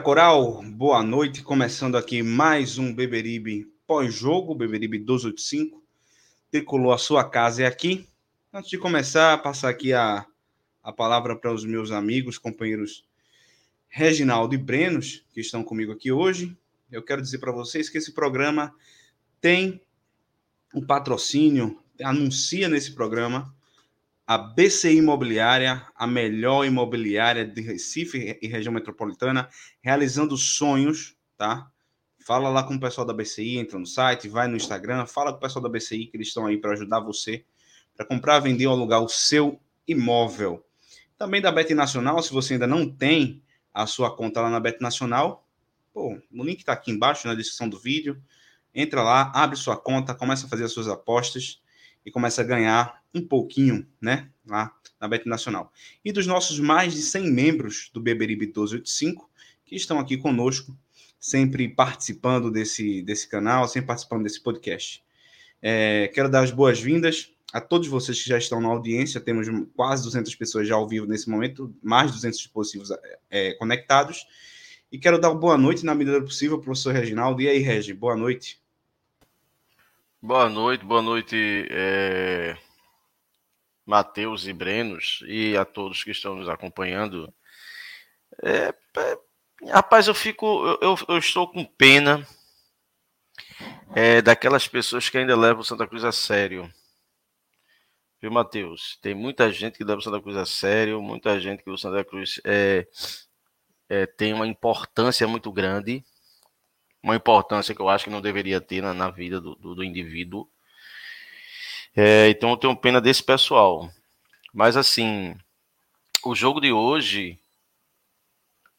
Coral, 0.00 0.62
boa 0.62 1.02
noite. 1.02 1.42
Começando 1.42 1.94
aqui 1.94 2.22
mais 2.22 2.78
um 2.78 2.94
Beberibe 2.94 3.70
pós-jogo, 3.86 4.54
Beberibe 4.54 4.98
285. 4.98 5.82
Decolou 6.50 6.90
a 6.90 6.96
sua 6.96 7.22
casa 7.22 7.64
é 7.64 7.66
aqui. 7.66 8.08
Antes 8.50 8.70
de 8.70 8.78
começar, 8.78 9.42
passar 9.42 9.68
aqui 9.68 9.92
a, 9.92 10.24
a 10.82 10.90
palavra 10.90 11.36
para 11.36 11.52
os 11.52 11.66
meus 11.66 11.90
amigos, 11.90 12.38
companheiros 12.38 13.04
Reginaldo 13.88 14.54
e 14.54 14.58
Brenos, 14.58 15.22
que 15.34 15.40
estão 15.40 15.62
comigo 15.62 15.92
aqui 15.92 16.10
hoje. 16.10 16.56
Eu 16.90 17.02
quero 17.02 17.20
dizer 17.20 17.38
para 17.38 17.52
vocês 17.52 17.90
que 17.90 17.98
esse 17.98 18.12
programa 18.12 18.74
tem 19.38 19.82
um 20.74 20.80
patrocínio, 20.80 21.78
anuncia 22.02 22.70
nesse 22.70 22.94
programa 22.94 23.54
a 24.30 24.38
BCI 24.38 24.98
Imobiliária, 24.98 25.84
a 25.92 26.06
melhor 26.06 26.64
imobiliária 26.64 27.44
de 27.44 27.60
Recife 27.60 28.38
e 28.40 28.46
região 28.46 28.72
metropolitana, 28.72 29.48
realizando 29.82 30.36
sonhos, 30.36 31.16
tá? 31.36 31.68
Fala 32.20 32.48
lá 32.48 32.62
com 32.62 32.76
o 32.76 32.78
pessoal 32.78 33.04
da 33.04 33.12
BCI, 33.12 33.58
entra 33.58 33.76
no 33.76 33.84
site, 33.84 34.28
vai 34.28 34.46
no 34.46 34.56
Instagram, 34.56 35.04
fala 35.04 35.32
com 35.32 35.38
o 35.38 35.40
pessoal 35.40 35.60
da 35.60 35.68
BCI 35.68 36.06
que 36.06 36.16
eles 36.16 36.28
estão 36.28 36.46
aí 36.46 36.56
para 36.56 36.70
ajudar 36.74 37.00
você 37.00 37.44
para 37.96 38.06
comprar, 38.06 38.38
vender 38.38 38.68
ou 38.68 38.72
alugar 38.72 39.02
o 39.02 39.08
seu 39.08 39.60
imóvel. 39.84 40.64
Também 41.18 41.40
da 41.40 41.50
Bet 41.50 41.74
Nacional, 41.74 42.22
se 42.22 42.32
você 42.32 42.52
ainda 42.52 42.68
não 42.68 42.88
tem 42.88 43.42
a 43.74 43.84
sua 43.84 44.14
conta 44.14 44.40
lá 44.40 44.48
na 44.48 44.60
Bet 44.60 44.80
Nacional, 44.80 45.44
pô, 45.92 46.16
o 46.32 46.44
link 46.44 46.60
está 46.60 46.72
aqui 46.72 46.92
embaixo 46.92 47.26
na 47.26 47.34
descrição 47.34 47.68
do 47.68 47.80
vídeo. 47.80 48.22
Entra 48.72 49.02
lá, 49.02 49.32
abre 49.34 49.56
sua 49.56 49.76
conta, 49.76 50.14
começa 50.14 50.46
a 50.46 50.48
fazer 50.48 50.66
as 50.66 50.72
suas 50.72 50.86
apostas 50.86 51.60
e 52.06 52.12
começa 52.12 52.42
a 52.42 52.44
ganhar 52.44 52.99
um 53.14 53.26
pouquinho, 53.26 53.86
né, 54.00 54.28
lá 54.46 54.74
na 55.00 55.08
Bet 55.08 55.28
Nacional. 55.28 55.72
E 56.04 56.12
dos 56.12 56.26
nossos 56.26 56.58
mais 56.58 56.92
de 56.92 57.02
100 57.02 57.30
membros 57.30 57.90
do 57.92 58.00
Beberibe 58.00 58.46
1285, 58.46 59.30
que 59.64 59.76
estão 59.76 59.98
aqui 59.98 60.16
conosco, 60.16 60.76
sempre 61.18 61.68
participando 61.68 62.50
desse, 62.50 63.02
desse 63.02 63.28
canal, 63.28 63.68
sempre 63.68 63.88
participando 63.88 64.22
desse 64.22 64.42
podcast. 64.42 65.02
É, 65.62 66.08
quero 66.08 66.30
dar 66.30 66.42
as 66.42 66.50
boas-vindas 66.50 67.32
a 67.52 67.60
todos 67.60 67.88
vocês 67.88 68.22
que 68.22 68.28
já 68.28 68.38
estão 68.38 68.60
na 68.60 68.68
audiência, 68.68 69.20
temos 69.20 69.46
quase 69.74 70.04
200 70.04 70.34
pessoas 70.36 70.68
já 70.68 70.76
ao 70.76 70.86
vivo 70.86 71.06
nesse 71.06 71.28
momento, 71.28 71.74
mais 71.82 72.08
de 72.08 72.16
200 72.16 72.38
dispositivos 72.38 72.90
é, 73.28 73.54
conectados, 73.54 74.24
e 74.90 74.98
quero 74.98 75.20
dar 75.20 75.34
boa 75.34 75.56
noite, 75.56 75.84
na 75.84 75.94
medida 75.94 76.18
do 76.18 76.26
possível, 76.26 76.56
ao 76.56 76.62
professor 76.62 76.92
Reginaldo. 76.92 77.40
E 77.40 77.48
aí, 77.48 77.58
Regi, 77.58 77.92
boa 77.92 78.16
noite. 78.16 78.60
Boa 80.20 80.48
noite, 80.48 80.84
boa 80.84 81.00
noite, 81.00 81.36
é... 81.70 82.56
Matheus 83.90 84.46
e 84.46 84.52
Brenos, 84.52 85.24
e 85.26 85.56
a 85.56 85.64
todos 85.64 86.04
que 86.04 86.12
estão 86.12 86.36
nos 86.36 86.48
acompanhando. 86.48 87.34
É, 88.40 88.72
é, 88.96 89.18
rapaz, 89.72 90.06
eu 90.06 90.14
fico, 90.14 90.46
eu, 90.80 90.96
eu, 91.08 91.18
estou 91.18 91.50
com 91.50 91.64
pena 91.64 92.24
é, 93.92 94.22
daquelas 94.22 94.68
pessoas 94.68 95.08
que 95.08 95.18
ainda 95.18 95.36
levam 95.36 95.64
Santa 95.64 95.88
Cruz 95.88 96.04
a 96.04 96.12
sério. 96.12 96.72
Viu, 98.22 98.30
Matheus? 98.30 98.96
Tem 99.02 99.12
muita 99.12 99.50
gente 99.50 99.76
que 99.76 99.82
leva 99.82 99.98
o 99.98 100.02
Santa 100.02 100.20
Cruz 100.20 100.36
a 100.36 100.46
sério, 100.46 101.02
muita 101.02 101.40
gente 101.40 101.64
que 101.64 101.70
o 101.70 101.76
Santa 101.76 102.04
Cruz 102.04 102.40
é, 102.44 102.86
é, 103.88 104.06
tem 104.06 104.32
uma 104.32 104.46
importância 104.46 105.26
muito 105.26 105.50
grande, 105.50 106.04
uma 107.02 107.16
importância 107.16 107.74
que 107.74 107.82
eu 107.82 107.88
acho 107.88 108.04
que 108.04 108.10
não 108.10 108.20
deveria 108.20 108.60
ter 108.60 108.82
na, 108.82 108.94
na 108.94 109.10
vida 109.10 109.40
do, 109.40 109.56
do, 109.56 109.74
do 109.74 109.82
indivíduo. 109.82 110.48
É, 111.96 112.28
então 112.28 112.50
eu 112.50 112.56
tenho 112.56 112.76
pena 112.76 113.00
desse 113.00 113.22
pessoal. 113.22 113.90
Mas 114.52 114.76
assim, 114.76 115.36
o 116.24 116.34
jogo 116.34 116.60
de 116.60 116.72
hoje 116.72 117.38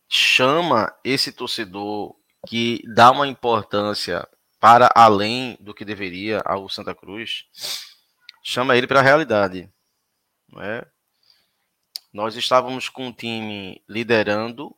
chama 0.09 0.93
esse 1.03 1.31
torcedor 1.31 2.15
que 2.47 2.81
dá 2.93 3.11
uma 3.11 3.27
importância 3.27 4.27
para 4.59 4.91
além 4.93 5.57
do 5.59 5.73
que 5.73 5.85
deveria 5.85 6.41
ao 6.45 6.69
Santa 6.69 6.93
Cruz 6.93 7.45
chama 8.43 8.75
ele 8.75 8.87
para 8.87 8.99
a 8.99 9.03
realidade. 9.03 9.69
Né? 10.49 10.83
Nós 12.11 12.35
estávamos 12.35 12.89
com 12.89 13.07
um 13.07 13.13
time 13.13 13.81
liderando 13.87 14.75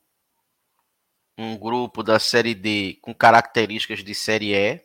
um 1.37 1.57
grupo 1.57 2.03
da 2.03 2.19
Série 2.19 2.53
D 2.53 2.99
com 3.01 3.13
características 3.13 4.03
de 4.03 4.13
Série 4.13 4.53
E. 4.53 4.81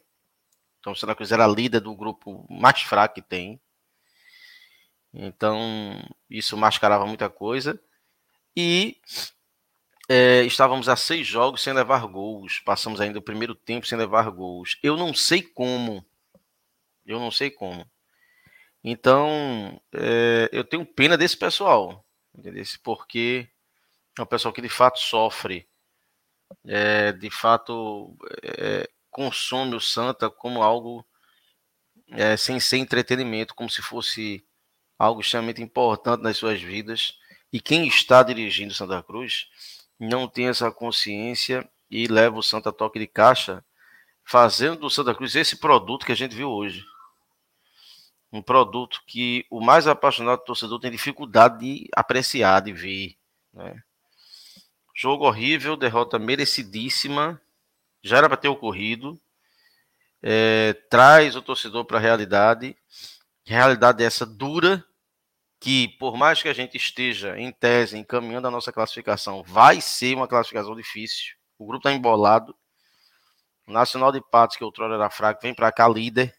Então, 0.93 1.11
o 1.11 1.17
Cruz 1.17 1.32
era 1.32 1.46
líder 1.46 1.81
do 1.81 1.94
grupo 1.94 2.46
mais 2.50 2.82
fraco 2.82 3.17
que 3.17 3.23
tem. 3.23 3.61
Então, 5.12 6.02
isso 6.29 6.56
mascarava 6.56 7.06
muita 7.06 7.29
coisa. 7.29 7.81
E 8.56 9.00
é, 10.08 10.43
estávamos 10.43 10.88
a 10.88 10.96
seis 10.96 11.26
jogos 11.26 11.62
sem 11.62 11.73
levar 11.73 12.06
gols. 12.06 12.61
Passamos 12.61 13.00
ainda 13.00 13.19
o 13.19 13.23
primeiro 13.23 13.55
tempo 13.55 13.87
sem 13.87 13.99
levar 13.99 14.31
gols. 14.31 14.79
Eu 14.82 14.96
não 14.96 15.12
sei 15.14 15.43
como. 15.43 16.05
Eu 17.06 17.19
não 17.19 17.31
sei 17.31 17.50
como. 17.50 17.88
Então, 18.82 19.81
é, 19.93 20.49
eu 20.52 20.64
tenho 20.64 20.87
pena 20.87 21.17
desse 21.17 21.37
pessoal, 21.37 22.05
entendeu? 22.35 22.64
porque 22.82 23.49
é 24.19 24.23
um 24.23 24.26
pessoal 24.26 24.52
que 24.55 24.62
de 24.62 24.69
fato 24.69 24.99
sofre, 24.99 25.69
é, 26.67 27.12
de 27.12 27.31
fato 27.31 28.17
é, 28.43 28.88
consome 29.11 29.75
o 29.75 29.81
Santa 29.81 30.31
como 30.31 30.63
algo 30.63 31.05
sem 32.39 32.59
ser 32.59 32.79
entretenimento, 32.79 33.55
como 33.55 33.69
se 33.69 33.83
fosse 33.83 34.45
algo 34.99 35.21
extremamente 35.21 35.63
importante 35.63 36.23
nas 36.23 36.37
suas 36.37 36.61
vidas. 36.61 37.19
E 37.53 37.61
quem 37.61 37.87
está 37.87 38.23
dirigindo 38.23 38.75
Santa 38.75 39.03
Cruz 39.03 39.49
não 39.99 40.29
tem 40.29 40.49
essa 40.49 40.71
consciência 40.71 41.69
e 41.91 42.07
leva 42.07 42.39
o 42.39 42.43
Santa 42.43 42.73
Toque 42.73 42.99
de 42.99 43.07
Caixa, 43.07 43.65
fazendo 44.25 44.81
do 44.81 44.91
Santa 44.91 45.15
Cruz 45.15 45.35
esse 45.35 45.57
produto 45.57 46.05
que 46.05 46.13
a 46.13 46.15
gente 46.15 46.35
viu 46.35 46.51
hoje. 46.51 46.85
Um 48.31 48.43
produto 48.43 49.03
que 49.07 49.47
o 49.51 49.61
mais 49.61 49.87
apaixonado 49.87 50.45
torcedor 50.45 50.79
tem 50.79 50.91
dificuldade 50.91 51.59
de 51.61 51.89
apreciar, 51.97 52.61
de 52.61 52.73
ver. 52.73 53.17
Né? 53.55 53.83
Jogo 54.95 55.27
horrível, 55.27 55.77
derrota 55.77 56.19
merecidíssima, 56.19 57.41
já 58.03 58.19
era 58.19 58.29
para 58.29 58.37
ter 58.37 58.49
ocorrido. 58.49 59.21
É, 60.23 60.75
traz 60.91 61.37
o 61.37 61.43
torcedor 61.43 61.85
para 61.85 61.99
a 61.99 62.00
realidade. 62.00 62.77
Realidade 63.45 64.05
essa 64.05 64.27
dura, 64.27 64.85
que 65.61 65.89
por 65.99 66.17
mais 66.17 66.43
que 66.43 66.49
a 66.49 66.53
gente 66.53 66.77
esteja 66.77 67.39
em 67.39 67.50
tese 67.50 67.97
encaminhando 67.97 68.49
a 68.49 68.50
nossa 68.50 68.73
classificação, 68.73 69.43
vai 69.43 69.81
ser 69.81 70.15
uma 70.15 70.29
classificação 70.29 70.77
difícil. 70.77 71.35
O 71.59 71.67
grupo 71.67 71.89
está 71.89 71.93
embolado. 71.93 72.55
O 73.67 73.73
Nacional 73.73 74.12
de 74.12 74.21
Patos, 74.21 74.56
que 74.56 74.65
outrora 74.65 74.95
era 74.95 75.11
fraco, 75.11 75.43
vem 75.43 75.55
para 75.55 75.73
cá 75.73 75.89
líder, 75.89 76.35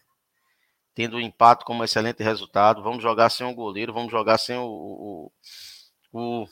tendo 0.94 1.16
um 1.16 1.20
empate 1.20 1.64
como 1.64 1.84
excelente 1.84 2.22
resultado. 2.22 2.82
Vamos 2.82 3.02
jogar 3.02 3.30
sem 3.30 3.46
o 3.46 3.54
goleiro, 3.54 3.92
vamos 3.92 4.10
jogar 4.10 4.38
sem 4.38 4.56
o, 4.56 4.64
o, 4.64 5.32
o, 6.12 6.42
o 6.42 6.46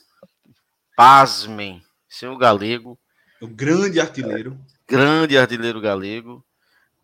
pasmem, 0.97 1.83
sem 2.09 2.29
o 2.29 2.37
galego. 2.37 2.99
O 3.41 3.49
grande 3.49 4.01
artilheiro. 4.01 4.59
Grande 4.89 5.37
artilheiro 5.37 5.81
galego. 5.83 6.43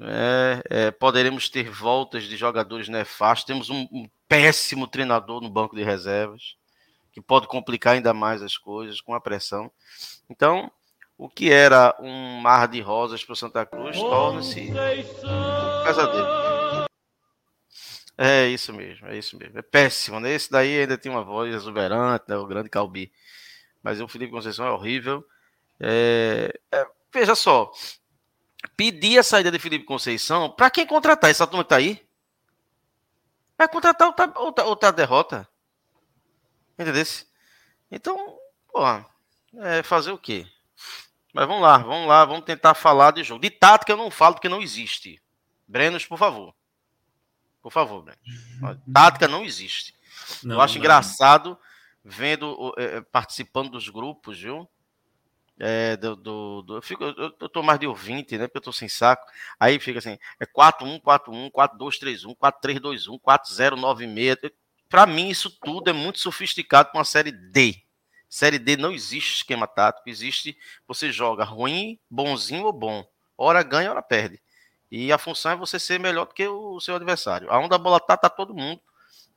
É, 0.01 0.63
é, 0.71 0.91
poderemos 0.91 1.49
ter 1.51 1.71
voltas 1.71 2.25
de 2.25 2.37
jogadores 2.37 2.89
nefastos. 2.89 3.45
Temos 3.45 3.69
um, 3.69 3.87
um, 3.93 4.09
péssimo 4.27 4.89
treinador 4.89 5.41
no 5.43 5.51
banco 5.51 5.77
de 5.77 5.85
reservas, 5.85 6.57
que 7.13 7.21
pode 7.21 7.47
complicar 7.47 7.95
ainda 7.95 8.15
mais 8.15 8.43
as 8.43 8.57
coisas 8.57 9.01
com 9.03 9.15
a 9.15 9.21
pressão. 9.21 9.71
Então, 10.31 10.73
o 11.17 11.29
que 11.29 11.53
era 11.53 11.95
um 12.01 12.41
mar 12.41 12.67
de 12.67 12.81
rosas 12.81 13.23
para 13.23 13.35
o 13.35 13.37
Santa 13.37 13.67
Cruz 13.67 13.97
torna-se 13.97 14.73
um 14.73 15.85
pesadelo. 15.85 16.45
É 18.17 18.47
isso 18.49 18.73
mesmo, 18.73 19.09
é 19.09 19.19
isso 19.19 19.37
mesmo. 19.37 19.59
É 19.59 19.63
péssimo, 19.63 20.21
né? 20.21 20.33
Esse 20.33 20.51
daí 20.51 20.81
ainda 20.81 20.97
tem 20.97 21.13
uma 21.13 21.23
voz 21.23 21.55
exuberante, 21.55 22.25
né? 22.29 22.37
o 22.37 22.47
grande 22.47 22.71
Calbi. 22.71 23.13
Mas 23.83 24.01
o 24.01 24.09
Felipe 24.09 24.33
Conceição 24.33 24.67
é 24.67 24.71
horrível. 24.71 25.25
É... 25.79 26.59
É, 26.73 26.87
veja 27.15 27.35
só, 27.35 27.73
pedir 28.77 29.19
a 29.19 29.23
saída 29.23 29.51
de 29.51 29.59
Felipe 29.59 29.85
Conceição, 29.85 30.51
para 30.51 30.71
quem 30.71 30.87
contratar? 30.87 31.31
Essa 31.31 31.47
turma 31.47 31.65
que 31.65 31.71
tá 31.71 31.77
aí? 31.77 32.05
Vai 33.57 33.69
contratar 33.69 34.09
outra, 34.09 34.33
outra, 34.37 34.65
outra 34.65 34.93
derrota. 34.93 35.49
Entendeu? 36.79 37.05
Então, 37.91 38.37
porra, 38.73 39.07
é 39.59 39.83
fazer 39.83 40.11
o 40.11 40.19
quê? 40.19 40.47
Mas 41.33 41.47
vamos 41.47 41.63
lá, 41.63 41.79
vamos 41.79 42.09
lá, 42.09 42.25
vamos 42.25 42.45
tentar 42.45 42.75
falar 42.75 43.13
de 43.13 43.23
jogo. 43.23 43.41
De 43.41 43.51
tática 43.51 43.93
eu 43.93 43.97
não 43.97 44.11
falo 44.11 44.35
porque 44.35 44.49
não 44.49 44.61
existe. 44.61 45.23
Brenos, 45.67 46.05
por 46.05 46.19
favor. 46.19 46.55
Por 47.63 47.73
favor, 47.73 48.03
Brenos. 48.03 48.81
Tática 48.93 49.29
não 49.29 49.45
existe. 49.45 49.95
Não, 50.43 50.57
eu 50.57 50.61
acho 50.61 50.75
não. 50.75 50.81
engraçado 50.81 51.59
vendo, 52.05 52.75
é, 52.77 53.01
participando 53.01 53.71
dos 53.71 53.89
grupos, 53.89 54.39
viu? 54.39 54.69
É, 55.59 55.97
do, 55.97 56.17
do, 56.17 56.63
do, 56.63 56.77
eu, 56.77 56.83
fico, 56.83 57.05
eu, 57.05 57.33
eu 57.41 57.49
tô 57.49 57.63
mais 57.63 57.79
de 57.79 57.87
ouvinte, 57.87 58.37
né? 58.37 58.47
Porque 58.49 58.59
eu 58.59 58.63
tô 58.63 58.73
sem 58.73 58.89
saco. 58.89 59.25
Aí 59.59 59.79
fica 59.79 59.99
assim: 60.01 60.19
é 60.41 60.47
4-1, 60.47 61.01
4-1, 61.01 61.51
4-2-3-1, 61.51 62.37
4-3-2-1, 62.37 63.21
4-0-9-6. 63.21 64.53
Para 64.89 65.07
mim, 65.07 65.29
isso 65.29 65.51
tudo 65.51 65.91
é 65.91 65.93
muito 65.93 66.19
sofisticado 66.19 66.91
para 66.91 66.99
uma 66.99 67.05
série 67.05 67.31
D. 67.31 67.77
Série 68.29 68.59
D 68.59 68.77
não 68.77 68.91
existe 68.91 69.37
esquema 69.37 69.67
tático, 69.67 70.09
existe 70.09 70.59
você 70.89 71.13
joga 71.13 71.45
ruim, 71.45 71.99
bonzinho 72.11 72.65
ou 72.65 72.73
bom. 72.73 73.07
Hora 73.39 73.63
ganha, 73.63 73.91
hora 73.91 74.03
perde. 74.03 74.41
E 74.91 75.13
a 75.13 75.19
função 75.19 75.53
é 75.53 75.57
você 75.57 75.79
ser 75.79 76.01
melhor 76.01 76.27
do 76.27 76.35
que 76.35 76.47
o 76.47 76.81
seu 76.81 76.97
adversário. 76.97 77.51
Aonde 77.51 77.75
a 77.75 77.79
bola 77.79 78.01
tá, 78.01 78.17
tá 78.17 78.29
todo 78.29 78.55
mundo. 78.55 78.81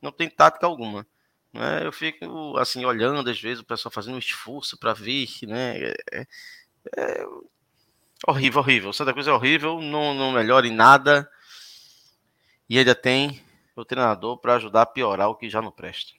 Não 0.01 0.11
tem 0.11 0.29
tática 0.29 0.65
alguma. 0.65 1.05
Né? 1.53 1.85
Eu 1.85 1.91
fico 1.91 2.57
assim 2.57 2.85
olhando 2.85 3.29
às 3.29 3.39
vezes 3.39 3.59
o 3.59 3.65
pessoal 3.65 3.91
fazendo 3.91 4.15
um 4.15 4.19
esforço 4.19 4.77
para 4.77 4.93
ver, 4.93 5.27
né? 5.43 5.77
É, 5.79 5.95
é, 6.11 6.27
é, 6.97 7.25
horrível, 8.27 8.59
horrível. 8.59 8.93
Santa 8.93 9.13
Cruz 9.13 9.27
é 9.27 9.31
horrível, 9.31 9.81
não, 9.81 10.13
não 10.13 10.31
melhora 10.31 10.67
em 10.67 10.73
nada. 10.73 11.29
E 12.69 12.77
ainda 12.77 12.93
tem 12.93 13.41
o 13.75 13.85
treinador 13.85 14.37
para 14.37 14.55
ajudar 14.55 14.81
a 14.81 14.85
piorar 14.85 15.29
o 15.29 15.35
que 15.35 15.49
já 15.49 15.61
não 15.61 15.71
presta. 15.71 16.13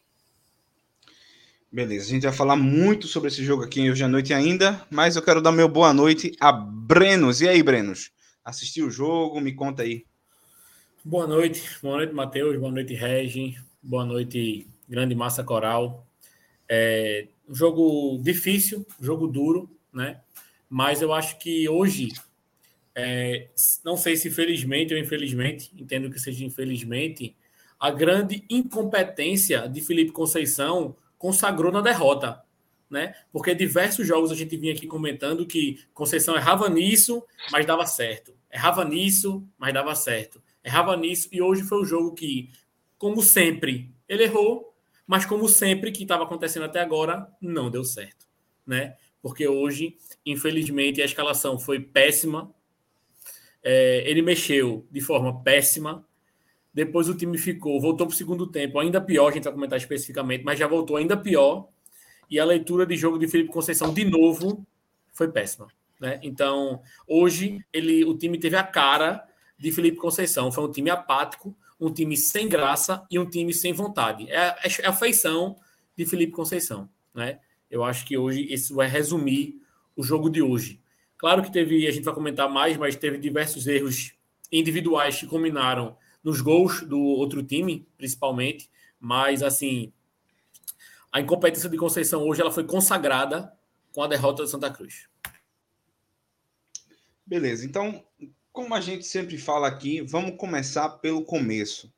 Beleza, 1.70 2.06
a 2.06 2.08
gente 2.08 2.22
vai 2.22 2.32
falar 2.32 2.56
muito 2.56 3.06
sobre 3.06 3.28
esse 3.28 3.44
jogo 3.44 3.62
aqui 3.62 3.90
hoje 3.90 4.02
à 4.02 4.08
noite 4.08 4.32
ainda, 4.32 4.86
mas 4.90 5.16
eu 5.16 5.22
quero 5.22 5.42
dar 5.42 5.52
meu 5.52 5.68
boa 5.68 5.92
noite 5.92 6.34
a 6.40 6.50
Brenos. 6.50 7.42
E 7.42 7.48
aí, 7.48 7.62
Brenos? 7.62 8.10
Assistiu 8.42 8.86
o 8.86 8.90
jogo? 8.90 9.38
Me 9.38 9.52
conta 9.52 9.82
aí. 9.82 10.06
Boa 11.04 11.26
noite, 11.26 11.62
boa 11.82 11.98
noite, 11.98 12.14
Matheus, 12.14 12.58
boa 12.58 12.72
noite, 12.72 12.94
Regi, 12.94 13.56
boa 13.82 14.04
noite, 14.04 14.66
Grande 14.88 15.14
Massa 15.14 15.44
Coral. 15.44 16.06
É 16.68 17.28
um 17.48 17.54
jogo 17.54 18.18
difícil, 18.22 18.86
jogo 19.00 19.26
duro, 19.26 19.70
né? 19.92 20.20
Mas 20.68 21.00
eu 21.00 21.12
acho 21.12 21.38
que 21.38 21.68
hoje, 21.68 22.08
é, 22.94 23.48
não 23.84 23.96
sei 23.96 24.16
se 24.16 24.30
felizmente 24.30 24.92
ou 24.92 25.00
infelizmente, 25.00 25.70
entendo 25.76 26.10
que 26.10 26.20
seja 26.20 26.44
infelizmente, 26.44 27.34
a 27.80 27.90
grande 27.90 28.44
incompetência 28.50 29.68
de 29.68 29.80
Felipe 29.80 30.12
Conceição 30.12 30.96
consagrou 31.16 31.72
na 31.72 31.80
derrota, 31.80 32.42
né? 32.90 33.14
Porque 33.32 33.54
diversos 33.54 34.06
jogos 34.06 34.30
a 34.30 34.34
gente 34.34 34.56
vinha 34.56 34.72
aqui 34.72 34.86
comentando 34.86 35.46
que 35.46 35.80
Conceição 35.94 36.36
errava 36.36 36.68
nisso, 36.68 37.24
mas 37.50 37.64
dava 37.64 37.86
certo. 37.86 38.34
Errava 38.50 38.84
nisso, 38.84 39.46
mas 39.56 39.72
dava 39.72 39.94
certo. 39.94 40.42
Errava 40.64 40.96
nisso 40.96 41.28
e 41.30 41.40
hoje 41.40 41.62
foi 41.62 41.80
o 41.80 41.84
jogo 41.84 42.14
que, 42.14 42.50
como 42.98 43.22
sempre, 43.22 43.90
ele 44.08 44.24
errou, 44.24 44.67
mas 45.08 45.24
como 45.24 45.48
sempre 45.48 45.90
que 45.90 46.02
estava 46.02 46.24
acontecendo 46.24 46.66
até 46.66 46.80
agora, 46.80 47.26
não 47.40 47.70
deu 47.70 47.82
certo, 47.82 48.26
né? 48.66 48.94
Porque 49.22 49.48
hoje, 49.48 49.96
infelizmente, 50.24 51.00
a 51.00 51.06
escalação 51.06 51.58
foi 51.58 51.80
péssima. 51.80 52.54
É, 53.62 54.04
ele 54.08 54.20
mexeu 54.20 54.86
de 54.90 55.00
forma 55.00 55.42
péssima, 55.42 56.06
depois 56.74 57.08
o 57.08 57.14
time 57.16 57.38
ficou, 57.38 57.80
voltou 57.80 58.06
para 58.06 58.12
o 58.12 58.16
segundo 58.16 58.46
tempo, 58.46 58.78
ainda 58.78 59.00
pior, 59.00 59.28
a 59.28 59.32
gente 59.32 59.44
vai 59.44 59.52
comentar 59.54 59.78
especificamente, 59.78 60.44
mas 60.44 60.58
já 60.58 60.66
voltou 60.66 60.98
ainda 60.98 61.16
pior. 61.16 61.68
E 62.30 62.38
a 62.38 62.44
leitura 62.44 62.84
de 62.84 62.94
jogo 62.94 63.18
de 63.18 63.26
Felipe 63.26 63.50
Conceição, 63.50 63.92
de 63.92 64.04
novo, 64.04 64.64
foi 65.14 65.28
péssima. 65.32 65.68
Né? 65.98 66.20
Então, 66.22 66.82
hoje, 67.06 67.64
ele, 67.72 68.04
o 68.04 68.16
time 68.16 68.38
teve 68.38 68.56
a 68.56 68.62
cara 68.62 69.26
de 69.58 69.72
Felipe 69.72 69.96
Conceição. 69.96 70.52
Foi 70.52 70.64
um 70.64 70.70
time 70.70 70.90
apático, 70.90 71.56
um 71.80 71.92
time 71.92 72.16
sem 72.16 72.48
graça 72.48 73.06
e 73.10 73.18
um 73.18 73.28
time 73.28 73.52
sem 73.52 73.72
vontade. 73.72 74.30
É, 74.30 74.56
é 74.80 74.86
a 74.86 74.92
feição 74.92 75.56
de 75.96 76.04
Felipe 76.04 76.32
Conceição. 76.32 76.88
Né? 77.14 77.38
Eu 77.70 77.84
acho 77.84 78.04
que 78.06 78.16
hoje 78.16 78.52
isso 78.52 78.74
vai 78.74 78.88
resumir 78.88 79.60
o 79.96 80.02
jogo 80.02 80.28
de 80.30 80.42
hoje. 80.42 80.80
Claro 81.16 81.42
que 81.42 81.52
teve, 81.52 81.86
a 81.86 81.90
gente 81.90 82.04
vai 82.04 82.14
comentar 82.14 82.48
mais, 82.48 82.76
mas 82.76 82.96
teve 82.96 83.18
diversos 83.18 83.66
erros 83.66 84.14
individuais 84.50 85.18
que 85.18 85.26
combinaram 85.26 85.96
nos 86.22 86.40
gols 86.40 86.82
do 86.82 86.98
outro 87.00 87.42
time, 87.42 87.86
principalmente, 87.96 88.70
mas 89.00 89.42
assim, 89.42 89.92
a 91.12 91.20
incompetência 91.20 91.68
de 91.68 91.76
Conceição 91.76 92.26
hoje 92.26 92.40
ela 92.40 92.50
foi 92.50 92.64
consagrada 92.64 93.52
com 93.92 94.02
a 94.02 94.06
derrota 94.06 94.42
do 94.42 94.48
Santa 94.48 94.70
Cruz. 94.70 95.08
Beleza, 97.26 97.66
então, 97.66 98.04
como 98.58 98.74
a 98.74 98.80
gente 98.80 99.06
sempre 99.06 99.38
fala 99.38 99.68
aqui, 99.68 100.00
vamos 100.00 100.36
começar 100.36 100.88
pelo 100.88 101.22
começo. 101.22 101.94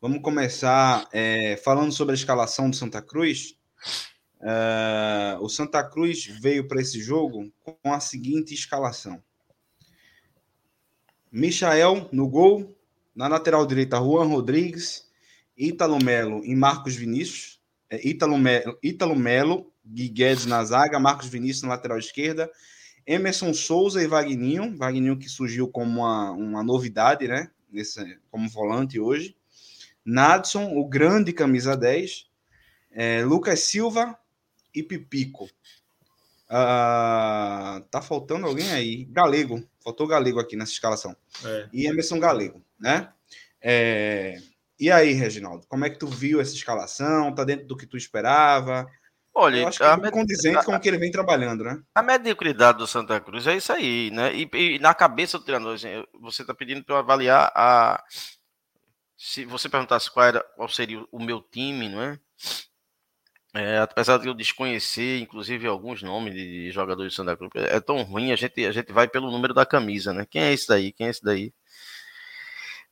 Vamos 0.00 0.22
começar 0.22 1.08
é, 1.12 1.56
falando 1.56 1.90
sobre 1.90 2.12
a 2.12 2.14
escalação 2.14 2.70
do 2.70 2.76
Santa 2.76 3.02
Cruz. 3.02 3.58
Uh, 4.36 5.42
o 5.42 5.48
Santa 5.48 5.82
Cruz 5.82 6.24
veio 6.40 6.68
para 6.68 6.80
esse 6.80 7.00
jogo 7.00 7.52
com 7.58 7.92
a 7.92 7.98
seguinte 7.98 8.54
escalação: 8.54 9.20
Michael 11.32 12.08
no 12.12 12.28
gol, 12.28 12.78
na 13.12 13.26
lateral 13.26 13.66
direita, 13.66 13.96
Juan 13.96 14.28
Rodrigues, 14.28 15.10
Ítalo 15.56 15.98
Melo 16.00 16.44
e 16.44 16.54
Marcos 16.54 16.94
Vinícius. 16.94 17.60
É, 17.90 18.06
Ítalo, 18.06 18.38
Melo, 18.38 18.78
Ítalo 18.80 19.16
Melo, 19.16 19.72
Guedes 19.84 20.46
na 20.46 20.64
zaga, 20.64 21.00
Marcos 21.00 21.26
Vinícius 21.26 21.62
na 21.62 21.70
lateral 21.70 21.98
esquerda, 21.98 22.48
Emerson 23.08 23.54
Souza 23.54 24.02
e 24.02 24.06
Vagninho. 24.06 24.76
Vagninho 24.76 25.18
que 25.18 25.30
surgiu 25.30 25.66
como 25.66 26.02
uma, 26.02 26.30
uma 26.32 26.62
novidade, 26.62 27.26
né? 27.26 27.50
Nesse, 27.72 28.18
como 28.30 28.46
volante 28.50 29.00
hoje. 29.00 29.34
Nadson, 30.04 30.76
o 30.76 30.86
grande 30.86 31.32
camisa 31.32 31.74
10. 31.74 32.26
É, 32.92 33.24
Lucas 33.24 33.60
Silva 33.60 34.14
e 34.74 34.82
Pipico. 34.82 35.46
Uh, 36.50 37.80
tá 37.90 38.02
faltando 38.02 38.46
alguém 38.46 38.70
aí. 38.72 39.06
Galego. 39.06 39.66
Faltou 39.82 40.06
Galego 40.06 40.38
aqui 40.38 40.54
nessa 40.54 40.72
escalação. 40.72 41.16
É. 41.42 41.68
E 41.72 41.86
Emerson 41.86 42.20
Galego, 42.20 42.62
né? 42.78 43.10
É, 43.58 44.38
E 44.78 44.90
aí, 44.90 45.14
Reginaldo, 45.14 45.66
como 45.66 45.86
é 45.86 45.90
que 45.90 45.98
tu 45.98 46.06
viu 46.06 46.42
essa 46.42 46.54
escalação? 46.54 47.34
Tá 47.34 47.42
dentro 47.42 47.66
do 47.66 47.76
que 47.76 47.86
tu 47.86 47.96
esperava? 47.96 48.86
Olha, 49.40 49.58
Eu 49.58 49.68
acho 49.68 49.78
que 49.78 49.84
é 49.84 49.96
med... 49.96 50.10
condizente 50.10 50.64
com 50.64 50.74
o 50.74 50.80
que 50.80 50.88
ele 50.88 50.98
vem 50.98 51.12
trabalhando, 51.12 51.62
né? 51.62 51.80
A 51.94 52.02
mediocridade 52.02 52.78
do 52.78 52.88
Santa 52.88 53.20
Cruz 53.20 53.46
é 53.46 53.56
isso 53.56 53.72
aí, 53.72 54.10
né? 54.10 54.34
E, 54.34 54.50
e 54.52 54.78
na 54.80 54.92
cabeça 54.92 55.38
do 55.38 55.44
treinador, 55.44 55.74
assim, 55.74 56.04
você 56.20 56.42
está 56.42 56.52
pedindo 56.52 56.82
para 56.84 56.96
eu 56.96 56.98
avaliar 56.98 57.52
a. 57.54 58.02
Se 59.16 59.44
você 59.44 59.68
perguntasse 59.68 60.10
qual, 60.10 60.26
era, 60.26 60.40
qual 60.56 60.68
seria 60.68 61.04
o 61.12 61.22
meu 61.22 61.40
time, 61.40 61.88
não 61.88 62.02
é? 62.02 62.18
É, 63.54 63.78
apesar 63.78 64.18
de 64.18 64.26
eu 64.26 64.34
desconhecer, 64.34 65.20
inclusive, 65.20 65.68
alguns 65.68 66.02
nomes 66.02 66.34
de 66.34 66.70
jogadores 66.72 67.12
do 67.12 67.16
Santa 67.16 67.36
Cruz, 67.36 67.50
é 67.54 67.80
tão 67.80 68.02
ruim, 68.02 68.32
a 68.32 68.36
gente, 68.36 68.66
a 68.66 68.72
gente 68.72 68.92
vai 68.92 69.06
pelo 69.06 69.30
número 69.30 69.54
da 69.54 69.64
camisa, 69.64 70.12
né? 70.12 70.26
Quem 70.28 70.42
é 70.42 70.52
esse 70.52 70.66
daí? 70.66 70.92
Quem 70.92 71.06
é 71.06 71.10
esse 71.10 71.22
daí? 71.22 71.52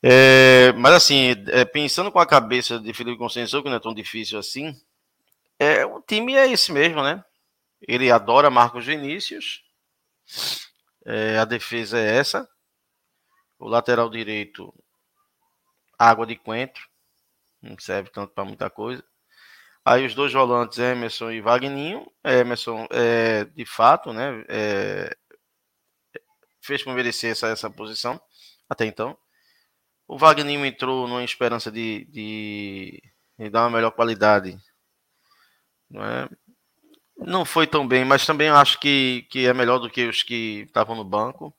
É, 0.00 0.72
mas 0.74 0.92
assim, 0.94 1.34
é, 1.48 1.64
pensando 1.64 2.12
com 2.12 2.20
a 2.20 2.26
cabeça 2.26 2.78
de 2.78 2.92
Felipe 2.94 3.18
Conceição, 3.18 3.62
que 3.62 3.68
não 3.68 3.76
é 3.76 3.80
tão 3.80 3.92
difícil 3.92 4.38
assim, 4.38 4.72
é, 5.58 5.84
o 5.84 6.00
time 6.02 6.34
é 6.34 6.50
esse 6.50 6.72
mesmo, 6.72 7.02
né? 7.02 7.24
Ele 7.80 8.10
adora 8.10 8.50
Marcos 8.50 8.86
Vinícius, 8.86 9.62
é, 11.04 11.38
a 11.38 11.44
defesa 11.44 11.98
é 11.98 12.16
essa, 12.16 12.48
o 13.58 13.68
lateral 13.68 14.10
direito, 14.10 14.72
água 15.98 16.26
de 16.26 16.36
coentro, 16.36 16.88
não 17.62 17.78
serve 17.78 18.10
tanto 18.10 18.32
para 18.32 18.44
muita 18.44 18.70
coisa. 18.70 19.04
Aí 19.84 20.04
os 20.04 20.14
dois 20.16 20.32
volantes, 20.32 20.78
Emerson 20.78 21.30
e 21.30 21.40
Wagninho. 21.40 22.10
Emerson, 22.24 22.88
é, 22.90 23.44
de 23.44 23.64
fato, 23.64 24.12
né, 24.12 24.44
é, 24.48 25.16
fez 26.60 26.82
por 26.82 26.92
merecer 26.92 27.30
essa, 27.30 27.46
essa 27.48 27.70
posição 27.70 28.20
até 28.68 28.84
então. 28.84 29.16
O 30.08 30.18
Wagninho 30.18 30.66
entrou 30.66 31.06
numa 31.06 31.22
esperança 31.22 31.70
de, 31.70 32.04
de, 32.06 33.02
de 33.38 33.50
dar 33.50 33.62
uma 33.62 33.76
melhor 33.76 33.92
qualidade. 33.92 34.58
Não, 35.90 36.04
é? 36.04 36.28
não 37.18 37.44
foi 37.44 37.66
tão 37.66 37.86
bem, 37.86 38.04
mas 38.04 38.26
também 38.26 38.48
acho 38.48 38.78
que, 38.78 39.26
que 39.30 39.46
é 39.46 39.54
melhor 39.54 39.78
do 39.78 39.90
que 39.90 40.06
os 40.06 40.22
que 40.22 40.64
estavam 40.66 40.94
no 40.94 41.04
banco. 41.04 41.54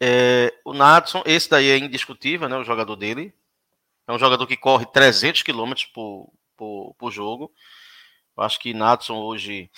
É, 0.00 0.52
o 0.64 0.72
Natson, 0.72 1.22
esse 1.24 1.48
daí 1.48 1.70
é 1.70 1.78
indiscutível, 1.78 2.48
né, 2.48 2.56
o 2.56 2.64
jogador 2.64 2.96
dele. 2.96 3.34
É 4.06 4.12
um 4.12 4.18
jogador 4.18 4.46
que 4.46 4.56
corre 4.56 4.86
300 4.86 5.42
km 5.42 5.72
por, 5.92 6.32
por, 6.56 6.94
por 6.98 7.10
jogo. 7.10 7.52
Eu 8.36 8.44
acho 8.44 8.58
que 8.60 8.74
Natson 8.74 9.16
hoje. 9.16 9.70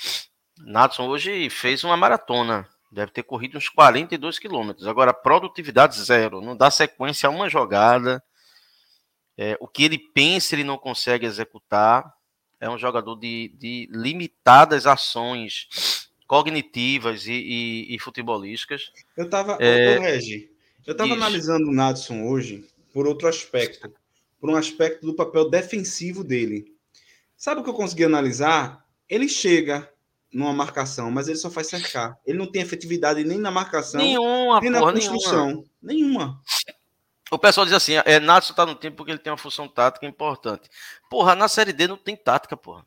Natson 0.59 1.07
hoje 1.09 1.49
fez 1.49 1.85
uma 1.85 1.97
maratona. 1.97 2.69
Deve 2.91 3.13
ter 3.13 3.23
corrido 3.23 3.57
uns 3.57 3.69
42 3.69 4.39
quilômetros. 4.39 4.87
Agora, 4.87 5.15
produtividade 5.15 6.01
zero. 6.03 6.41
Não 6.41 6.57
dá 6.57 6.71
sequência 6.71 7.29
a 7.29 7.31
uma 7.31 7.49
jogada. 7.49 8.23
É, 9.37 9.57
o 9.61 9.69
que 9.69 9.85
ele 9.85 9.99
pensa, 9.99 10.55
ele 10.55 10.65
não 10.65 10.77
consegue 10.77 11.25
executar. 11.25 12.13
É 12.61 12.69
um 12.69 12.79
jogador 12.79 13.17
de, 13.17 13.55
de 13.59 13.89
limitadas 13.93 14.87
ações 14.87 16.09
cognitivas 16.27 17.27
e, 17.27 17.33
e, 17.33 17.95
e 17.95 17.99
futebolísticas. 17.99 18.91
Eu 19.17 19.31
tava, 19.31 19.57
é, 19.61 19.99
Regi, 19.99 20.51
eu 20.87 20.97
tava 20.97 21.15
analisando 21.15 21.69
o 21.69 21.73
Natson 21.73 22.27
hoje 22.27 22.65
por 22.93 23.07
outro 23.07 23.29
aspecto 23.29 23.91
por 24.41 24.51
um 24.51 24.57
aspecto 24.57 25.05
do 25.05 25.15
papel 25.15 25.51
defensivo 25.51 26.23
dele. 26.23 26.73
Sabe 27.37 27.61
o 27.61 27.65
que 27.65 27.71
eu 27.71 27.75
consegui 27.75 28.05
analisar? 28.05 28.85
Ele 29.09 29.29
chega 29.29 29.91
numa 30.33 30.53
marcação, 30.53 31.11
mas 31.11 31.29
ele 31.29 31.39
só 31.39 31.51
faz 31.51 31.69
cercar. 31.69 32.19
Ele 32.27 32.39
não 32.39 32.51
tem 32.51 32.63
efetividade 32.63 33.25
nem 33.25 33.39
na 33.39 33.51
marcação, 33.51 34.01
nenhuma, 34.01 34.61
nem 34.61 34.71
na 34.71 34.81
porra, 34.81 34.93
construção. 34.93 35.47
Nenhuma. 35.47 35.65
nenhuma. 35.83 36.43
O 37.31 37.39
pessoal 37.39 37.67
diz 37.67 37.75
assim, 37.75 37.95
é, 38.05 38.19
Natson 38.19 38.55
tá 38.55 38.65
no 38.65 38.75
tempo 38.75 38.97
porque 38.97 39.13
ele 39.13 39.19
tem 39.19 39.31
uma 39.31 39.37
função 39.37 39.69
tática 39.69 40.07
importante. 40.07 40.69
Porra, 41.11 41.35
na 41.35 41.47
Série 41.47 41.73
D 41.73 41.87
não 41.87 41.97
tem 41.97 42.17
tática, 42.17 42.57
porra. 42.57 42.87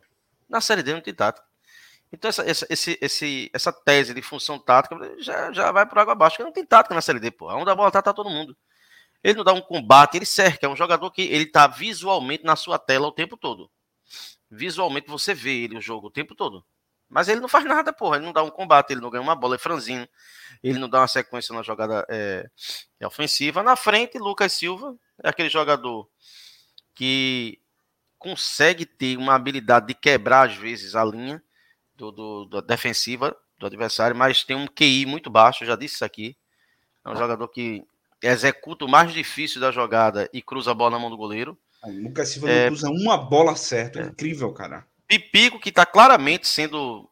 Na 0.49 0.59
Série 0.59 0.81
D 0.81 0.93
não 0.93 1.01
tem 1.01 1.13
tática. 1.13 1.45
Então 2.11 2.27
essa, 2.27 2.43
essa, 2.49 2.67
esse, 2.69 2.97
esse, 3.01 3.51
essa 3.53 3.71
tese 3.71 4.13
de 4.13 4.21
função 4.21 4.59
tática 4.59 4.97
já, 5.19 5.51
já 5.53 5.71
vai 5.71 5.85
por 5.85 5.97
água 5.99 6.13
abaixo, 6.13 6.35
porque 6.35 6.43
não 6.43 6.51
tem 6.51 6.65
tática 6.65 6.95
na 6.95 7.01
Série 7.01 7.19
D, 7.19 7.31
porra. 7.31 7.55
Onde 7.55 7.69
a 7.69 7.75
bola 7.75 7.91
tá, 7.91 8.01
tá 8.01 8.13
todo 8.13 8.29
mundo. 8.29 8.57
Ele 9.23 9.35
não 9.35 9.43
dá 9.43 9.53
um 9.53 9.61
combate, 9.61 10.17
ele 10.17 10.25
cerca. 10.25 10.65
É 10.65 10.69
um 10.69 10.75
jogador 10.75 11.09
que 11.11 11.21
ele 11.21 11.43
está 11.43 11.67
visualmente 11.67 12.43
na 12.43 12.55
sua 12.55 12.79
tela 12.79 13.07
o 13.07 13.11
tempo 13.11 13.37
todo. 13.37 13.69
Visualmente 14.49 15.07
você 15.07 15.33
vê 15.33 15.63
ele 15.63 15.77
o 15.77 15.81
jogo 15.81 16.07
o 16.07 16.11
tempo 16.11 16.35
todo. 16.35 16.65
Mas 17.11 17.27
ele 17.27 17.41
não 17.41 17.49
faz 17.49 17.65
nada, 17.65 17.91
porra. 17.91 18.15
Ele 18.15 18.25
não 18.25 18.31
dá 18.31 18.41
um 18.41 18.49
combate, 18.49 18.91
ele 18.91 19.01
não 19.01 19.09
ganha 19.09 19.21
uma 19.21 19.35
bola, 19.35 19.55
é 19.55 19.57
franzino. 19.57 20.07
Ele 20.63 20.79
não 20.79 20.89
dá 20.89 21.01
uma 21.01 21.07
sequência 21.07 21.53
na 21.53 21.61
jogada 21.61 22.05
é, 22.09 22.49
é 22.99 23.05
ofensiva. 23.05 23.61
Na 23.61 23.75
frente, 23.75 24.17
Lucas 24.17 24.53
Silva 24.53 24.95
é 25.21 25.27
aquele 25.29 25.49
jogador 25.49 26.07
que 26.95 27.59
consegue 28.17 28.85
ter 28.85 29.17
uma 29.17 29.35
habilidade 29.35 29.87
de 29.87 29.93
quebrar, 29.93 30.49
às 30.49 30.55
vezes, 30.55 30.95
a 30.95 31.03
linha 31.03 31.43
do, 31.95 32.11
do, 32.11 32.45
da 32.45 32.61
defensiva 32.61 33.35
do 33.59 33.65
adversário, 33.65 34.15
mas 34.15 34.43
tem 34.43 34.55
um 34.55 34.65
QI 34.65 35.05
muito 35.05 35.29
baixo, 35.29 35.65
já 35.65 35.75
disse 35.75 35.95
isso 35.95 36.05
aqui. 36.05 36.37
É 37.05 37.09
um 37.09 37.15
jogador 37.15 37.47
que 37.49 37.83
executa 38.23 38.85
o 38.85 38.89
mais 38.89 39.11
difícil 39.11 39.59
da 39.59 39.71
jogada 39.71 40.29
e 40.31 40.41
cruza 40.41 40.71
a 40.71 40.73
bola 40.73 40.91
na 40.91 40.99
mão 40.99 41.09
do 41.09 41.17
goleiro. 41.17 41.57
O 41.83 41.91
Lucas 41.91 42.29
Silva 42.29 42.49
é, 42.49 42.61
não 42.61 42.67
cruza 42.67 42.89
uma 42.89 43.17
bola 43.17 43.55
certa. 43.55 43.99
É. 43.99 44.03
Incrível, 44.03 44.53
cara. 44.53 44.85
Pipico, 45.11 45.59
que 45.59 45.67
está 45.67 45.85
claramente 45.85 46.47
sendo 46.47 47.11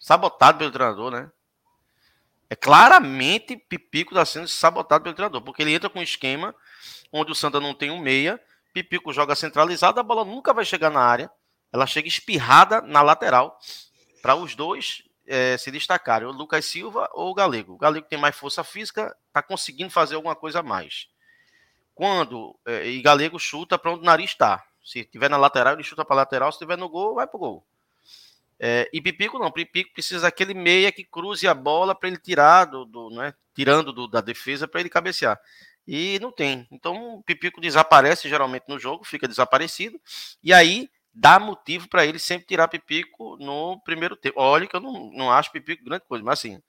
sabotado 0.00 0.56
pelo 0.56 0.70
treinador, 0.70 1.10
né? 1.10 1.30
É 2.48 2.56
claramente 2.56 3.58
Pipico 3.58 4.14
está 4.14 4.24
sendo 4.24 4.48
sabotado 4.48 5.04
pelo 5.04 5.14
treinador, 5.14 5.42
porque 5.42 5.60
ele 5.60 5.74
entra 5.74 5.90
com 5.90 5.98
um 5.98 6.02
esquema 6.02 6.54
onde 7.12 7.30
o 7.30 7.34
Santa 7.34 7.60
não 7.60 7.74
tem 7.74 7.90
um 7.90 7.98
meia, 7.98 8.40
Pipico 8.72 9.12
joga 9.12 9.34
centralizado, 9.34 10.00
a 10.00 10.02
bola 10.02 10.24
nunca 10.24 10.54
vai 10.54 10.64
chegar 10.64 10.88
na 10.88 11.02
área, 11.02 11.30
ela 11.70 11.86
chega 11.86 12.08
espirrada 12.08 12.80
na 12.80 13.02
lateral 13.02 13.58
para 14.22 14.34
os 14.34 14.54
dois 14.54 15.02
é, 15.26 15.58
se 15.58 15.70
destacarem, 15.70 16.26
o 16.26 16.32
Lucas 16.32 16.64
Silva 16.64 17.10
ou 17.12 17.32
o 17.32 17.34
Galego. 17.34 17.74
O 17.74 17.78
Galego 17.78 18.06
tem 18.08 18.18
mais 18.18 18.34
força 18.34 18.64
física, 18.64 19.14
está 19.28 19.42
conseguindo 19.42 19.90
fazer 19.90 20.14
alguma 20.14 20.34
coisa 20.34 20.60
a 20.60 20.62
mais. 20.62 21.06
Quando 21.94 22.58
é, 22.64 22.88
e 22.88 23.02
Galego 23.02 23.38
chuta 23.38 23.78
para 23.78 23.90
onde 23.90 24.00
o 24.00 24.06
nariz 24.06 24.30
está. 24.30 24.64
Se 24.84 25.04
tiver 25.04 25.30
na 25.30 25.36
lateral, 25.36 25.72
ele 25.74 25.82
chuta 25.82 26.04
para 26.04 26.16
lateral. 26.16 26.52
Se 26.52 26.58
tiver 26.58 26.76
no 26.76 26.88
gol, 26.88 27.14
vai 27.14 27.26
para 27.26 27.36
o 27.36 27.40
gol. 27.40 27.66
É, 28.60 28.88
e 28.92 29.00
Pipico 29.00 29.38
não. 29.38 29.50
Pipico 29.50 29.92
precisa 29.92 30.22
daquele 30.22 30.54
meia 30.54 30.92
que 30.92 31.02
cruze 31.02 31.48
a 31.48 31.54
bola 31.54 31.94
para 31.94 32.08
ele 32.08 32.18
tirar 32.18 32.66
do, 32.66 32.84
do 32.84 33.10
né, 33.10 33.34
tirando 33.54 33.92
do, 33.92 34.06
da 34.06 34.20
defesa 34.20 34.68
para 34.68 34.80
ele 34.80 34.90
cabecear. 34.90 35.40
E 35.86 36.18
não 36.20 36.30
tem. 36.30 36.66
Então, 36.70 37.22
Pipico 37.26 37.60
desaparece 37.60 38.28
geralmente 38.28 38.64
no 38.68 38.78
jogo, 38.78 39.04
fica 39.04 39.26
desaparecido. 39.26 40.00
E 40.42 40.52
aí 40.52 40.88
dá 41.12 41.38
motivo 41.38 41.88
para 41.88 42.04
ele 42.04 42.18
sempre 42.18 42.46
tirar 42.46 42.68
Pipico 42.68 43.36
no 43.38 43.80
primeiro 43.80 44.16
tempo. 44.16 44.40
Olha 44.40 44.66
que 44.66 44.76
eu 44.76 44.80
não, 44.80 45.10
não 45.12 45.32
acho 45.32 45.52
Pipico 45.52 45.84
grande 45.84 46.04
coisa, 46.06 46.24
mas 46.24 46.38
assim, 46.38 46.60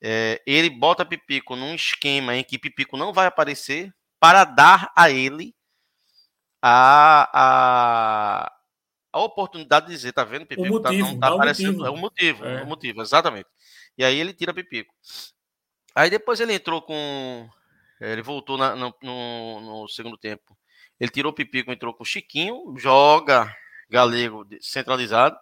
é, 0.00 0.40
ele 0.46 0.70
bota 0.70 1.04
Pipico 1.04 1.56
num 1.56 1.74
esquema 1.74 2.36
em 2.36 2.44
que 2.44 2.58
Pipico 2.58 2.96
não 2.96 3.12
vai 3.12 3.26
aparecer 3.26 3.92
para 4.20 4.44
dar 4.44 4.92
a 4.94 5.10
ele 5.10 5.54
a, 6.66 7.28
a, 7.34 8.52
a 9.12 9.20
oportunidade 9.20 9.86
de 9.86 9.92
dizer, 9.92 10.14
tá 10.14 10.24
vendo, 10.24 10.46
Pipico 10.46 10.76
o 10.76 10.80
tá, 10.80 10.90
motivo, 10.90 11.08
não 11.08 11.20
tá 11.20 11.28
aparecendo. 11.28 11.84
É 11.84 11.90
o 11.90 11.96
motivo, 11.96 12.42
é. 12.42 12.62
o 12.62 12.66
motivo, 12.66 13.02
exatamente. 13.02 13.50
E 13.98 14.02
aí 14.02 14.18
ele 14.18 14.32
tira 14.32 14.54
Pipico. 14.54 14.94
Aí 15.94 16.08
depois 16.08 16.40
ele 16.40 16.54
entrou 16.54 16.80
com. 16.80 17.46
Ele 18.00 18.22
voltou 18.22 18.56
na, 18.56 18.74
no, 18.74 18.94
no, 19.02 19.60
no 19.60 19.88
segundo 19.88 20.16
tempo. 20.16 20.56
Ele 20.98 21.10
tirou 21.10 21.34
Pipico, 21.34 21.70
entrou 21.70 21.92
com 21.92 22.02
o 22.02 22.06
Chiquinho, 22.06 22.74
joga 22.78 23.54
galego 23.90 24.46
centralizado, 24.62 25.36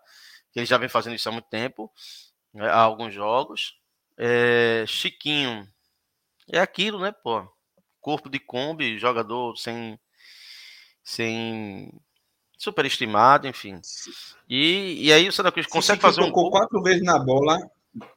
que 0.50 0.58
ele 0.58 0.66
já 0.66 0.76
vem 0.76 0.88
fazendo 0.88 1.14
isso 1.14 1.28
há 1.28 1.32
muito 1.32 1.48
tempo, 1.48 1.88
né, 2.52 2.68
há 2.68 2.80
alguns 2.80 3.14
jogos. 3.14 3.78
É, 4.18 4.84
Chiquinho 4.88 5.68
é 6.50 6.58
aquilo, 6.58 6.98
né, 6.98 7.12
pô? 7.12 7.48
Corpo 8.00 8.28
de 8.28 8.40
Kombi, 8.40 8.98
jogador 8.98 9.56
sem 9.56 9.96
sem 11.02 11.92
superestimado, 12.56 13.46
enfim. 13.46 13.80
E, 14.48 15.06
e 15.06 15.12
aí 15.12 15.28
o 15.28 15.32
Santa 15.32 15.50
Cruz 15.50 15.66
consegue 15.66 16.00
fazer 16.00 16.20
um 16.20 16.26
tocou 16.26 16.50
quatro 16.50 16.82
vezes 16.82 17.02
na 17.02 17.18
bola. 17.18 17.58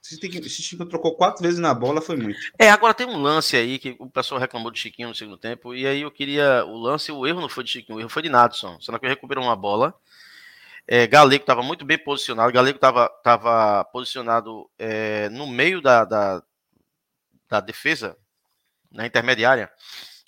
Se 0.01 0.17
Chiquinho 0.49 0.87
trocou 0.87 1.15
quatro 1.15 1.43
vezes 1.43 1.59
na 1.59 1.73
bola, 1.73 1.99
foi 1.99 2.15
muito. 2.15 2.39
É, 2.57 2.69
agora 2.69 2.93
tem 2.93 3.05
um 3.05 3.21
lance 3.21 3.57
aí 3.57 3.77
que 3.77 3.95
o 3.99 4.09
pessoal 4.09 4.39
reclamou 4.39 4.71
de 4.71 4.79
Chiquinho 4.79 5.09
no 5.09 5.15
segundo 5.15 5.37
tempo, 5.37 5.75
e 5.75 5.85
aí 5.85 6.01
eu 6.01 6.11
queria. 6.11 6.63
O 6.65 6.77
lance, 6.77 7.11
o 7.11 7.27
erro 7.27 7.41
não 7.41 7.49
foi 7.49 7.63
de 7.63 7.71
Chiquinho, 7.71 7.97
o 7.97 8.01
erro 8.01 8.09
foi 8.09 8.21
de 8.21 8.29
Nadson. 8.29 8.77
O 8.77 8.81
Santa 8.81 8.99
Cruz 8.99 9.13
recuperou 9.13 9.43
uma 9.43 9.55
bola 9.55 9.93
é, 10.87 11.07
Galego 11.07 11.43
estava 11.43 11.63
muito 11.63 11.83
bem 11.83 11.97
posicionado. 11.97 12.51
Galego 12.51 12.77
estava 12.77 13.09
tava 13.23 13.83
posicionado 13.85 14.69
é, 14.77 15.29
no 15.29 15.47
meio 15.47 15.81
da, 15.81 16.05
da, 16.05 16.43
da, 17.49 17.59
defesa, 17.59 18.15
na 18.91 19.05
intermediária, 19.05 19.71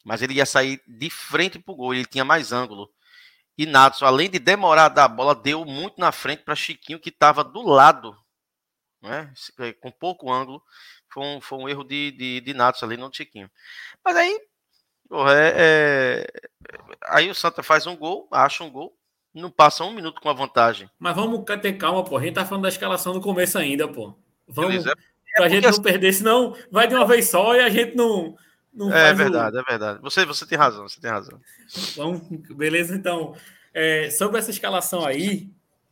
mas 0.07 0.21
ele 0.21 0.35
ia 0.35 0.45
sair 0.45 0.81
de 0.87 1.09
frente 1.09 1.59
para 1.59 1.73
o 1.73 1.75
gol. 1.75 1.93
Ele 1.93 2.05
tinha 2.05 2.23
mais 2.23 2.53
ângulo. 2.53 2.89
E 3.57 3.65
Natson, 3.65 4.05
além 4.05 4.29
de 4.29 4.39
demorar 4.39 4.85
a 4.85 4.89
dar 4.89 5.03
a 5.03 5.09
bola, 5.09 5.35
deu 5.35 5.65
muito 5.65 5.99
na 5.99 6.13
frente 6.13 6.43
para 6.43 6.55
Chiquinho, 6.55 6.99
que 6.99 7.09
estava 7.09 7.43
do 7.43 7.61
lado, 7.61 8.15
né, 9.01 9.33
com 9.81 9.91
pouco 9.91 10.31
ângulo. 10.31 10.63
Foi 11.11 11.23
um, 11.23 11.41
foi 11.41 11.57
um 11.57 11.67
erro 11.67 11.83
de, 11.83 12.11
de, 12.11 12.41
de 12.41 12.53
Natson 12.53 12.85
ali, 12.85 12.95
não 12.95 13.09
de 13.09 13.17
Chiquinho. 13.17 13.51
Mas 14.01 14.15
aí 14.15 14.39
Porra, 15.09 15.33
é, 15.33 15.53
é... 15.57 16.27
Aí 17.05 17.29
o 17.29 17.35
Santa 17.35 17.63
faz 17.63 17.87
um 17.87 17.95
gol, 17.95 18.27
acha 18.31 18.63
um 18.63 18.69
gol, 18.69 18.93
não 19.33 19.49
passa 19.49 19.83
um 19.83 19.93
minuto 19.93 20.21
com 20.21 20.29
a 20.29 20.33
vantagem. 20.33 20.89
Mas 20.99 21.15
vamos 21.15 21.43
ter 21.61 21.73
calma, 21.73 22.03
pô. 22.03 22.17
A 22.17 22.21
gente 22.21 22.35
tá 22.35 22.45
falando 22.45 22.63
da 22.63 22.69
escalação 22.69 23.13
no 23.13 23.21
começo 23.21 23.57
ainda, 23.57 23.87
pô. 23.87 24.13
Vamos. 24.47 24.71
Beleza. 24.71 24.93
É 25.35 25.37
pra 25.37 25.49
gente 25.49 25.67
não 25.67 25.81
perder, 25.81 26.13
senão 26.13 26.55
vai 26.71 26.87
de 26.87 26.95
uma 26.95 27.05
vez 27.05 27.29
só 27.29 27.55
e 27.55 27.59
a 27.59 27.69
gente 27.69 27.95
não. 27.95 28.35
Não 28.77 28.93
é 28.93 29.11
verdade, 29.13 29.57
o... 29.57 29.59
é 29.59 29.63
verdade. 29.63 29.99
Você, 30.01 30.23
você 30.23 30.45
tem 30.45 30.57
razão, 30.57 30.87
você 30.87 31.01
tem 31.01 31.09
razão. 31.09 31.39
Vamos, 31.95 32.21
beleza, 32.55 32.95
então. 32.95 33.35
É, 33.73 34.09
sobre 34.11 34.37
essa 34.37 34.51
escalação 34.51 35.03
aí, 35.03 35.49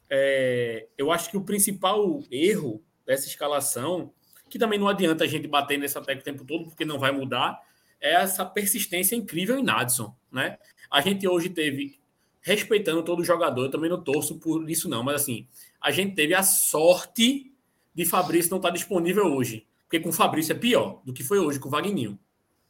é, 0.10 0.88
eu 0.98 1.12
acho 1.12 1.30
que 1.30 1.38
o 1.38 1.42
principal 1.42 2.22
erro 2.32 2.82
dessa 3.06 3.28
escalação, 3.28 4.14
que 4.50 4.60
também 4.60 4.80
não 4.80 4.88
adianta 4.88 5.24
a 5.24 5.28
gente 5.28 5.48
bater 5.48 5.80
nessa 5.80 6.00
tecla 6.00 6.22
o 6.22 6.24
tempo 6.24 6.46
todo, 6.46 6.66
porque 6.66 6.86
não 6.86 7.00
vai 7.00 7.12
mudar, 7.12 7.60
é 8.00 8.14
essa 8.14 8.46
persistência 8.46 9.16
incrível 9.16 9.58
em 9.58 9.64
Nadson, 9.64 10.16
né? 10.32 10.58
A 10.90 11.02
gente 11.02 11.28
hoje 11.28 11.50
teve 11.50 12.00
respeitando 12.42 13.02
todo 13.02 13.24
jogador, 13.24 13.66
eu 13.66 13.72
também 13.72 13.90
não 13.90 14.04
torço 14.04 14.38
por 14.38 14.70
isso 14.70 14.88
não, 14.88 15.04
mas 15.04 15.22
assim, 15.22 15.48
a 15.82 15.90
gente 15.90 16.14
teve 16.14 16.36
a 16.36 16.44
sorte 16.44 17.52
de 17.96 18.06
Fabrício 18.06 18.52
não 18.52 18.58
estar 18.58 18.70
disponível 18.70 19.26
hoje, 19.26 19.66
porque 19.84 20.00
com 20.00 20.10
o 20.10 20.14
Fabrício 20.14 20.54
é 20.54 20.56
pior 20.56 21.02
do 21.04 21.14
que 21.14 21.24
foi 21.24 21.40
hoje 21.40 21.60
com 21.60 21.68
o 21.68 21.72
Vagninho. 21.72 22.20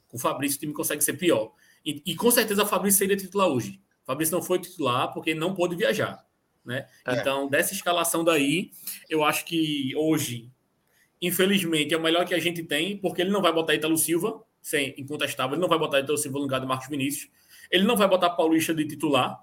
Com 0.08 0.16
o 0.16 0.20
Fabrício 0.20 0.56
o 0.56 0.60
time 0.60 0.72
consegue 0.72 1.02
ser 1.02 1.14
pior. 1.14 1.52
E, 1.84 2.02
e 2.04 2.14
com 2.16 2.30
certeza 2.30 2.62
o 2.62 2.66
Fabrício 2.66 2.98
seria 2.98 3.16
titular 3.16 3.48
hoje. 3.48 3.80
O 4.02 4.06
Fabrício 4.06 4.34
não 4.34 4.42
foi 4.42 4.58
titular 4.58 5.12
porque 5.12 5.34
não 5.34 5.54
pôde 5.54 5.76
viajar, 5.76 6.24
né? 6.64 6.86
É. 7.06 7.20
Então, 7.20 7.48
dessa 7.48 7.72
escalação 7.72 8.24
daí, 8.24 8.70
eu 9.08 9.24
acho 9.24 9.44
que 9.44 9.92
hoje, 9.96 10.50
infelizmente, 11.20 11.94
é 11.94 11.96
o 11.96 12.02
melhor 12.02 12.24
que 12.24 12.34
a 12.34 12.38
gente 12.38 12.62
tem, 12.62 12.96
porque 12.96 13.22
ele 13.22 13.30
não 13.30 13.42
vai 13.42 13.52
botar 13.52 13.74
Italo 13.74 13.96
Silva, 13.96 14.42
sem 14.62 14.94
incontestável, 14.98 15.54
ele 15.54 15.60
não 15.60 15.68
vai 15.68 15.78
botar 15.78 16.00
Italo 16.00 16.18
Silva 16.18 16.38
no 16.38 16.44
lugar 16.44 16.60
do 16.60 16.66
Marcos 16.66 16.88
Vinícius, 16.88 17.30
ele 17.70 17.84
não 17.84 17.96
vai 17.96 18.08
botar 18.08 18.30
Paulista 18.30 18.74
de 18.74 18.86
titular, 18.86 19.40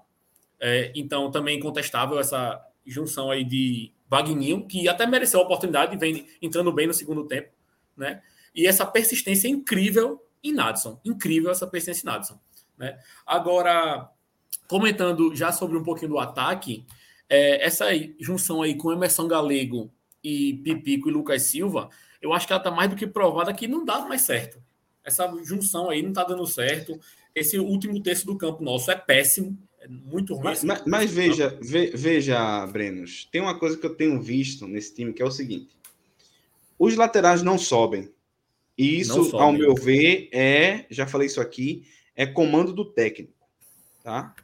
é, 0.60 0.92
então, 0.94 1.30
também 1.30 1.58
incontestável 1.58 2.18
essa 2.18 2.58
junção 2.86 3.30
aí 3.30 3.44
de 3.44 3.92
Vagninho, 4.08 4.66
que 4.66 4.88
até 4.88 5.06
mereceu 5.06 5.40
a 5.40 5.42
oportunidade, 5.42 5.96
vem 5.96 6.26
entrando 6.40 6.72
bem 6.72 6.86
no 6.86 6.94
segundo 6.94 7.26
tempo, 7.26 7.50
né? 7.96 8.22
E 8.54 8.66
essa 8.66 8.86
persistência 8.86 9.48
incrível 9.48 10.23
em 10.44 10.52
Nadson. 10.52 11.00
Incrível 11.04 11.50
essa 11.50 11.66
persistência 11.66 12.06
em 12.06 12.12
Nadson. 12.12 12.38
Né? 12.78 12.98
Agora, 13.26 14.10
comentando 14.68 15.34
já 15.34 15.50
sobre 15.50 15.76
um 15.76 15.82
pouquinho 15.82 16.10
do 16.10 16.18
ataque, 16.18 16.86
é, 17.28 17.64
essa 17.64 17.86
junção 18.20 18.62
aí 18.62 18.76
com 18.76 18.92
Emerson 18.92 19.26
Galego 19.26 19.90
e 20.22 20.54
Pipico 20.64 21.08
e 21.08 21.12
Lucas 21.12 21.42
Silva, 21.42 21.88
eu 22.20 22.32
acho 22.32 22.46
que 22.46 22.52
ela 22.52 22.60
está 22.60 22.70
mais 22.70 22.90
do 22.90 22.96
que 22.96 23.06
provada 23.06 23.52
que 23.52 23.66
não 23.66 23.84
dá 23.84 24.00
mais 24.00 24.22
certo. 24.22 24.62
Essa 25.04 25.30
junção 25.44 25.90
aí 25.90 26.02
não 26.02 26.10
está 26.10 26.24
dando 26.24 26.46
certo. 26.46 26.98
Esse 27.34 27.58
último 27.58 28.02
terço 28.02 28.24
do 28.24 28.38
campo 28.38 28.62
nosso 28.62 28.90
é 28.90 28.96
péssimo. 28.96 29.58
É 29.78 29.88
muito 29.88 30.32
ruim. 30.34 30.44
Mas, 30.44 30.64
mas, 30.64 30.82
mas 30.86 31.10
veja, 31.10 31.58
ve, 31.60 31.90
veja, 31.94 32.66
Brenos, 32.66 33.28
tem 33.30 33.42
uma 33.42 33.58
coisa 33.58 33.76
que 33.76 33.84
eu 33.84 33.94
tenho 33.94 34.20
visto 34.22 34.66
nesse 34.66 34.94
time 34.94 35.12
que 35.12 35.20
é 35.20 35.26
o 35.26 35.30
seguinte: 35.30 35.76
os 36.78 36.96
laterais 36.96 37.42
não 37.42 37.58
sobem. 37.58 38.10
E 38.76 39.00
isso, 39.00 39.24
sobem. 39.24 39.40
ao 39.40 39.52
meu 39.52 39.74
ver, 39.74 40.28
é, 40.32 40.86
já 40.90 41.06
falei 41.06 41.26
isso 41.26 41.40
aqui, 41.40 41.86
é 42.14 42.26
comando 42.26 42.72
do 42.72 42.84
técnico. 42.84 43.32
Tá? 44.02 44.34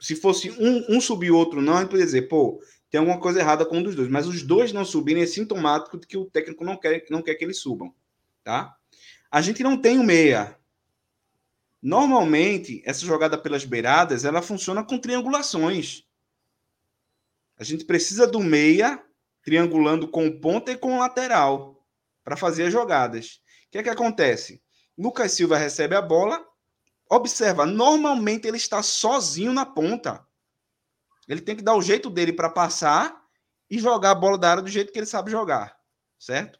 Se 0.00 0.16
fosse 0.16 0.50
um, 0.50 0.96
um 0.96 1.00
subir 1.00 1.30
o 1.30 1.36
outro 1.36 1.60
não, 1.60 1.74
a 1.74 1.80
gente 1.80 1.88
poderia 1.88 2.06
dizer, 2.06 2.22
pô, 2.22 2.60
tem 2.90 2.98
alguma 2.98 3.20
coisa 3.20 3.40
errada 3.40 3.66
com 3.66 3.78
um 3.78 3.82
dos 3.82 3.94
dois. 3.94 4.08
Mas 4.08 4.26
os 4.26 4.42
dois 4.42 4.72
não 4.72 4.84
subirem 4.84 5.22
é 5.22 5.26
sintomático 5.26 5.98
de 5.98 6.06
que 6.06 6.16
o 6.16 6.26
técnico 6.26 6.64
não 6.64 6.76
quer, 6.76 7.04
não 7.10 7.22
quer 7.22 7.34
que 7.34 7.44
eles 7.44 7.58
subam. 7.58 7.94
Tá? 8.42 8.74
A 9.30 9.42
gente 9.42 9.62
não 9.62 9.76
tem 9.76 9.98
o 9.98 10.04
meia. 10.04 10.56
Normalmente, 11.82 12.82
essa 12.84 13.04
jogada 13.04 13.36
pelas 13.36 13.64
beiradas, 13.64 14.24
ela 14.24 14.42
funciona 14.42 14.82
com 14.82 14.98
triangulações. 14.98 16.04
A 17.58 17.64
gente 17.64 17.84
precisa 17.84 18.26
do 18.26 18.40
meia 18.40 19.02
triangulando 19.42 20.08
com 20.08 20.26
o 20.26 20.40
ponta 20.40 20.72
e 20.72 20.76
com 20.76 20.96
o 20.96 20.98
lateral 20.98 21.86
para 22.24 22.36
fazer 22.36 22.64
as 22.64 22.72
jogadas. 22.72 23.40
O 23.66 23.70
que 23.72 23.78
é 23.78 23.82
que 23.82 23.90
acontece? 23.90 24.62
Lucas 24.96 25.32
Silva 25.32 25.58
recebe 25.58 25.94
a 25.94 26.02
bola, 26.02 26.42
observa, 27.10 27.66
normalmente 27.66 28.46
ele 28.48 28.56
está 28.56 28.82
sozinho 28.82 29.52
na 29.52 29.66
ponta. 29.66 30.26
Ele 31.28 31.40
tem 31.40 31.56
que 31.56 31.62
dar 31.62 31.74
o 31.74 31.82
jeito 31.82 32.08
dele 32.08 32.32
para 32.32 32.48
passar 32.48 33.20
e 33.68 33.78
jogar 33.78 34.12
a 34.12 34.14
bola 34.14 34.38
da 34.38 34.50
área 34.50 34.62
do 34.62 34.70
jeito 34.70 34.92
que 34.92 34.98
ele 34.98 35.06
sabe 35.06 35.30
jogar, 35.30 35.76
certo? 36.18 36.58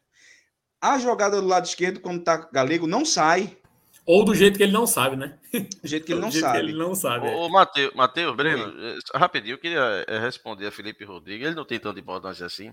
A 0.81 0.99
jogada 0.99 1.41
do 1.41 1.47
lado 1.47 1.65
esquerdo, 1.65 1.99
quando 1.99 2.19
está 2.19 2.37
galego, 2.51 2.85
não 2.85 3.05
sai. 3.05 3.57
Ou 4.05 4.23
do 4.23 4.35
jeito 4.35 4.57
que 4.57 4.63
ele 4.63 4.71
não 4.71 4.85
sabe, 4.85 5.15
né? 5.15 5.37
Do 5.81 5.87
jeito 5.87 6.05
que 6.05 6.13
ele 6.13 6.21
não 6.21 6.31
sabe. 6.31 6.59
ele 6.59 6.73
não 6.73 6.95
sabe. 6.95 7.27
Ô, 7.27 7.49
Matheus, 7.49 7.93
Mateus, 7.93 8.33
Breno, 8.37 8.71
Sim. 8.71 8.99
Eh, 9.13 9.17
rapidinho, 9.17 9.55
eu 9.55 9.57
queria 9.57 10.05
eh, 10.07 10.19
responder 10.19 10.67
a 10.67 10.71
Felipe 10.71 11.03
Rodrigues. 11.03 11.45
Ele 11.45 11.55
não 11.55 11.65
tem 11.65 11.77
tanta 11.77 11.99
importância 11.99 12.45
assim, 12.45 12.67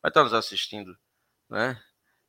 mas 0.00 0.10
está 0.10 0.22
nos 0.22 0.32
assistindo, 0.32 0.96
né? 1.50 1.80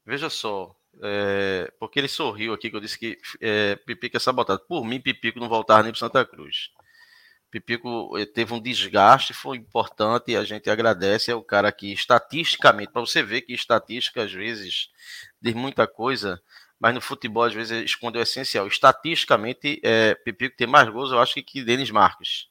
Veja 0.03 0.31
só, 0.31 0.75
é, 1.01 1.71
porque 1.79 1.99
ele 1.99 2.07
sorriu 2.07 2.53
aqui 2.53 2.69
que 2.69 2.75
eu 2.75 2.79
disse 2.79 2.97
que 2.97 3.17
é, 3.41 3.75
Pipico 3.75 4.17
é 4.17 4.19
sabotado. 4.19 4.61
Por 4.67 4.85
mim, 4.85 4.99
Pipico 4.99 5.39
não 5.39 5.49
voltava 5.49 5.83
nem 5.83 5.91
para 5.91 5.99
Santa 5.99 6.25
Cruz. 6.25 6.69
Pipico 7.49 8.13
teve 8.33 8.53
um 8.53 8.59
desgaste, 8.59 9.33
foi 9.33 9.57
importante 9.57 10.31
e 10.31 10.35
a 10.35 10.43
gente 10.43 10.69
agradece. 10.69 11.31
É 11.31 11.35
o 11.35 11.43
cara 11.43 11.71
que, 11.71 11.93
estatisticamente, 11.93 12.91
para 12.91 13.01
você 13.01 13.21
ver 13.21 13.41
que 13.41 13.53
estatística 13.53 14.23
às 14.23 14.31
vezes 14.31 14.89
diz 15.41 15.53
muita 15.53 15.87
coisa 15.87 16.41
mas 16.83 16.93
no 16.93 16.99
futebol 16.99 17.43
às 17.43 17.53
vezes 17.53 17.85
esconde 17.85 18.17
o 18.17 18.21
essencial. 18.21 18.67
Estatisticamente, 18.67 19.79
é, 19.81 20.15
Pipico 20.15 20.57
tem 20.57 20.67
mais 20.67 20.89
gols, 20.89 21.13
eu 21.13 21.19
acho, 21.21 21.33
que, 21.33 21.41
que 21.41 21.63
Denis 21.63 21.89
Marques. 21.89 22.47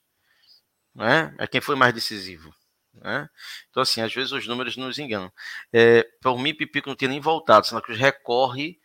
Né? 0.95 1.35
É 1.39 1.47
quem 1.47 1.61
foi 1.61 1.77
mais 1.77 1.93
decisivo. 1.93 2.51
Né? 2.95 3.29
Então, 3.71 3.83
assim, 3.83 4.01
às 4.01 4.13
vezes 4.13 4.33
os 4.33 4.47
números 4.47 4.77
nos 4.77 4.99
enganam. 4.99 5.33
É, 5.73 6.03
por 6.21 6.39
mim, 6.39 6.55
Pipico 6.55 6.89
não 6.89 6.97
tinha 6.97 7.11
nem 7.11 7.21
voltado, 7.21 7.67
Santa 7.67 7.83
Cruz 7.83 7.99
recorre 7.99 8.79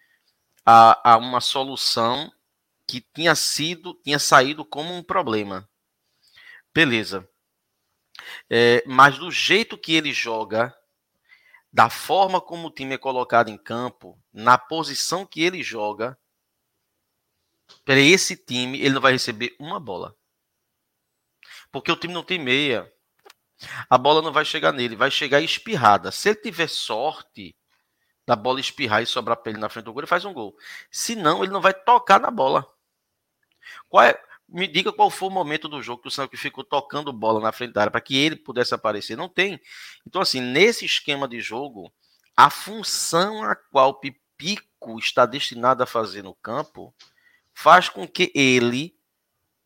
a, 0.65 1.13
a 1.13 1.17
uma 1.17 1.41
solução 1.41 2.31
que 2.87 3.01
tinha 3.01 3.35
sido, 3.35 3.93
tinha 4.03 4.19
saído 4.19 4.63
como 4.63 4.93
um 4.93 5.03
problema. 5.03 5.69
Beleza. 6.73 7.27
É, 8.49 8.83
mas 8.85 9.17
do 9.17 9.29
jeito 9.29 9.77
que 9.77 9.93
ele 9.93 10.13
joga, 10.13 10.75
da 11.71 11.89
forma 11.89 12.39
como 12.39 12.67
o 12.67 12.71
time 12.71 12.95
é 12.95 12.97
colocado 12.97 13.49
em 13.49 13.57
campo, 13.57 14.19
na 14.31 14.57
posição 14.57 15.25
que 15.25 15.41
ele 15.41 15.61
joga, 15.61 16.17
para 17.83 17.99
esse 17.99 18.35
time 18.35 18.79
ele 18.79 18.95
não 18.95 19.01
vai 19.01 19.11
receber 19.11 19.55
uma 19.59 19.79
bola. 19.79 20.15
Porque 21.71 21.91
o 21.91 21.95
time 21.95 22.13
não 22.13 22.23
tem 22.23 22.39
meia. 22.39 22.91
A 23.89 23.97
bola 23.97 24.21
não 24.21 24.31
vai 24.31 24.45
chegar 24.45 24.71
nele, 24.71 24.95
vai 24.95 25.09
chegar 25.09 25.41
espirrada. 25.41 26.11
Se 26.11 26.29
ele 26.29 26.37
tiver 26.37 26.67
sorte 26.67 27.55
da 28.25 28.35
bola 28.35 28.59
espirrar 28.59 29.01
e 29.01 29.05
sobrar 29.05 29.37
para 29.37 29.51
ele 29.51 29.59
na 29.59 29.69
frente 29.69 29.85
do 29.85 29.93
gol, 29.93 30.01
ele 30.01 30.07
faz 30.07 30.25
um 30.25 30.33
gol. 30.33 30.55
Se 30.91 31.15
não, 31.15 31.43
ele 31.43 31.51
não 31.51 31.61
vai 31.61 31.73
tocar 31.73 32.19
na 32.19 32.29
bola. 32.29 32.67
É, 34.01 34.19
me 34.47 34.67
diga 34.67 34.93
qual 34.93 35.09
foi 35.09 35.29
o 35.29 35.31
momento 35.31 35.67
do 35.67 35.81
jogo 35.81 36.01
que 36.01 36.07
o 36.07 36.11
Santos 36.11 36.39
ficou 36.39 36.63
tocando 36.63 37.11
bola 37.11 37.39
na 37.39 37.51
frente 37.51 37.73
da 37.73 37.81
área 37.81 37.91
para 37.91 38.01
que 38.01 38.17
ele 38.17 38.35
pudesse 38.35 38.73
aparecer. 38.73 39.17
Não 39.17 39.29
tem. 39.29 39.59
Então, 40.05 40.21
assim, 40.21 40.41
nesse 40.41 40.85
esquema 40.85 41.27
de 41.27 41.41
jogo, 41.41 41.91
a 42.35 42.49
função 42.49 43.43
a 43.43 43.55
qual 43.55 43.99
Pipico 43.99 44.99
está 44.99 45.25
destinado 45.25 45.81
a 45.81 45.87
fazer 45.87 46.21
no 46.21 46.35
campo 46.35 46.93
faz 47.53 47.89
com 47.89 48.07
que 48.07 48.31
ele 48.35 48.95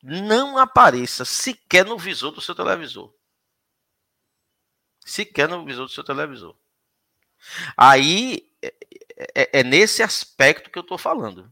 não 0.02 0.58
apareça 0.58 1.26
sequer 1.26 1.86
no 1.86 1.98
visor 1.98 2.32
do 2.32 2.42
seu 2.42 2.56
televisor. 2.56 3.14
Sequer 5.06 5.48
no 5.48 5.66
visor 5.66 5.86
do 5.86 5.92
seu 5.92 6.04
televisor. 6.04 6.56
Aí 7.76 8.48
é, 8.62 8.74
é, 9.36 9.60
é 9.60 9.64
nesse 9.64 10.04
aspecto 10.04 10.70
que 10.70 10.78
eu 10.78 10.84
estou 10.84 10.98
falando. 10.98 11.52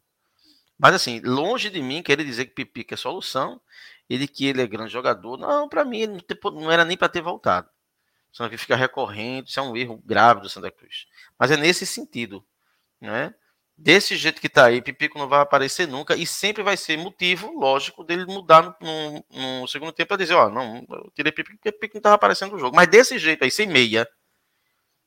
Mas 0.77 0.95
assim, 0.95 1.19
longe 1.19 1.69
de 1.69 1.81
mim 1.81 2.01
querer 2.01 2.23
dizer 2.23 2.45
que 2.45 2.53
Pipica 2.53 2.95
é 2.95 2.97
solução 2.97 3.59
e 4.09 4.17
de 4.17 4.27
que 4.27 4.45
ele 4.45 4.61
é 4.61 4.67
grande 4.67 4.91
jogador. 4.91 5.37
Não, 5.37 5.67
para 5.67 5.83
mim 5.83 5.99
ele 5.99 6.25
não, 6.53 6.71
era 6.71 6.85
nem 6.85 6.97
para 6.97 7.09
ter 7.09 7.21
voltado. 7.21 7.69
Só 8.31 8.47
que 8.47 8.57
fica 8.57 8.75
recorrendo, 8.75 9.47
isso 9.47 9.59
é 9.59 9.63
um 9.63 9.75
erro 9.75 10.01
grave 10.05 10.41
do 10.41 10.49
Santa 10.49 10.71
Cruz. 10.71 11.07
Mas 11.37 11.51
é 11.51 11.57
nesse 11.57 11.85
sentido, 11.85 12.45
né? 13.01 13.33
Desse 13.81 14.17
jeito 14.17 14.41
que 14.41 14.47
está 14.47 14.65
aí, 14.65 14.81
Pipico 14.81 15.17
não 15.17 15.29
vai 15.29 15.39
aparecer 15.39 15.87
nunca 15.87 16.13
e 16.13 16.27
sempre 16.27 16.61
vai 16.61 16.75
ser 16.75 16.97
motivo, 16.97 17.57
lógico, 17.57 18.03
dele 18.03 18.25
mudar 18.25 18.61
no, 18.61 18.75
no, 18.81 19.61
no 19.61 19.67
segundo 19.69 19.93
tempo 19.93 20.09
para 20.09 20.17
dizer, 20.17 20.33
ó, 20.33 20.49
não, 20.49 20.85
eu 20.89 21.09
tirei 21.15 21.31
Pipico 21.31 21.55
porque 21.55 21.71
Pipico 21.71 21.95
não 21.95 21.99
estava 21.99 22.15
aparecendo 22.15 22.51
no 22.51 22.59
jogo. 22.59 22.75
Mas 22.75 22.89
desse 22.89 23.17
jeito 23.17 23.45
aí, 23.45 23.49
sem 23.49 23.67
meia, 23.67 24.05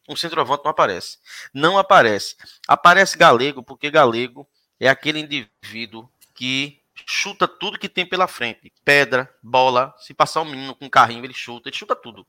um 0.09 0.17
centroavante 0.17 0.65
não 0.65 0.71
aparece. 0.71 1.19
Não 1.53 1.77
aparece. 1.77 2.35
Aparece 2.67 3.19
Galego, 3.19 3.63
porque 3.63 3.91
Galego 3.91 4.49
é 4.81 4.89
aquele 4.89 5.19
indivíduo 5.19 6.09
que 6.35 6.81
chuta 7.07 7.47
tudo 7.47 7.79
que 7.79 7.91
tem 7.91 8.07
pela 8.07 8.27
frente. 8.27 8.73
Pedra, 8.83 9.31
bola. 9.43 9.95
Se 9.99 10.15
passar 10.15 10.41
um 10.41 10.47
menino 10.47 10.75
com 10.75 10.87
um 10.87 10.91
carrinho, 10.91 11.23
ele 11.23 11.35
chuta, 11.35 11.69
ele 11.69 11.77
chuta 11.77 11.95
tudo. 11.95 12.27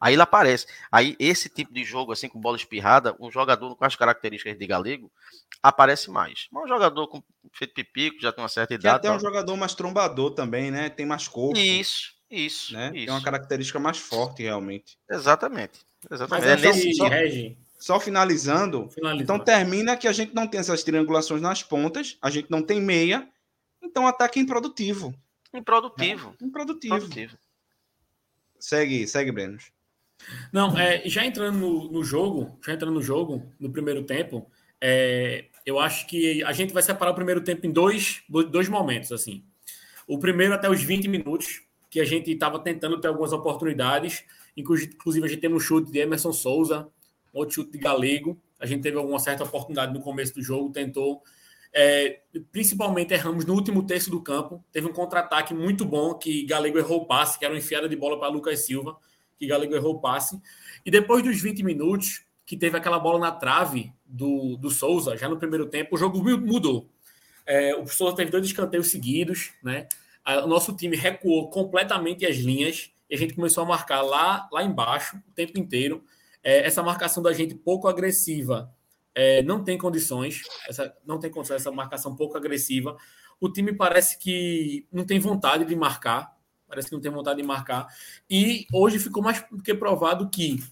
Aí 0.00 0.14
ele 0.14 0.22
aparece. 0.22 0.66
Aí 0.90 1.14
esse 1.18 1.48
tipo 1.48 1.72
de 1.72 1.84
jogo, 1.84 2.12
assim, 2.12 2.28
com 2.28 2.40
bola 2.40 2.56
espirrada, 2.56 3.14
um 3.20 3.30
jogador 3.30 3.76
com 3.76 3.84
as 3.84 3.94
características 3.94 4.58
de 4.58 4.66
Galego 4.66 5.12
aparece 5.62 6.10
mais. 6.10 6.48
Mas 6.50 6.64
um 6.64 6.68
jogador 6.68 7.06
com 7.08 7.22
feito 7.52 7.74
pipico, 7.74 8.20
já 8.20 8.32
tem 8.32 8.42
uma 8.42 8.48
certa 8.48 8.74
idade. 8.74 9.00
Que 9.00 9.06
até 9.06 9.16
um 9.16 9.20
jogador 9.20 9.56
mais 9.56 9.74
trombador 9.74 10.30
também, 10.30 10.70
né? 10.70 10.88
Tem 10.88 11.04
mais 11.04 11.28
corpo. 11.28 11.58
Isso, 11.58 12.14
isso, 12.30 12.72
né? 12.72 12.86
isso. 12.94 13.06
Tem 13.06 13.10
uma 13.10 13.22
característica 13.22 13.78
mais 13.78 13.98
forte, 13.98 14.42
realmente. 14.42 14.96
Exatamente. 15.10 15.80
Exatamente. 16.10 16.46
Mas 16.48 16.62
é 16.62 16.66
é 16.66 16.72
nesse... 16.72 16.94
só, 16.94 17.08
Regi, 17.08 17.58
Só 17.78 18.00
finalizando, 18.00 18.88
finaliza. 18.88 19.22
então 19.22 19.38
termina 19.38 19.96
que 19.96 20.08
a 20.08 20.12
gente 20.12 20.34
não 20.34 20.46
tem 20.46 20.60
essas 20.60 20.82
triangulações 20.82 21.42
nas 21.42 21.62
pontas, 21.62 22.16
a 22.22 22.30
gente 22.30 22.50
não 22.50 22.62
tem 22.62 22.80
meia, 22.80 23.28
então 23.82 24.06
ataque 24.06 24.40
improdutivo. 24.40 25.14
Improdutivo. 25.52 26.34
Improdutivo. 26.40 26.94
Improdutivo. 26.96 27.36
Segue, 28.58 29.06
segue, 29.06 29.32
Brenos. 29.32 29.72
Não, 30.52 30.78
é, 30.78 31.02
já 31.06 31.24
entrando 31.24 31.58
no, 31.58 31.90
no 31.90 32.04
jogo, 32.04 32.58
já 32.64 32.72
entrando 32.72 32.94
no 32.94 33.02
jogo, 33.02 33.42
no 33.58 33.70
primeiro 33.70 34.02
tempo, 34.02 34.50
é, 34.80 35.46
eu 35.64 35.78
acho 35.78 36.06
que 36.06 36.42
a 36.44 36.52
gente 36.52 36.72
vai 36.72 36.82
separar 36.82 37.12
o 37.12 37.14
primeiro 37.14 37.42
tempo 37.42 37.66
em 37.66 37.70
dois, 37.70 38.22
dois 38.28 38.68
momentos, 38.68 39.12
assim. 39.12 39.44
O 40.06 40.18
primeiro 40.18 40.54
até 40.54 40.68
os 40.68 40.82
20 40.82 41.08
minutos, 41.08 41.62
que 41.88 42.00
a 42.00 42.04
gente 42.04 42.30
estava 42.30 42.58
tentando 42.58 43.00
ter 43.00 43.08
algumas 43.08 43.32
oportunidades, 43.32 44.24
inclusive 44.56 45.24
a 45.24 45.28
gente 45.28 45.40
teve 45.40 45.54
um 45.54 45.60
chute 45.60 45.90
de 45.90 45.98
Emerson 45.98 46.32
Souza, 46.32 46.88
outro 47.32 47.56
chute 47.56 47.72
de 47.72 47.78
Galego, 47.78 48.40
a 48.58 48.66
gente 48.66 48.82
teve 48.82 48.96
alguma 48.96 49.18
certa 49.18 49.44
oportunidade 49.44 49.92
no 49.92 50.00
começo 50.00 50.34
do 50.34 50.42
jogo, 50.42 50.70
tentou, 50.70 51.22
é, 51.72 52.20
principalmente 52.50 53.14
erramos 53.14 53.44
no 53.44 53.54
último 53.54 53.86
terço 53.86 54.10
do 54.10 54.20
campo, 54.20 54.64
teve 54.72 54.86
um 54.86 54.92
contra-ataque 54.92 55.54
muito 55.54 55.84
bom, 55.84 56.14
que 56.14 56.44
Galego 56.44 56.78
errou 56.78 57.02
o 57.02 57.06
passe, 57.06 57.38
que 57.38 57.44
era 57.44 57.54
uma 57.54 57.58
enfiada 57.58 57.88
de 57.88 57.96
bola 57.96 58.18
para 58.18 58.28
Lucas 58.28 58.64
Silva, 58.66 58.96
que 59.40 59.46
Galego 59.46 59.74
errou 59.74 59.94
o 59.94 60.00
passe, 60.00 60.38
e 60.84 60.90
depois 60.90 61.24
dos 61.24 61.40
20 61.40 61.62
minutos, 61.62 62.26
que 62.44 62.56
teve 62.56 62.76
aquela 62.76 62.98
bola 62.98 63.18
na 63.18 63.32
trave 63.32 63.90
do, 64.04 64.56
do 64.58 64.70
Souza, 64.70 65.16
já 65.16 65.28
no 65.28 65.38
primeiro 65.38 65.66
tempo, 65.66 65.94
o 65.94 65.98
jogo 65.98 66.22
mudou. 66.38 66.90
É, 67.46 67.74
o 67.74 67.86
Souza 67.86 68.14
teve 68.14 68.30
dois 68.30 68.44
escanteios 68.44 68.88
seguidos, 68.88 69.52
né? 69.62 69.88
O 70.44 70.46
nosso 70.46 70.76
time 70.76 70.94
recuou 70.94 71.48
completamente 71.48 72.26
as 72.26 72.36
linhas 72.36 72.92
e 73.08 73.14
a 73.14 73.18
gente 73.18 73.34
começou 73.34 73.64
a 73.64 73.66
marcar 73.66 74.02
lá, 74.02 74.46
lá 74.52 74.62
embaixo 74.62 75.16
o 75.16 75.32
tempo 75.32 75.58
inteiro. 75.58 76.04
É, 76.42 76.66
essa 76.66 76.82
marcação 76.82 77.22
da 77.22 77.32
gente 77.32 77.54
pouco 77.54 77.88
agressiva 77.88 78.70
é, 79.14 79.42
não 79.42 79.64
tem 79.64 79.78
condições, 79.78 80.42
essa, 80.68 80.94
não 81.04 81.18
tem 81.18 81.30
condições, 81.30 81.62
essa 81.62 81.72
marcação 81.72 82.14
pouco 82.14 82.36
agressiva. 82.36 82.96
O 83.40 83.48
time 83.48 83.72
parece 83.72 84.18
que 84.18 84.86
não 84.92 85.04
tem 85.04 85.18
vontade 85.18 85.64
de 85.64 85.74
marcar, 85.74 86.36
parece 86.70 86.88
que 86.88 86.94
não 86.94 87.02
tem 87.02 87.10
vontade 87.10 87.42
de 87.42 87.46
marcar. 87.46 87.88
E 88.30 88.66
hoje 88.72 88.98
ficou 88.98 89.22
mais 89.22 89.44
do 89.50 89.62
que 89.62 89.74
provado 89.74 90.30
que 90.30 90.62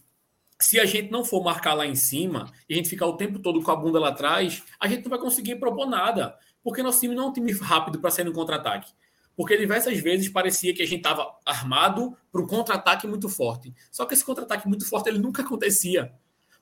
se 0.61 0.81
a 0.81 0.87
gente 0.87 1.11
não 1.11 1.25
for 1.25 1.43
marcar 1.43 1.75
lá 1.75 1.87
em 1.87 1.95
cima 1.95 2.51
e 2.69 2.75
a 2.75 2.77
gente 2.77 2.89
ficar 2.89 3.07
o 3.07 3.17
tempo 3.17 3.39
todo 3.39 3.63
com 3.63 3.71
a 3.71 3.77
bunda 3.77 4.01
lá 4.01 4.09
atrás, 4.09 4.63
a 4.81 4.89
gente 4.89 5.03
não 5.03 5.11
vai 5.11 5.19
conseguir 5.19 5.57
propor 5.57 5.87
nada, 5.87 6.37
porque 6.63 6.83
nosso 6.83 7.01
time 7.01 7.15
não 7.15 7.25
é 7.25 7.27
um 7.27 7.33
time 7.33 7.53
rápido 7.53 8.01
para 8.01 8.11
sair 8.11 8.25
no 8.25 8.33
contra-ataque. 8.33 8.93
Porque 9.37 9.57
diversas 9.57 9.97
vezes 10.01 10.29
parecia 10.29 10.75
que 10.75 10.83
a 10.83 10.87
gente 10.87 10.99
estava 10.99 11.33
armado 11.47 12.17
para 12.33 12.43
um 12.43 12.47
contra-ataque 12.47 13.07
muito 13.07 13.29
forte. 13.29 13.73
Só 13.91 14.05
que 14.05 14.15
esse 14.15 14.25
contra-ataque 14.25 14.67
muito 14.67 14.85
forte 14.89 15.09
ele 15.09 15.21
nunca 15.21 15.43
acontecia. 15.43 16.13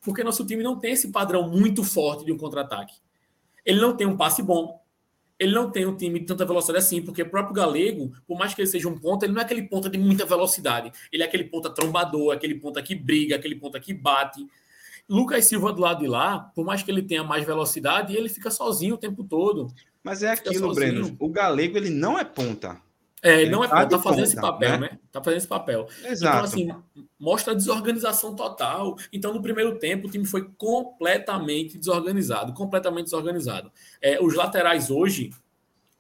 Porque 0.03 0.23
nosso 0.23 0.45
time 0.45 0.63
não 0.63 0.79
tem 0.79 0.93
esse 0.93 1.11
padrão 1.11 1.49
muito 1.49 1.83
forte 1.83 2.25
de 2.25 2.33
um 2.33 2.37
contra-ataque. 2.37 2.95
Ele 3.65 3.81
não 3.81 3.97
tem 3.97 4.07
um 4.07 4.17
passe 4.17 4.43
bom. 4.43 4.79
Ele 5.39 5.53
não 5.53 5.71
tem 5.71 5.85
um 5.87 5.95
time 5.95 6.19
de 6.21 6.27
tanta 6.27 6.45
velocidade 6.45 6.85
assim, 6.85 7.03
porque 7.03 7.23
o 7.23 7.29
próprio 7.29 7.55
Galego, 7.55 8.13
por 8.27 8.39
mais 8.39 8.55
que 8.55 8.63
ele 8.63 8.69
seja 8.69 8.89
um 8.89 8.99
ponta, 8.99 9.27
ele 9.27 9.35
não 9.35 9.41
é 9.41 9.45
aquele 9.45 9.63
ponta 9.63 9.89
de 9.89 9.99
muita 9.99 10.25
velocidade. 10.25 10.91
Ele 11.13 11.23
é 11.23 11.27
aquele 11.27 11.45
ponta 11.45 11.69
trombador, 11.69 12.33
aquele 12.33 12.55
ponta 12.55 12.83
que 12.83 12.95
briga, 12.95 13.37
aquele 13.37 13.55
ponta 13.55 13.79
que 13.79 13.93
bate. 13.93 14.47
Lucas 15.09 15.45
Silva 15.45 15.73
do 15.73 15.81
lado 15.81 16.01
de 16.01 16.09
lá, 16.09 16.39
por 16.55 16.65
mais 16.65 16.83
que 16.83 16.91
ele 16.91 17.03
tenha 17.03 17.23
mais 17.23 17.45
velocidade, 17.45 18.17
ele 18.17 18.29
fica 18.29 18.51
sozinho 18.51 18.95
o 18.95 18.99
tempo 18.99 19.23
todo. 19.23 19.69
Mas 20.03 20.23
é 20.23 20.31
aquilo, 20.31 20.75
Breno. 20.75 21.17
O 21.19 21.29
Galego, 21.29 21.77
ele 21.77 21.91
não 21.91 22.19
é 22.19 22.25
ponta. 22.25 22.81
É, 23.23 23.43
ele 23.43 23.51
não 23.51 23.65
é 23.65 23.69
ponta, 23.69 23.87
tá 23.89 23.99
fazendo 23.99 24.25
esse 24.25 24.37
papel, 24.37 24.71
né? 24.73 24.79
né? 24.93 24.99
Tá 25.11 25.23
fazendo 25.23 25.39
esse 25.39 25.49
papel. 25.49 25.89
Exato. 26.05 26.37
Então, 26.37 26.45
assim, 26.45 27.05
mostra 27.19 27.53
a 27.53 27.57
desorganização 27.57 28.37
total. 28.37 28.97
Então, 29.13 29.33
no 29.33 29.43
primeiro 29.43 29.79
tempo, 29.79 30.07
o 30.07 30.11
time 30.11 30.27
foi 30.27 30.49
completamente 30.57 31.79
desorganizado. 31.79 32.53
Completamente 32.53 33.05
desorganizado. 33.05 33.73
É, 34.01 34.23
os 34.23 34.35
laterais 34.35 34.91
hoje, 34.91 35.31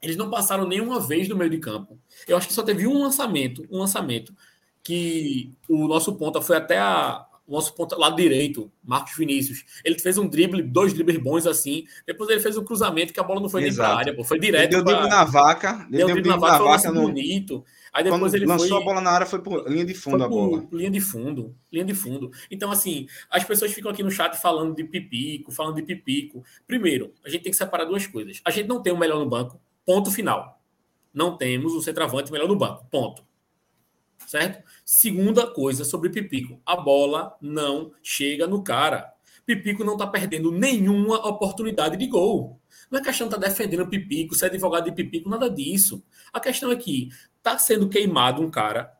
eles 0.00 0.16
não 0.16 0.30
passaram 0.30 0.68
nenhuma 0.68 1.00
vez 1.00 1.28
no 1.28 1.36
meio 1.36 1.50
de 1.50 1.58
campo. 1.58 1.98
Eu 2.28 2.36
acho 2.36 2.46
que 2.46 2.54
só 2.54 2.62
teve 2.62 2.86
um 2.86 3.02
lançamento, 3.02 3.66
um 3.70 3.78
lançamento, 3.78 4.34
que 4.82 5.52
o 5.68 5.88
nosso 5.88 6.14
ponta 6.14 6.40
foi 6.40 6.56
até 6.56 6.78
a, 6.78 7.25
o 7.46 7.52
nosso 7.52 7.74
ponto 7.74 7.98
lado 7.98 8.16
direito, 8.16 8.70
Marcos 8.82 9.16
Vinícius. 9.16 9.64
Ele 9.84 9.98
fez 9.98 10.18
um 10.18 10.26
drible, 10.26 10.62
dois 10.62 10.92
dribles 10.92 11.22
bons 11.22 11.46
assim. 11.46 11.86
Depois 12.06 12.28
ele 12.28 12.40
fez 12.40 12.56
um 12.56 12.64
cruzamento 12.64 13.12
que 13.12 13.20
a 13.20 13.22
bola 13.22 13.40
não 13.40 13.48
foi 13.48 13.64
Exato. 13.64 13.78
nem 13.78 13.88
para 13.88 13.98
área, 13.98 14.16
pô, 14.16 14.24
foi 14.24 14.38
direto. 14.38 14.74
Ele 14.74 14.82
deu 14.82 14.84
drible 14.84 15.08
na 15.08 15.24
vaca, 15.24 15.86
deu, 15.88 16.06
deu 16.06 16.14
drible 16.14 16.30
na 16.30 16.36
vaca, 16.36 16.56
foi 16.58 16.66
um 16.66 16.70
vaca 16.70 16.92
no... 16.92 17.02
bonito. 17.02 17.64
Aí 17.92 18.04
depois 18.04 18.20
Quando 18.20 18.34
ele 18.34 18.46
lançou 18.46 18.68
foi... 18.68 18.82
a 18.82 18.84
bola 18.84 19.00
na 19.00 19.10
área, 19.10 19.26
foi 19.26 19.40
por 19.40 19.70
linha 19.70 19.84
de 19.84 19.94
fundo 19.94 20.22
a 20.22 20.28
bola. 20.28 20.66
Linha 20.72 20.90
de 20.90 21.00
fundo, 21.00 21.56
linha 21.72 21.84
de 21.84 21.94
fundo. 21.94 22.30
Então, 22.50 22.70
assim, 22.70 23.06
as 23.30 23.44
pessoas 23.44 23.72
ficam 23.72 23.90
aqui 23.90 24.02
no 24.02 24.10
chat 24.10 24.36
falando 24.36 24.74
de 24.74 24.84
pipico, 24.84 25.50
falando 25.52 25.76
de 25.76 25.82
pipico. 25.82 26.44
Primeiro, 26.66 27.14
a 27.24 27.30
gente 27.30 27.42
tem 27.42 27.52
que 27.52 27.56
separar 27.56 27.84
duas 27.84 28.06
coisas. 28.06 28.40
A 28.44 28.50
gente 28.50 28.66
não 28.66 28.82
tem 28.82 28.92
o 28.92 28.98
melhor 28.98 29.18
no 29.18 29.28
banco, 29.28 29.58
ponto 29.84 30.10
final. 30.10 30.60
Não 31.14 31.38
temos 31.38 31.72
o 31.72 31.80
centroavante 31.80 32.30
melhor 32.30 32.48
no 32.48 32.56
banco, 32.56 32.84
ponto 32.90 33.24
certo? 34.26 34.62
Segunda 34.84 35.46
coisa 35.46 35.84
sobre 35.84 36.10
Pipico, 36.10 36.60
a 36.64 36.76
bola 36.76 37.36
não 37.40 37.92
chega 38.02 38.46
no 38.46 38.62
cara. 38.62 39.12
Pipico 39.44 39.84
não 39.84 39.92
está 39.92 40.06
perdendo 40.06 40.50
nenhuma 40.50 41.26
oportunidade 41.26 41.96
de 41.96 42.06
gol. 42.06 42.60
Não 42.90 42.98
é 42.98 43.02
questão 43.02 43.28
de 43.28 43.34
estar 43.34 43.46
tá 43.46 43.48
defendendo 43.48 43.88
Pipico, 43.88 44.34
ser 44.34 44.46
advogado 44.46 44.84
de 44.84 44.92
Pipico, 44.92 45.28
nada 45.28 45.48
disso. 45.48 46.02
A 46.32 46.40
questão 46.40 46.70
é 46.70 46.76
que 46.76 47.08
está 47.38 47.56
sendo 47.58 47.88
queimado 47.88 48.42
um 48.42 48.50
cara 48.50 48.92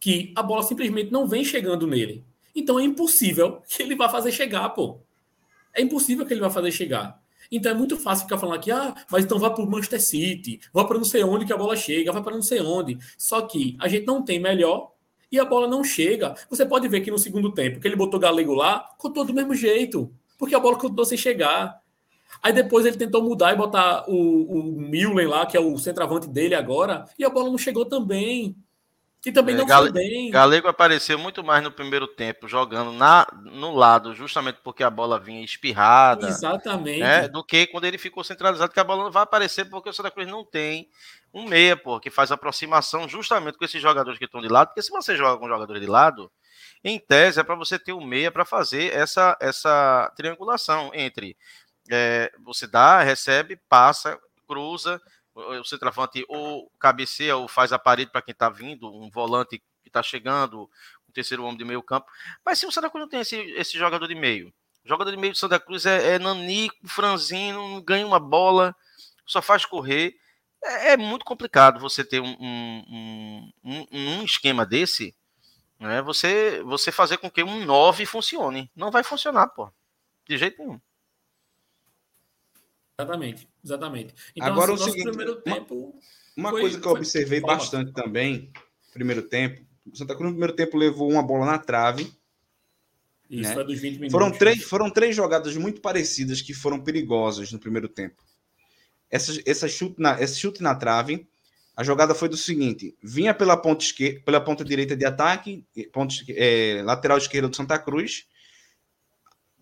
que 0.00 0.32
a 0.36 0.42
bola 0.42 0.62
simplesmente 0.62 1.10
não 1.10 1.26
vem 1.26 1.44
chegando 1.44 1.86
nele. 1.86 2.24
Então 2.54 2.78
é 2.78 2.84
impossível 2.84 3.62
que 3.68 3.82
ele 3.82 3.96
vá 3.96 4.08
fazer 4.08 4.32
chegar, 4.32 4.68
pô. 4.70 5.00
É 5.72 5.80
impossível 5.80 6.26
que 6.26 6.34
ele 6.34 6.40
vá 6.40 6.50
fazer 6.50 6.70
chegar. 6.70 7.23
Então 7.50 7.72
é 7.72 7.74
muito 7.74 7.96
fácil 7.96 8.24
ficar 8.24 8.38
falando 8.38 8.56
aqui, 8.56 8.70
ah, 8.70 8.94
mas 9.10 9.24
então 9.24 9.38
vá 9.38 9.50
para 9.50 9.62
o 9.62 9.70
Manchester 9.70 10.00
City, 10.00 10.60
vá 10.72 10.84
para 10.84 10.98
não 10.98 11.04
sei 11.04 11.22
onde 11.22 11.44
que 11.44 11.52
a 11.52 11.56
bola 11.56 11.76
chega, 11.76 12.12
vá 12.12 12.20
para 12.20 12.34
não 12.34 12.42
sei 12.42 12.60
onde. 12.60 12.98
Só 13.16 13.42
que 13.42 13.76
a 13.80 13.88
gente 13.88 14.06
não 14.06 14.22
tem 14.22 14.38
melhor 14.38 14.92
e 15.30 15.38
a 15.38 15.44
bola 15.44 15.66
não 15.66 15.82
chega. 15.82 16.34
Você 16.48 16.64
pode 16.64 16.88
ver 16.88 17.00
que 17.00 17.10
no 17.10 17.18
segundo 17.18 17.52
tempo, 17.52 17.80
que 17.80 17.88
ele 17.88 17.96
botou 17.96 18.20
Galego 18.20 18.54
lá, 18.54 18.88
contou 18.98 19.24
do 19.24 19.34
mesmo 19.34 19.54
jeito, 19.54 20.12
porque 20.38 20.54
a 20.54 20.60
bola 20.60 20.76
continuou 20.76 21.04
sem 21.04 21.18
chegar. 21.18 21.82
Aí 22.42 22.52
depois 22.52 22.84
ele 22.84 22.96
tentou 22.96 23.22
mudar 23.22 23.52
e 23.52 23.56
botar 23.56 24.04
o, 24.08 24.14
o 24.14 25.28
lá, 25.28 25.46
que 25.46 25.56
é 25.56 25.60
o 25.60 25.78
centroavante 25.78 26.28
dele 26.28 26.54
agora, 26.54 27.04
e 27.18 27.24
a 27.24 27.30
bola 27.30 27.50
não 27.50 27.58
chegou 27.58 27.84
também. 27.84 28.56
Que 29.24 29.32
também 29.32 29.54
é, 29.54 29.58
não 29.58 29.64
Gale... 29.64 29.90
foi 29.90 29.92
bem. 29.92 30.30
Galego 30.30 30.68
apareceu 30.68 31.18
muito 31.18 31.42
mais 31.42 31.64
no 31.64 31.72
primeiro 31.72 32.06
tempo, 32.06 32.46
jogando 32.46 32.92
na, 32.92 33.26
no 33.42 33.74
lado, 33.74 34.14
justamente 34.14 34.58
porque 34.62 34.84
a 34.84 34.90
bola 34.90 35.18
vinha 35.18 35.42
espirrada. 35.42 36.28
Exatamente. 36.28 37.00
Né, 37.00 37.26
do 37.26 37.42
que 37.42 37.66
quando 37.68 37.86
ele 37.86 37.96
ficou 37.96 38.22
centralizado, 38.22 38.70
que 38.70 38.78
a 38.78 38.84
bola 38.84 39.04
não 39.04 39.10
vai 39.10 39.22
aparecer 39.22 39.64
porque 39.64 39.88
o 39.88 39.94
Santa 39.94 40.10
Cruz 40.10 40.28
não 40.28 40.44
tem 40.44 40.90
um 41.32 41.48
meia, 41.48 41.74
pô, 41.74 41.98
que 41.98 42.10
faz 42.10 42.30
aproximação 42.30 43.08
justamente 43.08 43.56
com 43.56 43.64
esses 43.64 43.80
jogadores 43.80 44.18
que 44.18 44.26
estão 44.26 44.42
de 44.42 44.48
lado. 44.48 44.68
Porque 44.68 44.82
se 44.82 44.90
você 44.90 45.16
joga 45.16 45.40
com 45.40 45.48
jogadores 45.48 45.80
de 45.80 45.88
lado, 45.88 46.30
em 46.84 46.98
tese 46.98 47.40
é 47.40 47.42
para 47.42 47.54
você 47.54 47.78
ter 47.78 47.94
um 47.94 48.04
meia 48.04 48.30
para 48.30 48.44
fazer 48.44 48.92
essa, 48.92 49.34
essa 49.40 50.12
triangulação 50.14 50.90
entre 50.92 51.34
é, 51.90 52.30
você 52.44 52.66
dá, 52.66 53.00
recebe, 53.00 53.58
passa, 53.70 54.20
cruza 54.46 55.00
o 55.34 55.64
centroavante 55.64 56.24
ou 56.28 56.70
cabeceia 56.78 57.36
ou 57.36 57.48
faz 57.48 57.72
a 57.72 57.78
parede 57.78 58.10
para 58.10 58.22
quem 58.22 58.32
está 58.32 58.48
vindo, 58.48 58.92
um 58.92 59.10
volante 59.10 59.58
que 59.82 59.88
está 59.88 60.02
chegando, 60.02 60.70
um 61.08 61.12
terceiro 61.12 61.44
homem 61.44 61.56
de 61.56 61.64
meio 61.64 61.82
campo. 61.82 62.06
Mas 62.44 62.58
se 62.58 62.66
o 62.66 62.70
Santa 62.70 62.88
Cruz 62.88 63.02
não 63.02 63.08
tem 63.08 63.20
esse, 63.20 63.36
esse 63.36 63.76
jogador 63.76 64.06
de 64.06 64.14
meio, 64.14 64.52
o 64.84 64.88
jogador 64.88 65.10
de 65.10 65.16
meio 65.16 65.32
do 65.32 65.38
Santa 65.38 65.58
Cruz 65.58 65.86
é, 65.86 66.14
é 66.14 66.18
Nanico, 66.18 66.86
Franzino, 66.86 67.68
não 67.68 67.80
ganha 67.80 68.06
uma 68.06 68.20
bola, 68.20 68.74
só 69.26 69.42
faz 69.42 69.64
correr. 69.64 70.14
É, 70.62 70.92
é 70.92 70.96
muito 70.96 71.24
complicado 71.24 71.80
você 71.80 72.04
ter 72.04 72.20
um, 72.20 72.36
um, 72.40 73.52
um, 73.64 73.86
um 73.90 74.24
esquema 74.24 74.64
desse, 74.64 75.14
né? 75.80 76.00
Você, 76.02 76.62
você 76.62 76.92
fazer 76.92 77.18
com 77.18 77.30
que 77.30 77.42
um 77.42 77.64
9 77.64 78.06
funcione. 78.06 78.70
Não 78.76 78.90
vai 78.90 79.02
funcionar, 79.02 79.48
pô. 79.48 79.70
De 80.28 80.38
jeito 80.38 80.62
nenhum. 80.62 80.80
Exatamente, 82.98 83.48
exatamente. 83.64 84.14
Então, 84.36 84.52
Agora 84.52 84.72
assim, 84.74 84.82
o 84.82 84.86
seguinte, 84.86 85.08
primeiro 85.08 85.36
tempo. 85.36 85.98
Uma 86.36 86.50
foi, 86.50 86.60
coisa 86.62 86.80
que 86.80 86.86
eu 86.86 86.92
observei 86.92 87.40
bastante 87.40 87.92
também, 87.92 88.52
primeiro 88.92 89.22
tempo, 89.22 89.64
o 89.84 89.96
Santa 89.96 90.14
Cruz 90.14 90.28
no 90.28 90.34
primeiro 90.34 90.54
tempo 90.54 90.76
levou 90.76 91.10
uma 91.10 91.22
bola 91.22 91.44
na 91.44 91.58
trave. 91.58 92.12
Isso 93.28 93.48
né? 93.48 93.54
foi 93.54 93.64
dos 93.64 93.80
20 93.80 93.94
minutos. 93.94 94.12
Foram 94.12 94.30
três, 94.30 94.62
foram 94.62 94.90
três 94.90 95.16
jogadas 95.16 95.56
muito 95.56 95.80
parecidas 95.80 96.40
que 96.40 96.54
foram 96.54 96.80
perigosas 96.80 97.50
no 97.50 97.58
primeiro 97.58 97.88
tempo. 97.88 98.22
Essa, 99.10 99.32
essa 99.44 99.68
chute 99.68 100.00
na, 100.00 100.20
esse 100.20 100.38
chute 100.38 100.62
na 100.62 100.74
trave, 100.74 101.26
A 101.76 101.82
jogada 101.82 102.14
foi 102.14 102.28
do 102.28 102.36
seguinte: 102.36 102.96
vinha 103.02 103.34
pela 103.34 103.56
ponta, 103.56 103.84
esquerda, 103.84 104.20
pela 104.24 104.40
ponta 104.40 104.64
direita 104.64 104.96
de 104.96 105.04
ataque, 105.04 105.64
ponta, 105.92 106.14
é, 106.28 106.80
lateral 106.84 107.18
esquerda 107.18 107.48
do 107.48 107.56
Santa 107.56 107.76
Cruz, 107.78 108.26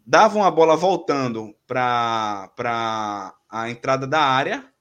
davam 0.07 0.45
a 0.45 0.51
bola 0.51 0.77
voltando 0.77 1.55
para 1.67 3.35
a 3.49 3.71
entrada 3.71 4.07
da 4.07 4.21
área, 4.21 4.73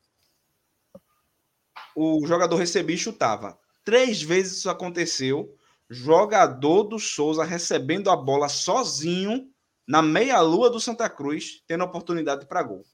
o 1.95 2.25
jogador 2.25 2.55
recebia 2.55 2.95
e 2.95 2.99
chutava. 2.99 3.59
Três 3.83 4.21
vezes 4.21 4.57
isso 4.57 4.69
aconteceu. 4.69 5.55
Jogador 5.89 6.83
do 6.83 6.99
Souza 6.99 7.43
recebendo 7.43 8.09
a 8.09 8.15
bola 8.15 8.47
sozinho 8.47 9.51
na 9.87 10.01
meia-lua 10.01 10.69
do 10.69 10.79
Santa 10.79 11.09
Cruz, 11.09 11.63
tendo 11.67 11.83
oportunidade 11.83 12.45
para 12.45 12.63
gol. 12.63 12.85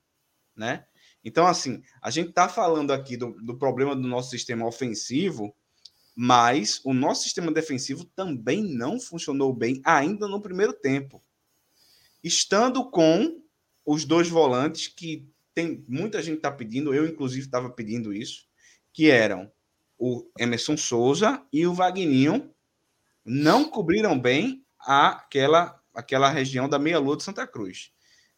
Né? 0.56 0.86
Então, 1.24 1.46
assim, 1.46 1.84
a 2.02 2.10
gente 2.10 2.30
está 2.30 2.50
falando 2.50 2.92
aqui 2.92 3.16
do, 3.16 3.34
do 3.44 3.58
problema 3.58 3.96
do 3.96 4.08
nosso 4.08 4.32
sistema 4.32 4.66
ofensivo, 4.66 5.56
mas 6.16 6.82
o 6.84 6.94
nosso 6.94 7.24
sistema 7.24 7.52
defensivo 7.52 8.04
também 8.04 8.64
não 8.64 9.00
funcionou 9.00 9.54
bem 9.54 9.82
ainda 9.86 10.28
no 10.28 10.42
primeiro 10.42 10.74
tempo. 10.74 11.22
Estando 12.24 12.90
com 12.90 13.42
os 13.86 14.06
dois 14.06 14.28
volantes 14.28 14.88
que 14.88 15.28
tem 15.54 15.84
muita 15.88 16.22
gente 16.22 16.38
está 16.38 16.52
pedindo, 16.52 16.94
eu 16.94 17.08
inclusive 17.08 17.46
estava 17.46 17.70
pedindo 17.70 18.14
isso, 18.14 18.46
que 18.94 19.10
eram 19.10 19.52
o 19.98 20.30
Emerson 20.38 20.78
Souza 20.78 21.42
e 21.52 21.66
o 21.66 21.74
Vagninho, 21.74 22.54
não 23.26 23.66
cobriram 23.66 24.18
bem 24.20 24.64
aquela, 24.80 25.82
aquela 25.94 26.30
região 26.30 26.70
da 26.70 26.78
meia-lua 26.78 27.18
de 27.18 27.24
Santa 27.24 27.48
Cruz. 27.48 27.92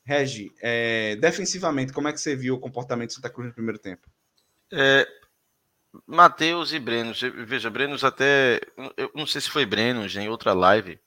Regi, 0.03 0.51
é, 0.61 1.15
defensivamente, 1.17 1.93
como 1.93 2.07
é 2.07 2.13
que 2.13 2.19
você 2.19 2.35
viu 2.35 2.55
o 2.55 2.59
comportamento 2.59 3.09
de 3.09 3.15
Santa 3.15 3.29
Cruz 3.29 3.49
no 3.49 3.53
primeiro 3.53 3.77
tempo? 3.77 4.09
É, 4.71 5.07
Matheus 6.05 6.71
e 6.71 6.79
Brenos. 6.79 7.21
Veja, 7.21 7.69
Brenos 7.69 8.03
até. 8.03 8.59
Eu 8.95 9.11
não 9.13 9.25
sei 9.25 9.41
se 9.41 9.49
foi 9.49 9.65
Brenos 9.65 10.15
em 10.15 10.29
outra 10.29 10.53
live. 10.53 10.99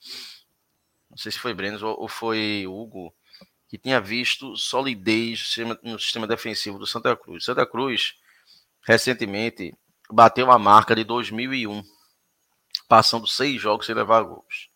Não 1.12 1.18
sei 1.18 1.30
se 1.30 1.38
foi 1.38 1.52
Brenos 1.52 1.82
ou, 1.82 1.94
ou 2.00 2.08
foi 2.08 2.64
Hugo, 2.66 3.14
que 3.68 3.76
tinha 3.76 4.00
visto 4.00 4.56
solidez 4.56 5.40
no 5.40 5.44
sistema, 5.44 5.80
no 5.82 5.98
sistema 5.98 6.26
defensivo 6.26 6.78
do 6.78 6.86
Santa 6.86 7.14
Cruz. 7.14 7.44
Santa 7.44 7.66
Cruz 7.66 8.14
recentemente 8.82 9.74
bateu 10.10 10.50
a 10.50 10.58
marca 10.58 10.96
de 10.96 11.04
2001, 11.04 11.82
passando 12.88 13.26
seis 13.26 13.60
jogos 13.60 13.84
sem 13.84 13.94
levar 13.94 14.22
gols. 14.22 14.70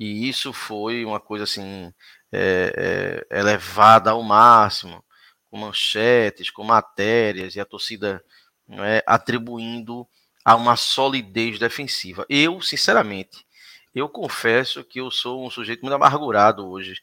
E 0.00 0.26
isso 0.26 0.54
foi 0.54 1.04
uma 1.04 1.20
coisa 1.20 1.44
assim 1.44 1.92
é, 2.32 3.24
é, 3.30 3.38
elevada 3.38 4.12
ao 4.12 4.22
máximo, 4.22 5.04
com 5.50 5.58
manchetes, 5.58 6.50
com 6.50 6.64
matérias 6.64 7.56
e 7.56 7.60
a 7.60 7.64
torcida 7.64 8.24
é, 8.70 9.02
atribuindo 9.06 10.08
a 10.42 10.54
uma 10.56 10.76
solidez 10.76 11.58
defensiva. 11.58 12.24
Eu, 12.26 12.62
sinceramente, 12.62 13.46
eu 13.94 14.08
confesso 14.08 14.84
que 14.84 15.00
eu 15.00 15.10
sou 15.10 15.46
um 15.46 15.50
sujeito 15.50 15.82
muito 15.82 15.94
amargurado 15.94 16.66
hoje, 16.68 17.02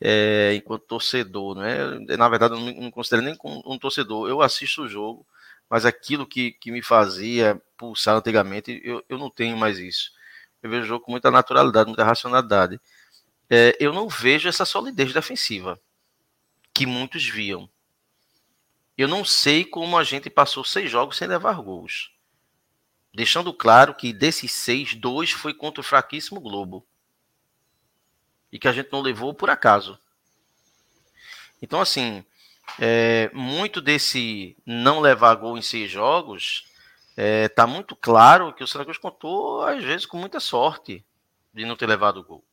é, 0.00 0.54
enquanto 0.54 0.86
torcedor, 0.86 1.56
né? 1.56 1.98
Na 2.16 2.28
verdade, 2.28 2.54
eu 2.54 2.60
não 2.60 2.66
me 2.66 2.90
considero 2.90 3.22
nem 3.22 3.36
como 3.36 3.62
um 3.66 3.78
torcedor. 3.78 4.28
Eu 4.28 4.42
assisto 4.42 4.82
o 4.82 4.88
jogo, 4.88 5.26
mas 5.68 5.86
aquilo 5.86 6.26
que, 6.26 6.52
que 6.52 6.70
me 6.70 6.82
fazia 6.82 7.60
pulsar 7.76 8.16
antigamente, 8.16 8.80
eu, 8.84 9.04
eu 9.08 9.18
não 9.18 9.30
tenho 9.30 9.56
mais 9.56 9.78
isso. 9.78 10.12
Eu 10.62 10.70
vejo 10.70 10.82
o 10.84 10.86
jogo 10.86 11.04
com 11.04 11.12
muita 11.12 11.30
naturalidade, 11.30 11.88
muita 11.88 12.04
racionalidade. 12.04 12.80
É, 13.50 13.76
eu 13.78 13.92
não 13.92 14.08
vejo 14.08 14.48
essa 14.48 14.64
solidez 14.64 15.12
defensiva 15.12 15.78
que 16.72 16.86
muitos 16.86 17.24
viam. 17.24 17.68
Eu 18.96 19.08
não 19.08 19.24
sei 19.24 19.64
como 19.64 19.98
a 19.98 20.04
gente 20.04 20.30
passou 20.30 20.64
seis 20.64 20.90
jogos 20.90 21.16
sem 21.16 21.28
levar 21.28 21.60
gols. 21.60 22.13
Deixando 23.14 23.54
claro 23.54 23.94
que 23.94 24.12
desses 24.12 24.50
seis, 24.50 24.94
dois 24.94 25.30
foi 25.30 25.54
contra 25.54 25.80
o 25.80 25.84
fraquíssimo 25.84 26.40
Globo. 26.40 26.84
E 28.50 28.58
que 28.58 28.66
a 28.66 28.72
gente 28.72 28.90
não 28.90 29.00
levou 29.00 29.32
por 29.32 29.48
acaso. 29.48 29.98
Então, 31.62 31.80
assim, 31.80 32.24
é, 32.78 33.30
muito 33.32 33.80
desse 33.80 34.56
não 34.66 35.00
levar 35.00 35.34
gol 35.36 35.56
em 35.56 35.62
seis 35.62 35.90
jogos 35.90 36.66
é, 37.16 37.48
tá 37.48 37.66
muito 37.66 37.94
claro 37.94 38.52
que 38.52 38.64
o 38.64 38.66
Santa 38.66 38.84
Cruz 38.84 38.98
contou, 38.98 39.62
às 39.62 39.82
vezes, 39.82 40.04
com 40.04 40.18
muita 40.18 40.40
sorte 40.40 41.04
de 41.52 41.64
não 41.64 41.76
ter 41.76 41.86
levado 41.86 42.24
gol. 42.24 42.44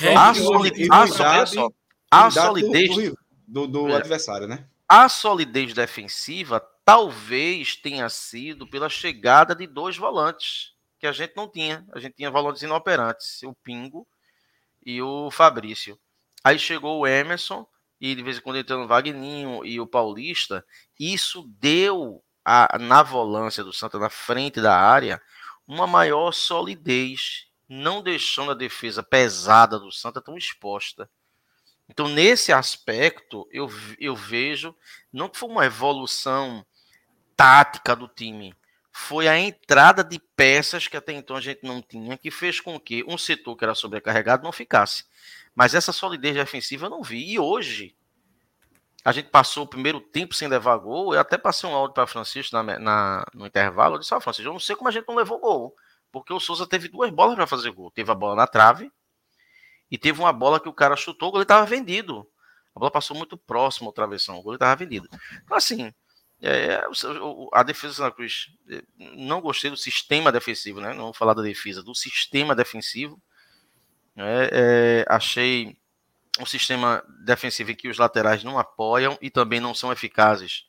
É, 0.00 0.14
a, 0.14 0.32
soli 0.34 0.88
a, 0.90 1.06
só, 1.06 1.68
a 2.10 2.30
solidez 2.30 3.12
do, 3.46 3.66
do, 3.66 3.66
do 3.66 3.88
é, 3.88 3.96
adversário, 3.96 4.46
né? 4.46 4.66
A 4.88 5.08
solidez 5.08 5.74
defensiva 5.74 6.60
talvez 6.88 7.76
tenha 7.76 8.08
sido 8.08 8.66
pela 8.66 8.88
chegada 8.88 9.54
de 9.54 9.66
dois 9.66 9.98
volantes 9.98 10.72
que 10.98 11.06
a 11.06 11.12
gente 11.12 11.36
não 11.36 11.46
tinha. 11.46 11.86
A 11.92 12.00
gente 12.00 12.14
tinha 12.14 12.30
volantes 12.30 12.62
inoperantes, 12.62 13.42
o 13.42 13.52
Pingo 13.52 14.08
e 14.82 15.02
o 15.02 15.30
Fabrício. 15.30 16.00
Aí 16.42 16.58
chegou 16.58 17.00
o 17.00 17.06
Emerson 17.06 17.66
e 18.00 18.14
de 18.14 18.22
vez 18.22 18.38
em 18.38 18.40
quando 18.40 18.56
entrando 18.56 18.84
o 18.84 18.88
Wagninho 18.88 19.66
e 19.66 19.78
o 19.78 19.86
Paulista, 19.86 20.64
isso 20.98 21.46
deu 21.60 22.24
a, 22.42 22.78
na 22.78 23.02
volância 23.02 23.62
do 23.62 23.70
Santa, 23.70 23.98
na 23.98 24.08
frente 24.08 24.58
da 24.58 24.74
área, 24.74 25.20
uma 25.66 25.86
maior 25.86 26.32
solidez, 26.32 27.48
não 27.68 28.02
deixando 28.02 28.52
a 28.52 28.54
defesa 28.54 29.02
pesada 29.02 29.78
do 29.78 29.92
Santa 29.92 30.22
tão 30.22 30.38
exposta. 30.38 31.10
Então, 31.86 32.08
nesse 32.08 32.50
aspecto, 32.50 33.46
eu, 33.50 33.68
eu 33.98 34.16
vejo, 34.16 34.74
não 35.12 35.28
que 35.28 35.36
foi 35.36 35.50
uma 35.50 35.66
evolução 35.66 36.64
tática 37.38 37.94
do 37.94 38.08
time, 38.08 38.52
foi 38.90 39.28
a 39.28 39.38
entrada 39.38 40.02
de 40.02 40.18
peças 40.18 40.88
que 40.88 40.96
até 40.96 41.12
então 41.12 41.36
a 41.36 41.40
gente 41.40 41.60
não 41.62 41.80
tinha, 41.80 42.18
que 42.18 42.32
fez 42.32 42.60
com 42.60 42.80
que 42.80 43.04
um 43.06 43.16
setor 43.16 43.56
que 43.56 43.64
era 43.64 43.76
sobrecarregado 43.76 44.42
não 44.42 44.50
ficasse. 44.50 45.04
Mas 45.54 45.72
essa 45.72 45.92
solidez 45.92 46.34
defensiva 46.34 46.86
eu 46.86 46.90
não 46.90 47.00
vi. 47.00 47.32
E 47.32 47.38
hoje, 47.38 47.94
a 49.04 49.12
gente 49.12 49.28
passou 49.28 49.62
o 49.62 49.68
primeiro 49.68 50.00
tempo 50.00 50.34
sem 50.34 50.48
levar 50.48 50.76
gol. 50.78 51.14
Eu 51.14 51.20
até 51.20 51.38
passei 51.38 51.70
um 51.70 51.74
áudio 51.74 51.94
para 51.94 52.08
Francisco 52.08 52.56
na, 52.56 52.78
na, 52.80 53.24
no 53.32 53.46
intervalo. 53.46 53.94
Eu 53.94 54.00
disse: 54.00 54.12
Ó, 54.12 54.20
Francisco, 54.20 54.48
eu 54.48 54.52
não 54.52 54.60
sei 54.60 54.74
como 54.74 54.88
a 54.88 54.92
gente 54.92 55.06
não 55.06 55.14
levou 55.14 55.38
gol. 55.38 55.76
Porque 56.10 56.32
o 56.32 56.40
Souza 56.40 56.66
teve 56.66 56.88
duas 56.88 57.10
bolas 57.10 57.36
para 57.36 57.46
fazer 57.46 57.70
gol. 57.70 57.90
Teve 57.92 58.10
a 58.10 58.14
bola 58.14 58.34
na 58.34 58.48
trave 58.48 58.90
e 59.88 59.96
teve 59.96 60.18
uma 60.20 60.32
bola 60.32 60.58
que 60.58 60.68
o 60.68 60.72
cara 60.72 60.96
chutou, 60.96 61.28
o 61.28 61.32
goleiro 61.32 61.44
estava 61.44 61.64
vendido. 61.64 62.26
A 62.74 62.80
bola 62.80 62.90
passou 62.90 63.16
muito 63.16 63.36
próximo 63.36 63.88
ao 63.88 63.92
travessão, 63.92 64.36
o 64.38 64.42
goleiro 64.42 64.56
estava 64.56 64.74
vendido. 64.74 65.08
Então, 65.44 65.56
assim, 65.56 65.92
é, 66.40 66.80
a 67.52 67.62
defesa 67.62 67.94
do 67.94 67.96
Santa 67.96 68.14
Cruz, 68.14 68.48
é, 68.70 68.82
não 69.16 69.40
gostei 69.40 69.70
do 69.70 69.76
sistema 69.76 70.30
defensivo, 70.30 70.80
né? 70.80 70.94
Não 70.94 71.04
vou 71.04 71.12
falar 71.12 71.34
da 71.34 71.42
defesa, 71.42 71.82
do 71.82 71.94
sistema 71.94 72.54
defensivo. 72.54 73.20
É, 74.16 74.50
é, 74.52 75.04
achei 75.08 75.76
um 76.38 76.46
sistema 76.46 77.04
defensivo 77.24 77.72
em 77.72 77.74
que 77.74 77.88
os 77.88 77.98
laterais 77.98 78.44
não 78.44 78.58
apoiam 78.58 79.18
e 79.20 79.30
também 79.30 79.58
não 79.58 79.74
são 79.74 79.90
eficazes 79.90 80.64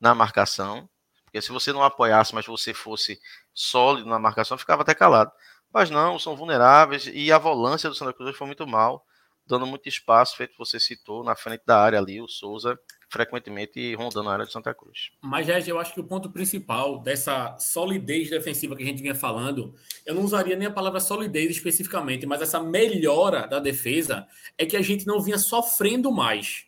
na 0.00 0.14
marcação. 0.14 0.88
Porque 1.24 1.42
se 1.42 1.52
você 1.52 1.72
não 1.72 1.82
apoiasse, 1.82 2.34
mas 2.34 2.46
você 2.46 2.72
fosse 2.72 3.20
sólido 3.52 4.08
na 4.08 4.18
marcação, 4.18 4.56
ficava 4.56 4.82
até 4.82 4.94
calado. 4.94 5.30
Mas 5.72 5.90
não, 5.90 6.18
são 6.18 6.36
vulneráveis 6.36 7.08
e 7.12 7.30
a 7.30 7.38
volância 7.38 7.88
do 7.88 7.94
Santa 7.94 8.12
Cruz 8.14 8.36
foi 8.36 8.46
muito 8.46 8.66
mal, 8.66 9.06
dando 9.46 9.66
muito 9.66 9.88
espaço, 9.88 10.36
feito 10.36 10.56
você 10.58 10.78
citou, 10.80 11.24
na 11.24 11.34
frente 11.34 11.62
da 11.66 11.78
área 11.78 11.98
ali, 11.98 12.20
o 12.20 12.28
Souza 12.28 12.78
frequentemente 13.12 13.94
rondando 13.94 14.30
a 14.30 14.32
área 14.32 14.46
de 14.46 14.52
Santa 14.52 14.72
Cruz. 14.72 15.10
Mas, 15.20 15.46
Regis, 15.46 15.68
eu 15.68 15.78
acho 15.78 15.92
que 15.92 16.00
o 16.00 16.04
ponto 16.04 16.30
principal 16.30 16.98
dessa 16.98 17.54
solidez 17.58 18.30
defensiva 18.30 18.74
que 18.74 18.82
a 18.82 18.86
gente 18.86 19.02
vinha 19.02 19.14
falando, 19.14 19.74
eu 20.06 20.14
não 20.14 20.22
usaria 20.22 20.56
nem 20.56 20.66
a 20.66 20.70
palavra 20.70 20.98
solidez 20.98 21.50
especificamente, 21.50 22.24
mas 22.24 22.40
essa 22.40 22.58
melhora 22.58 23.46
da 23.46 23.60
defesa 23.60 24.26
é 24.56 24.64
que 24.64 24.78
a 24.78 24.82
gente 24.82 25.06
não 25.06 25.20
vinha 25.20 25.36
sofrendo 25.36 26.10
mais. 26.10 26.64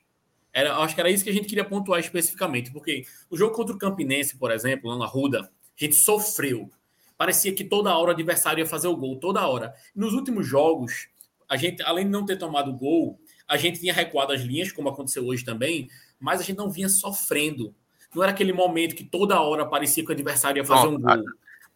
Era, 0.53 0.77
acho 0.77 0.95
que 0.95 1.01
era 1.01 1.11
isso 1.11 1.25
que 1.25 1.31
a 1.31 1.33
gente 1.33 1.49
queria 1.49 1.65
pontuar 1.65 1.99
especificamente, 1.99 2.71
porque 2.71 3.07
o 3.31 3.37
jogo 3.39 3.55
contra 3.55 3.75
o 3.75 3.79
Campinense, 3.79 4.37
por 4.37 4.53
exemplo, 4.53 4.91
lá 4.91 4.99
na 4.99 5.07
Ruda, 5.07 5.41
a 5.41 5.85
gente 5.85 5.97
sofreu. 5.97 6.71
Parecia 7.17 7.55
que 7.55 7.65
toda 7.65 7.97
hora 7.97 8.11
o 8.11 8.13
adversário 8.13 8.61
ia 8.61 8.67
fazer 8.67 8.89
o 8.89 8.97
gol, 8.97 9.19
toda 9.19 9.49
hora. 9.49 9.75
Nos 9.95 10.13
últimos 10.13 10.47
jogos, 10.47 11.09
a 11.49 11.57
gente, 11.57 11.83
além 11.83 12.05
de 12.05 12.11
não 12.11 12.27
ter 12.27 12.37
tomado 12.37 12.73
gol, 12.75 13.19
a 13.49 13.57
gente 13.57 13.81
tinha 13.81 13.93
recuado 13.93 14.33
as 14.33 14.43
linhas, 14.43 14.73
como 14.73 14.89
aconteceu 14.89 15.27
hoje 15.27 15.45
também, 15.45 15.89
mas 16.25 16.41
a 16.41 16.43
gente 16.43 16.57
não 16.57 16.71
vinha 16.71 16.89
sofrendo. 16.89 17.75
Não 18.15 18.23
era 18.23 18.33
aquele 18.33 18.53
momento 18.53 18.95
que 18.95 19.05
toda 19.05 19.39
hora 19.41 19.67
parecia 19.67 20.03
que 20.03 20.09
o 20.09 20.15
adversário 20.15 20.59
ia 20.59 20.65
fazer 20.65 20.87
um 20.87 20.99
gol. 20.99 21.23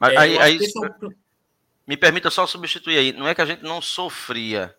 Mas 0.00 0.12
é, 0.14 0.16
aí, 0.16 0.38
aí 0.38 0.56
é 0.56 1.08
me 1.86 1.96
permita 1.96 2.30
só 2.30 2.46
substituir 2.46 2.96
aí. 2.96 3.12
Não 3.12 3.28
é 3.28 3.34
que 3.34 3.42
a 3.42 3.46
gente 3.46 3.62
não 3.62 3.82
sofria. 3.82 4.74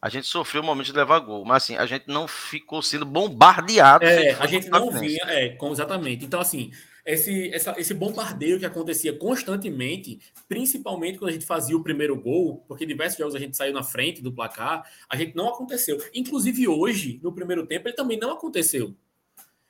A 0.00 0.08
gente 0.08 0.26
sofreu 0.26 0.62
o 0.62 0.66
momento 0.66 0.86
de 0.86 0.92
levar 0.92 1.20
gol, 1.20 1.44
mas 1.44 1.62
assim, 1.62 1.76
a 1.76 1.86
gente 1.86 2.08
não 2.08 2.26
ficou 2.26 2.82
sendo 2.82 3.06
bombardeado. 3.06 4.04
É, 4.04 4.32
a 4.32 4.46
gente 4.46 4.68
não 4.68 4.90
vinha, 4.90 5.22
é, 5.26 5.50
com, 5.50 5.70
exatamente. 5.70 6.24
Então, 6.24 6.40
assim, 6.40 6.72
esse, 7.04 7.52
essa, 7.52 7.74
esse 7.78 7.94
bombardeio 7.94 8.58
que 8.58 8.66
acontecia 8.66 9.16
constantemente, 9.16 10.20
principalmente 10.48 11.18
quando 11.18 11.30
a 11.30 11.32
gente 11.32 11.46
fazia 11.46 11.76
o 11.76 11.82
primeiro 11.82 12.16
gol, 12.20 12.64
porque 12.66 12.86
diversos 12.86 13.18
jogos 13.18 13.34
a 13.36 13.38
gente 13.38 13.56
saiu 13.56 13.72
na 13.72 13.84
frente 13.84 14.20
do 14.20 14.32
placar, 14.32 14.84
a 15.08 15.16
gente 15.16 15.36
não 15.36 15.48
aconteceu. 15.48 15.98
Inclusive 16.14 16.66
hoje, 16.66 17.20
no 17.22 17.32
primeiro 17.32 17.66
tempo, 17.66 17.88
ele 17.88 17.96
também 17.96 18.18
não 18.18 18.32
aconteceu. 18.32 18.96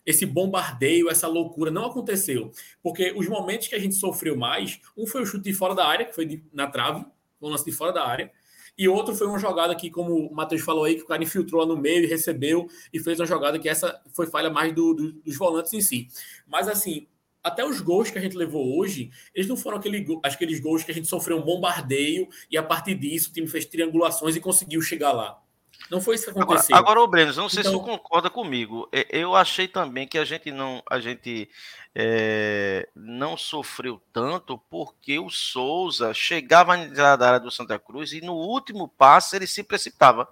Esse 0.04 0.26
bombardeio, 0.26 1.10
essa 1.10 1.28
loucura 1.28 1.70
não 1.70 1.86
aconteceu. 1.86 2.50
Porque 2.82 3.12
os 3.16 3.28
momentos 3.28 3.68
que 3.68 3.74
a 3.74 3.78
gente 3.78 3.94
sofreu 3.94 4.36
mais, 4.36 4.80
um 4.96 5.06
foi 5.06 5.22
o 5.22 5.26
chute 5.26 5.44
de 5.44 5.54
fora 5.54 5.74
da 5.74 5.86
área, 5.86 6.06
que 6.06 6.14
foi 6.14 6.26
de, 6.26 6.44
na 6.52 6.66
trave, 6.66 7.04
um 7.40 7.48
lance 7.48 7.64
de 7.64 7.72
fora 7.72 7.92
da 7.92 8.06
área, 8.06 8.30
e 8.76 8.88
outro 8.88 9.14
foi 9.14 9.26
uma 9.26 9.38
jogada 9.38 9.74
que, 9.74 9.90
como 9.90 10.14
o 10.14 10.34
Matheus 10.34 10.62
falou 10.62 10.84
aí, 10.84 10.96
que 10.96 11.02
o 11.02 11.06
cara 11.06 11.22
infiltrou 11.22 11.60
lá 11.60 11.66
no 11.66 11.76
meio 11.76 12.04
e 12.04 12.06
recebeu 12.06 12.68
e 12.92 12.98
fez 12.98 13.20
uma 13.20 13.26
jogada 13.26 13.58
que 13.58 13.68
essa 13.68 14.00
foi 14.14 14.26
falha 14.26 14.48
mais 14.48 14.74
do, 14.74 14.94
do, 14.94 15.12
dos 15.12 15.36
volantes 15.36 15.72
em 15.74 15.80
si. 15.80 16.08
Mas 16.46 16.68
assim, 16.68 17.06
até 17.42 17.64
os 17.64 17.80
gols 17.80 18.10
que 18.10 18.18
a 18.18 18.20
gente 18.20 18.36
levou 18.36 18.78
hoje, 18.78 19.10
eles 19.34 19.48
não 19.48 19.56
foram 19.56 19.76
aquele, 19.76 20.06
aqueles 20.22 20.60
gols 20.60 20.84
que 20.84 20.90
a 20.90 20.94
gente 20.94 21.06
sofreu 21.06 21.36
um 21.36 21.42
bombardeio 21.42 22.28
e 22.50 22.56
a 22.56 22.62
partir 22.62 22.94
disso 22.94 23.30
o 23.30 23.32
time 23.32 23.46
fez 23.46 23.66
triangulações 23.66 24.36
e 24.36 24.40
conseguiu 24.40 24.80
chegar 24.80 25.12
lá. 25.12 25.38
Não 25.90 26.00
foi 26.00 26.14
isso 26.14 26.32
que 26.32 26.38
aconteceu. 26.38 26.74
Agora, 26.74 27.00
agora 27.00 27.10
Breno, 27.10 27.32
não 27.34 27.48
sei 27.48 27.60
então... 27.60 27.72
se 27.72 27.78
você 27.78 27.84
concorda 27.84 28.30
comigo. 28.30 28.88
Eu 29.10 29.36
achei 29.36 29.68
também 29.68 30.06
que 30.06 30.16
a 30.16 30.24
gente 30.24 30.50
não, 30.50 30.82
a 30.88 30.98
gente 31.00 31.48
é, 31.94 32.88
não 32.94 33.36
sofreu 33.36 34.00
tanto 34.12 34.58
porque 34.70 35.18
o 35.18 35.28
Souza 35.28 36.14
chegava 36.14 36.76
na 36.76 37.12
área 37.12 37.40
do 37.40 37.50
Santa 37.50 37.78
Cruz 37.78 38.12
e 38.12 38.20
no 38.20 38.34
último 38.34 38.88
passe 38.88 39.36
ele 39.36 39.46
se 39.46 39.62
precipitava. 39.62 40.26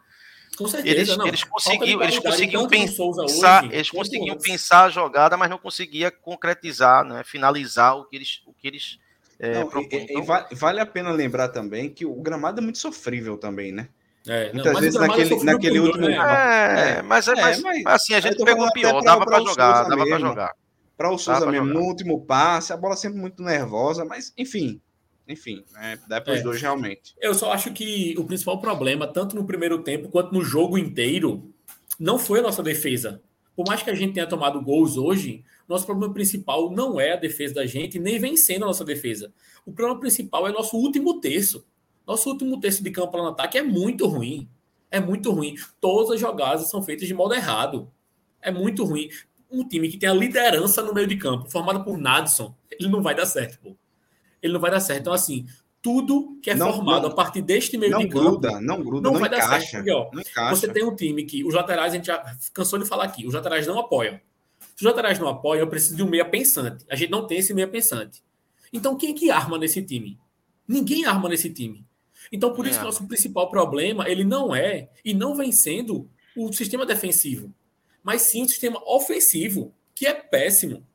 Com 0.57 0.67
certeza, 0.67 0.95
eles, 0.95 1.17
não. 1.17 1.27
eles 1.27 1.45
conseguiam, 1.45 2.03
eles 2.03 2.19
conseguiam 2.19 2.69
pensar, 2.69 3.65
hoje, 3.65 3.75
eles 3.75 3.91
conseguiam 3.91 4.37
pensar 4.37 4.85
a 4.85 4.91
jogada, 4.91 5.37
mas 5.37 5.49
não 5.49 5.59
conseguia 5.59 6.11
concretizar, 6.11 7.05
né, 7.05 7.23
finalizar 7.25 7.97
o 7.97 8.05
que 8.05 8.17
eles, 8.17 8.43
o 8.47 8.53
que 8.53 8.67
eles 8.67 8.99
é, 9.39 9.65
não, 9.65 9.71
e, 9.81 9.97
então... 9.97 10.47
e 10.51 10.55
vale 10.55 10.81
a 10.81 10.87
pena 10.87 11.11
lembrar 11.13 11.49
também 11.49 11.89
que 11.89 12.05
o 12.05 12.15
gramado 12.17 12.61
é 12.61 12.63
muito 12.63 12.79
sofrível 12.79 13.39
também, 13.39 13.73
né? 13.73 13.89
É, 14.27 14.53
Muitas 14.53 14.73
não, 14.73 14.81
vezes 14.81 15.01
naquele, 15.01 15.45
naquele 15.45 15.81
último. 15.81 16.09
Né? 16.09 16.15
É, 16.15 16.99
é, 16.99 17.03
mas, 17.03 17.27
é, 17.27 17.35
mas, 17.35 17.63
mas, 17.63 17.87
assim, 17.87 18.15
a 18.15 18.21
gente 18.21 18.45
pegou 18.45 18.71
pior, 18.73 19.01
dava 19.03 19.25
para 19.25 19.41
jogar, 19.41 19.85
dava 19.85 20.07
para 20.07 20.19
jogar. 20.19 20.55
Para 20.97 21.11
o 21.11 21.17
Souza 21.17 21.47
mesmo, 21.47 21.69
jogar. 21.69 21.81
no 21.81 21.87
último 21.87 22.25
passe, 22.27 22.73
a 22.73 22.77
bola 22.77 22.95
sempre 22.95 23.19
muito 23.19 23.43
nervosa, 23.43 24.05
mas 24.05 24.35
enfim, 24.37 24.81
enfim, 25.27 25.65
né, 25.73 25.99
dá 26.07 26.21
para 26.21 26.35
os 26.35 26.41
é. 26.41 26.43
dois 26.43 26.61
realmente. 26.61 27.15
Eu 27.19 27.35
só 27.35 27.53
acho 27.53 27.73
que 27.73 28.15
o 28.19 28.25
principal 28.25 28.61
problema, 28.61 29.07
tanto 29.07 29.35
no 29.35 29.47
primeiro 29.47 29.83
tempo 29.83 30.11
quanto 30.11 30.35
no 30.35 30.45
jogo 30.45 30.77
inteiro, 30.77 31.51
não 31.99 32.19
foi 32.19 32.41
a 32.41 32.43
nossa 32.43 32.63
defesa. 32.63 33.23
Por 33.57 33.67
mais 33.67 33.83
que 33.83 33.91
a 33.91 33.95
gente 33.95 34.13
tenha 34.13 34.27
tomado 34.27 34.61
gols 34.61 34.97
hoje, 34.97 35.45
nosso 35.69 35.87
problema 35.87 36.13
principal 36.13 36.71
não 36.71 37.01
é 37.01 37.13
a 37.13 37.17
defesa 37.17 37.55
da 37.55 37.67
gente, 37.67 37.99
nem 37.99 38.19
vencendo 38.19 38.65
a 38.65 38.67
nossa 38.67 38.85
defesa. 38.85 39.33
O 39.65 39.73
problema 39.73 40.01
principal 40.01 40.49
é 40.49 40.53
nosso 40.53 40.77
último 40.77 41.21
terço. 41.21 41.65
Nosso 42.11 42.29
último 42.29 42.59
terço 42.59 42.83
de 42.83 42.91
campo 42.91 43.17
lá 43.17 43.23
no 43.23 43.29
ataque 43.29 43.57
é 43.57 43.63
muito 43.63 44.05
ruim. 44.09 44.49
É 44.91 44.99
muito 44.99 45.31
ruim. 45.31 45.55
Todas 45.81 46.11
as 46.11 46.21
jogadas 46.21 46.69
são 46.69 46.83
feitas 46.83 47.07
de 47.07 47.15
modo 47.15 47.35
errado. 47.35 47.89
É 48.43 48.51
muito 48.51 48.85
ruim 48.85 49.09
um 49.49 49.63
time 49.63 49.89
que 49.89 49.97
tem 49.97 50.09
a 50.09 50.13
liderança 50.13 50.83
no 50.83 50.93
meio 50.93 51.07
de 51.07 51.17
campo, 51.17 51.49
formado 51.49 51.85
por 51.85 51.97
Nadson, 51.97 52.53
ele 52.71 52.89
não 52.89 53.01
vai 53.01 53.15
dar 53.15 53.27
certo, 53.27 53.61
pô. 53.61 53.77
Ele 54.43 54.53
não 54.53 54.61
vai 54.61 54.73
dar 54.73 54.81
certo. 54.81 55.03
Então, 55.03 55.13
assim, 55.13 55.47
tudo 55.81 56.37
que 56.43 56.51
é 56.51 56.55
não, 56.57 56.73
formado 56.73 57.03
não, 57.03 57.11
a 57.11 57.15
partir 57.15 57.43
deste 57.43 57.79
meio 57.79 57.97
de 57.97 58.09
gruda, 58.09 58.51
campo. 58.51 58.65
Não 58.65 58.83
gruda, 58.83 59.03
não, 59.03 59.13
não 59.13 59.21
vai 59.21 59.29
encaixa, 59.29 59.49
dar 59.49 59.61
certo. 59.61 60.11
Porque, 60.11 60.41
ó, 60.41 60.51
você 60.51 60.67
tem 60.67 60.85
um 60.85 60.97
time 60.97 61.23
que 61.25 61.45
os 61.45 61.55
laterais, 61.55 61.93
a 61.93 61.97
gente 61.97 62.07
já 62.07 62.37
cansou 62.53 62.81
de 62.81 62.87
falar 62.87 63.05
aqui, 63.05 63.25
os 63.25 63.35
laterais 63.35 63.69
não 63.69 63.79
apoiam. 63.79 64.19
Se 64.75 64.77
os 64.77 64.83
laterais 64.83 65.17
não 65.21 65.29
apoiam, 65.29 65.61
eu 65.61 65.69
preciso 65.69 65.95
de 65.95 66.03
um 66.03 66.09
meia 66.09 66.25
pensante. 66.25 66.85
A 66.91 66.97
gente 66.97 67.11
não 67.11 67.25
tem 67.25 67.39
esse 67.39 67.55
meia 67.55 67.69
pensante. 67.69 68.21
Então, 68.73 68.97
quem 68.97 69.11
é 69.11 69.15
que 69.15 69.31
arma 69.31 69.59
nesse 69.59 69.81
time? 69.81 70.19
Ninguém 70.67 71.05
arma 71.05 71.29
nesse 71.29 71.51
time. 71.51 71.85
Então, 72.33 72.53
por 72.53 72.67
é. 72.67 72.71
isso 72.71 72.79
que 72.79 72.85
nosso 72.85 73.07
principal 73.07 73.49
problema, 73.49 74.09
ele 74.09 74.25
não 74.25 74.55
é, 74.55 74.89
e 75.05 75.13
não 75.15 75.35
vem 75.35 75.53
sendo, 75.53 76.09
o 76.37 76.53
sistema 76.53 76.87
defensivo 76.87 77.53
mas 78.03 78.23
sim 78.23 78.43
um 78.43 78.49
sistema 78.49 78.83
ofensivo, 78.87 79.75
que 79.95 80.07
é 80.07 80.15
péssimo. 80.15 80.87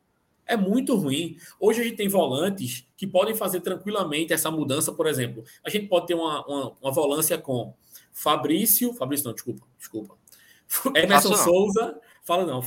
É 0.46 0.56
muito 0.56 0.96
ruim. 0.96 1.38
Hoje 1.60 1.82
a 1.82 1.84
gente 1.84 1.96
tem 1.96 2.08
volantes 2.08 2.88
que 2.96 3.08
podem 3.08 3.36
fazer 3.36 3.62
tranquilamente 3.62 4.32
essa 4.32 4.52
mudança, 4.52 4.92
por 4.92 5.08
exemplo. 5.08 5.44
A 5.64 5.70
gente 5.70 5.88
pode 5.88 6.08
ter 6.08 6.14
uma, 6.14 6.46
uma, 6.46 6.74
uma 6.82 6.92
volância 6.92 7.38
com 7.38 7.74
Fabrício. 8.12 8.94
Fabrício, 8.94 9.26
não, 9.26 9.34
desculpa, 9.34 9.66
desculpa. 9.78 10.16
Emerson 10.96 11.36
Souza. 11.36 12.00
Fala 12.24 12.46
não, 12.46 12.62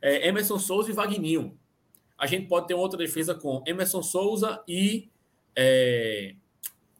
é, 0.00 0.28
Emerson 0.28 0.58
Souza 0.58 0.90
e 0.90 0.94
Vagninho. 0.94 1.58
A 2.16 2.26
gente 2.26 2.48
pode 2.48 2.66
ter 2.66 2.74
outra 2.74 2.98
defesa 2.98 3.34
com 3.34 3.62
Emerson 3.66 4.02
Souza 4.02 4.62
e. 4.66 5.08
É, 5.54 6.34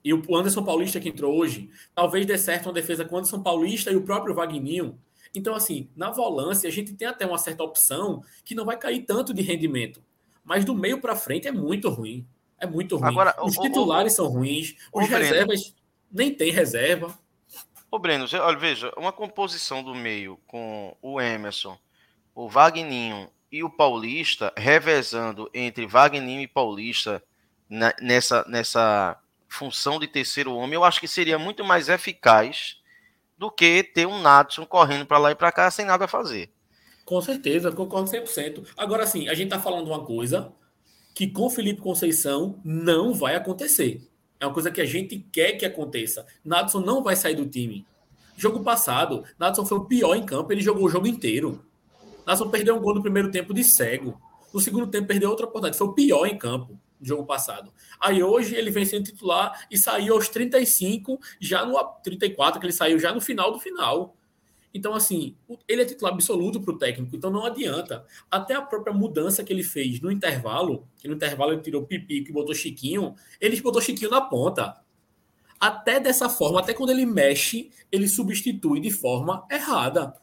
e 0.05 0.15
o 0.15 0.37
Anderson 0.37 0.65
Paulista 0.65 1.01
que 1.01 1.09
entrou 1.09 1.37
hoje. 1.37 1.71
Talvez 1.95 2.25
dê 2.25 2.39
certo 2.39 2.67
uma 2.67 2.73
defesa 2.73 3.05
com 3.05 3.17
o 3.17 3.19
Anderson 3.19 3.43
Paulista 3.43 3.91
e 3.91 3.97
o 3.97 4.03
próprio 4.03 4.35
Vagninho. 4.35 4.99
Então, 5.35 5.55
assim, 5.55 5.89
na 5.95 6.11
volância, 6.11 6.69
a 6.69 6.73
gente 6.73 6.95
tem 6.95 7.07
até 7.07 7.27
uma 7.27 7.39
certa 7.39 7.63
opção 7.63 8.23
que 8.45 8.55
não 8.55 8.65
vai 8.65 8.77
cair 8.77 9.05
tanto 9.05 9.35
de 9.35 9.43
rendimento. 9.43 10.03
Mas 10.45 10.65
do 10.65 10.75
meio 10.75 11.01
para 11.01 11.15
frente 11.15 11.47
é 11.47 11.53
muito 11.53 11.89
ruim. 11.91 12.27
É 12.59 12.67
muito 12.67 12.97
ruim. 12.97 13.09
Agora, 13.09 13.37
os 13.43 13.57
o, 13.57 13.61
titulares 13.61 14.15
o, 14.15 14.17
são 14.17 14.29
ruins, 14.29 14.75
os 14.93 15.07
reservas 15.07 15.61
Breno. 15.61 15.77
nem 16.11 16.35
tem 16.35 16.51
reserva. 16.51 17.17
Ô, 17.91 17.99
Breno, 17.99 18.27
olha, 18.41 18.59
veja, 18.59 18.93
uma 18.97 19.13
composição 19.13 19.83
do 19.83 19.95
meio 19.95 20.39
com 20.47 20.97
o 21.01 21.21
Emerson, 21.21 21.79
o 22.35 22.49
Vagninho 22.49 23.31
e 23.51 23.63
o 23.63 23.71
Paulista, 23.71 24.53
revezando 24.57 25.49
entre 25.55 25.87
Vagninho 25.87 26.41
e 26.41 26.47
Paulista 26.49 27.23
nessa, 28.01 28.45
nessa 28.49 29.19
função 29.49 29.99
de 29.99 30.07
terceiro 30.07 30.55
homem, 30.55 30.75
eu 30.75 30.85
acho 30.85 31.01
que 31.01 31.09
seria 31.09 31.39
muito 31.39 31.65
mais 31.65 31.89
eficaz 31.89 32.77
do 33.37 33.51
que 33.51 33.83
ter 33.83 34.07
um 34.07 34.21
Natson 34.21 34.67
correndo 34.67 35.07
para 35.07 35.19
lá 35.19 35.31
e 35.31 35.35
para 35.35 35.51
cá 35.51 35.71
sem 35.71 35.87
nada 35.87 36.05
a 36.05 36.09
fazer. 36.09 36.51
Com 37.05 37.21
certeza, 37.23 37.73
concordo 37.73 38.11
100%. 38.11 38.67
Agora 38.77 39.07
sim, 39.07 39.29
a 39.29 39.35
gente 39.35 39.47
está 39.47 39.59
falando 39.59 39.87
uma 39.87 40.05
coisa 40.05 40.53
que 41.15 41.27
com 41.27 41.49
Felipe 41.49 41.81
Conceição 41.81 42.61
não 42.65 43.15
vai 43.15 43.35
acontecer. 43.35 44.03
É 44.39 44.47
uma 44.47 44.53
coisa 44.53 44.71
que 44.71 44.81
a 44.81 44.85
gente 44.85 45.19
quer 45.33 45.53
que 45.53 45.65
aconteça. 45.65 46.27
Natson 46.45 46.81
não 46.81 47.03
vai 47.03 47.17
sair 47.17 47.35
do 47.35 47.47
time. 47.47 47.87
Jogo 48.37 48.63
passado, 48.63 49.25
Natson 49.39 49.65
foi 49.65 49.79
o 49.79 49.85
pior 49.85 50.15
em 50.15 50.25
campo, 50.25 50.53
ele 50.53 50.61
jogou 50.61 50.85
o 50.85 50.89
jogo 50.89 51.07
inteiro. 51.07 51.65
Natson 52.27 52.49
perdeu 52.51 52.77
um 52.77 52.81
gol 52.81 52.95
no 52.95 53.03
primeiro 53.03 53.31
tempo 53.31 53.55
de 53.55 53.65
cego. 53.65 54.21
No 54.53 54.61
segundo 54.61 54.87
tempo, 54.87 55.09
perdeu 55.09 55.29
outra 55.31 55.47
oportunidade. 55.47 55.79
Foi 55.79 55.89
o 55.89 55.93
pior 55.93 56.27
em 56.27 56.39
campo 56.39 56.79
jogo 57.01 57.25
passado. 57.25 57.73
Aí 58.01 58.23
hoje 58.23 58.55
ele 58.55 58.71
vem 58.71 58.85
sendo 58.85 59.05
titular 59.05 59.67
e 59.71 59.79
saiu 59.79 60.15
aos 60.15 60.29
35, 60.29 61.19
já 61.41 61.65
no 61.65 61.79
34, 62.03 62.61
que 62.61 62.67
ele 62.67 62.73
saiu 62.73 62.99
já 62.99 63.13
no 63.13 63.21
final 63.21 63.53
do 63.53 63.59
final. 63.59 64.17
Então, 64.73 64.95
assim, 64.95 65.35
ele 65.67 65.83
é 65.83 65.85
titular 65.85 66.13
absoluto 66.13 66.61
para 66.61 66.75
o 66.75 66.79
técnico, 66.79 67.17
então 67.17 67.31
não 67.31 67.45
adianta. 67.45 68.05
Até 68.31 68.55
a 68.55 68.63
própria 68.63 68.93
mudança 68.93 69.43
que 69.43 69.53
ele 69.53 69.63
fez 69.63 70.01
no 70.01 70.11
intervalo, 70.11 70.87
que 70.99 71.09
no 71.09 71.15
intervalo 71.15 71.53
ele 71.53 71.63
tirou 71.63 71.85
Pipico 71.85 72.31
e 72.31 72.33
botou 72.33 72.55
Chiquinho, 72.55 73.15
ele 73.41 73.61
botou 73.61 73.81
Chiquinho 73.81 74.11
na 74.11 74.21
ponta. 74.21 74.77
Até 75.59 75.99
dessa 75.99 76.29
forma, 76.29 76.61
até 76.61 76.73
quando 76.73 76.91
ele 76.91 77.07
mexe, 77.07 77.71
ele 77.91 78.07
substitui 78.07 78.79
de 78.81 78.91
forma 78.91 79.45
errada. 79.51 80.15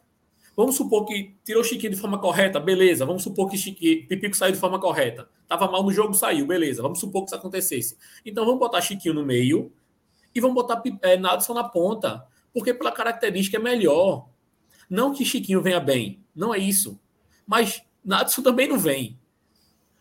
Vamos 0.55 0.75
supor 0.75 1.05
que 1.05 1.35
tirou 1.43 1.61
o 1.61 1.65
Chiquinho 1.65 1.91
de 1.91 1.99
forma 1.99 2.17
correta, 2.17 2.59
beleza. 2.59 3.05
Vamos 3.05 3.23
supor 3.23 3.49
que 3.49 3.57
Chiquinho, 3.57 4.07
Pipico 4.07 4.35
saiu 4.37 4.53
de 4.53 4.57
forma 4.59 4.79
correta. 4.79 5.27
Tava 5.47 5.69
mal 5.69 5.83
no 5.83 5.91
jogo, 5.91 6.13
saiu, 6.13 6.47
beleza. 6.47 6.81
Vamos 6.81 6.99
supor 6.99 7.23
que 7.23 7.27
isso 7.27 7.35
acontecesse. 7.35 7.97
Então 8.25 8.45
vamos 8.45 8.59
botar 8.59 8.79
Chiquinho 8.81 9.13
no 9.13 9.25
meio 9.25 9.71
e 10.33 10.39
vamos 10.39 10.55
botar 10.55 10.81
é, 11.01 11.17
Nadson 11.17 11.53
na 11.53 11.63
ponta. 11.63 12.25
Porque 12.53 12.73
pela 12.73 12.91
característica 12.91 13.57
é 13.57 13.59
melhor. 13.59 14.29
Não 14.89 15.13
que 15.13 15.25
Chiquinho 15.25 15.61
venha 15.61 15.79
bem, 15.79 16.23
não 16.33 16.55
é 16.55 16.57
isso. 16.57 16.97
Mas 17.45 17.83
Nadson 18.03 18.41
também 18.41 18.67
não 18.67 18.79
vem. 18.79 19.19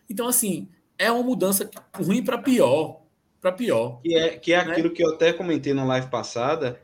Então, 0.08 0.28
assim, 0.28 0.68
é 0.96 1.10
uma 1.10 1.22
mudança 1.22 1.68
ruim 1.96 2.22
para 2.22 2.38
pior. 2.38 3.00
Para 3.40 3.50
pior. 3.50 4.00
Que 4.02 4.14
é, 4.14 4.36
que 4.36 4.52
é 4.52 4.64
né? 4.64 4.72
aquilo 4.72 4.90
que 4.90 5.04
eu 5.04 5.14
até 5.14 5.32
comentei 5.32 5.74
na 5.74 5.84
live 5.84 6.08
passada. 6.08 6.80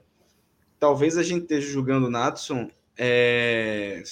Talvez 0.79 1.17
a 1.17 1.23
gente 1.23 1.43
esteja 1.43 1.71
julgando 1.71 2.07
o 2.07 2.11
Natson 2.11 2.71
é, 3.03 4.03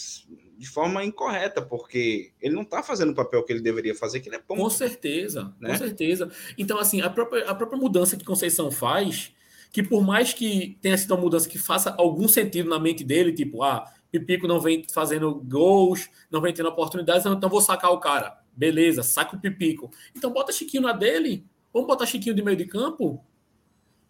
de 0.56 0.66
forma 0.66 1.04
incorreta, 1.04 1.60
porque 1.60 2.32
ele 2.40 2.54
não 2.54 2.62
está 2.62 2.82
fazendo 2.82 3.10
o 3.10 3.14
papel 3.14 3.44
que 3.44 3.52
ele 3.52 3.60
deveria 3.60 3.94
fazer, 3.94 4.20
que 4.20 4.30
ele 4.30 4.36
é 4.36 4.42
bom. 4.48 4.56
Com 4.56 4.70
certeza, 4.70 5.54
né? 5.60 5.72
com 5.72 5.76
certeza. 5.76 6.30
Então, 6.56 6.78
assim, 6.78 7.02
a 7.02 7.10
própria, 7.10 7.44
a 7.44 7.54
própria 7.54 7.78
mudança 7.78 8.16
que 8.16 8.24
Conceição 8.24 8.70
faz, 8.70 9.30
que 9.70 9.82
por 9.82 10.02
mais 10.02 10.32
que 10.32 10.78
tenha 10.80 10.96
sido 10.96 11.12
uma 11.14 11.20
mudança 11.20 11.46
que 11.46 11.58
faça 11.58 11.94
algum 11.98 12.26
sentido 12.26 12.70
na 12.70 12.78
mente 12.78 13.04
dele, 13.04 13.30
tipo, 13.30 13.62
ah, 13.62 13.84
Pipico 14.10 14.48
não 14.48 14.58
vem 14.58 14.82
fazendo 14.90 15.34
gols, 15.34 16.08
não 16.30 16.40
vem 16.40 16.54
tendo 16.54 16.70
oportunidades, 16.70 17.26
então 17.26 17.50
vou 17.50 17.60
sacar 17.60 17.90
o 17.90 18.00
cara. 18.00 18.40
Beleza, 18.56 19.02
saca 19.02 19.36
o 19.36 19.38
Pipico. 19.38 19.90
Então 20.16 20.32
bota 20.32 20.50
Chiquinho 20.50 20.84
na 20.84 20.92
dele, 20.94 21.44
vamos 21.74 21.86
botar 21.86 22.06
Chiquinho 22.06 22.34
de 22.34 22.42
meio 22.42 22.56
de 22.56 22.64
campo, 22.64 23.22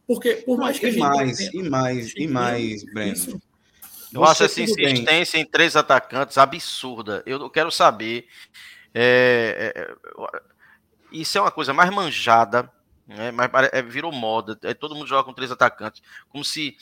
porque 0.06 0.34
por 0.34 0.56
mais 0.56 0.76
não, 0.76 0.80
que 0.80 0.86
e 0.86 0.88
a 0.88 0.92
gente 0.92 1.00
mais, 1.00 1.40
e 1.40 1.62
mais, 1.68 2.14
e 2.16 2.26
mais, 2.28 2.84
Breno. 2.84 3.12
Isso. 3.12 3.47
Eu 4.12 4.24
acho 4.24 4.44
essa 4.44 4.60
insistência 4.60 5.38
bem. 5.38 5.42
em 5.42 5.50
três 5.50 5.76
atacantes 5.76 6.38
absurda. 6.38 7.22
Eu 7.26 7.48
quero 7.50 7.70
saber. 7.70 8.26
É, 8.94 9.72
é, 9.74 9.80
é, 9.82 10.40
isso 11.12 11.36
é 11.36 11.40
uma 11.40 11.50
coisa 11.50 11.72
mais 11.72 11.90
manjada, 11.90 12.70
né? 13.06 13.30
mas 13.30 13.50
é, 13.72 13.82
virou 13.82 14.12
moda. 14.12 14.58
É, 14.62 14.72
todo 14.74 14.94
mundo 14.94 15.06
joga 15.06 15.24
com 15.24 15.34
três 15.34 15.50
atacantes. 15.50 16.02
Como 16.28 16.44
se 16.44 16.76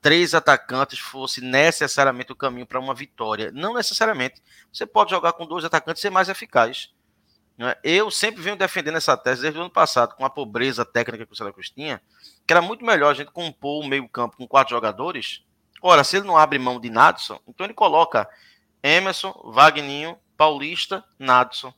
três 0.00 0.34
atacantes 0.34 0.98
fosse 0.98 1.40
necessariamente 1.40 2.32
o 2.32 2.36
caminho 2.36 2.66
para 2.66 2.80
uma 2.80 2.94
vitória. 2.94 3.50
Não 3.52 3.74
necessariamente. 3.74 4.42
Você 4.72 4.86
pode 4.86 5.10
jogar 5.10 5.32
com 5.34 5.46
dois 5.46 5.64
atacantes 5.64 6.00
e 6.00 6.02
ser 6.02 6.10
mais 6.10 6.28
eficaz. 6.28 6.90
Né? 7.56 7.74
Eu 7.84 8.10
sempre 8.10 8.40
venho 8.40 8.56
defendendo 8.56 8.96
essa 8.96 9.16
tese 9.16 9.42
desde 9.42 9.58
o 9.58 9.62
ano 9.62 9.70
passado, 9.70 10.14
com 10.16 10.24
a 10.24 10.30
pobreza 10.30 10.84
técnica 10.84 11.26
que 11.26 11.32
o 11.32 11.36
Santa 11.36 11.52
Cruz 11.52 11.68
tinha, 11.68 12.00
que 12.46 12.52
era 12.52 12.62
muito 12.62 12.84
melhor 12.84 13.10
a 13.10 13.14
gente 13.14 13.30
compor 13.30 13.84
o 13.84 13.86
meio-campo 13.86 14.36
com 14.36 14.48
quatro 14.48 14.74
jogadores. 14.74 15.44
Ora, 15.82 16.04
se 16.04 16.16
ele 16.16 16.26
não 16.26 16.36
abre 16.36 16.58
mão 16.58 16.80
de 16.80 16.90
Nadson, 16.90 17.40
então 17.46 17.64
ele 17.66 17.74
coloca 17.74 18.28
Emerson, 18.82 19.32
Wagninho, 19.44 20.18
Paulista, 20.36 21.04
Nadson. 21.18 21.72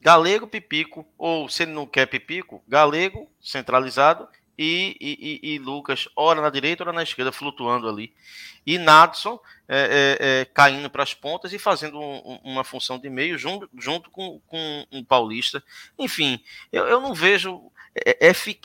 Galego, 0.00 0.46
Pipico, 0.46 1.06
ou 1.16 1.48
se 1.48 1.62
ele 1.62 1.72
não 1.72 1.86
quer 1.86 2.06
Pipico, 2.06 2.62
Galego, 2.68 3.30
centralizado, 3.40 4.28
e, 4.56 4.96
e, 5.00 5.54
e, 5.54 5.58
Lucas, 5.58 6.08
ora 6.14 6.40
na 6.40 6.48
direita, 6.48 6.84
ora 6.84 6.92
na 6.92 7.02
esquerda, 7.02 7.32
flutuando 7.32 7.88
ali. 7.88 8.14
E 8.64 8.78
Nadson 8.78 9.40
é, 9.68 10.16
é, 10.20 10.40
é, 10.40 10.44
caindo 10.44 10.88
para 10.88 11.02
as 11.02 11.12
pontas 11.12 11.52
e 11.52 11.58
fazendo 11.58 11.98
um, 12.00 12.40
uma 12.44 12.62
função 12.62 12.98
de 12.98 13.10
meio 13.10 13.36
junto, 13.36 13.68
junto 13.76 14.10
com, 14.10 14.40
com 14.46 14.86
um 14.92 15.02
Paulista. 15.04 15.62
Enfim, 15.98 16.40
eu, 16.70 16.86
eu 16.86 17.00
não 17.00 17.14
vejo 17.14 17.70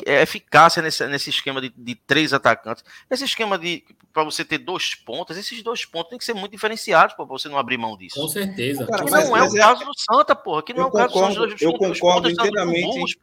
eficácia 0.05 0.81
nesse, 0.81 1.05
nesse 1.07 1.29
esquema 1.29 1.61
de, 1.61 1.71
de 1.75 1.95
três 1.95 2.33
atacantes. 2.33 2.83
Esse 3.09 3.25
esquema 3.25 3.57
de 3.57 3.83
para 4.11 4.23
você 4.23 4.43
ter 4.43 4.57
dois 4.57 4.95
pontos, 4.95 5.37
esses 5.37 5.61
dois 5.61 5.85
pontos 5.85 6.09
têm 6.09 6.17
que 6.17 6.25
ser 6.25 6.33
muito 6.33 6.51
diferenciados 6.51 7.15
para 7.15 7.25
você 7.25 7.47
não 7.47 7.57
abrir 7.57 7.77
mão 7.77 7.95
disso. 7.95 8.19
Com 8.19 8.27
certeza. 8.27 8.85
Cara, 8.87 9.05
que 9.05 9.11
não 9.11 9.37
é 9.37 9.43
o 9.43 9.53
caso 9.53 9.85
do 9.85 9.91
Santa, 9.95 10.35
porra. 10.35 10.63
Que 10.63 10.73
não 10.73 10.83
é 10.83 10.85
o 10.87 10.91
caso 10.91 11.13
concordo, 11.13 11.47
do 11.47 11.51
Santa. 11.51 11.63
Eu 11.63 11.73
concordo 11.73 12.29
inteiramente. 12.29 13.19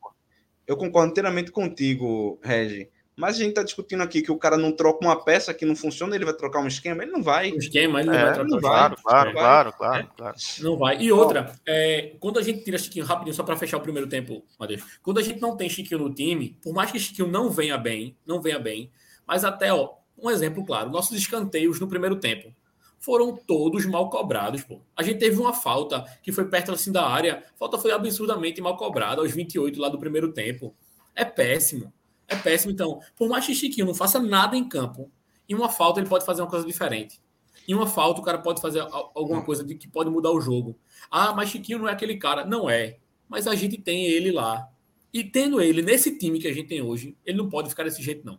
Eu 0.67 0.77
concordo 0.77 1.11
inteiramente 1.11 1.51
contigo, 1.51 2.39
Regi. 2.43 2.89
Mas 3.17 3.37
a 3.37 3.39
gente 3.39 3.49
está 3.49 3.63
discutindo 3.63 4.03
aqui 4.03 4.21
que 4.21 4.31
o 4.31 4.37
cara 4.37 4.59
não 4.59 4.71
troca 4.71 5.03
uma 5.03 5.17
peça 5.25 5.55
que 5.55 5.65
não 5.65 5.75
funciona, 5.75 6.15
ele 6.15 6.27
vai 6.27 6.35
trocar 6.35 6.61
um 6.61 6.67
esquema, 6.67 7.03
ele 7.03 7.13
não 7.13 7.23
vai. 7.23 7.51
Um 7.51 7.57
esquema, 7.57 8.01
ele 8.01 8.11
não 8.11 8.15
é, 8.15 8.25
vai 8.25 8.35
trocar. 8.35 8.49
Não 8.51 8.61
vai, 8.61 8.71
claro, 8.71 8.97
claro, 9.03 9.73
claro, 9.73 9.99
é. 10.01 10.17
claro, 10.17 10.37
Não 10.61 10.77
vai. 10.77 11.01
E 11.01 11.11
outra, 11.11 11.59
é, 11.67 12.15
quando 12.21 12.39
a 12.39 12.43
gente 12.43 12.63
tira 12.63 12.77
Chiquinho 12.77 13.07
rapidinho, 13.07 13.35
só 13.35 13.43
para 13.43 13.57
fechar 13.57 13.79
o 13.79 13.81
primeiro 13.81 14.07
tempo, 14.07 14.45
Matheus. 14.61 14.83
Quando 15.03 15.19
a 15.19 15.23
gente 15.23 15.41
não 15.41 15.57
tem 15.57 15.67
Chiquinho 15.71 16.01
no 16.01 16.13
time, 16.13 16.59
por 16.63 16.75
mais 16.75 16.93
que 16.93 16.99
Chiquinho 16.99 17.27
não 17.27 17.49
venha 17.49 17.79
bem, 17.79 18.15
não 18.27 18.43
venha 18.43 18.59
bem, 18.59 18.91
mas 19.27 19.47
até, 19.47 19.73
ó, 19.73 19.95
um 20.19 20.31
exemplo 20.31 20.63
claro, 20.65 20.91
nossos 20.91 21.17
escanteios 21.17 21.81
no 21.81 21.89
primeiro 21.89 22.17
tempo 22.17 22.55
foram 22.99 23.35
todos 23.35 23.87
mal 23.87 24.11
cobrados, 24.11 24.63
pô. 24.63 24.81
A 24.95 25.03
gente 25.03 25.19
teve 25.19 25.41
uma 25.41 25.55
falta 25.55 26.05
que 26.23 26.33
foi 26.33 26.47
perto 26.47 26.73
assim 26.73 26.93
da 26.93 27.07
área, 27.09 27.45
a 27.55 27.59
falta 27.59 27.79
foi 27.79 27.93
absurdamente 27.93 28.61
mal 28.61 28.77
cobrada 28.77 29.23
aos 29.23 29.33
28 29.33 29.81
lá 29.81 29.89
do 29.89 29.99
primeiro 29.99 30.33
tempo. 30.33 30.75
É 31.15 31.25
péssimo. 31.25 31.93
É 32.29 32.37
péssimo. 32.37 32.73
Então, 32.73 33.01
por 33.17 33.29
mais 33.29 33.47
que 33.47 33.55
Chiquinho 33.55 33.87
não 33.87 33.95
faça 33.95 34.19
nada 34.19 34.57
em 34.57 34.69
campo, 34.69 35.11
em 35.49 35.55
uma 35.55 35.69
falta 35.69 36.01
ele 36.01 36.09
pode 36.09 36.25
fazer 36.25 36.43
uma 36.43 36.51
coisa 36.51 36.67
diferente. 36.67 37.21
Em 37.69 37.75
uma 37.75 37.87
falta 37.87 38.21
o 38.21 38.25
cara 38.25 38.39
pode 38.39 38.61
fazer 38.61 38.81
alguma 38.81 39.43
coisa 39.43 39.65
de 39.65 39.75
que 39.75 39.89
pode 39.89 40.11
mudar 40.11 40.31
o 40.31 40.41
jogo. 40.41 40.79
Ah, 41.11 41.33
mas 41.35 41.51
Chiquinho 41.51 41.79
não 41.79 41.89
é 41.89 41.93
aquele 41.93 42.17
cara. 42.17 42.45
Não 42.45 42.69
é. 42.69 42.99
Mas 43.29 43.47
a 43.47 43.55
gente 43.55 43.79
tem 43.79 44.07
ele 44.07 44.31
lá. 44.31 44.69
E 45.13 45.25
tendo 45.25 45.61
ele 45.61 45.83
nesse 45.83 46.19
time 46.19 46.39
que 46.39 46.47
a 46.47 46.53
gente 46.53 46.69
tem 46.69 46.83
hoje, 46.83 47.17
ele 47.25 47.39
não 47.39 47.49
pode 47.49 47.69
ficar 47.69 47.85
desse 47.85 48.03
jeito, 48.03 48.25
não. 48.25 48.39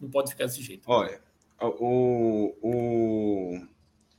Não 0.00 0.08
pode 0.10 0.30
ficar 0.30 0.44
desse 0.44 0.62
jeito. 0.62 0.82
Olha, 0.86 1.20
o, 1.60 2.54
o, 2.60 3.60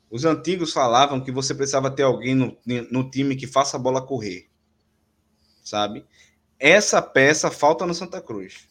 os 0.09 0.25
antigos 0.25 0.73
falavam 0.73 1.21
que 1.21 1.31
você 1.31 1.53
precisava 1.53 1.91
ter 1.91 2.03
alguém 2.03 2.35
no, 2.35 2.57
no 2.91 3.09
time 3.09 3.35
que 3.35 3.47
faça 3.47 3.77
a 3.77 3.79
bola 3.79 4.05
correr. 4.05 4.49
Sabe? 5.63 6.05
essa 6.61 7.01
peça 7.01 7.49
falta 7.49 7.87
no 7.87 7.93
Santa 7.95 8.21
Cruz. 8.21 8.69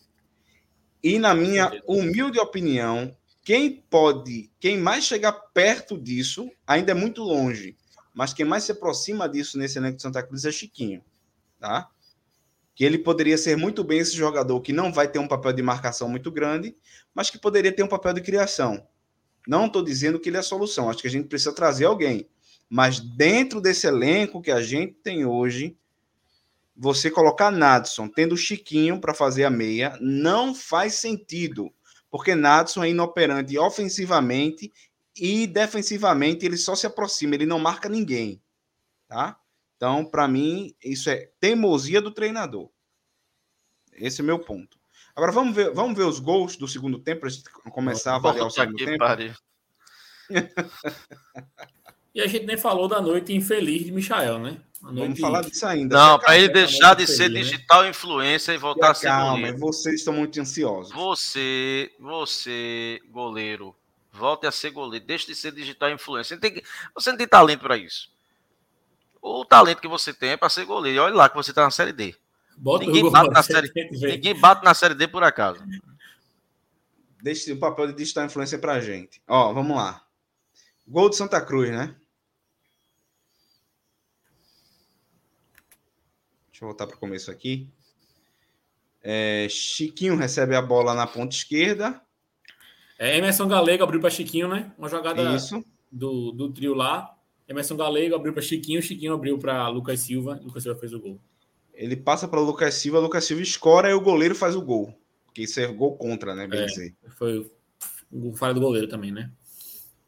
E 1.03 1.19
na 1.19 1.35
minha 1.35 1.83
humilde 1.87 2.39
opinião, 2.39 3.17
quem 3.43 3.83
pode, 3.91 4.51
quem 4.61 4.79
mais 4.79 5.05
chegar 5.05 5.33
perto 5.33 5.99
disso, 5.99 6.51
ainda 6.67 6.93
é 6.93 6.95
muito 6.95 7.23
longe, 7.23 7.77
mas 8.13 8.35
quem 8.35 8.45
mais 8.45 8.65
se 8.65 8.73
aproxima 8.73 9.29
disso 9.29 9.59
nesse 9.59 9.79
elenco 9.79 9.97
de 9.97 10.03
Santa 10.03 10.23
Cruz 10.23 10.45
é 10.45 10.53
Chiquinho, 10.53 11.03
tá? 11.59 11.89
Que 12.75 12.85
ele 12.85 12.99
poderia 12.99 13.39
ser 13.39 13.57
muito 13.57 13.83
bem 13.83 13.99
esse 13.99 14.15
jogador 14.15 14.61
que 14.61 14.73
não 14.73 14.93
vai 14.93 15.09
ter 15.09 15.19
um 15.19 15.29
papel 15.29 15.53
de 15.53 15.63
marcação 15.63 16.09
muito 16.09 16.31
grande, 16.31 16.77
mas 17.15 17.31
que 17.31 17.39
poderia 17.39 17.73
ter 17.73 17.83
um 17.83 17.89
papel 17.89 18.13
de 18.13 18.21
criação. 18.21 18.87
Não 19.49 19.67
estou 19.67 19.83
dizendo 19.83 20.21
que 20.21 20.29
ele 20.29 20.37
é 20.37 20.41
a 20.41 20.45
solução, 20.45 20.91
acho 20.91 21.01
que 21.01 21.09
a 21.09 21.11
gente 21.11 21.29
precisa 21.29 21.55
trazer 21.55 21.87
alguém. 21.87 22.29
Mas 22.69 23.01
dentro 23.01 23.61
desse 23.61 23.87
elenco 23.87 24.41
que 24.41 24.51
a 24.51 24.63
gente 24.63 24.93
tem 25.03 25.25
hoje, 25.25 25.77
você 26.83 27.11
colocar 27.11 27.51
Nadson 27.51 28.09
tendo 28.09 28.39
Chiquinho 28.39 28.99
para 28.99 29.13
fazer 29.13 29.45
a 29.45 29.51
meia 29.51 29.99
não 30.01 30.55
faz 30.55 30.95
sentido, 30.95 31.71
porque 32.11 32.35
Nadson 32.35 32.83
é 32.83 32.89
inoperante 32.89 33.59
ofensivamente 33.59 34.73
e 35.15 35.47
defensivamente 35.47 36.47
ele 36.47 36.57
só 36.57 36.75
se 36.75 36.87
aproxima, 36.87 37.35
ele 37.35 37.45
não 37.45 37.59
marca 37.59 37.87
ninguém, 37.87 38.41
tá? 39.07 39.39
Então, 39.77 40.07
para 40.07 40.27
mim, 40.27 40.75
isso 40.83 41.11
é 41.11 41.31
teimosia 41.39 42.01
do 42.01 42.11
treinador. 42.11 42.71
Esse 43.93 44.23
é 44.23 44.25
o 44.25 44.27
meu 44.27 44.39
ponto. 44.39 44.79
Agora 45.15 45.33
vamos 45.33 45.55
ver, 45.55 45.75
vamos 45.75 45.95
ver 45.95 46.05
os 46.05 46.19
gols 46.19 46.57
do 46.57 46.67
segundo 46.67 46.99
tempo 46.99 47.21
para 47.21 47.71
começar 47.71 48.13
a 48.13 48.17
avaliar 48.17 48.47
o 48.47 48.51
segundo 48.51 48.79
tempo. 48.79 49.05
e 52.15 52.23
a 52.23 52.27
gente 52.27 52.47
nem 52.47 52.57
falou 52.57 52.89
da 52.89 53.03
noite 53.03 53.35
infeliz 53.35 53.85
de 53.85 53.93
Michael, 53.93 54.39
né? 54.39 54.63
Vamos 54.81 55.21
falar 55.21 55.43
disso 55.43 55.67
ainda. 55.67 55.95
Não, 55.95 56.19
para 56.19 56.39
ele 56.39 56.49
deixar 56.49 56.95
de 56.95 57.07
ser 57.07 57.29
né? 57.29 57.41
digital 57.41 57.87
influência 57.87 58.53
e 58.53 58.59
voltar 58.59 58.89
e 58.89 58.91
a 58.91 58.95
ser 58.95 59.07
calma, 59.09 59.33
goleiro. 59.33 59.59
vocês 59.59 59.97
estão 59.97 60.15
muito 60.15 60.41
ansiosos. 60.41 60.93
Você, 60.93 61.93
você, 62.01 63.01
goleiro, 63.11 63.77
volte 64.11 64.47
a 64.47 64.51
ser 64.51 64.71
goleiro. 64.71 65.05
Deixe 65.05 65.27
de 65.27 65.35
ser 65.35 65.53
digital 65.53 65.91
influência. 65.91 66.35
Você, 66.35 66.41
tem, 66.41 66.63
você 66.95 67.11
não 67.11 67.19
tem 67.19 67.29
talento 67.29 67.61
para 67.61 67.77
isso. 67.77 68.11
O 69.21 69.45
talento 69.45 69.83
que 69.83 69.89
você 69.89 70.15
tem 70.15 70.31
é 70.31 70.37
para 70.37 70.49
ser 70.49 70.65
goleiro. 70.65 70.97
E 70.97 71.01
olha 71.01 71.15
lá 71.15 71.29
que 71.29 71.37
você 71.37 71.51
está 71.51 71.63
na 71.63 71.71
Série 71.71 71.93
D. 71.93 72.17
Bota 72.57 72.85
ninguém, 72.85 73.11
bate 73.11 73.31
na 73.31 73.43
série, 73.43 73.73
ninguém 73.91 74.39
bate 74.39 74.65
na 74.65 74.75
Série 74.75 74.95
D 74.95 75.09
por 75.09 75.23
acaso. 75.23 75.63
Deixe 77.23 77.53
o 77.53 77.59
papel 77.59 77.87
de 77.89 77.95
digital 77.95 78.25
influência 78.25 78.59
para 78.59 78.81
gente. 78.81 79.21
Ó, 79.27 79.53
vamos 79.53 79.77
lá. 79.77 80.03
Gol 80.87 81.09
de 81.11 81.17
Santa 81.17 81.41
Cruz, 81.41 81.71
né? 81.71 81.95
Deixa 86.61 86.65
eu 86.67 86.69
voltar 86.69 86.87
para 86.87 86.97
o 86.97 87.01
começo 87.01 87.31
aqui. 87.31 87.67
É, 89.03 89.47
Chiquinho 89.49 90.15
recebe 90.15 90.55
a 90.55 90.61
bola 90.61 90.93
na 90.93 91.07
ponta 91.07 91.35
esquerda. 91.35 91.99
É, 92.99 93.17
Emerson 93.17 93.49
Galego 93.49 93.83
abriu 93.83 93.99
para 93.99 94.11
Chiquinho, 94.11 94.47
né? 94.47 94.71
Uma 94.77 94.91
jogada 94.91 95.35
Isso. 95.35 95.65
Do, 95.91 96.33
do 96.33 96.53
trio 96.53 96.75
lá. 96.75 97.17
Emerson 97.49 97.79
Galego 97.79 98.15
abriu 98.15 98.35
para 98.35 98.43
Chiquinho, 98.43 98.83
Chiquinho 98.83 99.15
abriu 99.15 99.39
para 99.39 99.69
Lucas 99.69 100.01
Silva, 100.01 100.39
Lucas 100.45 100.63
Silva 100.63 100.79
fez 100.79 100.93
o 100.93 101.01
gol. 101.01 101.19
Ele 101.73 101.97
passa 101.97 102.29
para 102.29 102.39
Lucas 102.41 102.75
Silva, 102.75 102.99
Lucas 102.99 103.25
Silva 103.25 103.43
escora 103.43 103.89
e 103.89 103.95
o 103.95 104.01
goleiro 104.03 104.35
faz 104.35 104.55
o 104.55 104.61
gol. 104.61 104.95
Porque 105.25 105.41
isso 105.41 105.59
é 105.61 105.67
gol 105.67 105.97
contra, 105.97 106.35
né? 106.35 106.47
Bem 106.47 106.61
é, 106.61 106.67
dizer. 106.67 106.95
Foi 107.17 107.51
o 108.13 108.37
falha 108.37 108.53
do 108.53 108.61
goleiro 108.61 108.87
também, 108.87 109.11
né? 109.11 109.31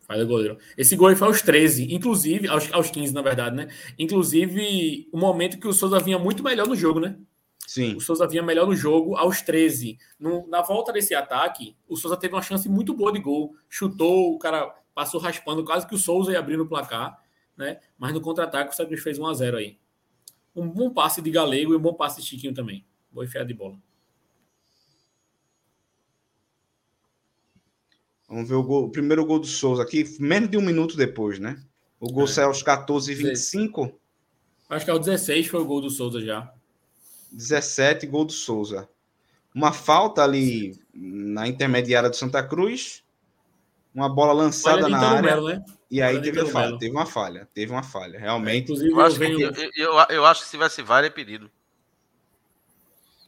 Do 0.08 0.26
goleiro. 0.26 0.58
Esse 0.76 0.94
gol 0.94 1.14
foi 1.16 1.28
aos 1.28 1.40
13, 1.40 1.94
inclusive, 1.94 2.46
aos, 2.48 2.70
aos 2.72 2.90
15, 2.90 3.14
na 3.14 3.22
verdade, 3.22 3.56
né? 3.56 3.68
Inclusive, 3.98 5.08
o 5.10 5.18
momento 5.18 5.58
que 5.58 5.66
o 5.66 5.72
Souza 5.72 5.98
vinha 5.98 6.18
muito 6.18 6.42
melhor 6.42 6.66
no 6.66 6.76
jogo, 6.76 7.00
né? 7.00 7.16
Sim. 7.66 7.94
O 7.96 8.00
Souza 8.00 8.26
vinha 8.26 8.42
melhor 8.42 8.66
no 8.66 8.74
jogo 8.76 9.16
aos 9.16 9.40
13. 9.40 9.96
No, 10.18 10.46
na 10.48 10.60
volta 10.60 10.92
desse 10.92 11.14
ataque, 11.14 11.76
o 11.88 11.96
Souza 11.96 12.16
teve 12.16 12.34
uma 12.34 12.42
chance 12.42 12.68
muito 12.68 12.92
boa 12.92 13.12
de 13.12 13.20
gol. 13.20 13.54
Chutou, 13.68 14.34
o 14.34 14.38
cara 14.38 14.66
passou 14.94 15.18
raspando, 15.20 15.64
quase 15.64 15.86
que 15.86 15.94
o 15.94 15.98
Souza 15.98 16.32
ia 16.32 16.38
abrir 16.38 16.58
no 16.58 16.68
placar, 16.68 17.18
né? 17.56 17.80
Mas 17.96 18.12
no 18.12 18.20
contra-ataque 18.20 18.72
o 18.72 18.76
Santa 18.76 18.94
fez 18.96 19.18
1 19.18 19.26
a 19.26 19.34
0 19.34 19.56
aí. 19.56 19.78
Um 20.54 20.68
bom 20.68 20.90
passe 20.90 21.22
de 21.22 21.30
Galego 21.30 21.72
e 21.72 21.76
um 21.76 21.80
bom 21.80 21.94
passe 21.94 22.20
de 22.20 22.26
Chiquinho 22.26 22.52
também. 22.52 22.84
Boa 23.10 23.24
enfiada 23.24 23.46
de 23.46 23.54
bola. 23.54 23.78
Vamos 28.32 28.48
ver 28.48 28.54
o, 28.54 28.62
gol, 28.62 28.84
o 28.84 28.90
primeiro 28.90 29.26
gol 29.26 29.38
do 29.38 29.46
Souza 29.46 29.82
aqui, 29.82 30.06
menos 30.18 30.48
de 30.48 30.56
um 30.56 30.62
minuto 30.62 30.96
depois, 30.96 31.38
né? 31.38 31.62
O 32.00 32.10
gol 32.10 32.24
é. 32.24 32.28
saiu 32.28 32.48
aos 32.48 32.62
14 32.62 33.12
e 33.12 33.14
25. 33.14 33.92
Acho 34.70 34.86
que 34.86 34.90
é 34.90 34.94
o 34.94 34.98
16 34.98 35.48
foi 35.48 35.60
o 35.60 35.66
gol 35.66 35.82
do 35.82 35.90
Souza 35.90 36.18
já. 36.18 36.50
17, 37.30 38.06
gol 38.06 38.24
do 38.24 38.32
Souza. 38.32 38.88
Uma 39.54 39.70
falta 39.70 40.24
ali 40.24 40.80
na 40.94 41.46
intermediária 41.46 42.08
do 42.08 42.16
Santa 42.16 42.42
Cruz. 42.42 43.04
Uma 43.94 44.08
bola 44.08 44.32
lançada 44.32 44.88
na 44.88 44.98
área. 44.98 45.22
Melo, 45.22 45.48
né? 45.48 45.62
E 45.90 46.00
aí 46.00 46.18
teve 46.22 46.40
uma 46.40 46.50
falha, 46.50 46.78
teve 46.78 46.90
uma 46.90 47.06
falha, 47.06 47.48
teve 47.52 47.70
uma 47.70 47.82
falha, 47.82 48.18
realmente. 48.18 48.54
É, 48.54 48.58
inclusive, 48.60 48.92
eu, 48.92 49.00
acho 49.02 49.16
venho... 49.16 49.40
eu, 49.42 49.52
eu, 49.76 50.06
eu, 50.08 50.24
acho 50.24 50.40
que 50.40 50.46
se 50.46 50.52
tivesse 50.52 50.80
VAR 50.80 51.04
é 51.04 51.10
pedido. 51.10 51.50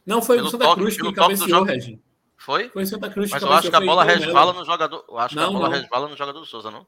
Não, 0.03 0.19
foi 0.19 0.41
o 0.41 0.49
Santa 0.49 0.73
Cruz 0.73 0.99
que 0.99 1.13
cabeceou, 1.13 1.61
Regis. 1.63 1.99
Foi? 2.45 2.69
Foi 2.69 2.85
Santa 2.85 3.09
Cruz. 3.09 3.31
Mas 3.31 3.41
eu 3.41 3.51
acho 3.51 3.71
que 3.71 3.75
a 3.75 3.79
bola 3.79 4.03
resvala 4.03 4.53
no 4.53 4.63
jogador. 4.63 5.03
Eu 5.09 5.17
acho 5.17 5.35
não, 5.35 5.43
que 5.45 5.49
a 5.49 5.51
bola 5.51 5.69
não. 5.69 5.77
resvala 5.79 6.07
no 6.07 6.15
jogador 6.15 6.39
do 6.39 6.45
Souza, 6.45 6.69
não? 6.69 6.85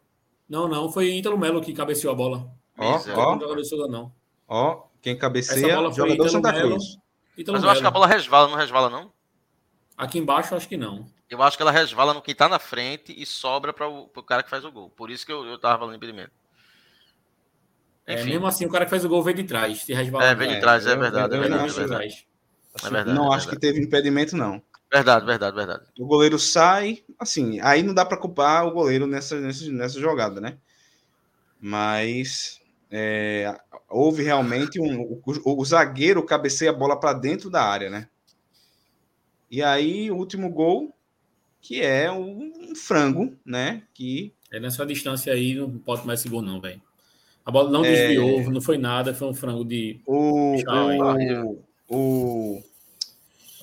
Não, 0.47 0.68
não. 0.68 0.91
Foi 0.91 1.08
Ítalo 1.10 1.36
Melo 1.36 1.60
que 1.62 1.74
cabeceou 1.74 2.14
a 2.14 2.16
bola. 2.16 2.47
Ó, 2.78 2.93
ó. 2.93 2.99
jogador 2.99 3.55
do 3.55 3.66
Souza, 3.66 3.88
não. 3.88 4.14
Ó, 4.47 4.84
quem 5.01 5.18
cabeceia, 5.18 5.76
jogador 5.91 6.16
do 6.16 6.30
Santa 6.30 6.53
Cruz. 6.53 6.99
Ítalo 7.36 7.58
Mas 7.58 7.64
eu 7.64 7.68
Melo. 7.68 7.70
acho 7.72 7.82
que 7.82 7.88
a 7.88 7.91
bola 7.91 8.05
resvala, 8.05 8.47
não 8.49 8.55
resvala, 8.55 8.88
não? 8.88 9.12
Aqui 9.97 10.20
embaixo, 10.20 10.53
acho 10.53 10.70
que 10.70 10.78
não. 10.78 11.08
Eu 11.28 11.41
acho 11.41 11.58
que 11.58 11.64
ela 11.64 11.72
resvala 11.72 12.14
no 12.14 12.22
quem 12.22 12.36
tá 12.36 12.47
na 12.47 12.60
frente 12.60 13.12
e 13.20 13.26
sobra 13.26 13.74
para 13.74 13.89
o 13.89 14.08
cara 14.24 14.43
que 14.43 14.51
faz 14.51 14.64
o 14.64 14.72
gol. 14.72 14.91
Por 14.91 15.10
isso 15.10 15.26
que 15.26 15.32
eu, 15.32 15.43
eu 15.43 15.58
tava 15.58 15.80
falando 15.80 15.95
impedimento. 15.95 16.32
É, 18.05 18.24
mesmo 18.24 18.45
assim, 18.45 18.68
o 18.68 18.70
cara 18.70 18.86
que 18.86 18.91
faz 18.91 19.03
o 19.03 19.10
gol 19.10 19.24
veio 19.24 19.38
de 19.38 19.43
trás. 19.43 19.82
Se 19.82 19.91
resvala 19.91 20.24
é, 20.24 20.36
veio 20.36 20.51
de 20.53 20.60
trás, 20.60 20.86
é, 20.86 20.91
é 20.91 20.95
verdade. 20.95 21.34
Eu, 21.34 21.39
é 21.39 21.47
verdade, 21.47 21.64
não, 21.64 21.68
é 21.68 21.88
verdade. 21.88 22.28
É 22.84 22.89
verdade, 22.89 23.14
não 23.18 23.32
acho 23.32 23.49
que 23.49 23.58
teve 23.58 23.82
impedimento, 23.82 24.38
não. 24.38 24.62
Verdade, 24.91 25.25
verdade, 25.25 25.55
verdade. 25.55 25.85
O 25.99 26.05
goleiro 26.05 26.39
sai, 26.39 27.03
assim, 27.19 27.59
aí 27.61 27.83
não 27.83 27.93
dá 27.93 28.05
para 28.05 28.17
culpar 28.17 28.65
o 28.65 28.71
goleiro 28.71 29.05
nessa, 29.05 29.39
nessa, 29.39 29.69
nessa 29.71 29.99
jogada, 29.99 30.39
né? 30.39 30.57
Mas 31.59 32.61
é, 32.89 33.53
houve 33.89 34.23
realmente 34.23 34.79
um. 34.79 35.01
O, 35.01 35.21
o, 35.25 35.61
o 35.61 35.65
zagueiro 35.65 36.23
cabeceia 36.23 36.71
a 36.71 36.73
bola 36.73 36.99
para 36.99 37.13
dentro 37.13 37.49
da 37.49 37.63
área, 37.63 37.89
né? 37.89 38.07
E 39.49 39.61
aí, 39.61 40.09
o 40.11 40.15
último 40.15 40.49
gol, 40.49 40.93
que 41.61 41.81
é 41.81 42.11
um 42.11 42.73
frango, 42.75 43.35
né? 43.45 43.83
Que. 43.93 44.33
É 44.51 44.59
nessa 44.59 44.85
distância 44.85 45.33
aí, 45.33 45.55
não 45.55 45.77
pode 45.77 46.07
mais 46.07 46.21
esse 46.21 46.29
gol, 46.29 46.41
não, 46.41 46.61
velho. 46.61 46.81
A 47.45 47.51
bola 47.51 47.69
não 47.69 47.81
desviou, 47.81 48.39
é... 48.41 48.43
não 48.49 48.61
foi 48.61 48.77
nada, 48.77 49.13
foi 49.13 49.27
um 49.27 49.33
frango 49.33 49.65
de. 49.65 49.99
O, 50.05 50.55
o, 50.55 51.63
o, 51.89 52.63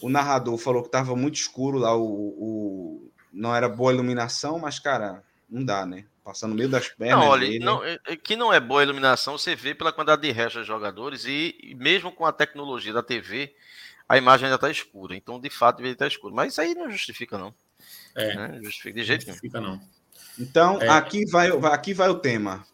o, 0.06 0.08
narrador 0.08 0.56
falou 0.58 0.82
que 0.82 0.88
estava 0.88 1.14
muito 1.16 1.36
escuro 1.36 1.78
lá, 1.78 1.96
o, 1.96 2.04
o, 2.04 3.12
não 3.32 3.54
era 3.54 3.68
boa 3.68 3.92
iluminação, 3.92 4.58
mas, 4.58 4.78
cara, 4.78 5.22
não 5.48 5.64
dá, 5.64 5.84
né? 5.84 6.04
Passando 6.22 6.50
no 6.50 6.56
meio 6.56 6.68
das 6.68 6.88
pernas. 6.88 7.24
Não, 7.24 7.30
olha, 7.30 7.46
dele. 7.46 7.64
Não, 7.64 7.84
é, 7.84 7.98
é 8.06 8.16
que 8.16 8.36
não 8.36 8.52
é 8.52 8.58
boa 8.58 8.82
iluminação, 8.82 9.36
você 9.36 9.54
vê 9.54 9.74
pela 9.74 9.92
quantidade 9.92 10.22
de 10.22 10.30
restos 10.30 10.62
de 10.62 10.68
jogadores 10.68 11.24
e 11.26 11.74
mesmo 11.78 12.10
com 12.10 12.24
a 12.24 12.32
tecnologia 12.32 12.92
da 12.92 13.02
TV, 13.02 13.54
a 14.08 14.16
imagem 14.16 14.46
ainda 14.46 14.56
está 14.56 14.70
escura. 14.70 15.16
Então, 15.16 15.40
de 15.40 15.50
fato, 15.50 15.76
deveria 15.76 15.94
estar 15.94 16.06
escuro. 16.06 16.34
Mas 16.34 16.52
isso 16.52 16.60
aí 16.60 16.74
não 16.74 16.90
justifica, 16.90 17.36
não. 17.36 17.54
É. 18.14 18.34
Né? 18.34 18.60
Justifica 18.62 19.00
de 19.00 19.04
jeito 19.04 19.22
nenhum. 19.22 19.34
Justifica, 19.34 19.60
não. 19.60 19.80
Então, 20.38 20.80
é. 20.80 20.88
aqui, 20.88 21.24
vai, 21.30 21.48
aqui 21.50 21.94
vai 21.94 22.08
o 22.08 22.18
tema. 22.18 22.66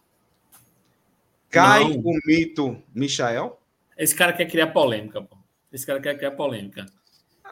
Cai 1.50 1.82
não. 1.84 1.98
o 1.98 2.18
mito 2.24 2.80
Michael? 2.94 3.60
Esse 3.96 4.14
cara 4.14 4.32
quer 4.32 4.46
criar 4.46 4.68
polêmica, 4.68 5.20
pô. 5.20 5.36
Esse 5.72 5.86
cara 5.86 6.00
quer 6.00 6.16
criar 6.16 6.32
polêmica. 6.32 6.86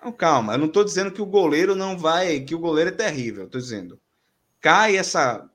Não, 0.03 0.12
calma, 0.12 0.55
eu 0.55 0.59
não 0.59 0.66
estou 0.66 0.84
dizendo 0.84 1.11
que 1.11 1.22
o 1.22 1.26
goleiro 1.26 1.74
não 1.74 1.96
vai, 1.96 2.40
que 2.40 2.55
o 2.55 2.59
goleiro 2.59 2.90
é 2.90 2.94
terrível. 2.94 3.44
Estou 3.44 3.61
dizendo, 3.61 4.01
cai 4.61 4.96
essa 4.96 5.49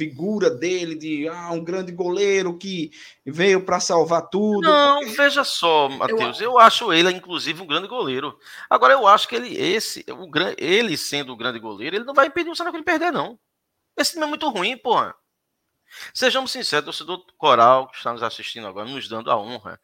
figura 0.00 0.48
dele 0.48 0.94
de 0.94 1.28
ah, 1.28 1.50
um 1.50 1.62
grande 1.62 1.92
goleiro 1.92 2.56
que 2.56 2.90
veio 3.24 3.64
para 3.64 3.80
salvar 3.80 4.28
tudo. 4.28 4.62
Não, 4.62 5.00
veja 5.12 5.44
só, 5.44 5.88
Matheus, 5.88 6.40
eu... 6.40 6.52
eu... 6.52 6.58
acho 6.58 6.92
ele 6.92 7.10
inclusive 7.10 7.60
um 7.60 7.66
grande 7.66 7.88
goleiro. 7.88 8.38
Agora 8.68 8.94
eu 8.94 9.06
acho 9.06 9.28
que 9.28 9.36
ele 9.36 9.54
esse, 9.54 10.04
o 10.08 10.30
ele 10.56 10.96
sendo 10.96 11.32
o 11.32 11.36
grande 11.36 11.58
goleiro, 11.58 11.96
ele 11.96 12.04
não 12.04 12.14
vai 12.14 12.28
impedir 12.28 12.50
o 12.50 12.56
Santa 12.56 12.70
Cruz 12.70 12.80
de 12.82 12.90
perder 12.90 13.12
não. 13.12 13.38
Esse 13.96 14.12
time 14.12 14.24
é 14.24 14.28
muito 14.28 14.48
ruim, 14.48 14.76
porra. 14.76 15.14
Sejamos 16.14 16.52
sinceros, 16.52 16.84
torcedor 16.84 17.22
coral 17.36 17.88
que 17.88 17.96
está 17.96 18.12
nos 18.12 18.22
assistindo 18.22 18.66
agora, 18.66 18.88
nos 18.88 19.08
dando 19.08 19.30
a 19.30 19.36
honra 19.36 19.78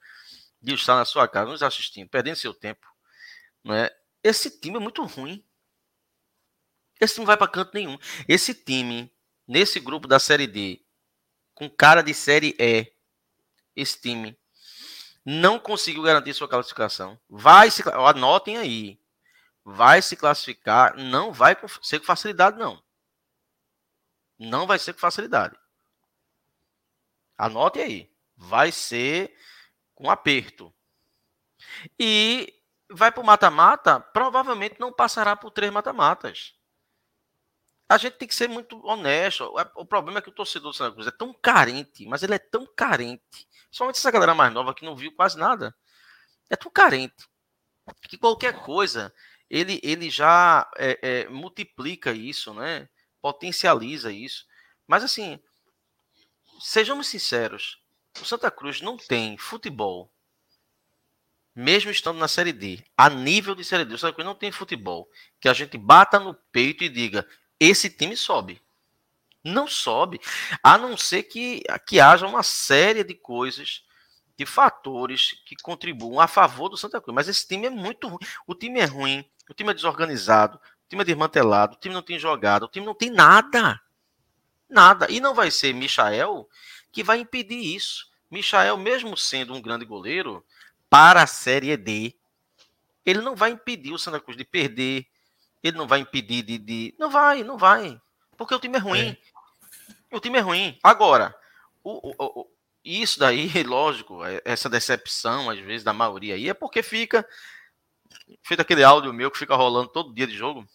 de 0.62 0.72
estar 0.74 0.96
na 0.96 1.04
sua 1.04 1.28
casa, 1.28 1.50
nos 1.50 1.62
assistindo, 1.62 2.08
perdendo 2.08 2.36
seu 2.36 2.54
tempo, 2.54 2.86
não 3.66 3.74
é? 3.74 3.90
Esse 4.22 4.48
time 4.48 4.76
é 4.76 4.80
muito 4.80 5.04
ruim. 5.04 5.44
Esse 7.00 7.18
não 7.18 7.26
vai 7.26 7.36
para 7.36 7.48
canto 7.48 7.74
nenhum. 7.74 7.98
Esse 8.28 8.54
time, 8.54 9.12
nesse 9.46 9.80
grupo 9.80 10.06
da 10.06 10.20
Série 10.20 10.46
D, 10.46 10.80
com 11.52 11.68
cara 11.68 12.00
de 12.00 12.14
Série 12.14 12.54
E, 12.60 12.92
esse 13.74 14.00
time 14.00 14.38
não 15.24 15.58
conseguiu 15.58 16.02
garantir 16.02 16.32
sua 16.32 16.48
classificação. 16.48 17.18
Vai 17.28 17.68
se 17.70 17.82
anotem 17.88 18.56
aí. 18.56 19.00
Vai 19.64 20.00
se 20.00 20.14
classificar, 20.14 20.96
não 20.96 21.32
vai 21.32 21.56
ser 21.82 21.98
com 21.98 22.06
facilidade 22.06 22.56
não. 22.56 22.80
Não 24.38 24.64
vai 24.64 24.78
ser 24.78 24.92
com 24.92 25.00
facilidade. 25.00 25.58
Anote 27.36 27.80
aí. 27.80 28.08
Vai 28.36 28.70
ser 28.70 29.36
com 29.92 30.08
aperto. 30.08 30.72
E 31.98 32.55
vai 32.90 33.10
para 33.10 33.22
o 33.22 33.26
mata-mata, 33.26 34.00
provavelmente 34.00 34.78
não 34.78 34.92
passará 34.92 35.34
por 35.36 35.50
três 35.50 35.72
mata-matas. 35.72 36.54
A 37.88 37.98
gente 37.98 38.14
tem 38.14 38.26
que 38.26 38.34
ser 38.34 38.48
muito 38.48 38.84
honesto. 38.84 39.52
O 39.76 39.84
problema 39.84 40.18
é 40.18 40.22
que 40.22 40.28
o 40.28 40.32
torcedor 40.32 40.72
do 40.72 40.76
Santa 40.76 40.92
Cruz 40.92 41.06
é 41.06 41.12
tão 41.12 41.32
carente, 41.32 42.04
mas 42.06 42.22
ele 42.22 42.34
é 42.34 42.38
tão 42.38 42.66
carente. 42.66 43.46
Somente 43.70 43.98
essa 43.98 44.10
galera 44.10 44.34
mais 44.34 44.52
nova 44.52 44.74
que 44.74 44.84
não 44.84 44.96
viu 44.96 45.12
quase 45.14 45.38
nada. 45.38 45.74
É 46.50 46.56
tão 46.56 46.70
carente. 46.70 47.28
Que 48.02 48.18
qualquer 48.18 48.60
coisa, 48.64 49.14
ele, 49.48 49.80
ele 49.84 50.10
já 50.10 50.68
é, 50.76 50.98
é, 51.02 51.28
multiplica 51.28 52.10
isso, 52.12 52.52
né? 52.52 52.88
Potencializa 53.22 54.10
isso. 54.12 54.46
Mas 54.86 55.04
assim, 55.04 55.40
sejamos 56.60 57.06
sinceros, 57.06 57.80
o 58.20 58.24
Santa 58.24 58.50
Cruz 58.50 58.80
não 58.80 58.96
tem 58.96 59.38
futebol, 59.38 60.12
mesmo 61.56 61.90
estando 61.90 62.18
na 62.18 62.28
Série 62.28 62.52
D, 62.52 62.84
a 62.94 63.08
nível 63.08 63.54
de 63.54 63.64
Série 63.64 63.86
D, 63.86 63.94
o 63.94 63.98
Santa 63.98 64.22
não 64.22 64.34
tem 64.34 64.52
futebol 64.52 65.10
que 65.40 65.48
a 65.48 65.54
gente 65.54 65.78
bata 65.78 66.20
no 66.20 66.34
peito 66.34 66.84
e 66.84 66.88
diga: 66.90 67.26
esse 67.58 67.88
time 67.88 68.14
sobe. 68.14 68.60
Não 69.42 69.66
sobe, 69.66 70.20
a 70.60 70.76
não 70.76 70.96
ser 70.96 71.22
que, 71.22 71.62
que 71.86 72.00
haja 72.00 72.26
uma 72.26 72.42
série 72.42 73.04
de 73.04 73.14
coisas, 73.14 73.84
de 74.36 74.44
fatores 74.44 75.40
que 75.46 75.54
contribuam 75.62 76.20
a 76.20 76.26
favor 76.26 76.68
do 76.68 76.76
Santa 76.76 77.00
Cruz. 77.00 77.14
Mas 77.14 77.28
esse 77.28 77.46
time 77.46 77.68
é 77.68 77.70
muito 77.70 78.08
ruim. 78.08 78.18
O 78.44 78.56
time 78.56 78.80
é 78.80 78.84
ruim, 78.84 79.24
o 79.48 79.54
time 79.54 79.70
é 79.70 79.74
desorganizado, 79.74 80.58
o 80.58 80.88
time 80.88 81.02
é 81.02 81.04
desmantelado, 81.04 81.74
o 81.76 81.78
time 81.78 81.94
não 81.94 82.02
tem 82.02 82.18
jogado, 82.18 82.64
o 82.64 82.68
time 82.68 82.84
não 82.84 82.94
tem 82.94 83.08
nada. 83.08 83.80
Nada. 84.68 85.06
E 85.08 85.20
não 85.20 85.32
vai 85.32 85.50
ser 85.52 85.72
Michael 85.72 86.48
que 86.90 87.04
vai 87.04 87.20
impedir 87.20 87.76
isso. 87.76 88.10
Michael, 88.28 88.76
mesmo 88.76 89.16
sendo 89.16 89.54
um 89.54 89.62
grande 89.62 89.84
goleiro, 89.84 90.44
para 90.88 91.22
a 91.22 91.26
Série 91.26 91.76
D, 91.76 92.14
ele 93.04 93.20
não 93.20 93.36
vai 93.36 93.50
impedir 93.50 93.92
o 93.92 93.98
Santa 93.98 94.20
Cruz 94.20 94.36
de 94.36 94.44
perder. 94.44 95.06
Ele 95.62 95.76
não 95.76 95.86
vai 95.86 96.00
impedir 96.00 96.42
de. 96.42 96.58
de... 96.58 96.94
Não 96.98 97.10
vai, 97.10 97.42
não 97.42 97.56
vai. 97.56 98.00
Porque 98.36 98.54
o 98.54 98.58
time 98.58 98.76
é 98.76 98.80
ruim. 98.80 99.16
É. 100.10 100.16
O 100.16 100.20
time 100.20 100.38
é 100.38 100.40
ruim. 100.40 100.78
Agora, 100.82 101.34
o, 101.82 102.10
o, 102.10 102.40
o, 102.40 102.50
isso 102.84 103.18
daí, 103.18 103.50
lógico, 103.64 104.24
é, 104.24 104.40
essa 104.44 104.68
decepção, 104.68 105.50
às 105.50 105.58
vezes, 105.58 105.84
da 105.84 105.92
maioria 105.92 106.34
aí, 106.34 106.48
é 106.48 106.54
porque 106.54 106.82
fica. 106.82 107.26
Feito 108.42 108.60
aquele 108.60 108.82
áudio 108.82 109.12
meu 109.12 109.30
que 109.30 109.38
fica 109.38 109.54
rolando 109.54 109.88
todo 109.88 110.14
dia 110.14 110.26
de 110.26 110.36
jogo. 110.36 110.66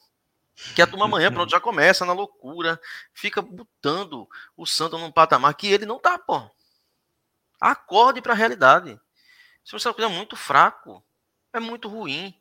Que 0.76 0.82
a 0.82 0.88
turma 0.88 1.06
amanhã, 1.06 1.32
pronto, 1.32 1.50
já 1.50 1.60
começa 1.60 2.06
na 2.06 2.14
loucura. 2.14 2.80
Fica 3.14 3.42
botando 3.42 4.28
o 4.56 4.66
Santos 4.66 5.00
num 5.00 5.12
patamar 5.12 5.54
que 5.56 5.68
ele 5.68 5.86
não 5.86 6.00
tá, 6.00 6.20
pô. 6.20 6.50
Acorde 7.60 8.22
para 8.22 8.34
a 8.34 8.36
realidade. 8.36 9.00
Se 9.64 9.72
você 9.74 9.90
é 9.90 10.08
muito 10.08 10.36
fraco, 10.36 11.04
é 11.54 11.60
muito 11.60 11.88
ruim. 11.88 12.36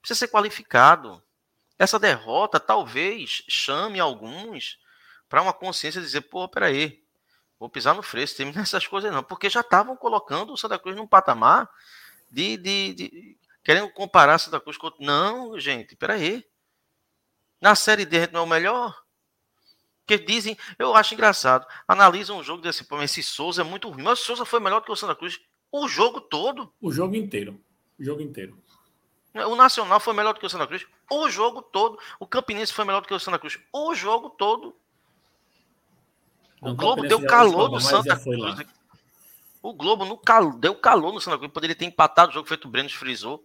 Precisa 0.00 0.20
ser 0.20 0.28
qualificado. 0.28 1.22
Essa 1.78 1.98
derrota 1.98 2.60
talvez 2.60 3.44
chame 3.48 4.00
alguns 4.00 4.78
para 5.28 5.42
uma 5.42 5.52
consciência 5.52 6.00
de 6.00 6.06
dizer, 6.06 6.22
pô, 6.22 6.48
peraí, 6.48 7.02
vou 7.58 7.68
pisar 7.68 7.94
no 7.94 8.02
freio, 8.02 8.34
termina 8.34 8.60
essas 8.62 8.86
coisas 8.86 9.12
não. 9.12 9.22
Porque 9.22 9.48
já 9.48 9.60
estavam 9.60 9.96
colocando 9.96 10.52
o 10.52 10.56
Santa 10.56 10.78
Cruz 10.78 10.96
num 10.96 11.06
patamar 11.06 11.68
de, 12.30 12.56
de, 12.56 12.94
de 12.94 13.38
querendo 13.62 13.90
comparar 13.90 14.38
Santa 14.38 14.60
Cruz 14.60 14.76
com 14.76 14.86
outro. 14.86 15.04
Não, 15.04 15.58
gente, 15.58 15.96
peraí. 15.96 16.44
Na 17.60 17.74
Série 17.74 18.04
D 18.04 18.16
a 18.16 18.20
gente 18.22 18.32
não 18.32 18.40
é 18.40 18.44
o 18.44 18.46
melhor? 18.46 19.02
Porque 20.04 20.18
dizem, 20.18 20.58
eu 20.78 20.96
acho 20.96 21.14
engraçado, 21.14 21.64
analisam 21.86 22.38
um 22.38 22.42
jogo 22.42 22.60
desse, 22.60 22.84
pô, 22.84 23.00
esse 23.00 23.22
Souza 23.22 23.62
é 23.62 23.64
muito 23.64 23.88
ruim, 23.88 24.02
mas 24.02 24.20
o 24.20 24.24
Souza 24.24 24.44
foi 24.44 24.58
melhor 24.58 24.80
do 24.80 24.86
que 24.86 24.92
o 24.92 24.96
Santa 24.96 25.14
Cruz 25.14 25.40
o 25.72 25.88
jogo 25.88 26.20
todo. 26.20 26.70
O 26.80 26.92
jogo 26.92 27.16
inteiro. 27.16 27.58
O 27.98 28.04
jogo 28.04 28.20
inteiro. 28.20 28.56
O 29.34 29.56
Nacional 29.56 29.98
foi 29.98 30.12
melhor 30.12 30.34
do 30.34 30.40
que 30.40 30.44
o 30.44 30.50
Santa 30.50 30.66
Cruz 30.66 30.86
o 31.10 31.28
jogo 31.30 31.62
todo. 31.62 31.98
O 32.20 32.26
Campinense 32.26 32.72
foi 32.72 32.84
melhor 32.84 33.00
do 33.00 33.08
que 33.08 33.14
o 33.14 33.18
Santa 33.18 33.38
Cruz 33.38 33.58
o 33.72 33.94
jogo 33.94 34.30
todo. 34.30 34.76
O 36.60 36.74
Globo 36.74 37.02
deu 37.02 37.24
calor 37.26 37.70
no 37.70 37.80
Santa 37.80 38.16
Cruz. 38.18 38.66
O 39.62 39.72
Globo 39.72 40.04
no 40.04 40.16
cal... 40.16 40.52
deu 40.52 40.74
calor 40.74 41.12
no 41.12 41.20
Santa 41.20 41.38
Cruz. 41.38 41.50
Poderia 41.50 41.74
ter 41.74 41.86
empatado 41.86 42.30
o 42.30 42.34
jogo 42.34 42.46
feito 42.46 42.68
o 42.68 42.70
Breno 42.70 42.90
frisou. 42.90 43.44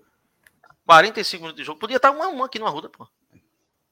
45 0.86 1.42
minutos 1.42 1.62
de 1.62 1.66
jogo. 1.66 1.80
Podia 1.80 1.98
estar 1.98 2.12
1 2.12 2.24
a 2.24 2.28
1 2.30 2.44
aqui 2.44 2.60
no 2.60 2.66
Arruda, 2.66 2.90
pô. 2.90 3.08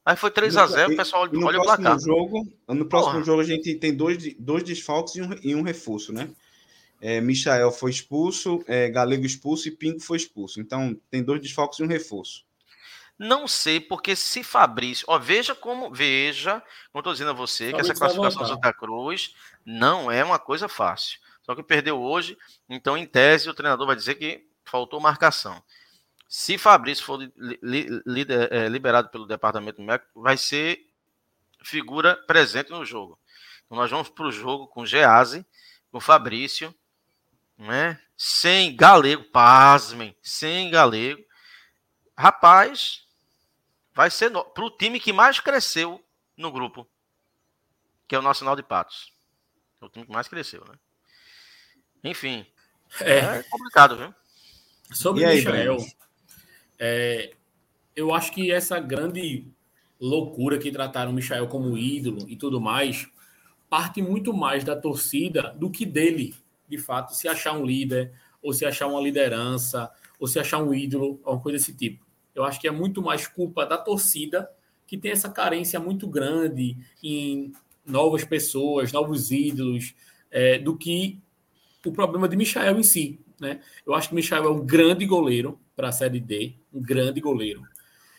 Aí 0.06 0.16
foi 0.16 0.30
3 0.30 0.56
a 0.58 0.68
0 0.68 0.94
o 0.94 0.98
pessoal 0.98 1.24
olha 1.24 1.60
o 1.60 1.64
placar. 1.64 2.00
Jogo, 2.00 2.48
no 2.68 2.86
próximo 2.86 3.14
Porra. 3.14 3.26
jogo 3.26 3.42
a 3.42 3.44
gente 3.44 3.76
tem 3.76 3.96
dois, 3.96 4.36
dois 4.36 4.64
desfalques 4.64 5.16
e 5.16 5.22
um, 5.22 5.30
e 5.42 5.56
um 5.56 5.64
reforço, 5.64 6.14
né? 6.14 6.30
É, 7.08 7.22
Michael 7.22 7.72
foi 7.72 7.92
expulso, 7.92 8.64
é, 8.66 8.90
Galego 8.90 9.28
expulso 9.28 9.68
e 9.68 9.72
Pingo 9.72 10.00
foi 10.00 10.18
expulso. 10.18 10.60
Então 10.60 11.00
tem 11.12 11.22
dois 11.22 11.40
desfalques 11.40 11.78
e 11.78 11.84
um 11.84 11.88
reforço. 11.88 12.44
Não 13.16 13.48
sei, 13.48 13.80
porque 13.80 14.16
se 14.16 14.44
Fabrício. 14.44 15.06
Ó, 15.08 15.20
veja 15.20 15.54
como. 15.54 15.94
Veja, 15.94 16.64
como 16.92 17.02
estou 17.02 17.14
dizendo 17.14 17.30
a 17.30 17.34
você, 17.34 17.70
Fabrício 17.70 17.76
que 17.76 17.92
essa 17.92 18.00
classificação 18.00 18.42
do 18.42 18.48
Santa 18.48 18.74
Cruz 18.74 19.36
não 19.64 20.10
é 20.12 20.24
uma 20.24 20.40
coisa 20.40 20.68
fácil. 20.68 21.20
Só 21.44 21.54
que 21.54 21.62
perdeu 21.62 22.02
hoje, 22.02 22.36
então, 22.68 22.98
em 22.98 23.06
tese, 23.06 23.48
o 23.48 23.54
treinador 23.54 23.86
vai 23.86 23.96
dizer 23.96 24.16
que 24.16 24.44
faltou 24.64 25.00
marcação. 25.00 25.62
Se 26.28 26.58
Fabrício 26.58 27.06
for 27.06 27.20
li, 27.22 27.32
li, 27.62 27.88
li, 28.04 28.26
é, 28.50 28.68
liberado 28.68 29.10
pelo 29.10 29.28
departamento 29.28 29.80
médico, 29.80 30.10
vai 30.20 30.38
ser 30.38 30.84
figura 31.64 32.16
presente 32.26 32.72
no 32.72 32.84
jogo. 32.84 33.20
Então 33.64 33.78
nós 33.78 33.92
vamos 33.92 34.10
para 34.10 34.26
o 34.26 34.32
jogo 34.32 34.66
com 34.66 34.88
Gease, 34.88 35.46
com 35.92 36.00
Fabrício, 36.00 36.74
né? 37.58 38.00
sem 38.18 38.76
galego, 38.76 39.24
pasmem, 39.26 40.16
sem 40.22 40.70
galego. 40.70 41.24
Rapaz, 42.18 43.06
vai 43.94 44.10
ser 44.10 44.32
no... 44.32 44.44
para 44.44 44.66
o 44.66 44.72
time 44.72 45.00
que 45.00 45.12
mais 45.12 45.40
cresceu 45.40 46.04
no 46.38 46.52
grupo, 46.52 46.88
que 48.08 48.16
é 48.16 48.20
o 48.20 48.22
Nacional 48.22 48.56
de 48.56 48.64
Patos. 48.64 49.12
É 49.82 49.86
o 49.86 49.90
time 49.90 50.06
que 50.06 50.12
mais 50.12 50.28
cresceu, 50.28 50.64
né? 50.66 50.76
Enfim, 52.04 52.46
é, 53.02 53.18
é 53.18 53.44
complicado, 53.44 53.98
viu? 53.98 54.16
Sobre 54.94 55.26
o 55.26 55.28
Michael, 55.28 55.78
é, 56.78 57.36
eu 57.96 58.14
acho 58.14 58.32
que 58.32 58.52
essa 58.52 58.80
grande 58.80 59.48
loucura 60.00 60.60
que 60.60 60.72
trataram 60.72 61.12
o 61.12 61.14
Michael 61.14 61.48
como 61.48 61.78
ídolo 61.78 62.30
e 62.30 62.36
tudo 62.36 62.62
mais 62.62 63.08
parte 63.70 64.02
muito 64.02 64.34
mais 64.34 64.64
da 64.64 64.76
torcida 64.76 65.54
do 65.58 65.70
que 65.70 65.86
dele, 65.86 66.36
de 66.68 66.78
fato, 66.78 67.16
se 67.16 67.28
achar 67.28 67.54
um 67.54 67.66
líder, 67.66 68.14
ou 68.42 68.54
se 68.54 68.66
achar 68.66 68.88
uma 68.88 69.02
liderança, 69.02 69.90
ou 70.20 70.28
se 70.28 70.40
achar 70.40 70.62
um 70.62 70.74
ídolo, 70.74 71.20
alguma 71.24 71.42
coisa 71.42 71.58
desse 71.58 71.74
tipo. 71.74 72.06
Eu 72.34 72.44
acho 72.44 72.60
que 72.60 72.68
é 72.68 72.72
muito 72.72 73.02
mais 73.02 73.28
culpa 73.28 73.66
da 73.66 73.78
torcida, 73.78 74.50
que 74.86 74.98
tem 74.98 75.12
essa 75.12 75.30
carência 75.30 75.80
muito 75.80 76.08
grande 76.08 76.78
em 77.02 77.52
novas 77.86 78.24
pessoas, 78.24 78.92
novos 78.92 79.32
ídolos, 79.32 79.96
é, 80.30 80.60
do 80.60 80.78
que 80.78 81.20
o 81.86 81.92
problema 81.92 82.28
de 82.28 82.36
Michael 82.36 82.80
em 82.80 82.84
si. 82.84 83.20
Né? 83.40 83.62
Eu 83.86 83.94
acho 83.94 84.10
que 84.10 84.16
Michael 84.16 84.46
é 84.46 84.50
um 84.50 84.66
grande 84.66 85.06
goleiro 85.06 85.60
para 85.76 85.90
a 85.90 85.92
Série 85.92 86.20
D, 86.20 86.56
um 86.74 86.82
grande 86.82 87.20
goleiro. 87.20 87.64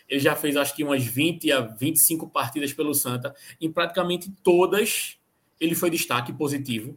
Ele 0.08 0.20
já 0.20 0.36
fez 0.36 0.56
acho 0.56 0.74
que 0.74 0.84
umas 0.84 1.04
20 1.04 1.50
a 1.52 1.60
25 1.60 2.28
partidas 2.28 2.72
pelo 2.72 2.94
Santa. 2.94 3.34
Em 3.60 3.70
praticamente 3.70 4.30
todas, 4.42 5.18
ele 5.60 5.74
foi 5.74 5.90
destaque 5.90 6.32
positivo. 6.32 6.96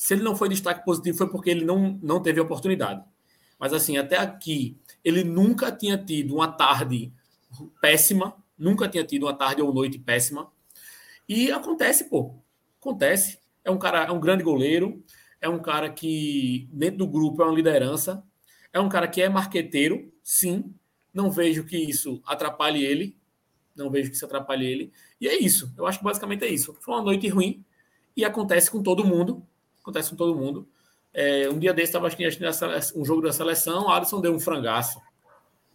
Se 0.00 0.14
ele 0.14 0.22
não 0.22 0.34
foi 0.34 0.48
destaque 0.48 0.82
positivo, 0.82 1.18
foi 1.18 1.28
porque 1.28 1.50
ele 1.50 1.62
não, 1.62 2.00
não 2.02 2.22
teve 2.22 2.40
oportunidade. 2.40 3.04
Mas 3.58 3.74
assim, 3.74 3.98
até 3.98 4.16
aqui, 4.16 4.74
ele 5.04 5.22
nunca 5.22 5.70
tinha 5.70 5.98
tido 5.98 6.36
uma 6.36 6.50
tarde 6.50 7.12
péssima, 7.82 8.34
nunca 8.56 8.88
tinha 8.88 9.04
tido 9.04 9.26
uma 9.26 9.34
tarde 9.34 9.60
ou 9.60 9.74
noite 9.74 9.98
péssima. 9.98 10.50
E 11.28 11.52
acontece, 11.52 12.08
pô. 12.08 12.34
Acontece. 12.80 13.40
É 13.62 13.70
um 13.70 13.78
cara, 13.78 14.04
é 14.04 14.10
um 14.10 14.18
grande 14.18 14.42
goleiro, 14.42 15.04
é 15.38 15.50
um 15.50 15.58
cara 15.58 15.90
que 15.90 16.66
dentro 16.72 17.00
do 17.00 17.06
grupo 17.06 17.42
é 17.42 17.44
uma 17.44 17.54
liderança, 17.54 18.24
é 18.72 18.80
um 18.80 18.88
cara 18.88 19.06
que 19.06 19.20
é 19.20 19.28
marqueteiro, 19.28 20.10
sim. 20.22 20.74
Não 21.12 21.30
vejo 21.30 21.62
que 21.64 21.76
isso 21.76 22.22
atrapalhe 22.24 22.82
ele, 22.82 23.18
não 23.76 23.90
vejo 23.90 24.08
que 24.08 24.16
isso 24.16 24.24
atrapalhe 24.24 24.64
ele. 24.64 24.92
E 25.20 25.28
é 25.28 25.38
isso. 25.38 25.70
Eu 25.76 25.86
acho 25.86 25.98
que 25.98 26.04
basicamente 26.04 26.42
é 26.42 26.48
isso. 26.48 26.74
Foi 26.80 26.94
uma 26.94 27.02
noite 27.02 27.28
ruim 27.28 27.62
e 28.16 28.24
acontece 28.24 28.70
com 28.70 28.82
todo 28.82 29.04
mundo. 29.04 29.46
Acontece 29.80 30.10
com 30.10 30.16
todo 30.16 30.34
mundo. 30.34 30.68
É, 31.12 31.48
um 31.48 31.58
dia 31.58 31.74
desse 31.74 31.88
estava 31.88 32.06
assistindo 32.06 32.28
um 32.96 33.04
jogo 33.04 33.22
da 33.22 33.32
seleção, 33.32 33.86
o 33.86 33.90
Alisson 33.90 34.20
deu 34.20 34.32
um 34.32 34.40
frangaço. 34.40 35.00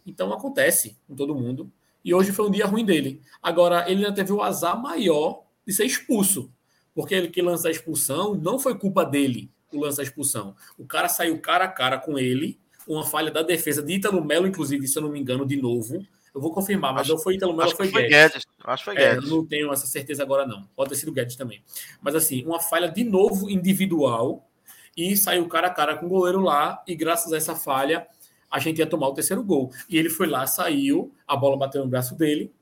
Então 0.06 0.32
acontece 0.32 0.96
com 1.06 1.14
todo 1.14 1.34
mundo. 1.34 1.70
E 2.04 2.14
hoje 2.14 2.32
foi 2.32 2.46
um 2.46 2.50
dia 2.50 2.66
ruim 2.66 2.84
dele. 2.84 3.20
Agora, 3.42 3.90
ele 3.90 4.04
ainda 4.04 4.14
teve 4.14 4.32
o 4.32 4.40
azar 4.40 4.80
maior 4.80 5.42
de 5.66 5.72
ser 5.72 5.84
expulso. 5.84 6.50
Porque 6.94 7.14
ele 7.14 7.28
que 7.28 7.42
lança 7.42 7.68
a 7.68 7.70
expulsão 7.70 8.34
não 8.34 8.58
foi 8.58 8.78
culpa 8.78 9.04
dele, 9.04 9.50
o 9.72 9.80
lance 9.80 9.98
da 9.98 10.02
expulsão. 10.02 10.54
O 10.78 10.86
cara 10.86 11.08
saiu 11.08 11.38
cara 11.40 11.64
a 11.64 11.68
cara 11.68 11.98
com 11.98 12.18
ele, 12.18 12.58
uma 12.88 13.04
falha 13.04 13.30
da 13.30 13.42
defesa 13.42 13.82
de 13.82 13.94
Ítalo 13.94 14.24
Melo, 14.24 14.46
inclusive, 14.46 14.86
se 14.86 14.96
eu 14.96 15.02
não 15.02 15.10
me 15.10 15.20
engano, 15.20 15.44
de 15.44 15.60
novo. 15.60 16.06
Eu 16.36 16.42
vou 16.42 16.52
confirmar, 16.52 16.92
mas 16.92 17.04
acho, 17.04 17.14
ou 17.14 17.18
foi 17.18 17.36
Ítalo 17.36 17.56
Melo 17.56 17.74
foi, 17.74 17.88
foi 17.88 18.02
Guedes. 18.02 18.32
Guedes. 18.32 18.46
Acho 18.62 18.84
que 18.84 18.90
foi 18.90 18.94
Guedes. 18.94 19.24
É, 19.24 19.26
eu 19.26 19.36
não 19.36 19.46
tenho 19.46 19.72
essa 19.72 19.86
certeza 19.86 20.22
agora, 20.22 20.46
não. 20.46 20.68
Pode 20.76 20.90
ter 20.90 20.96
sido 20.96 21.10
Guedes 21.10 21.34
também. 21.34 21.64
Mas 21.98 22.14
assim, 22.14 22.44
uma 22.44 22.60
falha 22.60 22.90
de 22.90 23.02
novo 23.04 23.48
individual 23.48 24.46
e 24.94 25.16
saiu 25.16 25.48
cara 25.48 25.68
a 25.68 25.70
cara 25.70 25.96
com 25.96 26.04
o 26.04 26.08
goleiro 26.10 26.42
lá, 26.42 26.84
e 26.86 26.94
graças 26.94 27.32
a 27.32 27.38
essa 27.38 27.56
falha, 27.56 28.06
a 28.50 28.58
gente 28.58 28.80
ia 28.80 28.86
tomar 28.86 29.08
o 29.08 29.14
terceiro 29.14 29.42
gol. 29.42 29.72
E 29.88 29.96
ele 29.96 30.10
foi 30.10 30.26
lá, 30.26 30.46
saiu, 30.46 31.10
a 31.26 31.34
bola 31.34 31.56
bateu 31.56 31.82
no 31.82 31.88
braço 31.88 32.14
dele, 32.14 32.52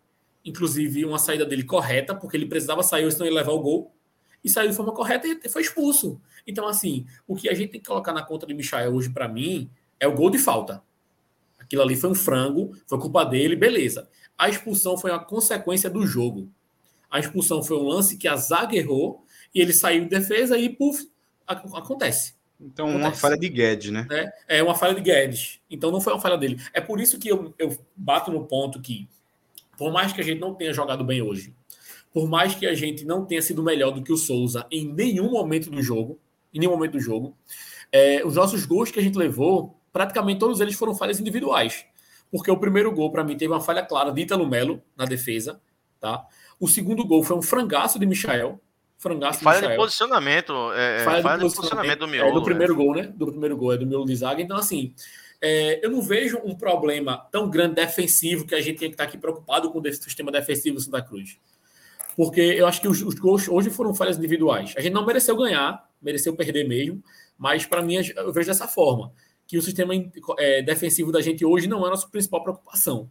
inclusive 0.44 1.04
uma 1.04 1.18
saída 1.18 1.44
dele 1.44 1.64
correta, 1.64 2.14
porque 2.14 2.36
ele 2.36 2.46
precisava 2.46 2.80
sair, 2.84 3.10
senão 3.10 3.26
ele 3.26 3.34
levar 3.34 3.52
o 3.52 3.60
gol, 3.60 3.92
e 4.44 4.48
saiu 4.48 4.70
de 4.70 4.76
forma 4.76 4.94
correta 4.94 5.26
e 5.26 5.48
foi 5.48 5.62
expulso. 5.62 6.20
Então, 6.46 6.68
assim, 6.68 7.06
o 7.26 7.34
que 7.34 7.48
a 7.48 7.54
gente 7.54 7.72
tem 7.72 7.80
que 7.80 7.88
colocar 7.88 8.12
na 8.12 8.22
conta 8.22 8.46
de 8.46 8.54
Michael 8.54 8.94
hoje, 8.94 9.10
para 9.10 9.26
mim, 9.26 9.68
é 9.98 10.06
o 10.06 10.14
gol 10.14 10.30
de 10.30 10.38
falta. 10.38 10.80
Aquilo 11.74 11.82
ali 11.82 11.96
foi 11.96 12.10
um 12.10 12.14
frango, 12.14 12.70
foi 12.86 13.00
culpa 13.00 13.24
dele, 13.24 13.56
beleza. 13.56 14.08
A 14.38 14.48
expulsão 14.48 14.96
foi 14.96 15.10
uma 15.10 15.24
consequência 15.24 15.90
do 15.90 16.06
jogo. 16.06 16.48
A 17.10 17.18
expulsão 17.18 17.64
foi 17.64 17.76
um 17.76 17.82
lance 17.82 18.16
que 18.16 18.28
a 18.28 18.36
zaga 18.36 18.76
errou 18.76 19.24
e 19.52 19.60
ele 19.60 19.72
saiu 19.72 20.04
em 20.04 20.06
defesa 20.06 20.56
e, 20.56 20.68
puf, 20.68 21.08
acontece. 21.44 22.36
Então, 22.60 22.86
acontece. 22.86 23.08
uma 23.08 23.12
falha 23.16 23.36
de 23.36 23.48
Guedes, 23.48 23.90
né? 23.90 24.06
É, 24.08 24.58
é 24.58 24.62
uma 24.62 24.76
falha 24.76 24.94
de 24.94 25.00
Guedes. 25.00 25.58
Então, 25.68 25.90
não 25.90 26.00
foi 26.00 26.12
uma 26.12 26.20
falha 26.20 26.38
dele. 26.38 26.60
É 26.72 26.80
por 26.80 27.00
isso 27.00 27.18
que 27.18 27.26
eu, 27.26 27.52
eu 27.58 27.76
bato 27.96 28.30
no 28.30 28.46
ponto 28.46 28.80
que, 28.80 29.08
por 29.76 29.92
mais 29.92 30.12
que 30.12 30.20
a 30.20 30.24
gente 30.24 30.40
não 30.40 30.54
tenha 30.54 30.72
jogado 30.72 31.02
bem 31.02 31.22
hoje, 31.22 31.52
por 32.12 32.28
mais 32.28 32.54
que 32.54 32.66
a 32.68 32.74
gente 32.74 33.04
não 33.04 33.24
tenha 33.24 33.42
sido 33.42 33.64
melhor 33.64 33.90
do 33.90 34.00
que 34.00 34.12
o 34.12 34.16
Souza 34.16 34.64
em 34.70 34.86
nenhum 34.92 35.32
momento 35.32 35.70
do 35.70 35.82
jogo, 35.82 36.20
em 36.52 36.60
nenhum 36.60 36.70
momento 36.70 36.92
do 36.92 37.00
jogo, 37.00 37.36
é, 37.90 38.24
os 38.24 38.36
nossos 38.36 38.64
gols 38.64 38.92
que 38.92 39.00
a 39.00 39.02
gente 39.02 39.18
levou, 39.18 39.76
praticamente 39.94 40.40
todos 40.40 40.60
eles 40.60 40.74
foram 40.74 40.92
falhas 40.92 41.20
individuais. 41.20 41.86
Porque 42.28 42.50
o 42.50 42.56
primeiro 42.58 42.90
gol, 42.90 43.12
para 43.12 43.22
mim, 43.22 43.36
teve 43.36 43.52
uma 43.52 43.60
falha 43.60 43.80
clara 43.86 44.10
de 44.10 44.22
Italo 44.22 44.44
Melo 44.44 44.82
na 44.96 45.04
defesa. 45.04 45.60
Tá? 46.00 46.26
O 46.58 46.66
segundo 46.66 47.06
gol 47.06 47.22
foi 47.22 47.36
um 47.36 47.42
frangaço 47.42 47.96
de 47.96 48.04
Michael, 48.04 48.60
frangaço 48.98 49.38
falha 49.38 49.60
de, 49.60 49.68
de 49.68 49.76
posicionamento. 49.76 50.52
É, 50.72 50.96
é, 50.96 51.04
falha, 51.04 51.22
falha 51.22 51.48
de, 51.48 51.54
posicionamento, 51.54 52.00
do 52.00 52.08
Miolo. 52.08 52.30
É, 52.30 52.34
do 52.34 52.42
primeiro 52.42 52.74
gol, 52.74 52.92
né? 52.92 53.02
Do 53.02 53.26
primeiro 53.28 53.56
gol, 53.56 53.72
é 53.72 53.76
do 53.76 53.86
Miolo 53.86 54.04
de 54.04 54.16
Zaga. 54.16 54.42
Então, 54.42 54.56
assim, 54.56 54.92
é, 55.40 55.84
eu 55.86 55.88
não 55.88 56.02
vejo 56.02 56.40
um 56.44 56.56
problema 56.56 57.28
tão 57.30 57.48
grande 57.48 57.76
defensivo 57.76 58.44
que 58.44 58.56
a 58.56 58.60
gente 58.60 58.80
tem 58.80 58.88
que 58.88 58.94
estar 58.94 59.04
aqui 59.04 59.16
preocupado 59.16 59.70
com 59.70 59.78
o 59.78 59.92
sistema 59.92 60.32
defensivo 60.32 60.74
do 60.74 60.82
Santa 60.82 61.02
Cruz. 61.02 61.38
Porque 62.16 62.40
eu 62.40 62.66
acho 62.66 62.80
que 62.80 62.88
os, 62.88 63.00
os 63.00 63.14
gols 63.14 63.48
hoje 63.48 63.70
foram 63.70 63.94
falhas 63.94 64.18
individuais. 64.18 64.74
A 64.76 64.80
gente 64.80 64.92
não 64.92 65.06
mereceu 65.06 65.36
ganhar, 65.36 65.88
mereceu 66.02 66.34
perder 66.34 66.66
mesmo, 66.66 67.00
mas 67.38 67.64
para 67.64 67.80
mim 67.80 67.94
eu 67.94 68.32
vejo 68.32 68.48
dessa 68.48 68.66
forma, 68.66 69.12
que 69.46 69.58
o 69.58 69.62
sistema 69.62 69.94
é, 70.38 70.62
defensivo 70.62 71.12
da 71.12 71.20
gente 71.20 71.44
hoje 71.44 71.66
não 71.66 71.84
é 71.84 71.86
a 71.88 71.90
nossa 71.90 72.08
principal 72.08 72.42
preocupação, 72.42 73.10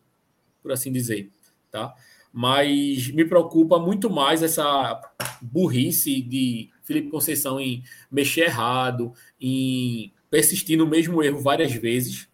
por 0.61 0.71
assim 0.71 0.91
dizer, 0.91 1.29
tá? 1.69 1.93
mas 2.34 3.11
me 3.11 3.23
preocupa 3.23 3.77
muito 3.77 4.09
mais 4.09 4.41
essa 4.41 4.99
burrice 5.39 6.19
de 6.19 6.71
Felipe 6.81 7.11
Conceição 7.11 7.59
em 7.59 7.84
mexer 8.11 8.45
errado, 8.45 9.13
em 9.39 10.11
persistir 10.31 10.75
no 10.75 10.88
mesmo 10.88 11.21
erro 11.21 11.39
várias 11.39 11.71
vezes, 11.71 12.27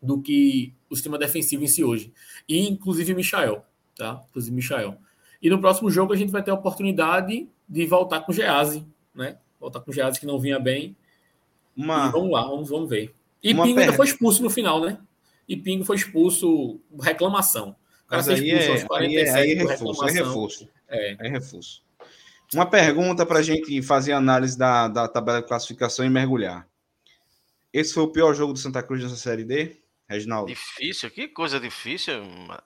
do 0.00 0.22
que 0.22 0.72
o 0.88 0.94
sistema 0.94 1.18
defensivo 1.18 1.64
em 1.64 1.66
si 1.66 1.82
hoje. 1.82 2.12
E 2.48 2.68
inclusive 2.68 3.12
Michael, 3.12 3.64
tá? 3.96 4.22
Inclusive 4.30 4.54
Michael. 4.54 4.96
E 5.42 5.50
no 5.50 5.60
próximo 5.60 5.90
jogo 5.90 6.12
a 6.12 6.16
gente 6.16 6.30
vai 6.30 6.42
ter 6.42 6.52
a 6.52 6.54
oportunidade 6.54 7.48
de 7.68 7.86
voltar 7.86 8.20
com 8.20 8.30
o 8.30 8.34
Gease, 8.34 8.86
né? 9.12 9.38
Voltar 9.58 9.80
com 9.80 9.90
o 9.90 9.94
Gease 9.94 10.20
que 10.20 10.26
não 10.26 10.38
vinha 10.38 10.60
bem. 10.60 10.96
Uma... 11.76 12.06
E 12.06 12.12
vamos 12.12 12.30
lá, 12.30 12.46
vamos, 12.46 12.68
vamos 12.68 12.88
ver. 12.88 13.12
E 13.44 13.54
Pingo 13.54 13.78
ainda 13.78 13.92
foi 13.92 14.06
expulso 14.06 14.42
no 14.42 14.48
final, 14.48 14.80
né? 14.80 14.98
E 15.46 15.54
Pingo 15.54 15.84
foi 15.84 15.96
expulso, 15.96 16.80
reclamação. 16.98 17.76
O 18.06 18.08
cara 18.08 18.22
Mas 18.22 18.28
aí 18.28 18.50
é, 18.50 18.86
aí 18.90 19.16
é, 19.16 19.30
aí 19.34 19.52
é 19.52 19.54
reforço, 19.64 20.08
é 20.08 20.10
reforço. 20.10 20.68
É. 20.88 21.26
é 21.26 21.28
reforço. 21.28 21.84
Uma 22.54 22.64
pergunta 22.64 23.26
para 23.26 23.40
a 23.40 23.42
gente 23.42 23.82
fazer 23.82 24.12
análise 24.12 24.56
da, 24.56 24.88
da 24.88 25.06
tabela 25.06 25.42
de 25.42 25.48
classificação 25.48 26.06
e 26.06 26.08
mergulhar. 26.08 26.66
Esse 27.70 27.92
foi 27.92 28.04
o 28.04 28.12
pior 28.12 28.32
jogo 28.34 28.54
do 28.54 28.58
Santa 28.58 28.82
Cruz 28.82 29.02
nessa 29.02 29.16
Série 29.16 29.44
D, 29.44 29.76
Reginaldo? 30.08 30.46
Difícil? 30.46 31.10
Que 31.10 31.28
coisa 31.28 31.60
difícil, 31.60 32.14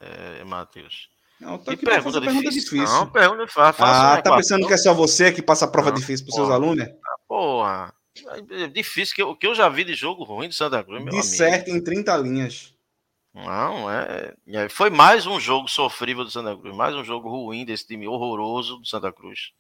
é, 0.01 0.45
Matheus. 0.45 1.09
Não, 1.41 1.59
tô 1.59 1.70
aqui 1.70 1.85
pergunta, 1.85 2.20
pergunta 2.20 2.51
difícil. 2.51 2.83
Não, 2.85 3.11
pergunta 3.11 3.47
fácil. 3.49 3.85
Ah, 3.85 4.20
tá 4.22 4.37
pensando 4.37 4.66
que 4.66 4.74
é 4.74 4.76
só 4.76 4.93
você 4.93 5.33
que 5.33 5.41
passa 5.41 5.64
a 5.64 5.68
prova 5.68 5.91
não, 5.91 5.97
difícil 5.97 6.26
para 6.26 6.35
seus 6.35 6.51
alunos? 6.51 6.85
Ah, 6.85 7.16
porra. 7.26 7.95
É 8.51 8.66
difícil, 8.66 9.14
que 9.14 9.23
o 9.23 9.37
que 9.37 9.47
eu 9.47 9.55
já 9.55 9.69
vi 9.69 9.85
de 9.85 9.95
jogo 9.95 10.25
ruim 10.25 10.49
do 10.49 10.55
Santa 10.55 10.83
Cruz, 10.83 11.03
meu 11.03 11.11
De 11.11 11.19
amigo. 11.19 11.23
certo 11.23 11.69
em 11.69 11.81
30 11.83 12.16
linhas. 12.16 12.75
Não, 13.33 13.91
é, 13.91 14.35
é. 14.49 14.69
Foi 14.69 14.91
mais 14.91 15.27
um 15.27 15.39
jogo 15.39 15.69
sofrível 15.69 16.25
do 16.25 16.31
Santa 16.31 16.57
Cruz, 16.57 16.75
mais 16.75 16.95
um 16.95 17.05
jogo 17.05 17.29
ruim 17.29 17.64
desse 17.64 17.87
time 17.87 18.09
horroroso 18.09 18.79
do 18.79 18.87
Santa 18.87 19.12
Cruz. 19.12 19.53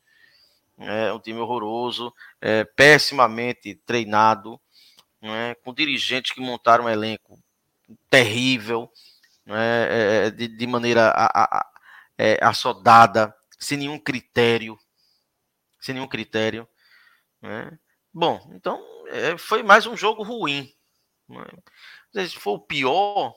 É 0.78 1.12
um 1.12 1.18
time 1.18 1.38
horroroso, 1.40 2.12
é, 2.40 2.64
pessimamente 2.64 3.74
treinado, 3.86 4.60
é, 5.20 5.56
com 5.64 5.74
dirigentes 5.74 6.32
que 6.32 6.40
montaram 6.40 6.84
um 6.84 6.88
elenco 6.88 7.38
terrível, 8.08 8.90
é, 9.46 10.26
é, 10.26 10.30
de, 10.30 10.46
de, 10.46 10.66
maneira 10.66 11.08
a, 11.08 11.26
a, 11.26 11.58
a, 11.58 11.66
é, 12.16 12.38
assodada, 12.42 13.34
sem 13.58 13.78
nenhum 13.78 13.98
critério. 13.98 14.78
Sem 15.80 15.94
nenhum 15.94 16.08
critério. 16.08 16.68
Né? 17.40 17.78
Bom, 18.18 18.50
então 18.52 18.82
é, 19.06 19.38
foi 19.38 19.62
mais 19.62 19.86
um 19.86 19.96
jogo 19.96 20.24
ruim. 20.24 20.72
Né? 21.28 22.26
Se 22.26 22.36
for 22.36 22.54
o 22.54 22.60
pior, 22.60 23.32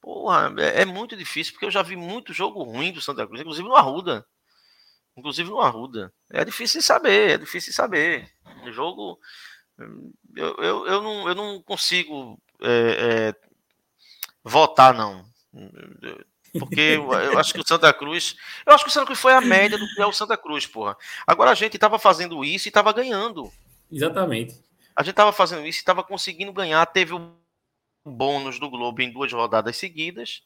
Porra, 0.00 0.54
é, 0.58 0.82
é, 0.82 0.84
muito 0.84 1.16
difícil, 1.16 1.52
porque 1.52 1.66
eu 1.66 1.70
já 1.70 1.82
vi 1.82 1.96
muito 1.96 2.32
jogo 2.32 2.62
ruim 2.62 2.92
do 2.92 3.00
Santa 3.00 3.26
Cruz, 3.26 3.40
inclusive 3.40 3.68
no 3.68 3.74
Arruda. 3.74 4.24
Inclusive 5.16 5.50
no 5.50 5.60
Arruda. 5.60 6.12
É 6.30 6.44
difícil 6.44 6.80
saber, 6.80 7.30
é 7.30 7.38
difícil 7.38 7.72
saber. 7.72 8.30
O 8.64 8.70
jogo. 8.70 9.18
Eu, 10.36 10.54
eu, 10.58 10.86
eu, 10.86 11.02
não, 11.02 11.28
eu 11.28 11.34
não 11.34 11.62
consigo 11.62 12.40
é, 12.62 13.32
é, 13.32 13.34
votar, 14.44 14.94
não. 14.94 15.24
Porque 16.58 16.80
eu, 16.80 17.12
eu, 17.12 17.38
acho 17.38 17.52
que 17.52 17.60
o 17.60 17.66
Santa 17.66 17.92
Cruz. 17.92 18.36
Eu 18.64 18.74
acho 18.74 18.84
que 18.84 18.90
o 18.90 18.92
Santa 18.92 19.06
Cruz 19.06 19.18
foi 19.18 19.32
a 19.32 19.40
média 19.40 19.76
do 19.76 19.86
que 19.88 20.00
é 20.00 20.06
o 20.06 20.12
Santa 20.12 20.36
Cruz, 20.36 20.66
porra. 20.66 20.96
Agora 21.26 21.50
a 21.50 21.54
gente 21.54 21.76
estava 21.76 21.98
fazendo 21.98 22.44
isso 22.44 22.68
e 22.68 22.70
estava 22.70 22.92
ganhando. 22.92 23.50
Exatamente. 23.90 24.62
A 24.94 25.02
gente 25.02 25.12
estava 25.12 25.32
fazendo 25.32 25.66
isso 25.66 25.78
e 25.78 25.80
estava 25.80 26.02
conseguindo 26.02 26.52
ganhar. 26.52 26.84
Teve 26.86 27.14
o 27.14 27.36
bônus 28.04 28.58
do 28.58 28.68
Globo 28.68 29.00
em 29.00 29.12
duas 29.12 29.32
rodadas 29.32 29.76
seguidas. 29.76 30.42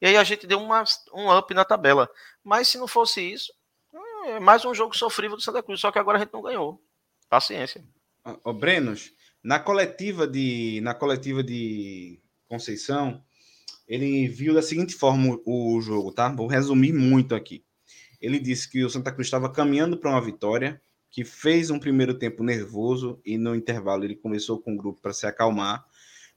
E 0.00 0.06
aí 0.06 0.16
a 0.16 0.24
gente 0.24 0.46
deu 0.46 0.60
uma, 0.60 0.84
um 1.14 1.36
up 1.36 1.52
na 1.54 1.64
tabela. 1.64 2.08
Mas 2.42 2.68
se 2.68 2.78
não 2.78 2.86
fosse 2.86 3.20
isso, 3.20 3.52
é 4.26 4.40
mais 4.40 4.64
um 4.64 4.74
jogo 4.74 4.96
sofrível 4.96 5.36
do 5.36 5.42
Santa 5.42 5.62
Cruz. 5.62 5.80
Só 5.80 5.90
que 5.90 5.98
agora 5.98 6.18
a 6.18 6.20
gente 6.20 6.32
não 6.32 6.42
ganhou. 6.42 6.82
Paciência. 7.28 7.84
Ô, 8.42 8.52
Brenos, 8.52 9.10
na 9.42 9.58
coletiva 9.58 10.26
de, 10.26 10.80
na 10.82 10.94
coletiva 10.94 11.42
de 11.42 12.20
Conceição, 12.48 13.22
ele 13.86 14.28
viu 14.28 14.54
da 14.54 14.62
seguinte 14.62 14.94
forma 14.94 15.38
o, 15.44 15.76
o 15.76 15.80
jogo, 15.80 16.12
tá? 16.12 16.28
Vou 16.28 16.46
resumir 16.46 16.92
muito 16.92 17.34
aqui. 17.34 17.64
Ele 18.20 18.38
disse 18.38 18.70
que 18.70 18.82
o 18.84 18.90
Santa 18.90 19.12
Cruz 19.12 19.26
estava 19.26 19.52
caminhando 19.52 19.98
para 19.98 20.10
uma 20.10 20.20
vitória, 20.20 20.80
que 21.14 21.24
fez 21.24 21.70
um 21.70 21.78
primeiro 21.78 22.14
tempo 22.14 22.42
nervoso 22.42 23.20
e 23.24 23.38
no 23.38 23.54
intervalo 23.54 24.04
ele 24.04 24.16
começou 24.16 24.58
com 24.58 24.74
o 24.74 24.76
grupo 24.76 25.00
para 25.00 25.12
se 25.12 25.26
acalmar 25.26 25.86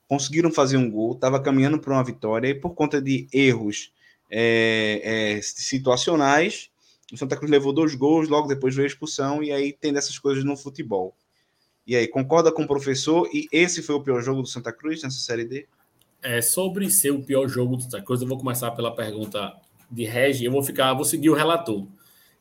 conseguiram 0.08 0.50
fazer 0.50 0.78
um 0.78 0.90
gol, 0.90 1.12
estava 1.12 1.38
caminhando 1.38 1.78
para 1.78 1.92
uma 1.92 2.02
vitória, 2.02 2.48
e 2.48 2.54
por 2.54 2.70
conta 2.70 3.00
de 3.00 3.28
erros 3.30 3.92
é, 4.30 5.36
é, 5.36 5.42
situacionais, 5.42 6.70
o 7.12 7.16
Santa 7.16 7.36
Cruz 7.36 7.50
levou 7.50 7.72
dois 7.72 7.94
gols, 7.94 8.28
logo 8.28 8.48
depois 8.48 8.74
veio 8.74 8.86
a 8.86 8.90
expulsão, 8.90 9.42
e 9.42 9.52
aí 9.52 9.72
tem 9.72 9.92
dessas 9.92 10.18
coisas 10.18 10.42
no 10.44 10.56
futebol. 10.56 11.14
E 11.86 11.94
aí, 11.94 12.06
concorda 12.06 12.52
com 12.52 12.64
o 12.64 12.66
professor? 12.66 13.28
E 13.32 13.48
esse 13.50 13.82
foi 13.82 13.94
o 13.94 14.02
pior 14.02 14.20
jogo 14.20 14.42
do 14.42 14.48
Santa 14.48 14.72
Cruz 14.72 15.02
nessa 15.02 15.18
Série 15.18 15.44
D? 15.44 15.66
É, 16.20 16.42
sobre 16.42 16.90
ser 16.90 17.10
o 17.10 17.22
pior 17.22 17.48
jogo 17.48 17.76
do 17.76 17.82
Santa 17.82 18.02
Cruz, 18.02 18.20
eu 18.20 18.28
vou 18.28 18.38
começar 18.38 18.70
pela 18.72 18.94
pergunta 18.94 19.54
de 19.90 20.04
Regi, 20.04 20.44
eu 20.44 20.52
vou 20.52 20.62
ficar, 20.62 20.92
vou 20.92 21.04
seguir 21.04 21.30
o 21.30 21.34
relator. 21.34 21.86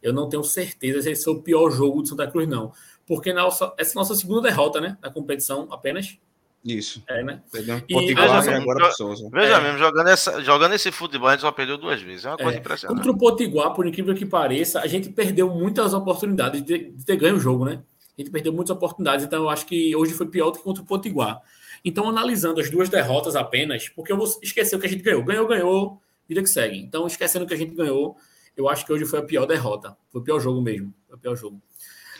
Eu 0.07 0.13
não 0.13 0.29
tenho 0.29 0.43
certeza 0.43 1.01
se 1.01 1.11
esse 1.11 1.27
é 1.27 1.31
o 1.31 1.41
pior 1.41 1.69
jogo 1.69 2.01
do 2.01 2.07
Santa 2.07 2.27
Cruz, 2.27 2.47
não. 2.47 2.71
Porque 3.05 3.33
nossa, 3.33 3.73
essa 3.77 3.91
é 3.91 3.93
a 3.93 3.99
nossa 4.01 4.15
segunda 4.15 4.41
derrota, 4.41 4.81
né? 4.81 4.97
Na 5.01 5.11
competição 5.11 5.67
apenas. 5.71 6.17
Isso. 6.63 7.01
É, 7.07 7.23
né? 7.23 7.41
Potiguar 7.89 8.45
e, 8.45 8.49
agora 8.49 8.91
Souza. 8.91 9.29
Veja 9.31 9.55
é. 9.55 9.61
mesmo, 9.61 9.77
jogando, 9.77 10.07
essa, 10.09 10.43
jogando 10.43 10.73
esse 10.73 10.91
futebol, 10.91 11.29
a 11.29 11.31
gente 11.31 11.41
só 11.41 11.51
perdeu 11.51 11.77
duas 11.77 12.01
vezes. 12.01 12.25
É 12.25 12.29
uma 12.29 12.37
coisa 12.37 12.57
é. 12.57 12.59
impressionante. 12.59 12.97
Contra 12.97 13.11
o 13.11 13.17
Potiguar, 13.17 13.73
por 13.73 13.87
incrível 13.87 14.13
que 14.13 14.25
pareça, 14.25 14.81
a 14.81 14.87
gente 14.87 15.09
perdeu 15.09 15.49
muitas 15.49 15.93
oportunidades 15.93 16.61
de 16.61 16.67
ter, 16.67 16.91
de 16.91 17.05
ter 17.05 17.15
ganho 17.15 17.37
o 17.37 17.39
jogo, 17.39 17.65
né? 17.65 17.81
A 18.17 18.21
gente 18.21 18.31
perdeu 18.31 18.51
muitas 18.51 18.75
oportunidades, 18.75 19.25
então 19.25 19.43
eu 19.43 19.49
acho 19.49 19.65
que 19.65 19.95
hoje 19.95 20.13
foi 20.13 20.27
pior 20.27 20.51
do 20.51 20.57
que 20.57 20.63
contra 20.63 20.81
o 20.83 20.85
Potiguar. 20.85 21.41
Então, 21.85 22.09
analisando 22.09 22.59
as 22.59 22.69
duas 22.69 22.89
derrotas 22.89 23.35
apenas, 23.35 23.87
porque 23.89 24.11
eu 24.11 24.17
vou 24.17 24.27
esquecer 24.41 24.75
o 24.75 24.79
que 24.79 24.87
a 24.87 24.89
gente 24.89 25.03
ganhou. 25.03 25.23
Ganhou, 25.23 25.47
ganhou, 25.47 26.01
vida 26.27 26.41
que 26.41 26.49
segue. 26.49 26.79
Então, 26.79 27.07
esquecendo 27.07 27.45
o 27.45 27.47
que 27.47 27.53
a 27.53 27.57
gente 27.57 27.75
ganhou, 27.75 28.17
eu 28.57 28.67
acho 28.67 28.85
que 28.85 28.91
hoje 28.91 29.05
foi 29.05 29.19
a 29.19 29.23
pior 29.23 29.45
derrota. 29.45 29.95
Foi 30.11 30.19
o 30.19 30.23
pior 30.23 30.39
jogo 30.39 30.59
mesmo. 30.61 30.93
Foi 31.07 31.15
o 31.15 31.19
pior 31.19 31.35
jogo. 31.35 31.61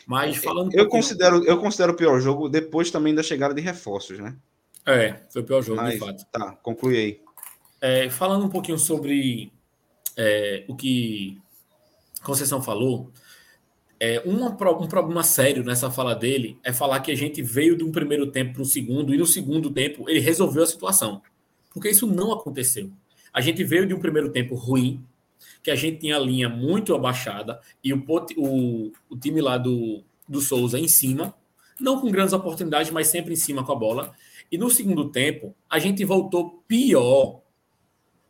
Mas 0.05 0.37
falando. 0.37 0.73
Eu, 0.73 0.87
considero, 0.87 1.43
eu 1.43 1.57
considero 1.57 1.91
o 1.91 1.95
pior 1.95 2.19
jogo 2.21 2.47
depois 2.47 2.89
também 2.89 3.13
da 3.13 3.23
chegada 3.23 3.53
de 3.53 3.61
reforços, 3.61 4.19
né? 4.19 4.37
É, 4.85 5.19
foi 5.29 5.41
o 5.41 5.45
pior 5.45 5.61
jogo, 5.61 5.81
Mas, 5.81 5.95
de 5.95 5.99
fato. 5.99 6.25
Tá, 6.31 6.51
conclui 6.63 6.97
aí. 6.97 7.21
É, 7.81 8.09
falando 8.09 8.45
um 8.45 8.49
pouquinho 8.49 8.79
sobre 8.79 9.51
é, 10.15 10.63
o 10.67 10.75
que 10.75 11.37
Conceição 12.23 12.61
falou, 12.61 13.11
é, 13.99 14.21
uma, 14.25 14.49
um 14.49 14.87
problema 14.87 15.23
sério 15.23 15.63
nessa 15.63 15.89
fala 15.89 16.15
dele 16.15 16.57
é 16.63 16.71
falar 16.71 16.99
que 17.01 17.11
a 17.11 17.15
gente 17.15 17.41
veio 17.41 17.75
de 17.75 17.83
um 17.83 17.91
primeiro 17.91 18.31
tempo 18.31 18.53
para 18.53 18.61
o 18.61 18.65
segundo 18.65 19.13
e 19.13 19.17
no 19.17 19.25
segundo 19.25 19.69
tempo 19.71 20.09
ele 20.09 20.19
resolveu 20.19 20.63
a 20.63 20.67
situação. 20.67 21.21
Porque 21.73 21.89
isso 21.89 22.07
não 22.07 22.31
aconteceu. 22.31 22.91
A 23.33 23.41
gente 23.41 23.63
veio 23.63 23.85
de 23.85 23.93
um 23.93 23.99
primeiro 23.99 24.29
tempo 24.29 24.55
ruim, 24.55 25.03
que 25.63 25.71
a 25.71 25.75
gente 25.75 25.99
tinha 25.99 26.15
a 26.15 26.19
linha 26.19 26.49
muito 26.49 26.95
abaixada 26.95 27.59
e 27.83 27.93
o, 27.93 28.03
o, 28.37 28.91
o 29.09 29.17
time 29.17 29.41
lá 29.41 29.57
do, 29.57 30.03
do 30.27 30.41
Souza 30.41 30.79
em 30.79 30.87
cima, 30.87 31.33
não 31.79 31.99
com 31.99 32.11
grandes 32.11 32.33
oportunidades, 32.33 32.91
mas 32.91 33.07
sempre 33.07 33.33
em 33.33 33.37
cima 33.37 33.63
com 33.63 33.71
a 33.71 33.75
bola. 33.75 34.13
E 34.51 34.57
no 34.57 34.69
segundo 34.69 35.09
tempo, 35.09 35.55
a 35.69 35.79
gente 35.79 36.03
voltou 36.05 36.63
pior. 36.67 37.41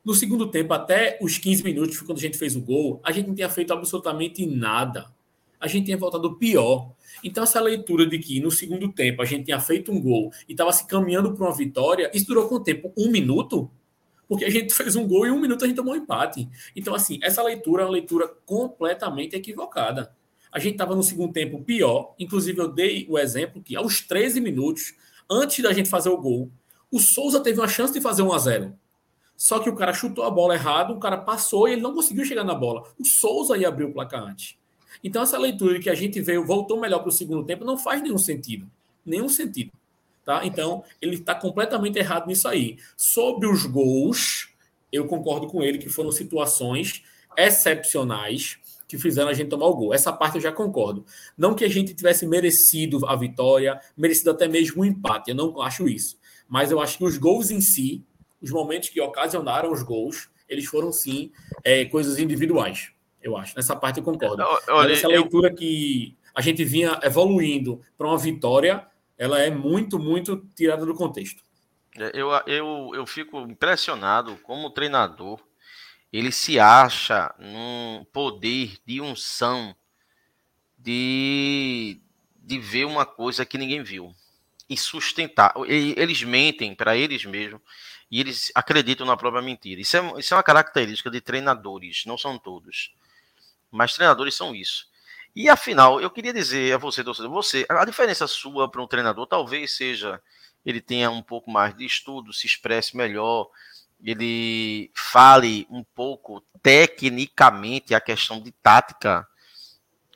No 0.03 0.13
segundo 0.13 0.47
tempo, 0.47 0.73
até 0.73 1.17
os 1.21 1.37
15 1.37 1.63
minutos, 1.63 1.99
quando 2.01 2.17
a 2.17 2.21
gente 2.21 2.37
fez 2.37 2.55
o 2.55 2.61
gol, 2.61 2.99
a 3.03 3.11
gente 3.11 3.27
não 3.27 3.35
tinha 3.35 3.49
feito 3.49 3.73
absolutamente 3.73 4.45
nada. 4.45 5.13
A 5.59 5.67
gente 5.67 5.85
tinha 5.85 5.97
voltado 5.97 6.35
pior. 6.35 6.91
Então, 7.23 7.43
essa 7.43 7.59
leitura 7.59 8.05
de 8.05 8.19
que 8.19 8.39
no 8.39 8.51
segundo 8.51 8.91
tempo 8.91 9.21
a 9.21 9.25
gente 9.25 9.45
tinha 9.45 9.59
feito 9.59 9.91
um 9.91 9.99
gol 9.99 10.31
e 10.47 10.51
estava 10.51 10.71
se 10.71 10.85
caminhando 10.85 11.33
para 11.33 11.45
uma 11.45 11.55
vitória, 11.55 12.11
isso 12.13 12.27
durou 12.27 12.47
quanto 12.47 12.63
tempo? 12.63 12.93
Um 12.97 13.09
minuto? 13.09 13.69
Porque 14.27 14.45
a 14.45 14.49
gente 14.49 14.73
fez 14.73 14.95
um 14.95 15.07
gol 15.07 15.25
e 15.25 15.31
um 15.31 15.39
minuto 15.39 15.63
a 15.63 15.67
gente 15.67 15.77
tomou 15.77 15.93
um 15.93 15.97
empate. 15.97 16.47
Então, 16.75 16.93
assim, 16.93 17.19
essa 17.21 17.41
leitura 17.41 17.83
é 17.83 17.85
uma 17.85 17.91
leitura 17.91 18.27
completamente 18.45 19.35
equivocada. 19.35 20.11
A 20.51 20.59
gente 20.59 20.73
estava 20.73 20.95
no 20.95 21.03
segundo 21.03 21.31
tempo 21.31 21.61
pior. 21.61 22.13
Inclusive, 22.19 22.59
eu 22.59 22.67
dei 22.67 23.05
o 23.09 23.17
exemplo 23.17 23.61
que 23.61 23.75
aos 23.75 24.01
13 24.01 24.41
minutos 24.41 24.95
antes 25.29 25.63
da 25.63 25.73
gente 25.73 25.89
fazer 25.89 26.09
o 26.09 26.17
gol, 26.17 26.49
o 26.91 26.99
Souza 26.99 27.39
teve 27.39 27.59
uma 27.59 27.67
chance 27.67 27.93
de 27.93 28.01
fazer 28.01 28.21
1 28.21 28.33
a 28.33 28.37
0 28.37 28.73
Só 29.35 29.59
que 29.59 29.69
o 29.69 29.75
cara 29.75 29.93
chutou 29.93 30.23
a 30.23 30.31
bola 30.31 30.55
errado, 30.55 30.93
o 30.93 30.99
cara 30.99 31.17
passou 31.17 31.67
e 31.67 31.73
ele 31.73 31.81
não 31.81 31.93
conseguiu 31.93 32.25
chegar 32.25 32.43
na 32.43 32.55
bola. 32.55 32.83
O 32.99 33.05
Souza 33.05 33.57
ia 33.57 33.67
abrir 33.67 33.85
o 33.85 33.93
placar 33.93 34.23
antes. 34.23 34.57
Então, 35.03 35.21
essa 35.21 35.37
leitura 35.37 35.79
que 35.79 35.89
a 35.89 35.95
gente 35.95 36.19
veio, 36.21 36.45
voltou 36.45 36.79
melhor 36.79 36.99
para 36.99 37.09
o 37.09 37.11
segundo 37.11 37.45
tempo, 37.45 37.63
não 37.63 37.77
faz 37.77 38.01
nenhum 38.01 38.17
sentido. 38.17 38.67
Nenhum 39.05 39.29
sentido. 39.29 39.71
Tá? 40.27 40.45
Então, 40.45 40.83
ele 41.01 41.15
está 41.15 41.33
completamente 41.33 41.97
errado 41.97 42.27
nisso 42.27 42.49
aí. 42.49 42.77
Sobre 42.97 43.47
os 43.47 43.65
gols, 43.65 44.49
eu 44.91 45.05
concordo 45.05 45.47
com 45.47 45.63
ele 45.63 45.77
que 45.77 45.87
foram 45.87 46.11
situações 46.11 47.01
excepcionais 47.37 48.59
que 48.89 48.97
fizeram 48.97 49.29
a 49.29 49.33
gente 49.33 49.47
tomar 49.47 49.67
o 49.67 49.73
gol. 49.73 49.93
Essa 49.93 50.11
parte 50.11 50.35
eu 50.35 50.41
já 50.41 50.51
concordo. 50.51 51.05
Não 51.37 51.55
que 51.55 51.63
a 51.63 51.69
gente 51.69 51.93
tivesse 51.93 52.27
merecido 52.27 53.05
a 53.05 53.15
vitória, 53.15 53.79
merecido 53.95 54.31
até 54.31 54.49
mesmo 54.49 54.81
um 54.81 54.85
empate, 54.85 55.29
eu 55.29 55.35
não 55.35 55.61
acho 55.61 55.87
isso. 55.87 56.19
Mas 56.45 56.71
eu 56.71 56.81
acho 56.81 56.97
que 56.97 57.05
os 57.05 57.17
gols 57.17 57.49
em 57.49 57.61
si, 57.61 58.03
os 58.41 58.51
momentos 58.51 58.89
que 58.89 58.99
ocasionaram 58.99 59.71
os 59.71 59.81
gols, 59.81 60.29
eles 60.49 60.65
foram 60.65 60.91
sim 60.91 61.31
é, 61.63 61.85
coisas 61.85 62.19
individuais, 62.19 62.91
eu 63.23 63.37
acho. 63.37 63.55
Nessa 63.55 63.77
parte 63.77 63.99
eu 63.99 64.03
concordo. 64.03 64.43
Olha, 64.43 64.89
Mas 64.89 64.97
essa 64.97 65.07
leitura 65.07 65.47
eu... 65.47 65.55
que 65.55 66.17
a 66.35 66.41
gente 66.41 66.65
vinha 66.65 66.99
evoluindo 67.01 67.79
para 67.97 68.07
uma 68.07 68.17
vitória, 68.17 68.85
ela 69.17 69.39
é 69.39 69.49
muito, 69.49 69.97
muito 69.97 70.47
tirada 70.55 70.85
do 70.85 70.93
contexto. 70.93 71.43
É, 71.97 72.11
eu, 72.13 72.29
eu, 72.45 72.91
eu 72.93 73.07
fico 73.07 73.39
impressionado 73.41 74.37
como 74.43 74.69
treinador 74.69 75.39
ele 76.11 76.31
se 76.31 76.59
acha 76.59 77.33
num 77.37 78.05
poder 78.13 78.77
de 78.85 79.01
unção 79.01 79.75
de, 80.77 81.99
de 82.35 82.59
ver 82.59 82.85
uma 82.85 83.05
coisa 83.05 83.45
que 83.45 83.57
ninguém 83.57 83.83
viu 83.83 84.15
e 84.69 84.77
sustentar. 84.77 85.53
Eles 85.67 86.23
mentem 86.23 86.73
para 86.73 86.95
eles 86.95 87.25
mesmos 87.25 87.61
e 88.09 88.19
eles 88.21 88.51
acreditam 88.55 89.05
na 89.05 89.17
própria 89.17 89.41
mentira. 89.41 89.81
Isso 89.81 89.97
é, 89.97 90.19
isso 90.19 90.33
é 90.33 90.37
uma 90.37 90.43
característica 90.43 91.11
de 91.11 91.19
treinadores, 91.19 92.03
não 92.05 92.17
são 92.17 92.37
todos, 92.37 92.93
mas 93.69 93.93
treinadores 93.93 94.35
são 94.35 94.55
isso. 94.55 94.87
E 95.39 95.47
afinal, 95.49 96.01
eu 96.01 96.09
queria 96.09 96.33
dizer 96.33 96.73
a 96.73 96.79
você, 96.79 97.03
torcedor, 97.03 97.29
você, 97.29 97.63
a 97.69 97.85
diferença 97.85 98.25
sua 98.25 98.67
para 98.67 98.81
um 98.81 98.87
treinador 98.87 99.27
talvez 99.27 99.77
seja 99.77 100.19
ele 100.65 100.81
tenha 100.81 101.11
um 101.11 101.21
pouco 101.21 101.51
mais 101.51 101.77
de 101.77 101.85
estudo, 101.85 102.33
se 102.33 102.47
expresse 102.47 102.97
melhor, 102.97 103.47
ele 104.03 104.89
fale 104.95 105.67
um 105.69 105.83
pouco 105.83 106.43
tecnicamente 106.63 107.93
a 107.93 108.01
questão 108.01 108.41
de 108.41 108.51
tática, 108.51 109.27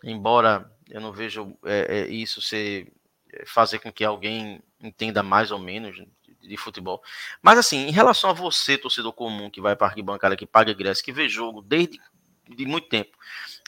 embora 0.04 0.68
eu 0.90 1.00
não 1.00 1.14
vejo 1.14 1.56
é, 1.66 2.00
é, 2.00 2.08
isso 2.08 2.42
ser 2.42 2.92
é, 3.32 3.46
fazer 3.46 3.78
com 3.78 3.92
que 3.92 4.04
alguém 4.04 4.60
entenda 4.82 5.22
mais 5.22 5.52
ou 5.52 5.60
menos 5.60 6.04
de, 6.42 6.58
futebol. 6.58 7.00
Mas 7.44 7.60
assim, 7.60 7.88
em 7.88 7.92
relação 7.92 8.32
a 8.32 8.34
você, 8.34 8.76
torcedor 8.76 9.14
comum 9.14 9.52
que 9.52 9.62
vai 9.62 9.76
para 9.76 9.86
a 9.86 9.90
arquibancada, 9.92 10.36
que 10.36 10.48
paga 10.48 10.72
ingresso, 10.72 11.04
que 11.04 11.14
vê 11.14 11.30
jogo 11.30 11.62
desde 11.62 12.02
de 12.48 12.66
muito 12.66 12.90
tempo, 12.90 13.18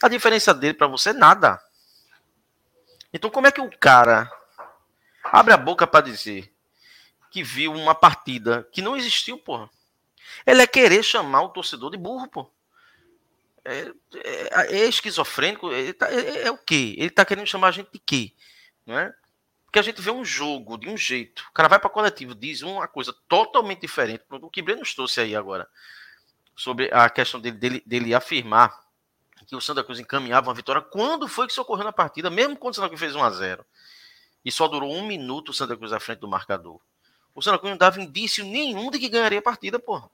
a 0.01 0.07
diferença 0.07 0.53
dele 0.53 0.74
para 0.74 0.88
você 0.88 1.09
é 1.09 1.13
nada. 1.13 1.61
Então 3.13 3.30
como 3.30 3.47
é 3.47 3.51
que 3.51 3.61
o 3.61 3.69
cara 3.78 4.30
abre 5.24 5.53
a 5.53 5.57
boca 5.57 5.86
para 5.88 6.05
dizer 6.05 6.53
que 7.32 7.43
viu 7.43 7.74
uma 7.74 7.95
partida 7.95 8.67
que 8.71 8.82
não 8.82 8.95
existiu, 8.97 9.38
porra? 9.38 9.69
Ele 10.45 10.61
é 10.61 10.67
querer 10.67 11.03
chamar 11.03 11.41
o 11.43 11.49
torcedor 11.49 11.91
de 11.91 11.97
burro, 11.97 12.28
pô. 12.28 12.51
É, 13.65 13.91
é, 14.15 14.78
é 14.78 14.86
esquizofrênico, 14.86 15.69
tá, 15.97 16.11
é, 16.11 16.47
é, 16.47 16.51
o 16.51 16.57
quê? 16.57 16.95
Ele 16.97 17.09
tá 17.09 17.24
querendo 17.24 17.47
chamar 17.47 17.69
a 17.69 17.71
gente 17.71 17.89
de 17.93 17.99
quê? 17.99 18.34
Não 18.86 18.99
é? 18.99 19.13
Porque 19.65 19.80
a 19.80 19.82
gente 19.82 20.01
vê 20.01 20.11
um 20.11 20.24
jogo 20.24 20.78
de 20.78 20.89
um 20.89 20.97
jeito. 20.97 21.45
O 21.49 21.53
cara 21.53 21.69
vai 21.69 21.80
para 21.80 21.89
coletivo, 21.89 22.36
diz 22.36 22.61
uma 22.61 22.88
coisa 22.88 23.13
totalmente 23.28 23.82
diferente. 23.82 24.24
O 24.30 24.49
que 24.49 24.61
Breno 24.61 24.84
trouxe 24.95 25.21
aí 25.21 25.36
agora. 25.36 25.67
Sobre 26.56 26.89
a 26.93 27.10
questão 27.10 27.39
dele, 27.39 27.58
dele, 27.58 27.84
dele 27.86 28.16
afirmar 28.16 28.84
que 29.47 29.56
o 29.56 29.62
Santa 29.62 29.84
Cruz 29.84 29.99
encaminhava 29.99 30.49
uma 30.49 30.54
vitória. 30.54 30.82
Quando 30.82 31.28
foi 31.28 31.45
que 31.45 31.51
isso 31.51 31.62
ocorreu 31.62 31.84
na 31.84 31.91
partida? 31.91 32.30
Mesmo 32.30 32.56
quando 32.56 32.74
o 32.74 32.76
Santa 32.76 32.88
Cruz 32.88 32.99
fez 32.99 33.16
1 33.16 33.24
a 33.24 33.30
0 33.30 33.66
E 34.43 34.51
só 34.51 34.68
durou 34.68 34.93
um 34.93 35.06
minuto 35.06 35.49
o 35.49 35.54
Santa 35.54 35.76
Cruz 35.76 35.91
à 35.91 35.99
frente 35.99 36.20
do 36.20 36.28
marcador. 36.28 36.80
O 37.36 37.41
Santa 37.41 37.58
Cruz 37.58 37.72
não 37.72 37.78
dava 37.78 38.01
indício 38.01 38.45
nenhum 38.45 38.89
de 38.91 38.99
que 38.99 39.10
ganharia 39.10 39.39
a 39.39 39.41
partida, 39.41 39.80
porra. 39.80 40.10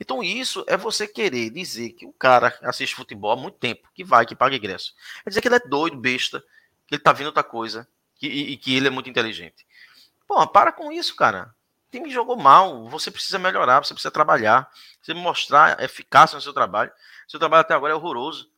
Então 0.00 0.22
isso 0.22 0.64
é 0.68 0.76
você 0.76 1.08
querer 1.08 1.50
dizer 1.50 1.90
que 1.90 2.06
o 2.06 2.12
cara 2.12 2.56
assiste 2.62 2.94
futebol 2.94 3.32
há 3.32 3.36
muito 3.36 3.58
tempo, 3.58 3.88
que 3.92 4.04
vai, 4.04 4.24
que 4.24 4.36
paga 4.36 4.54
ingresso. 4.54 4.94
É 5.24 5.30
dizer 5.30 5.40
que 5.40 5.48
ele 5.48 5.56
é 5.56 5.60
doido, 5.60 5.96
besta, 5.96 6.40
que 6.86 6.94
ele 6.94 7.02
tá 7.02 7.12
vendo 7.12 7.26
outra 7.26 7.42
coisa 7.42 7.88
que, 8.16 8.28
e, 8.28 8.52
e 8.52 8.56
que 8.56 8.74
ele 8.76 8.86
é 8.86 8.90
muito 8.90 9.10
inteligente. 9.10 9.66
Pô, 10.26 10.46
para 10.46 10.70
com 10.72 10.92
isso, 10.92 11.16
cara. 11.16 11.54
O 11.88 11.90
time 11.90 12.10
jogou 12.10 12.36
mal, 12.36 12.86
você 12.86 13.10
precisa 13.10 13.38
melhorar, 13.38 13.82
você 13.82 13.94
precisa 13.94 14.10
trabalhar, 14.10 14.70
você 15.00 15.14
mostrar 15.14 15.82
eficácia 15.82 16.36
no 16.36 16.42
seu 16.42 16.52
trabalho. 16.52 16.92
Seu 17.26 17.38
trabalho 17.38 17.62
até 17.62 17.72
agora 17.72 17.94
é 17.94 17.96
horroroso, 17.96 18.50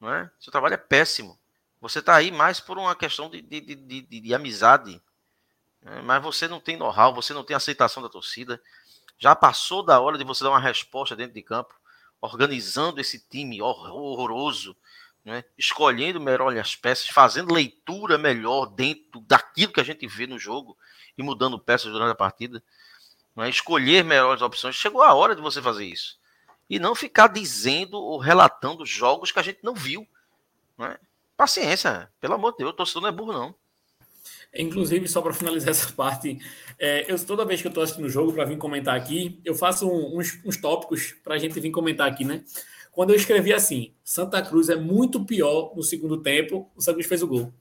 não 0.00 0.12
é? 0.12 0.30
Seu 0.38 0.52
trabalho 0.52 0.74
é 0.74 0.78
péssimo. 0.78 1.36
Você 1.80 1.98
está 1.98 2.14
aí 2.14 2.30
mais 2.30 2.60
por 2.60 2.78
uma 2.78 2.94
questão 2.94 3.28
de, 3.28 3.42
de, 3.42 3.60
de, 3.60 3.74
de, 3.74 4.20
de 4.20 4.34
amizade, 4.34 5.02
né? 5.82 6.00
mas 6.02 6.22
você 6.22 6.46
não 6.46 6.60
tem 6.60 6.76
know-how, 6.76 7.12
você 7.12 7.34
não 7.34 7.42
tem 7.42 7.56
aceitação 7.56 8.00
da 8.00 8.08
torcida. 8.08 8.62
Já 9.18 9.34
passou 9.34 9.82
da 9.82 10.00
hora 10.00 10.16
de 10.16 10.24
você 10.24 10.44
dar 10.44 10.50
uma 10.50 10.60
resposta 10.60 11.16
dentro 11.16 11.34
de 11.34 11.42
campo, 11.42 11.74
organizando 12.20 13.00
esse 13.00 13.18
time 13.28 13.60
horroroso, 13.60 14.76
né? 15.26 15.44
escolhendo 15.58 16.20
melhor 16.20 16.56
as 16.56 16.76
peças, 16.76 17.08
fazendo 17.08 17.52
leitura 17.52 18.16
melhor 18.16 18.66
dentro 18.66 19.20
daquilo 19.22 19.72
que 19.72 19.80
a 19.80 19.84
gente 19.84 20.06
vê 20.06 20.24
no 20.24 20.38
jogo 20.38 20.78
e 21.18 21.22
mudando 21.22 21.58
peças 21.58 21.90
durante 21.90 22.12
a 22.12 22.14
partida. 22.14 22.62
Né? 23.34 23.50
Escolher 23.50 24.04
melhores 24.04 24.40
opções. 24.40 24.76
Chegou 24.76 25.02
a 25.02 25.12
hora 25.12 25.34
de 25.34 25.42
você 25.42 25.60
fazer 25.60 25.84
isso. 25.84 26.16
E 26.70 26.78
não 26.78 26.94
ficar 26.94 27.26
dizendo 27.26 27.96
ou 27.96 28.18
relatando 28.18 28.86
jogos 28.86 29.32
que 29.32 29.40
a 29.40 29.42
gente 29.42 29.58
não 29.64 29.74
viu. 29.74 30.06
Né? 30.78 30.96
Paciência, 31.36 32.08
pelo 32.20 32.34
amor 32.34 32.52
de 32.52 32.58
Deus, 32.58 32.70
o 32.70 32.74
torcedor 32.74 33.02
não 33.02 33.08
é 33.08 33.12
burro, 33.12 33.32
não. 33.32 33.54
Inclusive, 34.54 35.08
só 35.08 35.20
para 35.20 35.34
finalizar 35.34 35.70
essa 35.74 35.92
parte, 35.92 36.38
é, 36.78 37.10
eu 37.10 37.26
toda 37.26 37.44
vez 37.44 37.60
que 37.60 37.66
eu 37.66 37.70
estou 37.70 37.82
assistindo 37.82 38.06
o 38.06 38.10
jogo 38.10 38.32
para 38.32 38.44
vir 38.44 38.58
comentar 38.58 38.96
aqui, 38.96 39.40
eu 39.44 39.56
faço 39.56 39.90
uns, 39.90 40.38
uns 40.44 40.56
tópicos 40.56 41.16
para 41.24 41.34
a 41.34 41.38
gente 41.38 41.58
vir 41.58 41.72
comentar 41.72 42.08
aqui, 42.08 42.24
né? 42.24 42.44
Quando 42.96 43.10
eu 43.10 43.16
escrevi 43.16 43.52
assim, 43.52 43.92
Santa 44.02 44.40
Cruz 44.40 44.70
é 44.70 44.74
muito 44.74 45.22
pior 45.22 45.74
no 45.76 45.82
segundo 45.82 46.16
tempo, 46.16 46.70
o 46.74 46.80
Santa 46.80 46.94
Cruz 46.94 47.06
fez 47.06 47.22
o 47.22 47.26
gol. 47.26 47.52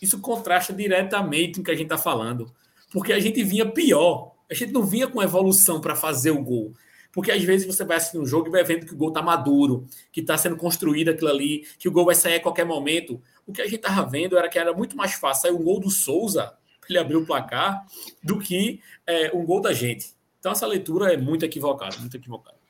Isso 0.00 0.20
contrasta 0.20 0.72
diretamente 0.72 1.54
com 1.54 1.62
o 1.62 1.64
que 1.64 1.72
a 1.72 1.74
gente 1.74 1.86
está 1.86 1.98
falando, 1.98 2.48
porque 2.92 3.12
a 3.12 3.18
gente 3.18 3.42
vinha 3.42 3.68
pior, 3.68 4.36
a 4.48 4.54
gente 4.54 4.72
não 4.72 4.84
vinha 4.84 5.08
com 5.08 5.20
evolução 5.20 5.80
para 5.80 5.96
fazer 5.96 6.30
o 6.30 6.40
gol. 6.40 6.74
Porque 7.10 7.32
às 7.32 7.42
vezes 7.42 7.66
você 7.66 7.84
vai 7.84 7.96
assistir 7.96 8.18
um 8.18 8.24
jogo 8.24 8.46
e 8.46 8.52
vai 8.52 8.62
vendo 8.62 8.86
que 8.86 8.94
o 8.94 8.96
gol 8.96 9.08
está 9.08 9.20
maduro, 9.20 9.84
que 10.12 10.20
está 10.20 10.38
sendo 10.38 10.56
construído 10.56 11.08
aquilo 11.08 11.30
ali, 11.30 11.66
que 11.76 11.88
o 11.88 11.92
gol 11.92 12.04
vai 12.04 12.14
sair 12.14 12.36
a 12.36 12.40
qualquer 12.40 12.64
momento. 12.64 13.20
O 13.44 13.52
que 13.52 13.62
a 13.62 13.64
gente 13.64 13.84
estava 13.84 14.08
vendo 14.08 14.38
era 14.38 14.48
que 14.48 14.60
era 14.60 14.72
muito 14.72 14.96
mais 14.96 15.14
fácil 15.14 15.42
sair 15.42 15.60
um 15.60 15.64
gol 15.64 15.80
do 15.80 15.90
Souza, 15.90 16.54
ele 16.88 16.98
abriu 16.98 17.18
o 17.18 17.26
placar, 17.26 17.84
do 18.22 18.38
que 18.38 18.80
é, 19.04 19.32
um 19.34 19.44
gol 19.44 19.60
da 19.60 19.72
gente. 19.72 20.14
Então 20.38 20.52
essa 20.52 20.68
leitura 20.68 21.12
é 21.12 21.16
muito 21.16 21.44
equivocada, 21.44 21.96
muito 21.98 22.16
equivocada. 22.16 22.63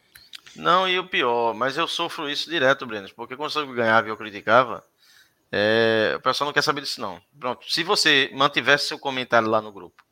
Não, 0.57 0.89
e 0.89 0.99
o 0.99 1.09
pior, 1.09 1.55
mas 1.55 1.77
eu 1.77 1.89
sofro 1.89 2.29
isso 2.29 2.49
direto, 2.49 2.87
Breno, 2.87 3.09
porque 3.15 3.37
quando 3.37 3.59
eu 3.59 3.67
ganhava 3.73 4.07
e 4.07 4.11
eu 4.11 4.17
criticava, 4.17 4.85
é, 5.51 6.15
o 6.17 6.21
pessoal 6.21 6.47
não 6.47 6.53
quer 6.53 6.63
saber 6.63 6.81
disso, 6.81 7.01
não. 7.01 7.21
Pronto, 7.39 7.65
se 7.73 7.83
você 7.83 8.31
mantivesse 8.35 8.89
seu 8.89 8.99
comentário 8.99 9.49
lá 9.49 9.61
no 9.61 9.73
grupo, 9.73 10.05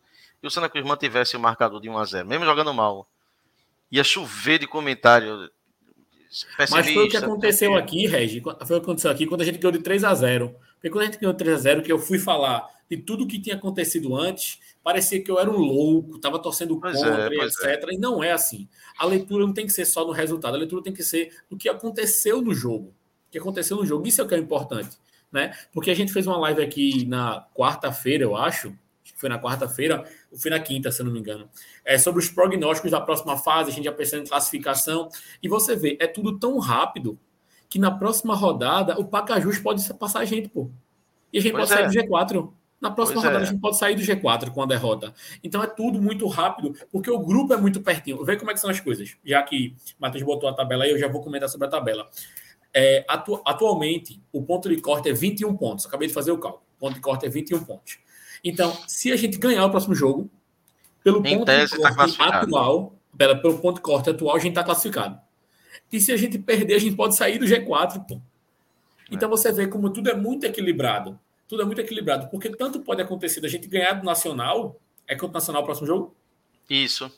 e 0.43 0.47
o 0.47 0.51
Santa 0.51 0.69
Cruz 0.69 0.85
mantivesse 0.85 1.37
o 1.37 1.41
marcador 1.41 1.81
de 1.81 1.89
1 1.89 1.99
a 1.99 2.05
0 2.05 2.29
mesmo 2.29 2.45
jogando 2.45 2.75
mal, 2.75 3.09
ia 3.91 4.03
chover 4.03 4.59
de 4.59 4.67
comentário. 4.67 5.51
Mas 6.59 6.71
foi 6.71 7.07
o 7.07 7.09
que 7.09 7.17
aconteceu 7.17 7.75
aqui, 7.77 8.07
Regi. 8.07 8.41
Foi 8.41 8.53
o 8.53 8.81
que 8.81 8.85
aconteceu 8.85 9.11
aqui 9.11 9.27
quando 9.27 9.43
a 9.43 9.45
gente 9.45 9.59
ganhou 9.59 9.73
de 9.73 9.83
3 9.83 10.03
a 10.03 10.15
0 10.15 10.57
Porque 10.75 10.91
quando 10.91 11.03
a 11.03 11.07
gente 11.07 11.19
ganhou 11.19 11.33
de 11.33 11.39
3 11.39 11.57
a 11.57 11.61
0 11.61 11.83
que 11.83 11.93
eu 11.93 11.99
fui 11.99 12.19
falar 12.19 12.67
de 12.91 12.97
tudo 12.97 13.27
que 13.27 13.41
tinha 13.41 13.57
acontecido 13.57 14.17
antes, 14.17 14.59
parecia 14.83 15.23
que 15.23 15.31
eu 15.31 15.39
era 15.39 15.51
um 15.51 15.59
louco, 15.59 16.17
estava 16.17 16.39
torcendo 16.39 16.79
pois 16.79 16.97
contra, 16.97 17.35
é, 17.35 17.45
etc. 17.47 17.89
É. 17.89 17.95
E 17.95 17.99
não 17.99 18.23
é 18.23 18.33
assim. 18.33 18.69
A 18.99 19.07
leitura 19.07 19.47
não 19.47 19.53
tem 19.53 19.67
que 19.67 19.73
ser 19.73 19.85
só 19.85 20.05
no 20.07 20.13
resultado, 20.13 20.55
a 20.55 20.59
leitura 20.59 20.83
tem 20.83 20.93
que 20.93 21.03
ser 21.03 21.35
do 21.49 21.57
que 21.57 21.69
aconteceu 21.69 22.43
no 22.43 22.55
jogo. 22.55 22.89
O 23.29 23.31
que 23.31 23.39
aconteceu 23.39 23.77
no 23.77 23.87
jogo. 23.87 24.07
Isso 24.07 24.21
é 24.21 24.25
o 24.25 24.29
que 24.29 24.35
é 24.35 24.39
importante. 24.39 24.97
Né? 25.31 25.57
Porque 25.73 25.91
a 25.91 25.95
gente 25.95 26.13
fez 26.13 26.27
uma 26.27 26.37
live 26.37 26.63
aqui 26.63 27.07
na 27.07 27.47
quarta-feira, 27.55 28.25
eu 28.25 28.37
acho, 28.37 28.69
acho 29.03 29.15
que 29.15 29.19
foi 29.19 29.31
na 29.31 29.41
quarta-feira, 29.41 30.05
ou 30.31 30.39
foi 30.39 30.51
na 30.51 30.61
quinta, 30.61 30.93
se 30.93 31.01
eu 31.01 31.07
não 31.07 31.13
me 31.13 31.21
engano, 31.21 31.49
é 31.85 31.97
sobre 31.97 32.21
os 32.21 32.29
prognósticos 32.29 32.91
da 32.91 33.01
próxima 33.01 33.39
fase, 33.39 33.71
a 33.71 33.73
gente 33.73 33.85
já 33.85 33.93
pensando 33.93 34.25
em 34.25 34.27
classificação, 34.29 35.09
e 35.43 35.49
você 35.49 35.75
vê, 35.75 35.97
é 35.99 36.07
tudo 36.07 36.39
tão 36.39 36.59
rápido 36.59 37.19
que 37.71 37.79
na 37.79 37.91
próxima 37.91 38.35
rodada 38.35 39.01
o 39.01 39.07
Pacajus 39.07 39.59
pode 39.59 39.83
passar 39.95 40.21
a 40.21 40.25
gente, 40.27 40.51
pô. 40.51 40.71
E 41.33 41.39
a 41.39 41.41
gente 41.41 41.53
pois 41.53 41.71
pode 41.71 41.81
é. 41.81 41.89
sair 41.89 42.05
do 42.05 42.09
G4. 42.09 42.53
Na 42.83 42.91
próxima 42.91 43.21
pois 43.21 43.27
rodada 43.27 43.45
é. 43.45 43.47
a 43.47 43.51
gente 43.53 43.61
pode 43.61 43.79
sair 43.79 43.95
do 43.95 44.03
G4 44.03 44.51
com 44.51 44.61
a 44.61 44.67
derrota. 44.67 45.15
Então 45.43 45.63
é 45.63 45.69
tudo 45.69 46.03
muito 46.03 46.27
rápido, 46.27 46.75
porque 46.91 47.09
o 47.09 47.21
grupo 47.21 47.55
é 47.55 47.57
muito 47.57 47.81
pertinho. 47.81 48.25
Vê 48.25 48.37
como 48.37 48.51
é 48.51 48.55
que 48.55 48.61
são 48.61 48.69
as 48.69 48.81
coisas. 48.81 49.17
Já 49.25 49.41
que 49.45 49.77
o 49.97 50.03
Matheus 50.03 50.25
botou 50.25 50.49
a 50.49 50.53
tabela 50.53 50.83
aí, 50.83 50.91
eu 50.91 50.99
já 50.99 51.07
vou 51.07 51.23
comentar 51.23 51.49
sobre 51.49 51.69
a 51.69 51.71
tabela. 51.71 52.11
É, 52.75 53.05
atu 53.07 53.41
atualmente, 53.45 54.21
o 54.33 54.43
ponto 54.43 54.69
de 54.69 54.81
corte 54.81 55.09
é 55.09 55.13
21 55.13 55.57
pontos. 55.57 55.87
Acabei 55.87 56.09
de 56.09 56.15
fazer 56.15 56.33
o 56.33 56.39
cálculo. 56.39 56.65
O 56.77 56.81
ponto 56.81 56.95
de 56.95 57.01
corte 57.01 57.25
é 57.25 57.29
21 57.29 57.63
pontos. 57.63 57.99
Então, 58.43 58.77
se 58.89 59.13
a 59.13 59.17
gente 59.17 59.39
ganhar 59.39 59.65
o 59.65 59.71
próximo 59.71 59.95
jogo, 59.95 60.29
pelo 61.05 61.25
em 61.25 61.39
ponto 61.39 61.53
de 61.53 61.81
tá 61.81 61.95
corte 61.95 62.19
tá 62.19 62.41
atual, 62.41 62.97
pela, 63.17 63.37
pelo 63.37 63.59
ponto 63.61 63.77
de 63.77 63.83
corte 63.83 64.11
atual, 64.11 64.35
a 64.35 64.41
gente 64.41 64.51
está 64.51 64.65
classificado. 64.65 65.21
E 65.93 66.01
se 66.01 66.11
a 66.11 66.17
gente 66.17 66.37
perder, 66.37 66.75
a 66.75 66.81
gente 66.81 66.97
pode 66.97 67.15
sair 67.15 67.39
do 67.39 67.47
G4, 67.47 68.05
pô. 68.09 68.21
Então 69.09 69.29
é. 69.29 69.31
você 69.31 69.53
vê 69.53 69.69
como 69.69 69.89
tudo 69.89 70.11
é 70.11 70.17
muito 70.17 70.45
equilibrado. 70.45 71.17
Tudo 71.53 71.65
é 71.65 71.67
muito 71.67 71.83
equilibrado. 71.83 72.31
Porque 72.31 72.49
tanto 72.49 72.81
pode 72.81 73.03
acontecer 73.03 73.39
da 73.39 73.47
gente 73.47 73.69
ganhar 73.69 73.93
do 73.93 74.07
Nacional. 74.07 74.81
É 75.07 75.15
contra 75.15 75.33
o 75.33 75.35
Nacional 75.35 75.61
o 75.61 75.65
próximo 75.67 75.87
jogo? 75.87 76.17
Isso. 76.71 77.13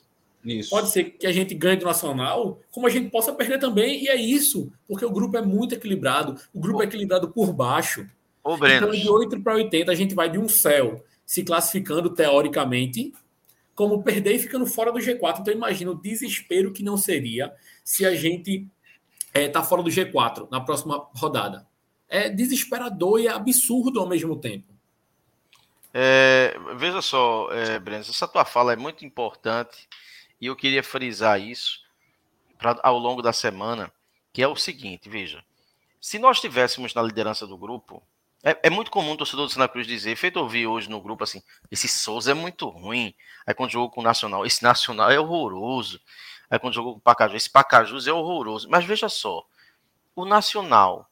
Isso. 0.45 0.70
Pode 0.70 0.91
ser 0.91 1.05
que 1.05 1.24
a 1.24 1.30
gente 1.30 1.55
ganhe 1.55 1.76
do 1.76 1.85
Nacional, 1.85 2.61
como 2.72 2.89
a 2.89 2.91
gente 2.91 3.11
possa 3.11 3.32
perder 3.32 3.61
também, 3.61 4.03
e 4.03 4.09
é 4.09 4.16
isso, 4.16 4.72
porque 4.89 5.05
o 5.05 5.11
grupo 5.12 5.37
é 5.37 5.41
muito 5.41 5.76
equilibrado, 5.76 6.37
o 6.53 6.59
grupo 6.59 6.82
é 6.82 6.85
equilibrado 6.87 7.28
por 7.28 7.53
baixo. 7.53 8.09
Breno. 8.59 8.89
Então, 8.89 8.91
de 8.91 9.09
8 9.09 9.41
para 9.41 9.55
80, 9.55 9.93
a 9.93 9.95
gente 9.95 10.16
vai 10.16 10.28
de 10.28 10.37
um 10.37 10.49
céu 10.49 11.05
se 11.24 11.45
classificando 11.45 12.11
teoricamente, 12.11 13.12
como 13.72 14.03
perder 14.03 14.35
e 14.35 14.41
ficando 14.41 14.66
fora 14.66 14.91
do 14.91 14.99
G4. 14.99 15.43
Então, 15.43 15.55
imagina 15.55 15.93
o 15.93 16.01
desespero 16.01 16.72
que 16.72 16.82
não 16.82 16.97
seria 16.97 17.55
se 17.85 18.05
a 18.05 18.16
gente 18.16 18.66
está 19.28 19.41
é, 19.41 19.49
tá 19.49 19.62
fora 19.62 19.80
do 19.80 19.91
G4 19.91 20.49
na 20.51 20.61
próxima 20.61 21.07
rodada. 21.14 21.64
É 22.15 22.29
desesperador 22.29 23.19
e 23.19 23.27
é 23.27 23.31
absurdo 23.31 23.99
ao 23.99 24.09
mesmo 24.09 24.37
tempo. 24.37 24.73
É, 25.93 26.57
veja 26.77 27.03
só, 27.03 27.49
é, 27.53 27.79
Breno, 27.79 28.03
essa 28.03 28.29
tua 28.29 28.45
fala 28.45 28.73
é 28.73 28.77
muito 28.77 29.05
importante 29.05 29.89
e 30.41 30.47
eu 30.47 30.55
queria 30.55 30.83
frisar 30.83 31.41
isso 31.41 31.81
pra, 32.57 32.79
ao 32.83 32.99
longo 32.99 33.21
da 33.21 33.33
semana, 33.33 33.93
que 34.33 34.43
é 34.43 34.47
o 34.47 34.55
seguinte, 34.55 35.09
veja, 35.09 35.45
se 36.01 36.19
nós 36.19 36.37
estivéssemos 36.37 36.95
na 36.95 37.03
liderança 37.03 37.47
do 37.47 37.57
grupo, 37.57 38.03
é, 38.45 38.59
é, 38.65 38.71
muito 38.71 38.91
comum 38.91 39.12
o 39.12 39.17
torcedor 39.17 39.47
do 39.47 39.53
Santa 39.53 39.69
Cruz 39.69 39.87
dizer, 39.87 40.15
feito 40.17 40.39
ouvir 40.39 40.67
hoje 40.67 40.89
no 40.89 41.01
grupo 41.01 41.25
assim, 41.25 41.43
esse 41.71 41.89
Souza 41.89 42.31
é 42.31 42.35
muito 42.35 42.69
ruim. 42.69 43.15
Aí 43.47 43.55
quando 43.55 43.71
jogou 43.71 43.91
com 43.91 44.03
o 44.03 44.05
Nacional, 44.05 44.45
esse 44.45 44.62
Nacional 44.62 45.11
é 45.11 45.19
horroroso. 45.19 46.01
Aí 46.51 46.59
quando 46.59 46.75
jogou 46.75 46.93
com 46.93 46.99
o 46.99 47.03
Pacajus, 47.03 47.37
esse 47.37 47.51
Pacajus 47.51 48.07
é 48.07 48.12
horroroso. 48.12 48.69
Mas 48.69 48.85
veja 48.85 49.09
só, 49.09 49.47
o 50.15 50.27
Nacional, 50.27 51.11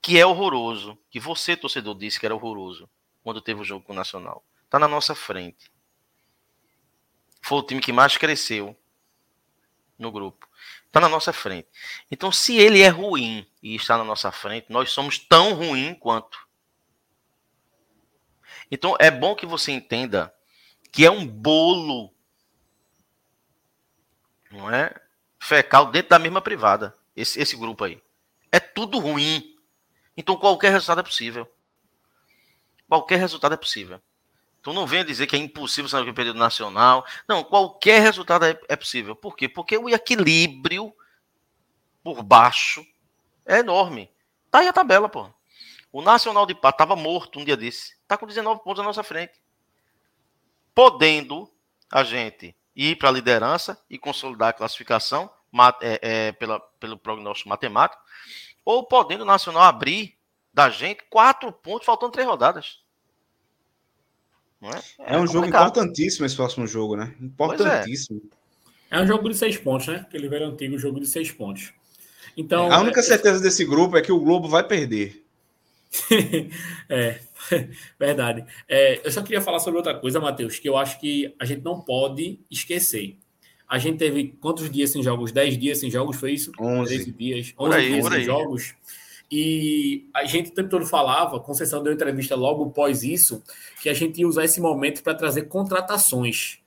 que 0.00 0.18
é 0.18 0.24
horroroso, 0.24 0.98
que 1.10 1.20
você, 1.20 1.56
torcedor, 1.56 1.94
disse 1.94 2.18
que 2.18 2.26
era 2.26 2.34
horroroso 2.34 2.88
quando 3.22 3.40
teve 3.40 3.60
o 3.60 3.64
jogo 3.64 3.84
com 3.84 3.92
o 3.92 3.96
Nacional, 3.96 4.44
tá 4.68 4.78
na 4.78 4.88
nossa 4.88 5.14
frente. 5.14 5.70
Foi 7.42 7.58
o 7.58 7.62
time 7.62 7.80
que 7.80 7.92
mais 7.92 8.16
cresceu 8.16 8.76
no 9.98 10.10
grupo. 10.10 10.48
Está 10.86 11.00
na 11.00 11.08
nossa 11.08 11.32
frente. 11.32 11.68
Então, 12.10 12.32
se 12.32 12.56
ele 12.56 12.80
é 12.80 12.88
ruim 12.88 13.46
e 13.62 13.74
está 13.74 13.96
na 13.96 14.04
nossa 14.04 14.32
frente, 14.32 14.66
nós 14.70 14.90
somos 14.90 15.18
tão 15.18 15.54
ruim 15.54 15.94
quanto. 15.94 16.50
Então 18.70 18.96
é 19.00 19.10
bom 19.10 19.34
que 19.34 19.44
você 19.44 19.72
entenda 19.72 20.32
que 20.92 21.04
é 21.04 21.10
um 21.10 21.26
bolo, 21.26 22.14
não 24.50 24.72
é? 24.72 24.94
Fecal 25.38 25.90
dentro 25.90 26.10
da 26.10 26.18
mesma 26.18 26.40
privada. 26.40 26.96
Esse, 27.16 27.40
esse 27.40 27.56
grupo 27.56 27.84
aí. 27.84 28.00
É 28.52 28.60
tudo 28.60 28.98
ruim. 28.98 29.58
Então 30.16 30.36
qualquer 30.36 30.70
resultado 30.70 31.00
é 31.00 31.04
possível. 31.04 31.50
Qualquer 32.88 33.16
resultado 33.16 33.54
é 33.54 33.56
possível. 33.56 34.00
Então 34.60 34.72
não 34.72 34.86
venha 34.86 35.04
dizer 35.04 35.26
que 35.26 35.36
é 35.36 35.38
impossível 35.38 35.88
sair 35.88 36.04
do 36.04 36.12
período 36.12 36.38
nacional. 36.38 37.06
Não, 37.26 37.42
qualquer 37.42 38.00
resultado 38.02 38.44
é, 38.44 38.60
é 38.68 38.76
possível. 38.76 39.16
Por 39.16 39.36
quê? 39.36 39.48
Porque 39.48 39.76
o 39.76 39.88
equilíbrio 39.88 40.94
por 42.02 42.22
baixo 42.22 42.84
é 43.46 43.58
enorme. 43.58 44.10
Tá 44.50 44.58
aí 44.58 44.68
a 44.68 44.72
tabela, 44.72 45.08
pô. 45.08 45.30
O 45.92 46.02
Nacional 46.02 46.46
de 46.46 46.54
Pato 46.54 46.76
estava 46.76 46.94
morto 46.94 47.40
um 47.40 47.44
dia 47.44 47.56
desse. 47.56 47.94
Está 48.02 48.16
com 48.16 48.26
19 48.26 48.62
pontos 48.62 48.78
na 48.78 48.86
nossa 48.86 49.02
frente. 49.02 49.40
Podendo 50.74 51.50
a 51.90 52.04
gente 52.04 52.54
ir 52.76 52.96
para 52.96 53.08
a 53.08 53.12
liderança 53.12 53.82
e 53.88 53.98
consolidar 53.98 54.50
a 54.50 54.52
classificação 54.52 55.30
é, 55.80 55.98
é, 56.02 56.32
pela, 56.32 56.60
pelo 56.60 56.96
prognóstico 56.96 57.48
matemático, 57.48 58.00
ou 58.70 58.84
podendo 58.84 59.22
o 59.22 59.26
Nacional 59.26 59.62
abrir 59.62 60.14
da 60.54 60.70
gente 60.70 61.02
quatro 61.10 61.50
pontos, 61.52 61.86
faltando 61.86 62.12
três 62.12 62.26
rodadas. 62.28 62.78
É? 64.62 65.14
é? 65.14 65.18
um 65.18 65.26
jogo 65.26 65.46
importantíssimo 65.46 66.26
esse 66.26 66.36
próximo 66.36 66.66
jogo, 66.66 66.96
né? 66.96 67.14
Importantíssimo. 67.20 68.22
É. 68.90 68.98
é. 68.98 69.02
um 69.02 69.06
jogo 69.06 69.28
de 69.28 69.36
seis 69.36 69.56
pontos, 69.56 69.88
né? 69.88 70.04
Aquele 70.06 70.28
velho 70.28 70.46
antigo 70.46 70.78
jogo 70.78 71.00
de 71.00 71.06
seis 71.06 71.32
pontos. 71.32 71.72
Então, 72.36 72.70
a 72.70 72.78
única 72.78 73.00
é, 73.00 73.02
certeza 73.02 73.40
desse 73.40 73.64
grupo 73.64 73.96
é 73.96 74.02
que 74.02 74.12
o 74.12 74.20
Globo 74.20 74.48
vai 74.48 74.62
perder. 74.62 75.24
é, 76.88 77.20
verdade. 77.98 78.44
É, 78.68 79.04
eu 79.04 79.10
só 79.10 79.22
queria 79.22 79.40
falar 79.40 79.58
sobre 79.58 79.78
outra 79.78 79.98
coisa, 79.98 80.20
Matheus, 80.20 80.58
que 80.58 80.68
eu 80.68 80.76
acho 80.76 81.00
que 81.00 81.34
a 81.40 81.44
gente 81.44 81.62
não 81.62 81.80
pode 81.80 82.38
esquecer. 82.50 83.18
A 83.70 83.78
gente 83.78 83.98
teve 83.98 84.36
quantos 84.40 84.68
dias 84.68 84.90
sem 84.90 85.00
jogos? 85.00 85.30
10 85.30 85.56
dias 85.56 85.78
sem 85.78 85.88
jogos, 85.88 86.16
foi 86.16 86.32
isso? 86.32 86.50
11 86.60 86.92
13 86.92 87.12
dias. 87.12 87.54
11 87.56 87.76
aí, 87.76 87.92
dias 87.92 88.04
sem 88.04 88.24
jogos. 88.24 88.74
E 89.30 90.10
a 90.12 90.24
gente 90.24 90.50
o 90.50 90.54
tempo 90.54 90.68
todo 90.68 90.84
falava, 90.84 91.38
Conceição 91.38 91.80
deu 91.80 91.92
entrevista 91.92 92.34
logo 92.34 92.64
após 92.64 93.04
isso, 93.04 93.44
que 93.80 93.88
a 93.88 93.94
gente 93.94 94.20
ia 94.20 94.26
usar 94.26 94.44
esse 94.44 94.60
momento 94.60 95.04
para 95.04 95.14
trazer 95.14 95.42
contratações. 95.42 96.58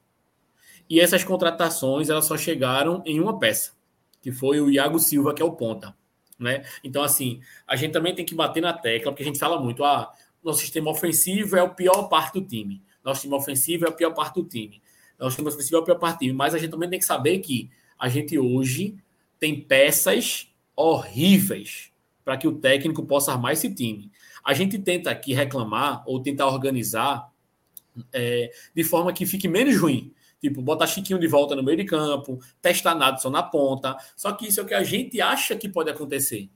E 0.90 1.02
essas 1.02 1.26
contratações 1.26 2.10
elas 2.10 2.24
só 2.24 2.38
chegaram 2.38 3.04
em 3.06 3.20
uma 3.20 3.38
peça, 3.38 3.74
que 4.22 4.32
foi 4.32 4.62
o 4.62 4.72
Iago 4.72 4.98
Silva, 4.98 5.34
que 5.34 5.42
é 5.42 5.46
o 5.46 5.52
ponta. 5.52 5.94
Né? 6.40 6.64
Então, 6.86 7.04
assim, 7.04 7.42
a 7.68 7.76
gente 7.76 7.92
também 7.92 8.16
tem 8.16 8.24
que 8.24 8.34
bater 8.34 8.62
na 8.62 8.72
tecla, 8.72 9.12
porque 9.12 9.24
a 9.24 9.26
gente 9.26 9.40
fala 9.40 9.60
muito, 9.60 9.84
ah, 9.84 10.10
nosso 10.42 10.60
sistema 10.60 10.90
ofensivo 10.90 11.58
é 11.58 11.64
o 11.64 11.76
pior 11.76 12.04
parte 12.04 12.40
do 12.40 12.48
time. 12.48 12.82
Nosso 13.04 13.20
sistema 13.20 13.36
ofensivo 13.36 13.84
é 13.84 13.90
a 13.90 13.92
pior 13.92 14.14
parte 14.14 14.36
do 14.36 14.48
time. 14.48 14.82
Ofensivo 15.20 15.78
é 15.78 15.80
a 15.80 15.84
pior 15.84 16.00
parte 16.00 16.16
do 16.16 16.20
time. 16.20 16.34
Mas 16.34 16.54
a 16.54 16.58
gente 16.58 16.72
também 16.72 16.90
tem 16.90 17.00
que 17.00 17.06
saber 17.06 17.40
que 17.40 17.70
a 17.98 18.10
gente 18.10 18.38
hoje 18.38 18.96
tem 19.40 19.60
peças 19.60 20.48
horríveis 20.76 21.92
para 22.24 22.38
que 22.38 22.48
o 22.48 22.56
técnico 22.56 23.06
possa 23.06 23.32
armar 23.32 23.54
esse 23.54 23.74
time. 23.74 24.12
A 24.44 24.54
gente 24.54 24.78
tenta 24.80 25.12
aqui 25.12 25.34
reclamar 25.34 26.04
ou 26.06 26.22
tentar 26.22 26.48
organizar 26.48 27.30
é, 28.12 28.52
de 28.76 28.84
forma 28.84 29.14
que 29.14 29.26
fique 29.26 29.48
menos 29.48 29.80
ruim. 29.80 30.14
Tipo, 30.42 30.62
botar 30.62 30.88
Chiquinho 30.88 31.20
de 31.20 31.28
volta 31.28 31.56
no 31.56 31.64
meio 31.64 31.78
de 31.78 31.86
campo, 31.86 32.38
testar 32.62 32.96
Nadson 32.96 33.30
na 33.30 33.42
ponta. 33.42 33.96
Só 34.16 34.34
que 34.34 34.48
isso 34.48 34.60
é 34.60 34.64
o 34.64 34.66
que 34.66 34.74
a 34.74 34.84
gente 34.84 35.22
acha 35.22 35.56
que 35.56 35.70
pode 35.70 35.90
acontecer. 35.90 36.50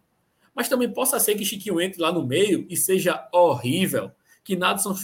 Mas 0.53 0.67
também 0.67 0.91
possa 0.91 1.19
ser 1.19 1.35
que 1.35 1.45
Chiquinho 1.45 1.79
entre 1.79 2.01
lá 2.01 2.11
no 2.11 2.25
meio 2.25 2.65
e 2.69 2.75
seja 2.75 3.29
horrível. 3.31 4.11
Que 4.47 4.55
Nadson 4.55 4.95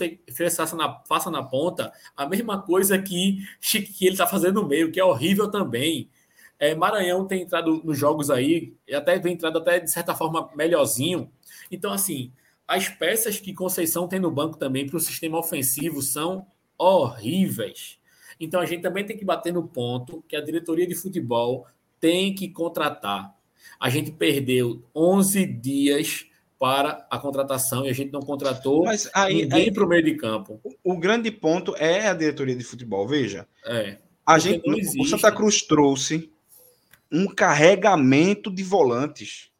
faça 0.56 0.74
na, 0.74 1.02
faça 1.02 1.30
na 1.30 1.44
ponta 1.44 1.92
a 2.16 2.26
mesma 2.26 2.62
coisa 2.62 2.98
que, 2.98 3.40
que 3.60 4.06
ele 4.06 4.14
está 4.14 4.26
fazendo 4.26 4.62
no 4.62 4.68
meio, 4.70 4.90
que 4.90 5.02
é 5.02 5.04
horrível 5.04 5.52
também. 5.52 6.10
É, 6.58 6.74
Maranhão 6.74 7.28
tem 7.28 7.42
entrado 7.42 7.82
nos 7.84 7.98
jogos 7.98 8.30
aí, 8.30 8.74
e 8.88 8.96
até 8.96 9.20
vem 9.20 9.34
entrado 9.34 9.58
até 9.58 9.82
de 9.82 9.92
certa 9.92 10.16
forma 10.16 10.50
melhorzinho. 10.56 11.30
Então, 11.70 11.92
assim, 11.92 12.32
as 12.66 12.88
peças 12.88 13.38
que 13.38 13.54
Conceição 13.54 14.08
tem 14.08 14.18
no 14.18 14.32
banco 14.32 14.58
também 14.58 14.88
para 14.88 14.96
o 14.96 15.02
sistema 15.02 15.38
ofensivo 15.38 16.02
são 16.02 16.48
horríveis. 16.78 18.00
Então, 18.40 18.62
a 18.62 18.66
gente 18.66 18.82
também 18.82 19.06
tem 19.06 19.18
que 19.18 19.26
bater 19.26 19.52
no 19.52 19.68
ponto 19.68 20.24
que 20.26 20.38
a 20.38 20.42
diretoria 20.42 20.88
de 20.88 20.96
futebol 20.96 21.68
tem 22.00 22.34
que 22.34 22.48
contratar. 22.48 23.36
A 23.78 23.90
gente 23.90 24.10
perdeu 24.10 24.82
11 24.96 25.46
dias 25.46 26.30
para 26.64 27.06
a 27.12 27.20
contratação 27.20 27.86
e 27.86 27.90
a 27.90 27.94
gente 27.94 28.14
não 28.14 28.22
contratou 28.22 28.86
Mas 28.86 29.10
aí, 29.14 29.42
ninguém 29.42 29.74
para 29.74 29.84
o 29.84 29.88
meio 29.88 30.02
de 30.02 30.16
campo. 30.16 30.62
O, 30.64 30.94
o, 30.94 30.98
grande 30.98 31.30
ponto 31.30 31.76
é 31.76 32.08
a 32.08 32.14
diretoria 32.14 32.56
de 32.56 32.64
futebol. 32.64 33.06
Veja, 33.06 33.46
é, 33.66 33.98
a 34.26 34.40
gente, 34.40 34.64
o 34.98 35.04
Santa 35.04 35.30
Cruz 35.30 35.62
trouxe 35.64 36.32
um 37.12 37.28
carregamento 37.28 38.50
de 38.50 38.64
volantes, 38.64 39.52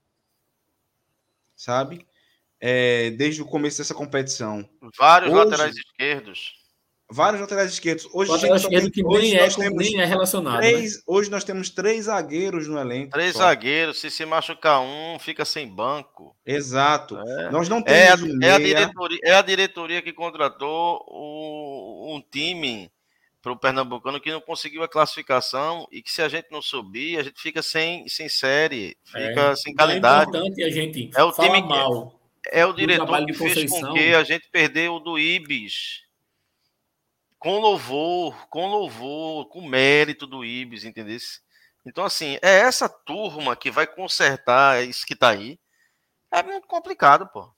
sabe? 1.58 2.08
É, 2.58 3.12
desde 3.12 3.42
o 3.42 3.46
começo 3.46 3.80
dessa 3.80 3.94
competição. 3.94 4.66
Vários 4.98 5.34
hoje, 5.34 5.44
laterais 5.44 5.76
esquerdos. 5.76 6.63
Vários 7.14 7.42
laterais 7.42 7.72
esquerdos. 7.72 8.10
Hoje, 8.12 8.32
lateral 8.32 8.58
esquerdo 8.58 8.90
que 8.90 9.04
nem, 9.04 9.36
é, 9.36 9.48
nem 9.72 10.02
é 10.02 10.06
relacionado. 10.06 10.58
Três, 10.58 10.96
né? 10.96 11.02
Hoje 11.06 11.30
nós 11.30 11.44
temos 11.44 11.70
três 11.70 12.06
zagueiros 12.06 12.68
no 12.68 12.80
elenco. 12.80 13.12
Três 13.12 13.34
só. 13.34 13.40
zagueiros. 13.40 14.00
Se 14.00 14.10
se 14.10 14.26
machucar 14.26 14.82
um, 14.82 15.20
fica 15.20 15.46
sem 15.46 15.68
banco. 15.68 16.36
Exato. 16.44 17.20
É. 17.20 17.52
Nós 17.52 17.70
não 17.70 17.78
é 17.86 18.16
temos. 18.16 18.42
É 18.42 18.50
a, 18.50 18.52
é, 18.52 18.56
a 18.56 18.58
diretoria, 18.58 19.20
é 19.24 19.34
a 19.36 19.42
diretoria 19.44 20.02
que 20.02 20.12
contratou 20.12 21.06
o, 21.08 22.16
um 22.16 22.20
time 22.20 22.92
para 23.44 23.52
o 23.52 23.58
Pernambucano 23.58 24.20
que 24.20 24.32
não 24.32 24.42
conseguiu 24.42 24.82
a 24.82 24.88
classificação 24.88 25.88
e 25.92 26.02
que 26.02 26.12
se 26.12 26.22
a 26.22 26.30
gente 26.30 26.48
não 26.50 26.64
subir, 26.64 27.20
a 27.20 27.24
gente 27.24 27.40
fica 27.40 27.62
sem, 27.62 28.08
sem 28.08 28.28
série, 28.28 28.98
fica 29.06 29.52
é, 29.52 29.56
sem 29.56 29.76
qualidade. 29.76 30.36
É 30.36 30.40
importante 30.40 30.64
a 30.64 30.70
gente 30.70 31.12
é 31.16 31.24
o 31.24 31.32
time 31.32 31.62
mal. 31.62 32.20
É 32.52 32.66
o 32.66 32.74
diretor 32.74 33.24
que 33.26 33.34
fez 33.34 33.70
com 33.70 33.94
que 33.94 34.16
a 34.16 34.24
gente 34.24 34.50
perdeu 34.50 34.96
o 34.96 35.00
do 35.00 35.20
Ibis. 35.20 36.04
Com 37.44 37.60
louvor, 37.60 38.48
com 38.48 38.68
louvor, 38.68 39.50
com 39.50 39.68
mérito 39.68 40.26
do 40.26 40.46
Ibis, 40.46 40.86
entendeu? 40.86 41.18
Então, 41.86 42.06
assim, 42.06 42.38
é 42.42 42.60
essa 42.60 42.88
turma 42.88 43.54
que 43.54 43.70
vai 43.70 43.86
consertar 43.86 44.82
isso 44.88 45.06
que 45.06 45.14
tá 45.14 45.32
aí. 45.32 45.60
É 46.32 46.42
muito 46.42 46.66
complicado, 46.68 47.28
pô. 47.28 47.52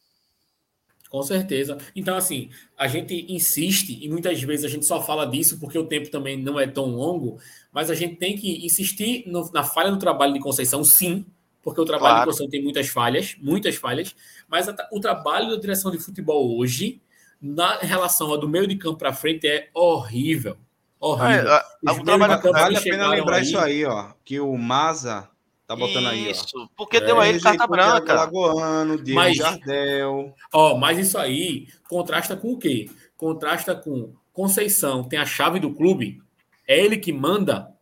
Com 1.08 1.22
certeza. 1.22 1.78
Então, 1.96 2.18
assim, 2.18 2.50
a 2.76 2.88
gente 2.88 3.32
insiste, 3.32 4.04
e 4.04 4.10
muitas 4.10 4.42
vezes 4.42 4.66
a 4.66 4.68
gente 4.68 4.86
só 4.86 5.02
fala 5.02 5.26
disso 5.28 5.60
porque 5.60 5.78
o 5.78 5.86
tempo 5.86 6.10
também 6.10 6.36
não 6.36 6.60
é 6.60 6.66
tão 6.66 6.88
longo, 6.88 7.40
mas 7.72 7.92
a 7.92 7.96
gente 7.96 8.16
tem 8.16 8.36
que 8.36 8.66
insistir 8.66 9.24
no, 9.28 9.50
na 9.52 9.64
falha 9.64 9.92
do 9.92 10.00
trabalho 10.00 10.34
de 10.34 10.40
Conceição, 10.40 10.84
sim, 10.84 11.24
porque 11.62 11.80
o 11.80 11.86
trabalho 11.86 12.16
claro. 12.16 12.22
de 12.22 12.26
Conceição 12.26 12.50
tem 12.50 12.64
muitas 12.64 12.88
falhas, 12.88 13.36
muitas 13.40 13.76
falhas, 13.76 14.16
mas 14.48 14.68
a, 14.68 14.76
o 14.92 15.00
trabalho 15.00 15.52
da 15.52 15.56
direção 15.58 15.92
de 15.92 16.00
futebol 16.00 16.58
hoje, 16.58 17.00
na 17.42 17.78
relação 17.78 18.30
ao 18.30 18.38
do 18.38 18.50
meio 18.50 18.68
de 18.68 18.76
campo 18.76 18.98
para 18.98 19.14
frente, 19.14 19.48
é 19.48 19.70
horrível. 19.74 20.58
Horrível. 21.00 21.52
É, 21.52 21.64
a, 21.88 21.94
o 21.94 22.04
trabalho, 22.04 22.42
vale 22.52 22.78
a 22.78 22.82
pena 22.82 23.08
lembrar 23.10 23.38
aí, 23.38 23.44
isso 23.44 23.58
aí, 23.58 23.86
ó, 23.86 24.14
que 24.24 24.40
o 24.40 24.58
Maza 24.58 25.30
Tá 25.68 25.76
botando 25.76 26.08
aí. 26.08 26.30
Isso, 26.30 26.70
porque 26.78 27.00
deu 27.00 27.20
a 27.20 27.28
ele 27.28 27.40
carta 27.40 27.66
branca. 27.66 28.14
Lagoano, 28.14 29.02
Diego 29.02 29.20
mas, 29.20 29.36
Jardel. 29.36 30.34
Ó, 30.54 30.78
mas 30.78 31.00
isso 31.00 31.18
aí 31.18 31.68
contrasta 31.90 32.38
com 32.38 32.54
o 32.54 32.58
quê? 32.58 32.90
Contrasta 33.18 33.76
com 33.76 34.14
Conceição 34.32 35.04
tem 35.04 35.18
a 35.18 35.26
chave 35.26 35.60
do 35.60 35.74
clube, 35.74 36.22
é 36.68 36.78
ele 36.78 36.98
que 36.98 37.12
manda. 37.12 37.74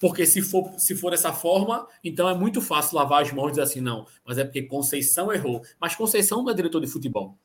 Porque 0.00 0.24
se 0.24 0.40
for, 0.40 0.72
se 0.78 0.96
for 0.96 1.10
dessa 1.10 1.32
forma, 1.32 1.86
então 2.02 2.28
é 2.28 2.34
muito 2.34 2.62
fácil 2.62 2.96
lavar 2.96 3.22
as 3.22 3.30
mãos 3.30 3.48
e 3.48 3.50
dizer 3.50 3.62
assim, 3.62 3.80
não, 3.82 4.06
mas 4.24 4.38
é 4.38 4.44
porque 4.44 4.62
Conceição 4.62 5.30
errou. 5.30 5.60
Mas 5.78 5.94
Conceição 5.94 6.42
não 6.42 6.50
é 6.50 6.54
diretor 6.54 6.80
de 6.80 6.86
futebol. 6.86 7.36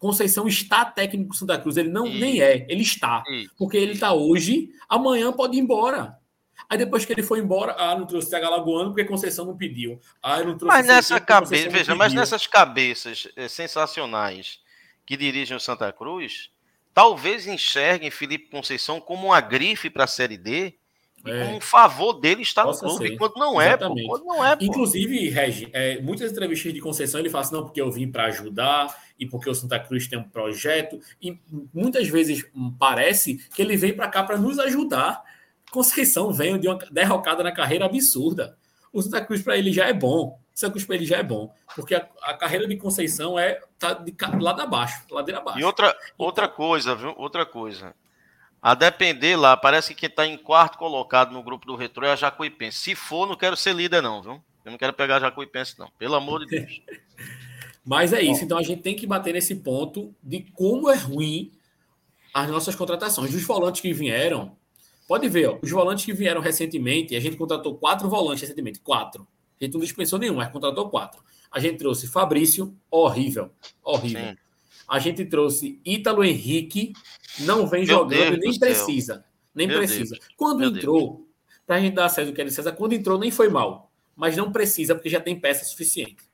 Conceição 0.00 0.48
está 0.48 0.82
técnico 0.82 1.28
do 1.28 1.36
Santa 1.36 1.58
Cruz, 1.58 1.76
ele 1.76 1.90
não 1.90 2.06
nem 2.06 2.40
é, 2.40 2.66
ele 2.70 2.80
está. 2.80 3.22
Porque 3.58 3.76
ele 3.76 3.92
está 3.92 4.14
hoje, 4.14 4.70
amanhã 4.88 5.30
pode 5.30 5.58
ir 5.58 5.60
embora. 5.60 6.18
Aí 6.70 6.78
depois 6.78 7.04
que 7.04 7.12
ele 7.12 7.22
foi 7.22 7.38
embora, 7.38 7.76
ah, 7.78 7.94
não 7.94 8.06
trouxe 8.06 8.30
TH 8.30 8.48
Lagoano 8.48 8.90
porque 8.90 9.04
Conceição 9.04 9.44
não 9.44 9.58
pediu. 9.58 10.00
Ah, 10.22 10.38
não 10.38 10.56
trouxe 10.56 10.64
mas 10.64 10.86
nessa 10.86 11.20
cabeça, 11.20 11.68
veja, 11.68 11.94
mas 11.94 12.14
nessas 12.14 12.46
cabeças 12.46 13.28
é, 13.36 13.46
sensacionais 13.46 14.60
que 15.04 15.18
dirigem 15.18 15.54
o 15.54 15.60
Santa 15.60 15.92
Cruz, 15.92 16.50
talvez 16.94 17.46
enxerguem 17.46 18.10
Felipe 18.10 18.48
Conceição 18.48 19.02
como 19.02 19.26
uma 19.26 19.40
grife 19.42 19.90
para 19.90 20.04
a 20.04 20.06
Série 20.06 20.38
D 20.38 20.79
e 21.26 21.30
é. 21.30 21.60
favor 21.60 22.14
dele 22.14 22.42
estar 22.42 22.64
Possa 22.64 22.86
no 22.86 22.92
clube, 22.92 23.08
ser. 23.10 23.16
quando 23.16 23.34
não 23.36 23.60
é, 23.60 23.76
pô, 23.76 23.94
quando 24.06 24.24
não 24.24 24.44
é. 24.44 24.56
Pô. 24.56 24.64
Inclusive, 24.64 25.28
Regi, 25.28 25.68
é, 25.72 26.00
muitas 26.00 26.32
entrevistas 26.32 26.72
de 26.72 26.80
Conceição 26.80 27.20
ele 27.20 27.28
fala 27.28 27.44
assim, 27.44 27.54
não, 27.54 27.64
porque 27.64 27.80
eu 27.80 27.90
vim 27.90 28.10
para 28.10 28.24
ajudar 28.26 28.96
e 29.18 29.26
porque 29.26 29.50
o 29.50 29.54
Santa 29.54 29.78
Cruz 29.78 30.08
tem 30.08 30.18
um 30.18 30.28
projeto 30.28 30.98
e 31.20 31.38
muitas 31.74 32.08
vezes 32.08 32.44
hum, 32.54 32.74
parece 32.78 33.36
que 33.54 33.60
ele 33.60 33.76
vem 33.76 33.92
para 33.92 34.08
cá 34.08 34.22
para 34.22 34.38
nos 34.38 34.58
ajudar 34.58 35.22
Conceição 35.70 36.32
vem 36.32 36.58
de 36.58 36.68
uma 36.68 36.78
derrocada 36.90 37.42
na 37.42 37.52
carreira 37.52 37.86
absurda. 37.86 38.58
O 38.92 39.00
Santa 39.00 39.24
Cruz 39.24 39.40
para 39.40 39.56
ele 39.56 39.72
já 39.72 39.86
é 39.86 39.92
bom. 39.92 40.40
O 40.54 40.58
Santa 40.58 40.72
Cruz 40.72 40.84
para 40.84 40.96
ele 40.96 41.06
já 41.06 41.18
é 41.18 41.22
bom. 41.22 41.54
Porque 41.76 41.94
a, 41.94 42.08
a, 42.22 42.34
carreira 42.34 42.66
de 42.66 42.76
Conceição 42.76 43.38
é 43.38 43.60
tá 43.78 43.94
de 43.94 44.12
lado 44.40 44.60
abaixo, 44.60 45.04
ladeira 45.10 45.40
abaixo. 45.40 45.60
E 45.60 45.64
outra, 45.64 45.96
outra 46.18 46.48
coisa, 46.48 46.94
viu? 46.94 47.14
Outra 47.16 47.46
coisa. 47.46 47.94
A 48.62 48.74
depender 48.74 49.36
lá, 49.36 49.56
parece 49.56 49.94
que 49.94 50.00
quem 50.00 50.08
está 50.08 50.26
em 50.26 50.36
quarto 50.36 50.76
colocado 50.76 51.32
no 51.32 51.42
grupo 51.42 51.66
do 51.66 51.76
Retro 51.76 52.04
é 52.04 52.12
a 52.12 52.16
Jacuipense. 52.16 52.78
Se 52.78 52.94
for, 52.94 53.26
não 53.26 53.36
quero 53.36 53.56
ser 53.56 53.74
líder, 53.74 54.02
não, 54.02 54.22
viu? 54.22 54.42
Eu 54.64 54.70
não 54.72 54.78
quero 54.78 54.92
pegar 54.92 55.16
a 55.16 55.20
Jacuipense, 55.20 55.78
não. 55.78 55.90
Pelo 55.98 56.14
amor 56.14 56.40
de 56.40 56.46
Deus. 56.46 56.82
Mas 57.84 58.12
é 58.12 58.20
isso. 58.20 58.44
Então 58.44 58.58
a 58.58 58.62
gente 58.62 58.82
tem 58.82 58.94
que 58.94 59.06
bater 59.06 59.32
nesse 59.32 59.54
ponto 59.54 60.14
de 60.22 60.40
como 60.54 60.90
é 60.90 60.96
ruim 60.96 61.50
as 62.34 62.48
nossas 62.50 62.74
contratações. 62.74 63.34
Os 63.34 63.42
volantes 63.42 63.80
que 63.80 63.92
vieram, 63.92 64.54
Pode 65.10 65.28
ver, 65.28 65.48
ó, 65.48 65.58
os 65.60 65.68
volantes 65.68 66.04
que 66.04 66.12
vieram 66.12 66.40
recentemente, 66.40 67.16
a 67.16 67.20
gente 67.20 67.36
contratou 67.36 67.74
quatro 67.74 68.08
volantes 68.08 68.42
recentemente, 68.42 68.78
quatro. 68.78 69.26
A 69.60 69.64
gente 69.64 69.74
não 69.74 69.80
dispensou 69.80 70.20
nenhum, 70.20 70.36
mas 70.36 70.52
contratou 70.52 70.88
quatro. 70.88 71.20
A 71.50 71.58
gente 71.58 71.78
trouxe 71.78 72.06
Fabrício, 72.06 72.72
horrível, 72.88 73.50
horrível. 73.82 74.20
Sim. 74.20 74.36
A 74.90 74.98
gente 74.98 75.24
trouxe 75.24 75.80
Ítalo 75.86 76.24
Henrique, 76.24 76.92
não 77.38 77.64
vem 77.64 77.86
Meu 77.86 77.94
jogando 77.94 78.10
Deus 78.10 78.38
nem 78.40 78.58
precisa. 78.58 79.24
Nem 79.54 79.68
Meu 79.68 79.78
precisa. 79.78 80.16
Deus. 80.16 80.28
Quando 80.36 80.58
Meu 80.58 80.70
entrou, 80.70 81.28
para 81.64 81.76
a 81.76 81.80
gente 81.80 81.94
dar 81.94 82.06
a 82.06 82.08
César 82.08 82.32
o 82.32 82.34
que 82.34 82.42
é 82.42 82.50
César, 82.50 82.72
quando 82.72 82.92
entrou 82.92 83.16
nem 83.16 83.30
foi 83.30 83.48
mal. 83.48 83.92
Mas 84.16 84.36
não 84.36 84.50
precisa, 84.50 84.92
porque 84.96 85.08
já 85.08 85.20
tem 85.20 85.38
peça 85.38 85.64
suficiente. 85.64 86.28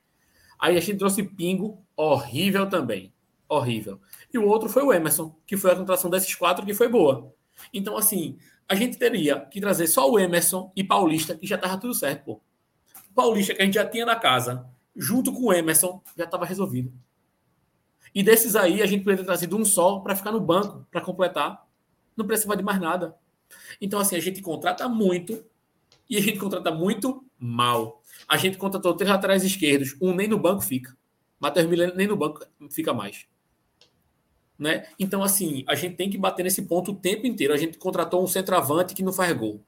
Aí 0.57 0.75
a 0.75 0.79
gente 0.79 0.97
trouxe 0.97 1.21
Pingo, 1.21 1.85
horrível 1.95 2.67
também. 2.67 3.13
Horrível. 3.47 4.01
E 4.33 4.39
o 4.39 4.47
outro 4.47 4.67
foi 4.67 4.81
o 4.81 4.91
Emerson, 4.91 5.35
que 5.45 5.55
foi 5.55 5.71
a 5.71 5.75
contratação 5.75 6.09
desses 6.09 6.33
quatro 6.33 6.65
que 6.65 6.73
foi 6.73 6.89
boa. 6.89 7.31
Então, 7.71 7.95
assim, 7.95 8.39
a 8.67 8.73
gente 8.73 8.97
teria 8.97 9.39
que 9.39 9.61
trazer 9.61 9.85
só 9.85 10.09
o 10.09 10.17
Emerson 10.17 10.71
e 10.75 10.83
Paulista, 10.83 11.35
que 11.35 11.45
já 11.45 11.57
estava 11.57 11.77
tudo 11.77 11.93
certo, 11.93 12.25
pô. 12.25 12.41
Paulista, 13.13 13.53
que 13.53 13.61
a 13.61 13.65
gente 13.65 13.75
já 13.75 13.85
tinha 13.85 14.05
na 14.05 14.15
casa, 14.15 14.67
junto 14.95 15.31
com 15.31 15.45
o 15.45 15.53
Emerson, 15.53 16.01
já 16.17 16.23
estava 16.25 16.43
resolvido. 16.43 16.91
E 18.13 18.23
desses 18.23 18.55
aí, 18.55 18.81
a 18.81 18.85
gente 18.85 19.03
poderia 19.03 19.23
ter 19.23 19.25
trazido 19.25 19.57
um 19.57 19.65
só 19.65 19.99
para 19.99 20.15
ficar 20.15 20.31
no 20.31 20.39
banco, 20.39 20.85
para 20.91 21.01
completar. 21.01 21.65
Não 22.15 22.25
precisava 22.25 22.57
de 22.57 22.63
mais 22.63 22.79
nada. 22.79 23.15
Então, 23.79 23.99
assim, 23.99 24.15
a 24.15 24.19
gente 24.19 24.41
contrata 24.41 24.87
muito 24.87 25.43
e 26.09 26.17
a 26.17 26.21
gente 26.21 26.39
contrata 26.39 26.71
muito 26.71 27.23
mal. 27.37 28.01
A 28.27 28.37
gente 28.37 28.57
contratou 28.57 28.93
três 28.95 29.11
laterais 29.11 29.43
esquerdos, 29.43 29.95
um 30.01 30.13
nem 30.13 30.27
no 30.27 30.39
banco 30.39 30.61
fica. 30.61 30.95
Matheus 31.39 31.67
Milena 31.67 31.93
nem 31.95 32.07
no 32.07 32.15
banco 32.15 32.45
fica 32.69 32.93
mais. 32.93 33.27
Né? 34.57 34.87
Então, 34.99 35.21
assim, 35.21 35.63
a 35.67 35.75
gente 35.75 35.95
tem 35.95 36.09
que 36.09 36.17
bater 36.17 36.43
nesse 36.43 36.63
ponto 36.63 36.91
o 36.91 36.95
tempo 36.95 37.27
inteiro. 37.27 37.53
A 37.53 37.57
gente 37.57 37.77
contratou 37.77 38.23
um 38.23 38.27
centroavante 38.27 38.95
que 38.95 39.03
não 39.03 39.13
faz 39.13 39.31
gol. 39.33 39.63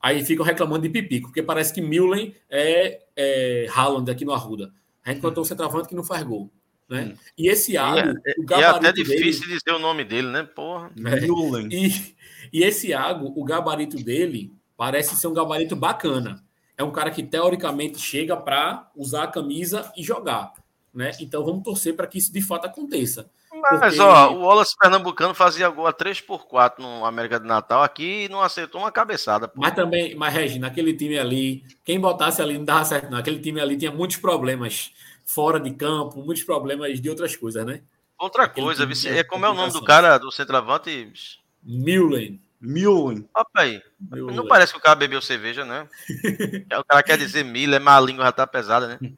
Aí 0.00 0.24
ficam 0.24 0.44
reclamando 0.44 0.82
de 0.82 0.90
pipico, 0.90 1.28
porque 1.28 1.42
parece 1.42 1.74
que 1.74 1.80
Millen 1.80 2.32
é, 2.48 3.02
é 3.16 3.66
Haaland 3.74 4.08
aqui 4.08 4.24
no 4.24 4.32
Arruda. 4.32 4.72
A 5.04 5.10
gente 5.10 5.20
contratou 5.20 5.42
um 5.42 5.46
centroavante 5.46 5.88
que 5.88 5.94
não 5.94 6.04
faz 6.04 6.22
gol. 6.22 6.52
Né? 6.88 7.02
Hum. 7.02 7.16
E 7.36 7.48
esse 7.48 7.72
Iago, 7.72 8.18
é, 8.26 8.56
o 8.56 8.60
é 8.60 8.64
até 8.64 8.92
difícil 8.92 9.46
dele, 9.46 9.58
dizer 9.58 9.76
o 9.76 9.78
nome 9.78 10.04
dele, 10.04 10.28
né? 10.28 10.42
Porra. 10.42 10.90
É, 10.96 11.74
e, 11.74 12.16
e 12.52 12.64
esse 12.64 12.88
Iago, 12.88 13.32
o 13.36 13.44
gabarito 13.44 13.96
dele 13.96 14.52
parece 14.76 15.14
ser 15.16 15.26
um 15.26 15.34
gabarito 15.34 15.76
bacana. 15.76 16.42
É 16.76 16.84
um 16.84 16.92
cara 16.92 17.10
que 17.10 17.22
teoricamente 17.22 17.98
chega 17.98 18.36
para 18.36 18.88
usar 18.96 19.24
a 19.24 19.28
camisa 19.28 19.92
e 19.96 20.02
jogar. 20.02 20.52
Né? 20.94 21.10
Então 21.20 21.44
vamos 21.44 21.62
torcer 21.62 21.94
para 21.94 22.06
que 22.06 22.18
isso 22.18 22.32
de 22.32 22.40
fato 22.40 22.66
aconteça. 22.66 23.28
Mas, 23.52 23.80
porque... 23.96 24.00
ó, 24.00 24.32
o 24.32 24.40
Wallace 24.42 24.76
Pernambucano 24.78 25.34
fazia 25.34 25.68
gol 25.68 25.86
a 25.86 25.92
3x4 25.92 26.78
no 26.78 27.04
América 27.04 27.40
de 27.40 27.46
Natal 27.46 27.82
aqui 27.82 28.24
e 28.24 28.28
não 28.28 28.40
acertou 28.40 28.80
uma 28.80 28.92
cabeçada. 28.92 29.48
Pô. 29.48 29.60
Mas 29.60 29.74
também, 29.74 30.14
mas 30.14 30.32
Regi, 30.32 30.58
naquele 30.58 30.94
time 30.94 31.18
ali, 31.18 31.64
quem 31.84 31.98
botasse 31.98 32.40
ali 32.40 32.56
não 32.56 32.64
dava 32.64 32.84
certo, 32.84 33.10
não. 33.10 33.18
Aquele 33.18 33.40
time 33.40 33.60
ali 33.60 33.76
tinha 33.76 33.90
muitos 33.90 34.18
problemas 34.18 34.92
fora 35.28 35.60
de 35.60 35.70
campo, 35.72 36.22
muitos 36.22 36.42
problemas 36.42 36.98
de 36.98 37.10
outras 37.10 37.36
coisas, 37.36 37.64
né? 37.66 37.82
Outra 38.18 38.44
Aquele 38.44 38.64
coisa, 38.64 38.86
vice, 38.86 39.08
é 39.08 39.22
como 39.22 39.44
é 39.44 39.50
o 39.50 39.54
nome 39.54 39.70
do 39.70 39.84
cara 39.84 40.16
do 40.16 40.32
centroavante? 40.32 41.12
Mullen. 41.62 42.40
Mullen. 42.58 43.28
Opa 43.36 43.60
aí. 43.60 43.82
Mullen. 44.00 44.34
Não 44.34 44.48
parece 44.48 44.72
que 44.72 44.78
o 44.78 44.82
cara 44.82 44.96
bebeu 44.96 45.20
cerveja, 45.20 45.66
né? 45.66 45.86
é, 46.70 46.78
o 46.78 46.84
cara 46.84 47.02
quer 47.02 47.18
dizer 47.18 47.44
Miller, 47.44 47.78
mas 47.78 47.94
a 47.94 48.00
língua 48.00 48.24
já 48.24 48.32
tá 48.32 48.46
pesada, 48.46 48.88
né? 48.88 49.12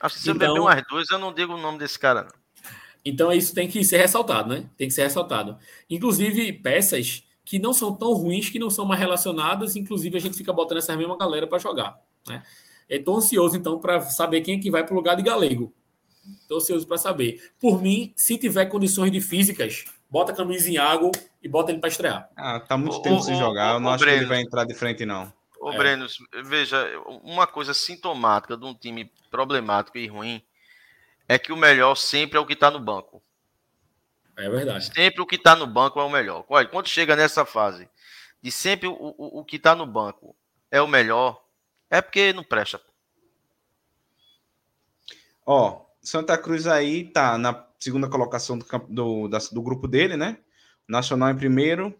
Acho 0.00 0.14
que 0.14 0.20
se 0.22 0.30
então, 0.30 0.46
eu 0.46 0.54
beber 0.54 0.60
umas 0.60 0.86
duas, 0.88 1.10
eu 1.10 1.18
não 1.18 1.34
digo 1.34 1.54
o 1.54 1.60
nome 1.60 1.76
desse 1.76 1.98
cara. 1.98 2.22
Não. 2.22 2.30
Então 3.04 3.32
isso 3.32 3.52
tem 3.52 3.66
que 3.68 3.82
ser 3.82 3.98
ressaltado, 3.98 4.54
né? 4.54 4.64
Tem 4.76 4.86
que 4.86 4.94
ser 4.94 5.02
ressaltado. 5.02 5.58
Inclusive 5.90 6.52
peças 6.52 7.24
que 7.44 7.58
não 7.58 7.72
são 7.72 7.92
tão 7.92 8.12
ruins, 8.12 8.48
que 8.48 8.60
não 8.60 8.70
são 8.70 8.84
mais 8.84 9.00
relacionadas, 9.00 9.74
inclusive 9.74 10.16
a 10.16 10.20
gente 10.20 10.36
fica 10.36 10.52
botando 10.52 10.78
essa 10.78 10.96
mesma 10.96 11.18
galera 11.18 11.48
para 11.48 11.58
jogar, 11.58 11.98
né? 12.28 12.44
Estou 12.88 13.16
ansioso 13.16 13.56
então 13.56 13.78
para 13.78 14.00
saber 14.00 14.40
quem 14.40 14.58
é 14.58 14.60
que 14.60 14.70
vai 14.70 14.84
para 14.84 14.94
o 14.94 14.96
lugar 14.96 15.16
de 15.16 15.22
Galego. 15.22 15.74
Estou 16.40 16.58
ansioso 16.58 16.86
para 16.86 16.98
saber. 16.98 17.52
Por 17.60 17.82
mim, 17.82 18.12
se 18.16 18.38
tiver 18.38 18.66
condições 18.66 19.10
de 19.10 19.20
físicas, 19.20 19.84
bota 20.08 20.32
a 20.32 20.34
camisa 20.34 20.70
em 20.70 20.78
água 20.78 21.10
e 21.42 21.48
bota 21.48 21.70
ele 21.70 21.80
para 21.80 21.88
estrear. 21.88 22.30
Ah, 22.36 22.60
tá 22.60 22.76
muito 22.76 23.00
tempo 23.02 23.20
sem 23.20 23.36
jogar. 23.36 23.74
Eu 23.74 23.80
não 23.80 23.90
acho 23.90 24.04
Breno, 24.04 24.18
que 24.18 24.24
ele 24.24 24.28
vai 24.28 24.40
entrar 24.40 24.64
de 24.64 24.74
frente, 24.74 25.04
não. 25.04 25.32
Ô, 25.60 25.72
é. 25.72 25.76
Breno, 25.76 26.06
veja, 26.44 26.86
uma 27.22 27.46
coisa 27.46 27.74
sintomática 27.74 28.56
de 28.56 28.64
um 28.64 28.74
time 28.74 29.10
problemático 29.30 29.98
e 29.98 30.06
ruim 30.06 30.42
é 31.28 31.38
que 31.38 31.52
o 31.52 31.56
melhor 31.56 31.94
sempre 31.94 32.38
é 32.38 32.40
o 32.40 32.46
que 32.46 32.54
está 32.54 32.70
no 32.70 32.80
banco. 32.80 33.22
É 34.36 34.48
verdade. 34.48 34.86
Sempre 34.94 35.20
o 35.20 35.26
que 35.26 35.36
está 35.36 35.56
no 35.56 35.66
banco 35.66 36.00
é 36.00 36.04
o 36.04 36.10
melhor. 36.10 36.44
Olha, 36.48 36.66
quando 36.66 36.88
chega 36.88 37.16
nessa 37.16 37.44
fase 37.44 37.88
de 38.40 38.52
sempre 38.52 38.86
o, 38.86 38.92
o, 38.92 39.40
o 39.40 39.44
que 39.44 39.56
está 39.56 39.74
no 39.74 39.84
banco 39.84 40.34
é 40.70 40.80
o 40.80 40.86
melhor, 40.86 41.42
é 41.90 42.00
porque 42.00 42.32
não 42.32 42.44
presta. 42.44 42.80
Ó, 45.44 45.86
Santa 46.02 46.36
Cruz 46.36 46.66
aí 46.66 47.04
tá 47.04 47.38
na 47.38 47.66
segunda 47.78 48.08
colocação 48.08 48.58
do, 48.58 48.66
do, 48.88 49.28
da, 49.28 49.38
do 49.52 49.62
grupo 49.62 49.88
dele, 49.88 50.16
né? 50.16 50.38
Nacional 50.86 51.30
em 51.30 51.36
primeiro, 51.36 51.94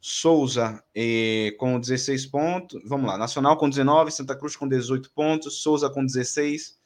Souza 0.00 0.82
eh, 0.94 1.54
com 1.58 1.78
16 1.78 2.26
pontos. 2.26 2.82
Vamos 2.84 3.06
lá, 3.06 3.16
Nacional 3.16 3.56
com 3.56 3.68
19, 3.68 4.10
Santa 4.10 4.36
Cruz 4.36 4.56
com 4.56 4.68
18 4.68 5.10
pontos, 5.12 5.62
Souza 5.62 5.88
com 5.88 6.04
16, 6.04 6.78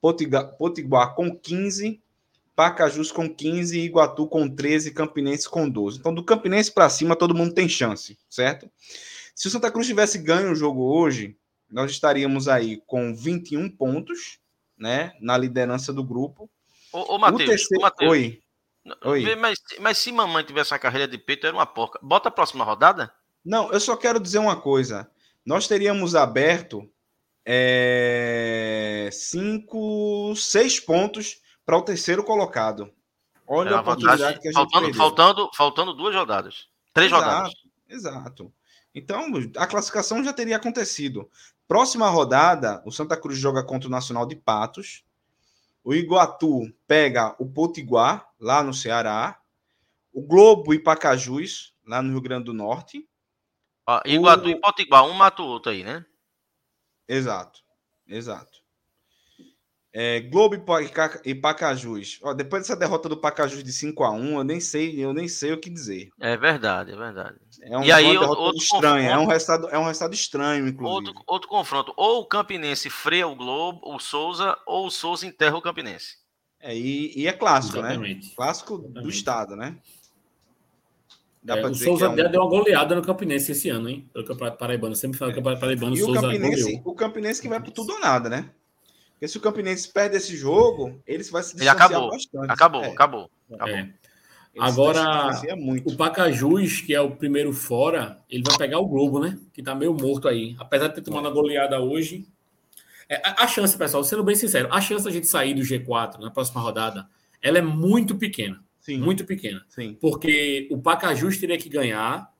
Potiguar 0.00 1.14
com 1.14 1.36
15, 1.36 2.02
Pacajus 2.54 3.10
com 3.10 3.28
15, 3.28 3.80
Iguatu 3.80 4.26
com 4.26 4.48
13, 4.48 4.92
Campinense 4.92 5.48
com 5.48 5.68
12. 5.68 5.98
Então, 5.98 6.14
do 6.14 6.24
Campinense 6.24 6.70
para 6.70 6.88
cima, 6.88 7.16
todo 7.16 7.34
mundo 7.34 7.54
tem 7.54 7.68
chance, 7.68 8.18
certo? 8.28 8.70
Se 9.34 9.48
o 9.48 9.50
Santa 9.50 9.70
Cruz 9.70 9.86
tivesse 9.86 10.18
ganho 10.18 10.52
o 10.52 10.54
jogo 10.54 10.82
hoje, 10.82 11.36
nós 11.70 11.90
estaríamos 11.90 12.48
aí 12.48 12.82
com 12.86 13.14
21 13.14 13.68
pontos, 13.70 14.38
né, 14.76 15.12
na 15.20 15.36
liderança 15.36 15.92
do 15.92 16.02
grupo. 16.02 16.50
Ô, 16.92 17.14
ô 17.14 17.18
Matheus, 17.18 17.48
terceiro... 17.48 17.82
Mateus, 17.82 18.10
Oi. 18.10 18.42
Oi. 19.04 19.36
Mas, 19.36 19.58
mas 19.78 19.98
se 19.98 20.10
mamãe 20.10 20.42
tivesse 20.44 20.74
a 20.74 20.78
carreira 20.78 21.06
de 21.06 21.18
peito, 21.18 21.46
era 21.46 21.54
uma 21.54 21.66
porca. 21.66 21.98
Bota 22.02 22.28
a 22.28 22.32
próxima 22.32 22.64
rodada? 22.64 23.12
Não, 23.44 23.70
eu 23.72 23.80
só 23.80 23.96
quero 23.96 24.18
dizer 24.18 24.38
uma 24.38 24.56
coisa. 24.56 25.10
Nós 25.44 25.68
teríamos 25.68 26.14
aberto 26.14 26.90
é, 27.44 29.08
cinco, 29.12 30.34
seis 30.34 30.80
pontos 30.80 31.40
para 31.64 31.76
o 31.76 31.82
terceiro 31.82 32.24
colocado. 32.24 32.90
Olha 33.46 33.70
é 33.70 33.74
a 33.74 33.80
oportunidade 33.80 34.40
que 34.40 34.48
a 34.48 34.52
gente 34.52 34.54
faltando, 34.54 34.94
faltando, 34.94 35.50
faltando 35.56 35.94
duas 35.94 36.14
rodadas. 36.14 36.68
Três 36.92 37.10
exato, 37.10 37.24
rodadas. 37.24 37.52
Exato. 37.88 38.52
Então, 38.94 39.26
a 39.56 39.66
classificação 39.66 40.22
já 40.22 40.32
teria 40.32 40.56
acontecido. 40.56 41.30
Próxima 41.68 42.08
rodada, 42.08 42.82
o 42.84 42.90
Santa 42.90 43.16
Cruz 43.16 43.38
joga 43.38 43.62
contra 43.62 43.88
o 43.88 43.90
Nacional 43.90 44.26
de 44.26 44.34
Patos. 44.34 45.04
O 45.84 45.94
Iguatu 45.94 46.72
pega 46.86 47.34
o 47.38 47.46
Potiguar, 47.46 48.28
lá 48.38 48.62
no 48.62 48.74
Ceará. 48.74 49.40
O 50.12 50.20
Globo 50.20 50.74
e 50.74 50.78
Pacajus, 50.78 51.72
lá 51.86 52.02
no 52.02 52.10
Rio 52.10 52.20
Grande 52.20 52.46
do 52.46 52.52
Norte. 52.52 53.08
Ah, 53.86 54.02
Iguatu 54.04 54.46
o... 54.46 54.50
e 54.50 54.60
Potiguar, 54.60 55.04
um 55.04 55.12
mata 55.12 55.42
o 55.42 55.46
outro 55.46 55.70
aí, 55.70 55.84
né? 55.84 56.04
Exato, 57.08 57.60
exato. 58.06 58.59
É, 59.92 60.20
Globo 60.20 60.56
e 61.24 61.34
Pacajus. 61.34 62.20
Ó, 62.22 62.32
depois 62.32 62.62
dessa 62.62 62.76
derrota 62.76 63.08
do 63.08 63.16
Pacajus 63.16 63.64
de 63.64 63.72
5 63.72 64.04
a 64.04 64.10
1 64.12 64.38
eu 64.38 64.44
nem 64.44 64.60
sei, 64.60 65.04
eu 65.04 65.12
nem 65.12 65.26
sei 65.26 65.52
o 65.52 65.58
que 65.58 65.68
dizer. 65.68 66.10
É 66.20 66.36
verdade, 66.36 66.92
é 66.92 66.96
verdade. 66.96 67.36
É 67.62 67.76
um, 67.76 67.82
e 67.82 67.90
aí, 67.90 68.16
outro 68.16 68.56
estranho, 68.56 69.08
é 69.08 69.18
um 69.18 69.26
resultado, 69.26 69.68
é 69.68 69.78
um 69.78 69.84
resultado 69.84 70.14
estranho, 70.14 70.68
inclusive. 70.68 71.08
Outro, 71.08 71.22
outro 71.26 71.48
confronto, 71.48 71.92
ou 71.96 72.20
o 72.20 72.24
Campinense 72.24 72.88
freia 72.88 73.26
o 73.26 73.34
Globo, 73.34 73.80
o 73.82 73.98
Souza, 73.98 74.56
ou 74.64 74.86
o 74.86 74.90
Souza 74.90 75.26
enterra 75.26 75.56
o 75.56 75.62
Campinense. 75.62 76.18
É, 76.60 76.76
e, 76.76 77.12
e 77.18 77.26
é 77.26 77.32
clássico, 77.32 77.80
né? 77.80 77.90
Exatamente. 77.90 78.28
né? 78.28 78.32
Clássico 78.36 78.74
Exatamente. 78.74 79.02
do 79.02 79.10
estado, 79.10 79.56
né? 79.56 79.76
Dá 81.42 81.58
é, 81.58 81.66
o 81.66 81.74
Souza 81.74 82.04
é 82.04 82.08
um... 82.08 82.14
deu 82.14 82.42
uma 82.42 82.50
goleada 82.50 82.94
no 82.94 83.02
Campinense 83.02 83.52
esse 83.52 83.68
ano, 83.70 83.88
hein? 83.88 84.08
Pelo 84.12 84.26
Campeonato 84.26 84.58
Paraibano. 84.58 84.94
Sempre 84.94 85.18
falo 85.18 85.32
que 85.32 85.38
o 85.38 85.40
Campeonato 85.40 85.60
Paraibano, 85.60 85.96
e 85.96 86.02
o 86.02 86.06
Souza 86.06 86.20
Campinense, 86.20 86.62
goleou. 86.62 86.82
o 86.84 86.94
Campinense 86.94 87.42
que 87.42 87.48
vai 87.48 87.60
por 87.60 87.72
tudo 87.72 87.94
ou 87.94 88.00
nada, 88.00 88.28
né? 88.28 88.50
Porque 89.20 89.28
se 89.28 89.36
o 89.36 89.40
Campinense 89.42 89.92
perde 89.92 90.16
esse 90.16 90.34
jogo, 90.34 90.98
ele 91.06 91.22
vai 91.24 91.42
se 91.42 91.54
distanciar 91.54 91.76
ele 91.76 91.84
acabou, 91.84 92.10
bastante. 92.10 92.50
Acabou, 92.50 92.82
é. 92.82 92.88
acabou, 92.88 93.30
acabou. 93.52 93.74
É. 93.74 93.88
Agora, 94.58 95.30
o 95.84 95.94
Pacajus, 95.94 96.80
que 96.80 96.94
é 96.94 97.00
o 97.02 97.10
primeiro 97.10 97.52
fora, 97.52 98.18
ele 98.30 98.42
vai 98.42 98.56
pegar 98.56 98.78
o 98.78 98.88
Globo, 98.88 99.20
né? 99.20 99.38
Que 99.52 99.62
tá 99.62 99.74
meio 99.74 99.92
morto 99.92 100.26
aí. 100.26 100.56
Apesar 100.58 100.88
de 100.88 100.94
ter 100.94 101.02
tomado 101.02 101.28
a 101.28 101.30
goleada 101.30 101.78
hoje. 101.78 102.26
É, 103.10 103.20
a, 103.24 103.46
chance, 103.46 103.76
pessoal, 103.76 104.02
sendo 104.02 104.24
bem 104.24 104.34
sincero, 104.34 104.72
a 104.72 104.80
chance 104.80 105.04
da 105.04 105.10
gente 105.10 105.26
sair 105.26 105.52
do 105.52 105.60
G4 105.60 106.18
na 106.18 106.30
próxima 106.30 106.62
rodada, 106.62 107.06
ela 107.42 107.58
é 107.58 107.62
muito 107.62 108.16
pequena. 108.16 108.64
Sim. 108.80 109.00
Muito 109.00 109.26
pequena. 109.26 109.62
Sim. 109.68 109.98
Porque 110.00 110.66
o 110.70 110.80
Pacajus 110.80 111.36
teria 111.36 111.58
que 111.58 111.68
ganhar, 111.68 112.32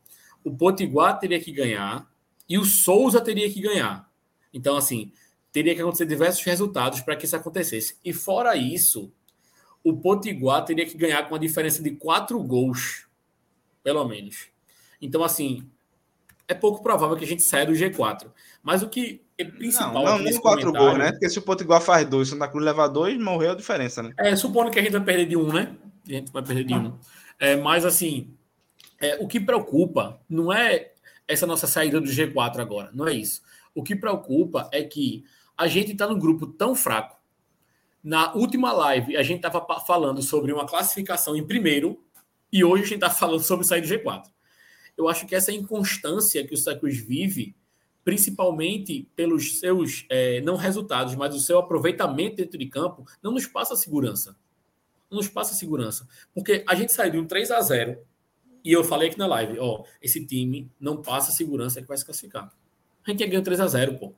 o 0.42 0.56
Potiguar 0.56 1.18
teria 1.18 1.38
que 1.38 1.52
ganhar 1.52 2.10
e 2.48 2.56
o 2.56 2.64
Souza 2.64 3.20
teria 3.20 3.52
que 3.52 3.60
ganhar. 3.60 4.08
Então, 4.52 4.78
assim, 4.78 5.12
teria 5.52 5.74
que 5.74 5.80
acontecer 5.80 6.06
diversos 6.06 6.44
resultados 6.44 7.00
para 7.00 7.16
que 7.16 7.24
isso 7.24 7.36
acontecesse. 7.36 7.96
E 8.04 8.12
fora 8.12 8.56
isso, 8.56 9.12
o 9.82 9.96
Potiguar 9.96 10.64
teria 10.64 10.86
que 10.86 10.96
ganhar 10.96 11.28
com 11.28 11.34
a 11.34 11.38
diferença 11.38 11.82
de 11.82 11.90
quatro 11.92 12.42
gols, 12.42 13.06
pelo 13.82 14.06
menos. 14.06 14.48
Então, 15.00 15.24
assim, 15.24 15.68
é 16.46 16.54
pouco 16.54 16.82
provável 16.82 17.16
que 17.16 17.24
a 17.24 17.28
gente 17.28 17.42
saia 17.42 17.66
do 17.66 17.72
G4. 17.72 18.30
Mas 18.62 18.82
o 18.82 18.88
que 18.88 19.22
principal. 19.44 19.92
Não, 19.92 20.04
não 20.04 20.18
nem 20.18 20.38
quatro 20.38 20.72
gols, 20.72 20.98
né? 20.98 21.12
Porque 21.12 21.28
se 21.28 21.38
o 21.38 21.42
Potiguar 21.42 21.80
faz 21.80 22.06
dois, 22.06 22.28
Santa 22.28 22.48
Cruz 22.48 22.64
leva 22.64 22.88
dois, 22.88 23.18
morreu 23.18 23.52
a 23.52 23.54
diferença, 23.54 24.02
né? 24.02 24.12
É, 24.18 24.34
supondo 24.36 24.70
que 24.70 24.78
a 24.78 24.82
gente 24.82 24.92
vai 24.92 25.02
perder 25.02 25.26
de 25.26 25.36
um, 25.36 25.52
né? 25.52 25.74
A 26.06 26.12
gente 26.12 26.32
vai 26.32 26.42
perder 26.42 26.64
de 26.64 26.74
um. 26.74 26.92
É, 27.38 27.56
mas 27.56 27.84
assim, 27.84 28.34
é, 29.00 29.16
o 29.20 29.26
que 29.26 29.40
preocupa 29.40 30.20
não 30.28 30.52
é 30.52 30.90
essa 31.26 31.46
nossa 31.46 31.66
saída 31.66 32.00
do 32.00 32.08
G4 32.08 32.58
agora, 32.58 32.90
não 32.92 33.06
é 33.06 33.14
isso. 33.14 33.42
O 33.74 33.82
que 33.82 33.94
preocupa 33.94 34.68
é 34.72 34.82
que 34.82 35.24
a 35.60 35.68
gente 35.68 35.92
está 35.92 36.08
num 36.08 36.18
grupo 36.18 36.46
tão 36.46 36.74
fraco. 36.74 37.20
Na 38.02 38.32
última 38.34 38.72
live, 38.72 39.14
a 39.14 39.22
gente 39.22 39.44
estava 39.44 39.62
falando 39.80 40.22
sobre 40.22 40.54
uma 40.54 40.66
classificação 40.66 41.36
em 41.36 41.46
primeiro 41.46 42.02
e 42.50 42.64
hoje 42.64 42.82
a 42.82 42.86
gente 42.86 42.94
está 42.94 43.10
falando 43.10 43.42
sobre 43.42 43.66
sair 43.66 43.82
do 43.82 43.86
G4. 43.86 44.24
Eu 44.96 45.06
acho 45.06 45.26
que 45.26 45.34
essa 45.34 45.52
inconstância 45.52 46.46
que 46.46 46.54
o 46.54 46.78
Cruz 46.80 46.96
vive 46.96 47.54
principalmente 48.02 49.06
pelos 49.14 49.58
seus, 49.58 50.06
é, 50.08 50.40
não 50.40 50.56
resultados, 50.56 51.14
mas 51.14 51.34
o 51.34 51.40
seu 51.40 51.58
aproveitamento 51.58 52.36
dentro 52.36 52.58
de 52.58 52.64
campo, 52.64 53.04
não 53.22 53.30
nos 53.30 53.46
passa 53.46 53.76
segurança. 53.76 54.34
Não 55.10 55.18
nos 55.18 55.28
passa 55.28 55.52
segurança. 55.52 56.08
Porque 56.34 56.64
a 56.66 56.74
gente 56.74 56.94
saiu 56.94 57.12
de 57.12 57.18
um 57.18 57.26
3 57.26 57.50
a 57.50 57.60
0 57.60 57.98
e 58.64 58.72
eu 58.72 58.82
falei 58.82 59.10
aqui 59.10 59.18
na 59.18 59.26
live, 59.26 59.58
ó, 59.58 59.84
esse 60.00 60.24
time 60.24 60.72
não 60.80 61.02
passa 61.02 61.32
segurança 61.32 61.82
que 61.82 61.88
vai 61.88 61.98
se 61.98 62.04
classificar. 62.06 62.50
A 63.06 63.10
gente 63.10 63.20
ia 63.20 63.26
ganhar 63.26 63.42
3 63.42 63.60
a 63.60 63.66
0 63.66 63.98
pô. 63.98 64.14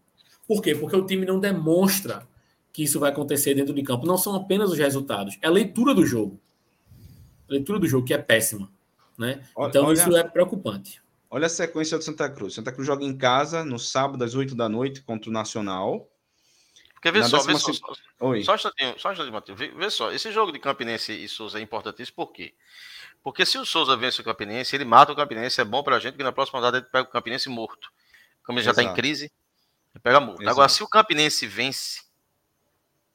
Por 0.52 0.60
quê? 0.60 0.74
Porque 0.74 0.94
o 0.94 1.06
time 1.06 1.24
não 1.24 1.40
demonstra 1.40 2.28
que 2.74 2.82
isso 2.82 3.00
vai 3.00 3.10
acontecer 3.10 3.54
dentro 3.54 3.72
de 3.72 3.82
campo. 3.82 4.04
Não 4.04 4.18
são 4.18 4.36
apenas 4.36 4.70
os 4.70 4.78
resultados, 4.78 5.38
é 5.40 5.46
a 5.46 5.50
leitura 5.50 5.94
do 5.94 6.04
jogo. 6.04 6.38
A 7.48 7.52
leitura 7.52 7.78
do 7.78 7.88
jogo 7.88 8.06
que 8.06 8.12
é 8.12 8.18
péssima. 8.18 8.70
Né? 9.16 9.42
Então 9.58 9.86
olha, 9.86 9.94
isso 9.94 10.14
é 10.14 10.22
preocupante. 10.22 11.02
Olha 11.30 11.46
a 11.46 11.48
sequência 11.48 11.96
do 11.96 12.04
Santa 12.04 12.28
Cruz. 12.28 12.52
Santa 12.52 12.70
Cruz 12.70 12.86
joga 12.86 13.02
em 13.02 13.16
casa 13.16 13.64
no 13.64 13.78
sábado 13.78 14.22
às 14.22 14.34
8 14.34 14.54
da 14.54 14.68
noite 14.68 15.00
contra 15.00 15.30
o 15.30 15.32
Nacional. 15.32 16.06
Porque 16.92 17.10
vê 17.10 17.24
só, 17.24 17.38
vê 17.42 17.54
só, 17.56 17.72
só, 17.72 17.94
Oi. 18.20 18.44
só 18.44 18.52
um 18.52 18.54
instantinho, 18.54 18.94
só 18.98 19.08
um 19.08 19.12
instantinho, 19.12 19.32
Matheus. 19.32 19.58
Vê, 19.58 19.68
vê, 19.68 19.88
só, 19.88 20.12
esse 20.12 20.30
jogo 20.30 20.52
de 20.52 20.58
Campinense 20.58 21.12
e 21.12 21.26
Souza 21.30 21.58
é 21.58 21.62
importantíssimo 21.62 22.16
por 22.16 22.30
quê? 22.30 22.52
Porque 23.22 23.46
se 23.46 23.56
o 23.56 23.64
Souza 23.64 23.96
vence 23.96 24.20
o 24.20 24.24
Campinense, 24.24 24.76
ele 24.76 24.84
mata 24.84 25.12
o 25.12 25.16
Campinense, 25.16 25.62
é 25.62 25.64
bom 25.64 25.82
pra 25.82 25.98
gente, 25.98 26.12
porque 26.12 26.22
na 26.22 26.30
próxima 26.30 26.58
rodada 26.58 26.76
ele 26.76 26.86
pega 26.86 27.08
o 27.08 27.10
Campinense 27.10 27.48
morto. 27.48 27.90
Como 28.44 28.58
ele 28.58 28.64
já 28.64 28.72
está 28.72 28.82
em 28.82 28.92
crise, 28.92 29.32
pega. 30.01 30.19
Agora, 30.47 30.69
se 30.69 30.82
o 30.82 30.89
Campinense 30.89 31.47
vence, 31.47 32.02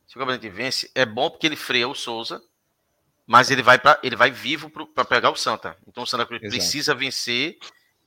se 0.08 0.16
o 0.16 0.20
Campinense 0.20 0.50
vence, 0.50 0.92
é 0.94 1.06
bom 1.06 1.30
porque 1.30 1.48
ele 1.48 1.56
freia 1.56 1.88
o 1.88 1.96
Souza, 1.96 2.42
mas 3.26 3.52
ele 3.52 3.62
vai, 3.62 3.78
pra, 3.78 4.00
ele 4.02 4.16
vai 4.16 4.32
vivo 4.32 4.70
para 4.70 5.06
pegar 5.06 5.30
o 5.30 5.36
Santa. 5.36 5.76
Então 5.88 6.04
o 6.04 6.08
Santa 6.08 6.26
Cruz 6.26 6.42
Exato. 6.42 6.58
precisa 6.58 6.96
vencer 6.96 7.58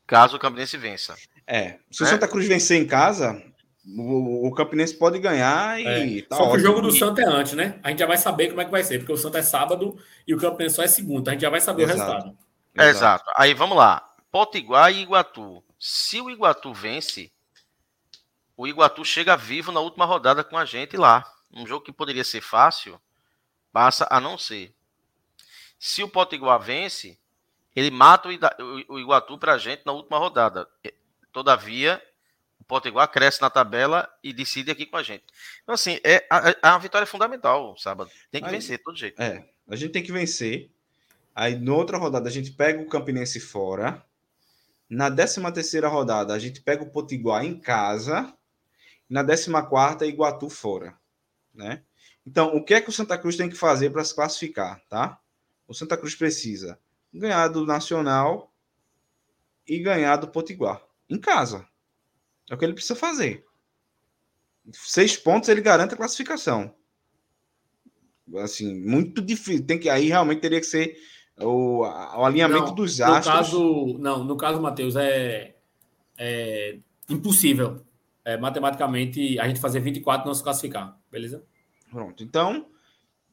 caso 0.06 0.36
o 0.36 0.40
Campinense 0.40 0.76
vença. 0.76 1.14
É, 1.46 1.78
se 1.90 2.02
o 2.02 2.06
é. 2.06 2.08
Santa 2.08 2.26
Cruz 2.26 2.48
vencer 2.48 2.80
em 2.80 2.86
casa, 2.86 3.42
o, 3.86 4.48
o 4.48 4.54
Campinense 4.54 4.94
pode 4.94 5.18
ganhar 5.18 5.80
e 5.80 6.18
é. 6.18 6.22
tá 6.22 6.36
Só 6.36 6.50
que 6.50 6.56
o 6.56 6.60
jogo 6.60 6.80
do 6.80 6.90
Santa 6.90 7.22
é 7.22 7.26
antes, 7.26 7.52
né? 7.52 7.78
A 7.82 7.90
gente 7.90 7.98
já 7.98 8.06
vai 8.06 8.16
saber 8.16 8.48
como 8.48 8.60
é 8.60 8.64
que 8.64 8.70
vai 8.70 8.82
ser, 8.82 8.98
porque 8.98 9.12
o 9.12 9.16
Santa 9.16 9.38
é 9.38 9.42
sábado 9.42 9.96
e 10.26 10.34
o 10.34 10.38
Campinense 10.38 10.76
só 10.76 10.82
é 10.82 10.88
segunda. 10.88 11.30
A 11.30 11.34
gente 11.34 11.42
já 11.42 11.50
vai 11.50 11.60
saber 11.60 11.82
Exato. 11.82 12.00
o 12.00 12.02
resultado. 12.02 12.38
Exato. 12.74 12.96
Exato. 12.96 13.30
Aí 13.36 13.52
vamos 13.52 13.76
lá. 13.76 14.02
Potiguar 14.32 14.92
e 14.92 15.02
Iguatu. 15.02 15.62
Se 15.78 16.20
o 16.20 16.30
Iguatu 16.30 16.72
vence, 16.72 17.30
o 18.60 18.66
Iguatu 18.66 19.02
chega 19.06 19.38
vivo 19.38 19.72
na 19.72 19.80
última 19.80 20.04
rodada 20.04 20.44
com 20.44 20.58
a 20.58 20.66
gente 20.66 20.94
lá. 20.94 21.24
Um 21.50 21.66
jogo 21.66 21.82
que 21.82 21.90
poderia 21.90 22.22
ser 22.22 22.42
fácil, 22.42 23.00
passa 23.72 24.06
a 24.10 24.20
não 24.20 24.36
ser. 24.36 24.74
Se 25.78 26.02
o 26.02 26.08
Potiguar 26.10 26.60
vence, 26.60 27.18
ele 27.74 27.90
mata 27.90 28.28
o 28.86 28.98
Iguatu 28.98 29.38
para 29.38 29.54
a 29.54 29.58
gente 29.58 29.80
na 29.86 29.92
última 29.92 30.18
rodada. 30.18 30.68
Todavia, 31.32 32.02
o 32.60 32.64
Potiguar 32.64 33.10
cresce 33.10 33.40
na 33.40 33.48
tabela 33.48 34.06
e 34.22 34.30
decide 34.30 34.70
aqui 34.70 34.84
com 34.84 34.98
a 34.98 35.02
gente. 35.02 35.24
Então, 35.62 35.74
assim, 35.74 35.98
é, 36.04 36.26
a, 36.28 36.74
a 36.74 36.78
vitória 36.78 37.04
é 37.04 37.06
fundamental 37.06 37.74
sábado. 37.78 38.10
Tem 38.30 38.42
que 38.42 38.48
Aí, 38.48 38.56
vencer, 38.56 38.76
de 38.76 38.84
todo 38.84 38.94
jeito. 38.94 39.22
É, 39.22 39.42
a 39.66 39.74
gente 39.74 39.92
tem 39.92 40.02
que 40.02 40.12
vencer. 40.12 40.70
Aí, 41.34 41.58
na 41.58 41.72
outra 41.72 41.96
rodada, 41.96 42.28
a 42.28 42.32
gente 42.32 42.50
pega 42.50 42.82
o 42.82 42.88
Campinense 42.90 43.40
fora. 43.40 44.04
Na 44.86 45.10
13 45.10 45.50
terceira 45.54 45.88
rodada, 45.88 46.34
a 46.34 46.38
gente 46.38 46.60
pega 46.60 46.82
o 46.82 46.90
Potiguar 46.90 47.42
em 47.42 47.58
casa. 47.58 48.36
Na 49.10 49.24
14 49.24 49.50
quarta, 49.68 50.06
Iguatu 50.06 50.48
fora. 50.48 50.96
Né? 51.52 51.82
Então, 52.24 52.54
o 52.54 52.64
que 52.64 52.74
é 52.74 52.80
que 52.80 52.88
o 52.88 52.92
Santa 52.92 53.18
Cruz 53.18 53.36
tem 53.36 53.50
que 53.50 53.56
fazer 53.56 53.90
para 53.90 54.04
se 54.04 54.14
classificar, 54.14 54.80
tá? 54.88 55.20
O 55.66 55.74
Santa 55.74 55.96
Cruz 55.96 56.14
precisa 56.14 56.78
ganhar 57.12 57.48
do 57.48 57.66
Nacional 57.66 58.52
e 59.66 59.78
ganhar 59.80 60.16
do 60.16 60.28
Potiguar. 60.28 60.80
Em 61.08 61.18
casa. 61.18 61.66
É 62.48 62.54
o 62.54 62.58
que 62.58 62.64
ele 62.64 62.72
precisa 62.72 62.94
fazer. 62.94 63.44
Seis 64.72 65.16
pontos 65.16 65.48
ele 65.48 65.60
garante 65.60 65.94
a 65.94 65.96
classificação. 65.96 66.72
Assim, 68.36 68.74
muito 68.80 69.20
difícil. 69.20 69.66
Tem 69.66 69.78
que 69.78 69.90
aí 69.90 70.06
realmente 70.06 70.40
teria 70.40 70.60
que 70.60 70.66
ser 70.66 70.96
o, 71.36 71.80
o 71.80 72.24
alinhamento 72.24 72.66
não, 72.66 72.74
dos 72.74 73.00
astros. 73.00 73.26
No 73.26 73.32
caso, 73.32 73.98
não, 73.98 74.24
no 74.24 74.36
caso, 74.36 74.60
Matheus, 74.60 74.94
é, 74.94 75.56
é 76.16 76.78
impossível. 77.08 77.84
É, 78.30 78.36
matematicamente, 78.36 79.38
a 79.40 79.48
gente 79.48 79.60
fazer 79.60 79.80
24 79.80 80.24
e 80.24 80.28
não 80.28 80.34
se 80.34 80.42
classificar, 80.42 80.96
beleza? 81.10 81.42
Pronto. 81.90 82.22
Então, 82.22 82.66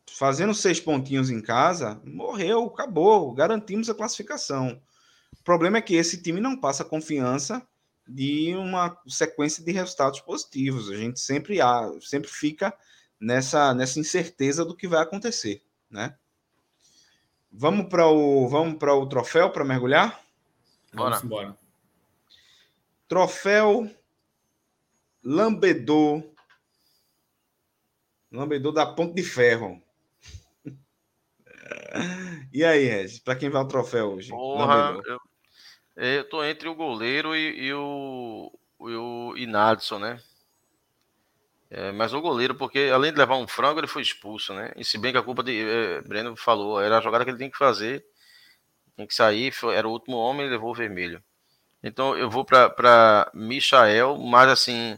fazendo 0.10 0.54
seis 0.54 0.80
pontinhos 0.80 1.30
em 1.30 1.42
casa, 1.42 2.02
morreu, 2.04 2.66
acabou, 2.66 3.32
garantimos 3.32 3.90
a 3.90 3.96
classificação. 3.96 4.82
O 5.40 5.44
problema 5.44 5.78
é 5.78 5.82
que 5.82 5.96
esse 5.96 6.22
time 6.22 6.42
não 6.42 6.60
passa 6.60 6.84
confiança 6.84 7.62
de 8.08 8.56
uma 8.56 8.98
sequência 9.08 9.64
de 9.64 9.72
resultados 9.72 10.20
positivos. 10.22 10.90
A 10.90 10.96
gente 10.96 11.20
sempre, 11.20 11.62
há, 11.62 11.92
sempre 12.02 12.30
fica 12.30 12.74
nessa, 13.20 13.74
nessa 13.74 14.00
incerteza 14.00 14.66
do 14.66 14.76
que 14.76 14.88
vai 14.88 15.02
acontecer, 15.02 15.62
né? 15.90 16.16
Vamos 17.52 17.88
para 17.88 18.08
o 18.08 18.48
vamos 18.48 18.78
para 18.78 18.94
o 18.94 19.08
troféu 19.08 19.50
para 19.50 19.64
mergulhar? 19.64 20.20
Bora. 20.94 21.10
Vamos 21.10 21.24
embora. 21.24 21.58
Troféu 23.08 23.90
Lambedor. 25.30 26.24
Lambedor 28.32 28.72
da 28.72 28.86
Ponte 28.86 29.14
de 29.16 29.24
Ferro. 29.24 29.84
E 32.54 32.64
aí, 32.64 32.86
Regis, 32.86 33.20
para 33.20 33.36
quem 33.36 33.50
vai 33.50 33.62
o 33.62 33.68
troféu 33.68 34.14
hoje? 34.14 34.30
Porra, 34.30 34.98
eu, 35.06 35.20
eu 35.98 36.30
tô 36.30 36.42
entre 36.46 36.70
o 36.70 36.76
goleiro 36.76 37.36
e, 37.36 37.66
e 37.66 37.74
o, 37.74 38.58
e 38.80 38.96
o 38.96 39.34
Inadson, 39.36 40.00
né? 40.00 40.22
É, 41.70 41.92
mas 41.92 42.14
o 42.14 42.22
goleiro, 42.22 42.56
porque 42.56 42.90
além 42.94 43.12
de 43.12 43.18
levar 43.18 43.36
um 43.36 43.48
frango, 43.48 43.82
ele 43.82 43.88
foi 43.88 44.02
expulso, 44.02 44.54
né? 44.54 44.72
E 44.78 44.86
se 44.86 44.98
bem 44.98 45.12
que 45.12 45.18
a 45.18 45.24
culpa 45.24 45.44
de. 45.44 45.62
É, 45.62 46.02
Breno 46.04 46.38
falou, 46.38 46.80
era 46.80 47.00
a 47.00 47.02
jogada 47.02 47.26
que 47.26 47.32
ele 47.32 47.38
tem 47.38 47.52
que 47.52 47.58
fazer. 47.58 48.06
Tem 48.96 49.06
que 49.06 49.14
sair, 49.14 49.52
foi, 49.52 49.76
era 49.76 49.88
o 49.88 49.92
último 49.92 50.16
homem 50.16 50.48
e 50.48 50.50
levou 50.50 50.72
o 50.72 50.76
vermelho. 50.76 51.22
Então 51.84 52.18
eu 52.18 52.30
vou 52.30 52.46
para 52.46 53.30
Michael, 53.34 54.18
mas 54.18 54.50
assim, 54.50 54.98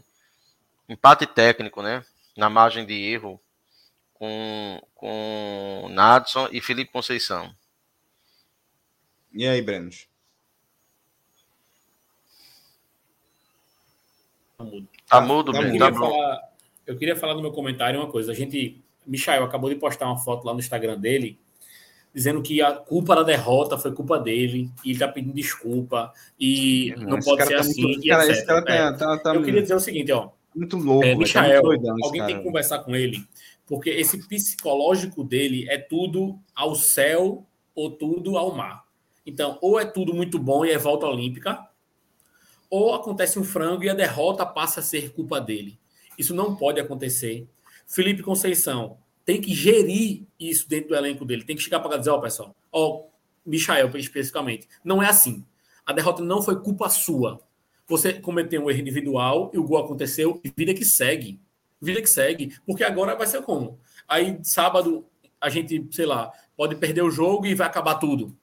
empate 0.90 1.26
técnico, 1.26 1.82
né? 1.82 2.04
Na 2.36 2.50
margem 2.50 2.84
de 2.84 2.94
erro 2.94 3.40
com, 4.14 4.82
com 4.94 5.88
Nadson 5.90 6.48
e 6.50 6.60
Felipe 6.60 6.92
Conceição. 6.92 7.54
E 9.32 9.46
aí, 9.46 9.62
Brenos? 9.62 10.08
Tá 14.58 14.64
mudo. 14.64 14.88
Tá 15.08 15.20
mudo, 15.20 15.52
tá, 15.52 15.90
tá 15.90 15.94
falar, 15.94 16.50
eu 16.86 16.98
queria 16.98 17.16
falar 17.16 17.34
no 17.34 17.42
meu 17.42 17.52
comentário 17.52 18.00
uma 18.00 18.10
coisa. 18.10 18.32
A 18.32 18.34
gente, 18.34 18.82
Michael 19.06 19.44
acabou 19.44 19.70
de 19.70 19.76
postar 19.76 20.06
uma 20.06 20.18
foto 20.18 20.44
lá 20.44 20.52
no 20.52 20.58
Instagram 20.58 20.98
dele, 20.98 21.38
dizendo 22.12 22.42
que 22.42 22.60
a 22.60 22.72
culpa 22.72 23.14
da 23.14 23.22
derrota 23.22 23.78
foi 23.78 23.94
culpa 23.94 24.18
dele, 24.18 24.68
e 24.84 24.90
ele 24.90 24.98
tá 24.98 25.08
pedindo 25.08 25.32
desculpa, 25.32 26.12
e 26.38 26.92
não, 26.98 27.10
não 27.10 27.20
pode 27.20 27.44
ser 27.44 27.54
tá 27.54 27.60
assim. 27.60 27.82
Muito, 27.82 28.06
cara, 28.06 28.30
esse 28.30 28.44
cara 28.44 28.64
tá, 28.64 28.74
é, 28.74 28.92
tá, 28.92 29.18
tá, 29.18 29.34
eu 29.34 29.42
queria 29.42 29.62
dizer 29.62 29.74
o 29.74 29.80
seguinte, 29.80 30.12
ó. 30.12 30.30
Muito 30.54 30.76
louco. 30.76 31.04
É, 31.04 31.12
tá 31.12 31.18
Michael, 31.18 31.62
doidão, 31.62 31.96
alguém 32.02 32.26
tem 32.26 32.38
que 32.38 32.44
conversar 32.44 32.80
com 32.80 32.94
ele 32.94 33.24
porque 33.70 33.88
esse 33.88 34.26
psicológico 34.26 35.22
dele 35.22 35.64
é 35.70 35.78
tudo 35.78 36.36
ao 36.52 36.74
céu 36.74 37.46
ou 37.72 37.88
tudo 37.88 38.36
ao 38.36 38.52
mar. 38.52 38.84
Então, 39.24 39.60
ou 39.62 39.78
é 39.78 39.84
tudo 39.84 40.12
muito 40.12 40.40
bom 40.40 40.64
e 40.64 40.72
é 40.72 40.76
volta 40.76 41.06
olímpica, 41.06 41.68
ou 42.68 42.92
acontece 42.92 43.38
um 43.38 43.44
frango 43.44 43.84
e 43.84 43.88
a 43.88 43.94
derrota 43.94 44.44
passa 44.44 44.80
a 44.80 44.82
ser 44.82 45.12
culpa 45.12 45.40
dele. 45.40 45.78
Isso 46.18 46.34
não 46.34 46.56
pode 46.56 46.80
acontecer. 46.80 47.46
Felipe 47.86 48.24
Conceição 48.24 48.98
tem 49.24 49.40
que 49.40 49.54
gerir 49.54 50.24
isso 50.38 50.68
dentro 50.68 50.88
do 50.88 50.96
elenco 50.96 51.24
dele. 51.24 51.44
Tem 51.44 51.54
que 51.54 51.62
chegar 51.62 51.78
para 51.78 51.96
dizer, 51.96 52.10
ó, 52.10 52.16
oh, 52.16 52.20
pessoal, 52.20 52.56
ó, 52.72 52.88
oh, 52.88 53.10
Michael 53.46 53.96
especificamente, 53.98 54.68
não 54.84 55.00
é 55.00 55.08
assim. 55.08 55.44
A 55.86 55.92
derrota 55.92 56.24
não 56.24 56.42
foi 56.42 56.60
culpa 56.60 56.88
sua. 56.88 57.40
Você 57.90 58.14
cometeu 58.14 58.64
um 58.64 58.70
erro 58.70 58.80
individual 58.80 59.50
e 59.52 59.58
o 59.58 59.64
gol 59.64 59.84
aconteceu 59.84 60.40
e 60.42 60.50
vida 60.56 60.72
que 60.72 60.84
segue 60.84 61.38
vida 61.80 62.00
que 62.00 62.08
segue, 62.08 62.54
porque 62.66 62.84
agora 62.84 63.16
vai 63.16 63.26
ser 63.26 63.42
como? 63.42 63.78
Aí 64.06 64.38
sábado 64.42 65.06
a 65.40 65.48
gente, 65.48 65.88
sei 65.90 66.04
lá, 66.04 66.30
pode 66.56 66.76
perder 66.76 67.02
o 67.02 67.10
jogo 67.10 67.46
e 67.46 67.54
vai 67.54 67.66
acabar 67.66 67.94
tudo. 67.94 68.36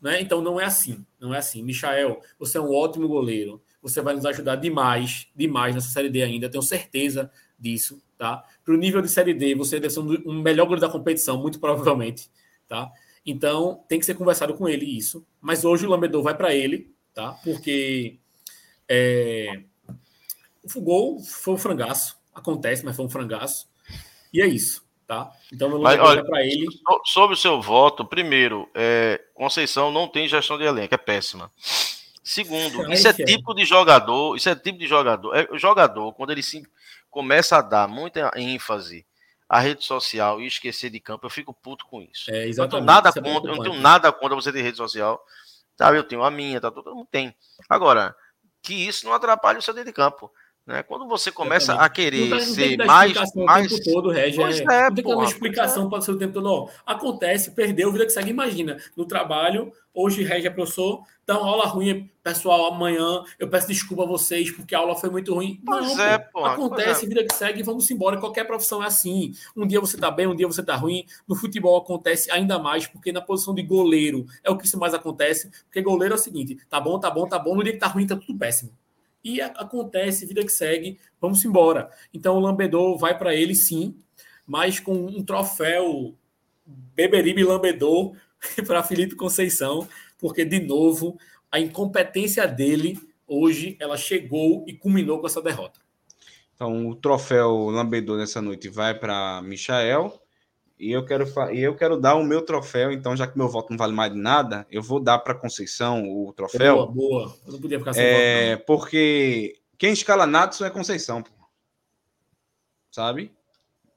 Né? 0.00 0.20
Então 0.20 0.42
não 0.42 0.60
é 0.60 0.64
assim, 0.64 1.04
não 1.18 1.34
é 1.34 1.38
assim. 1.38 1.62
Michael, 1.62 2.20
você 2.38 2.58
é 2.58 2.60
um 2.60 2.72
ótimo 2.72 3.08
goleiro. 3.08 3.62
você 3.80 4.02
vai 4.02 4.14
nos 4.14 4.26
ajudar 4.26 4.56
demais, 4.56 5.28
demais 5.34 5.74
nessa 5.74 5.88
Série 5.88 6.10
D 6.10 6.22
ainda, 6.22 6.50
tenho 6.50 6.62
certeza 6.62 7.30
disso, 7.58 8.02
tá? 8.18 8.44
Para 8.64 8.74
o 8.74 8.76
nível 8.76 9.00
de 9.00 9.08
Série 9.08 9.32
D, 9.32 9.54
você 9.54 9.80
deve 9.80 9.94
ser 9.94 10.00
um 10.00 10.42
melhor 10.42 10.64
goleiro 10.64 10.86
da 10.86 10.92
competição, 10.92 11.40
muito 11.40 11.58
provavelmente, 11.58 12.28
tá? 12.68 12.90
Então, 13.24 13.82
tem 13.88 13.98
que 13.98 14.04
ser 14.04 14.14
conversado 14.14 14.54
com 14.54 14.68
ele 14.68 14.84
isso. 14.84 15.24
Mas 15.40 15.64
hoje 15.64 15.86
o 15.86 15.88
Lambedor 15.88 16.22
vai 16.22 16.36
para 16.36 16.54
ele, 16.54 16.92
tá? 17.14 17.32
Porque 17.44 18.18
é, 18.88 19.62
o 20.74 20.80
gol 20.80 21.20
foi 21.20 21.54
um 21.54 21.58
frangaço. 21.58 22.16
Acontece, 22.34 22.84
mas 22.84 22.96
foi 22.96 23.04
um 23.04 23.10
frangaço. 23.10 23.68
E 24.32 24.42
é 24.42 24.46
isso, 24.46 24.84
tá? 25.06 25.30
Então, 25.52 25.68
o 25.68 25.78
Lambedor 25.78 26.14
vai 26.14 26.24
para 26.24 26.44
ele. 26.44 26.66
Sobre 27.04 27.34
o 27.34 27.38
seu 27.38 27.60
voto, 27.60 28.04
primeiro, 28.04 28.68
é, 28.74 29.20
Conceição 29.34 29.90
não 29.90 30.08
tem 30.08 30.28
gestão 30.28 30.58
de 30.58 30.64
elenco, 30.64 30.94
é 30.94 30.98
péssima. 30.98 31.50
Segundo, 32.22 32.92
isso 32.92 33.06
é, 33.06 33.10
é 33.10 33.24
tipo 33.24 33.54
de 33.54 33.64
jogador, 33.64 34.36
isso 34.36 34.48
é 34.48 34.54
tipo 34.54 34.78
de 34.78 34.86
jogador. 34.86 35.34
É, 35.34 35.48
o 35.50 35.58
jogador, 35.58 36.12
quando 36.12 36.32
ele 36.32 36.42
se 36.42 36.62
começa 37.08 37.56
a 37.56 37.62
dar 37.62 37.88
muita 37.88 38.32
ênfase 38.36 39.06
a 39.48 39.60
rede 39.60 39.84
social 39.84 40.40
e 40.40 40.46
esquecer 40.46 40.90
de 40.90 40.98
campo, 40.98 41.24
eu 41.24 41.30
fico 41.30 41.54
puto 41.54 41.86
com 41.86 42.02
isso. 42.02 42.30
É, 42.30 42.48
exatamente. 42.48 42.58
Eu 42.58 42.64
não 42.64 42.68
tenho 42.68 42.84
nada 42.84 43.08
é 43.08 43.12
contra, 43.12 43.50
eu 43.50 43.56
não 43.56 43.62
tenho 43.62 43.80
nada 43.80 44.12
contra 44.12 44.34
você 44.34 44.52
ter 44.52 44.62
rede 44.62 44.76
social. 44.76 45.24
Sabe, 45.76 45.98
eu 45.98 46.04
tenho 46.04 46.24
a 46.24 46.30
minha, 46.30 46.60
tá, 46.60 46.70
todo 46.70 46.94
mundo 46.94 47.08
tem. 47.10 47.34
Agora, 47.68 48.14
que 48.66 48.74
isso 48.74 49.06
não 49.06 49.14
atrapalhe 49.14 49.60
o 49.60 49.62
seu 49.62 49.72
dentro 49.72 49.90
de 49.90 49.94
campo. 49.94 50.30
Né? 50.66 50.82
Quando 50.82 51.06
você 51.06 51.30
começa 51.30 51.74
a 51.74 51.88
querer 51.88 52.28
não 52.28 52.40
ser 52.40 52.76
mais. 52.84 53.14
mais... 53.36 53.70
O 53.70 53.78
tempo 53.78 53.92
todo, 53.92 54.10
Regi, 54.10 54.42
é, 54.42 54.42
é, 54.42 54.82
não 54.88 54.94
tem 54.94 55.04
que 55.04 55.10
dar 55.10 55.16
uma 55.16 55.24
explicação 55.24 55.88
para 55.88 56.00
o 56.00 56.02
seu 56.02 56.18
tempo 56.18 56.34
todo. 56.34 56.44
Não. 56.44 56.68
Acontece, 56.84 57.52
perdeu, 57.52 57.92
vida 57.92 58.04
que 58.04 58.10
segue. 58.10 58.30
Imagina, 58.30 58.76
no 58.96 59.06
trabalho, 59.06 59.72
hoje 59.94 60.24
Regi 60.24 60.48
é 60.48 60.50
professor, 60.50 61.04
então 61.22 61.44
aula 61.44 61.66
ruim, 61.66 62.10
pessoal, 62.20 62.74
amanhã 62.74 63.22
eu 63.38 63.48
peço 63.48 63.68
desculpa 63.68 64.02
a 64.02 64.06
vocês 64.06 64.50
porque 64.50 64.74
a 64.74 64.80
aula 64.80 64.96
foi 64.96 65.08
muito 65.08 65.32
ruim. 65.32 65.60
Pois 65.64 65.96
não, 65.96 66.04
é, 66.04 66.28
acontece, 66.34 67.04
é. 67.04 67.08
vida 67.08 67.24
que 67.24 67.32
segue, 67.32 67.62
vamos 67.62 67.88
embora. 67.88 68.18
Qualquer 68.18 68.44
profissão 68.44 68.82
é 68.82 68.86
assim. 68.86 69.34
Um 69.56 69.68
dia 69.68 69.80
você 69.80 69.96
tá 69.96 70.10
bem, 70.10 70.26
um 70.26 70.34
dia 70.34 70.48
você 70.48 70.64
tá 70.64 70.74
ruim. 70.74 71.06
No 71.28 71.36
futebol 71.36 71.76
acontece 71.76 72.28
ainda 72.32 72.58
mais, 72.58 72.88
porque 72.88 73.12
na 73.12 73.20
posição 73.20 73.54
de 73.54 73.62
goleiro 73.62 74.26
é 74.42 74.50
o 74.50 74.58
que 74.58 74.66
isso 74.66 74.80
mais 74.80 74.94
acontece. 74.94 75.48
Porque 75.66 75.80
goleiro 75.80 76.14
é 76.14 76.16
o 76.16 76.20
seguinte: 76.20 76.58
tá 76.68 76.80
bom, 76.80 76.98
tá 76.98 77.08
bom, 77.08 77.24
tá 77.28 77.38
bom. 77.38 77.54
No 77.54 77.62
dia 77.62 77.72
que 77.72 77.78
tá 77.78 77.86
ruim, 77.86 78.04
tá 78.04 78.16
tudo 78.16 78.36
péssimo. 78.36 78.72
E 79.26 79.40
acontece, 79.40 80.24
vida 80.24 80.44
que 80.44 80.52
segue, 80.52 81.00
vamos 81.20 81.44
embora. 81.44 81.90
Então 82.14 82.36
o 82.36 82.40
Lambedor 82.40 82.96
vai 82.96 83.18
para 83.18 83.34
ele 83.34 83.56
sim, 83.56 83.98
mas 84.46 84.78
com 84.78 84.94
um 84.94 85.24
troféu 85.24 86.16
Beberibe 86.64 87.42
Lambedor 87.42 88.14
para 88.68 88.84
Felipe 88.84 89.16
Conceição, 89.16 89.88
porque 90.16 90.44
de 90.44 90.60
novo 90.60 91.18
a 91.50 91.58
incompetência 91.58 92.46
dele 92.46 93.00
hoje 93.26 93.76
ela 93.80 93.96
chegou 93.96 94.64
e 94.64 94.72
culminou 94.72 95.18
com 95.18 95.26
essa 95.26 95.42
derrota. 95.42 95.80
Então 96.54 96.86
o 96.86 96.94
troféu 96.94 97.68
Lambedor 97.68 98.18
nessa 98.18 98.40
noite 98.40 98.68
vai 98.68 98.96
para 98.96 99.42
Michael 99.42 100.22
e 100.78 100.92
eu 100.92 101.04
quero 101.04 101.26
e 101.52 101.60
eu 101.60 101.74
quero 101.74 101.98
dar 101.98 102.14
o 102.14 102.24
meu 102.24 102.42
troféu, 102.42 102.92
então 102.92 103.16
já 103.16 103.26
que 103.26 103.38
meu 103.38 103.48
voto 103.48 103.70
não 103.70 103.78
vale 103.78 103.92
mais 103.92 104.12
de 104.12 104.18
nada, 104.18 104.66
eu 104.70 104.82
vou 104.82 105.00
dar 105.00 105.18
para 105.18 105.34
Conceição 105.34 106.04
o 106.08 106.32
troféu. 106.32 106.86
Boa, 106.86 106.92
boa. 106.92 107.38
Eu 107.46 107.52
não 107.52 107.60
podia 107.60 107.78
ficar 107.78 107.94
sem 107.94 108.04
é, 108.04 108.50
voto, 108.50 108.58
não. 108.58 108.66
porque 108.66 109.58
quem 109.78 109.92
escala 109.92 110.26
Natson 110.26 110.66
é 110.66 110.70
Conceição, 110.70 111.22
pô. 111.22 111.32
sabe? 112.90 113.32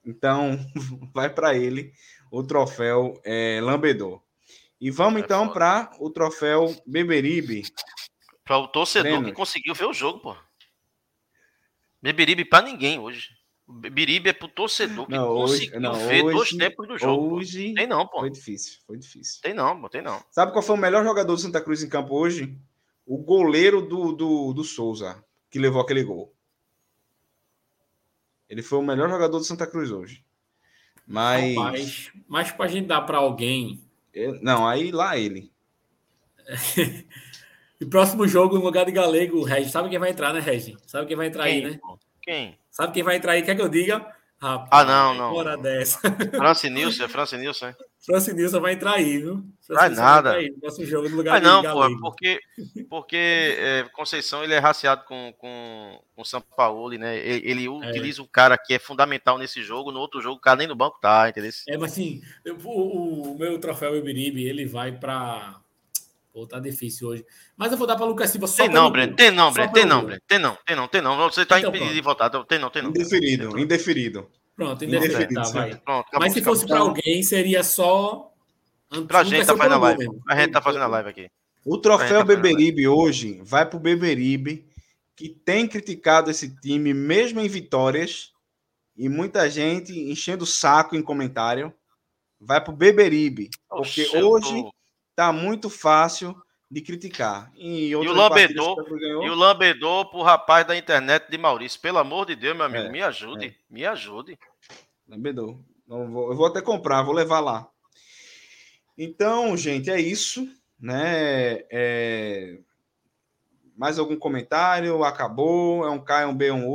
Então 0.04 0.58
vai 1.12 1.28
para 1.28 1.54
ele 1.54 1.92
o 2.30 2.42
troféu 2.42 3.20
é, 3.24 3.60
Lambedor. 3.62 4.22
E 4.80 4.90
vamos 4.90 5.20
é 5.20 5.24
então 5.24 5.48
para 5.50 5.90
o 5.98 6.08
troféu 6.08 6.74
Beberibe. 6.86 7.64
Para 8.42 8.56
o 8.58 8.68
torcedor 8.68 9.22
que 9.22 9.32
conseguiu 9.32 9.74
ver 9.74 9.84
o 9.84 9.92
jogo, 9.92 10.20
pô. 10.20 10.36
Beberibe 12.00 12.46
para 12.46 12.64
ninguém 12.64 12.98
hoje. 12.98 13.39
Biribe 13.70 14.30
é 14.30 14.32
pro 14.32 14.48
torcedor 14.48 15.06
que 15.06 15.12
não, 15.12 15.34
conseguiu 15.34 15.70
hoje, 15.70 15.80
não, 15.80 15.94
ver 15.94 16.24
hoje, 16.24 16.36
dois 16.36 16.50
tempos 16.50 16.88
do 16.88 16.98
jogo. 16.98 17.36
Hoje 17.36 17.74
tem 17.74 17.86
não, 17.86 18.06
pô. 18.06 18.20
Foi 18.20 18.30
difícil, 18.30 18.80
foi 18.86 18.98
difícil. 18.98 19.40
Tem 19.40 19.54
não, 19.54 19.80
pô, 19.80 19.88
tem 19.88 20.02
não. 20.02 20.22
Sabe 20.30 20.52
qual 20.52 20.62
foi 20.62 20.76
o 20.76 20.78
melhor 20.78 21.04
jogador 21.04 21.34
do 21.34 21.40
Santa 21.40 21.60
Cruz 21.60 21.82
em 21.82 21.88
campo 21.88 22.14
hoje? 22.14 22.56
O 23.06 23.18
goleiro 23.18 23.80
do, 23.80 24.12
do, 24.12 24.52
do 24.52 24.64
Souza, 24.64 25.24
que 25.50 25.58
levou 25.58 25.80
aquele 25.80 26.02
gol. 26.02 26.34
Ele 28.48 28.62
foi 28.62 28.78
o 28.78 28.82
melhor 28.82 29.08
jogador 29.08 29.38
do 29.38 29.44
Santa 29.44 29.66
Cruz 29.66 29.90
hoje. 29.92 30.24
Mas. 31.06 31.54
Mas, 31.54 32.12
mas 32.28 32.52
pra 32.52 32.68
gente 32.68 32.86
dar 32.86 33.02
para 33.02 33.18
alguém. 33.18 33.80
Não, 34.42 34.66
aí 34.66 34.90
lá 34.90 35.16
ele. 35.16 35.52
e 37.80 37.86
próximo 37.86 38.26
jogo, 38.26 38.56
no 38.56 38.64
lugar 38.64 38.84
de 38.84 38.92
Galego, 38.92 39.42
Regi. 39.44 39.70
Sabe 39.70 39.88
quem 39.88 39.98
vai 39.98 40.10
entrar, 40.10 40.32
né, 40.32 40.40
Regi? 40.40 40.76
Sabe 40.86 41.06
quem 41.06 41.16
vai 41.16 41.28
entrar 41.28 41.44
quem? 41.44 41.64
aí, 41.64 41.70
né? 41.70 41.80
Quem? 42.22 42.58
Sabe 42.70 42.92
quem 42.92 43.02
vai 43.02 43.16
entrar 43.16 43.32
aí? 43.32 43.42
Quer 43.42 43.54
que 43.54 43.62
eu 43.62 43.68
diga? 43.68 44.06
Rapaz, 44.40 44.68
ah, 44.70 44.84
não, 44.84 45.14
não. 45.14 45.34
Hora 45.34 45.54
dessa. 45.54 46.00
France 46.34 46.70
Nilson, 46.70 47.04
é 47.04 47.08
France 47.08 47.36
Nilson, 47.36 47.66
é? 47.66 47.76
France 48.00 48.32
Nilson 48.32 48.58
vai 48.58 48.72
entrar 48.72 48.94
aí, 48.94 49.18
viu? 49.18 49.44
Vai 49.68 49.90
nada. 49.90 50.32
Vai 50.32 50.48
nosso 50.62 50.84
jogo 50.86 51.10
no 51.10 51.16
lugar 51.16 51.42
não, 51.42 51.62
pô, 51.62 52.00
porque, 52.00 52.40
porque 52.88 53.16
é, 53.16 53.84
Conceição 53.92 54.42
ele 54.42 54.54
é 54.54 54.58
raciado 54.58 55.04
com, 55.04 55.34
com, 55.36 56.00
com 56.16 56.24
São 56.24 56.40
Paulo, 56.40 56.96
né? 56.96 57.18
Ele, 57.18 57.50
ele 57.50 57.66
é. 57.66 57.68
utiliza 57.68 58.22
o 58.22 58.26
cara 58.26 58.56
que 58.56 58.72
é 58.72 58.78
fundamental 58.78 59.36
nesse 59.36 59.62
jogo, 59.62 59.92
no 59.92 60.00
outro 60.00 60.22
jogo 60.22 60.36
o 60.36 60.40
cara 60.40 60.56
nem 60.56 60.66
no 60.66 60.74
banco 60.74 60.98
tá, 60.98 61.28
entendeu? 61.28 61.50
É, 61.68 61.76
mas 61.76 61.92
assim, 61.92 62.22
o, 62.64 63.32
o 63.32 63.38
meu 63.38 63.58
troféu 63.58 63.94
Ibiribe, 63.94 64.42
ele 64.42 64.64
vai 64.64 64.90
para 64.90 65.60
Pô, 66.32 66.46
tá 66.46 66.60
difícil 66.60 67.08
hoje. 67.08 67.26
Mas 67.56 67.72
eu 67.72 67.78
vou 67.78 67.86
dar 67.86 67.96
para 67.96 68.06
Lucas 68.06 68.30
Silva 68.30 68.46
só 68.46 68.62
Tem 68.62 68.68
não, 68.68 68.90
Breno. 68.90 69.16
Tem 69.16 69.30
não, 69.30 69.52
Breno. 69.52 69.72
Tem 69.72 69.84
não, 69.84 70.04
Breno. 70.04 70.20
Tem 70.28 70.38
não, 70.38 70.58
tem 70.64 70.76
não, 70.76 70.88
tem 70.88 71.02
não. 71.02 71.16
Você 71.30 71.44
tá 71.44 71.58
então, 71.58 71.70
impedido 71.70 71.92
de 71.92 72.00
votar. 72.00 72.30
Tem 72.46 72.58
não, 72.58 72.70
tem 72.70 72.82
não. 72.82 72.90
Indeferido, 72.90 73.58
indeferido. 73.58 74.30
Pronto, 74.54 74.84
indeferido. 74.84 75.34
Tá, 75.34 75.42
vai. 75.50 75.74
Pronto, 75.76 76.06
acabou, 76.06 76.20
Mas 76.20 76.32
se 76.32 76.42
fosse 76.42 76.66
para 76.66 76.78
alguém, 76.78 77.22
seria 77.22 77.64
só. 77.64 78.32
Pra 79.08 79.24
gente 79.24 79.46
tá 79.46 79.56
fazendo 79.56 79.74
a 79.74 79.78
live. 79.78 80.08
A 80.28 80.36
gente 80.36 80.52
tá 80.52 80.62
fazendo 80.62 80.82
a 80.82 80.86
live 80.86 81.08
aqui. 81.08 81.30
O 81.64 81.78
troféu 81.78 82.20
tá 82.20 82.24
Beberibe 82.24 82.86
hoje 82.86 83.40
vai 83.42 83.68
pro 83.68 83.78
Beberibe, 83.78 84.66
que 85.16 85.28
tem 85.28 85.66
criticado 85.66 86.30
esse 86.30 86.54
time, 86.60 86.94
mesmo 86.94 87.40
em 87.40 87.48
vitórias, 87.48 88.32
e 88.96 89.08
muita 89.08 89.48
gente 89.50 89.92
enchendo 89.92 90.44
o 90.44 90.46
saco 90.46 90.94
em 90.94 91.02
comentário. 91.02 91.72
Vai 92.40 92.62
pro 92.62 92.72
Beberibe. 92.72 93.50
Porque 93.68 94.02
Oxe, 94.02 94.16
hoje. 94.16 94.62
Tô 94.62 94.72
tá 95.20 95.34
muito 95.34 95.68
fácil 95.68 96.34
de 96.70 96.80
criticar. 96.80 97.52
e 97.54 97.94
o 97.94 98.02
lambedor, 98.10 98.86
e 99.22 99.28
o 99.28 99.34
lambedor 99.34 100.08
pro 100.08 100.22
rapaz 100.22 100.66
da 100.66 100.74
internet 100.74 101.30
de 101.30 101.36
Maurício. 101.36 101.78
Pelo 101.78 101.98
amor 101.98 102.24
de 102.24 102.34
Deus, 102.34 102.56
meu 102.56 102.64
amigo, 102.64 102.86
é, 102.86 102.90
me 102.90 103.02
ajude, 103.02 103.46
é. 103.48 103.54
me 103.68 103.84
ajude. 103.84 104.38
Lambedor. 105.06 105.58
Vou, 105.86 106.30
eu 106.30 106.36
vou 106.36 106.46
até 106.46 106.62
comprar, 106.62 107.02
vou 107.02 107.12
levar 107.12 107.40
lá. 107.40 107.68
Então, 108.96 109.54
gente, 109.58 109.90
é 109.90 110.00
isso, 110.00 110.48
né? 110.80 111.64
É... 111.70 112.58
Mais 113.76 113.98
algum 113.98 114.16
comentário? 114.16 115.04
Acabou? 115.04 115.84
É 115.84 115.90
um 115.90 116.02
K, 116.02 116.22
é 116.22 116.26
um 116.26 116.34
B, 116.34 116.46
é 116.46 116.52
um 116.52 116.66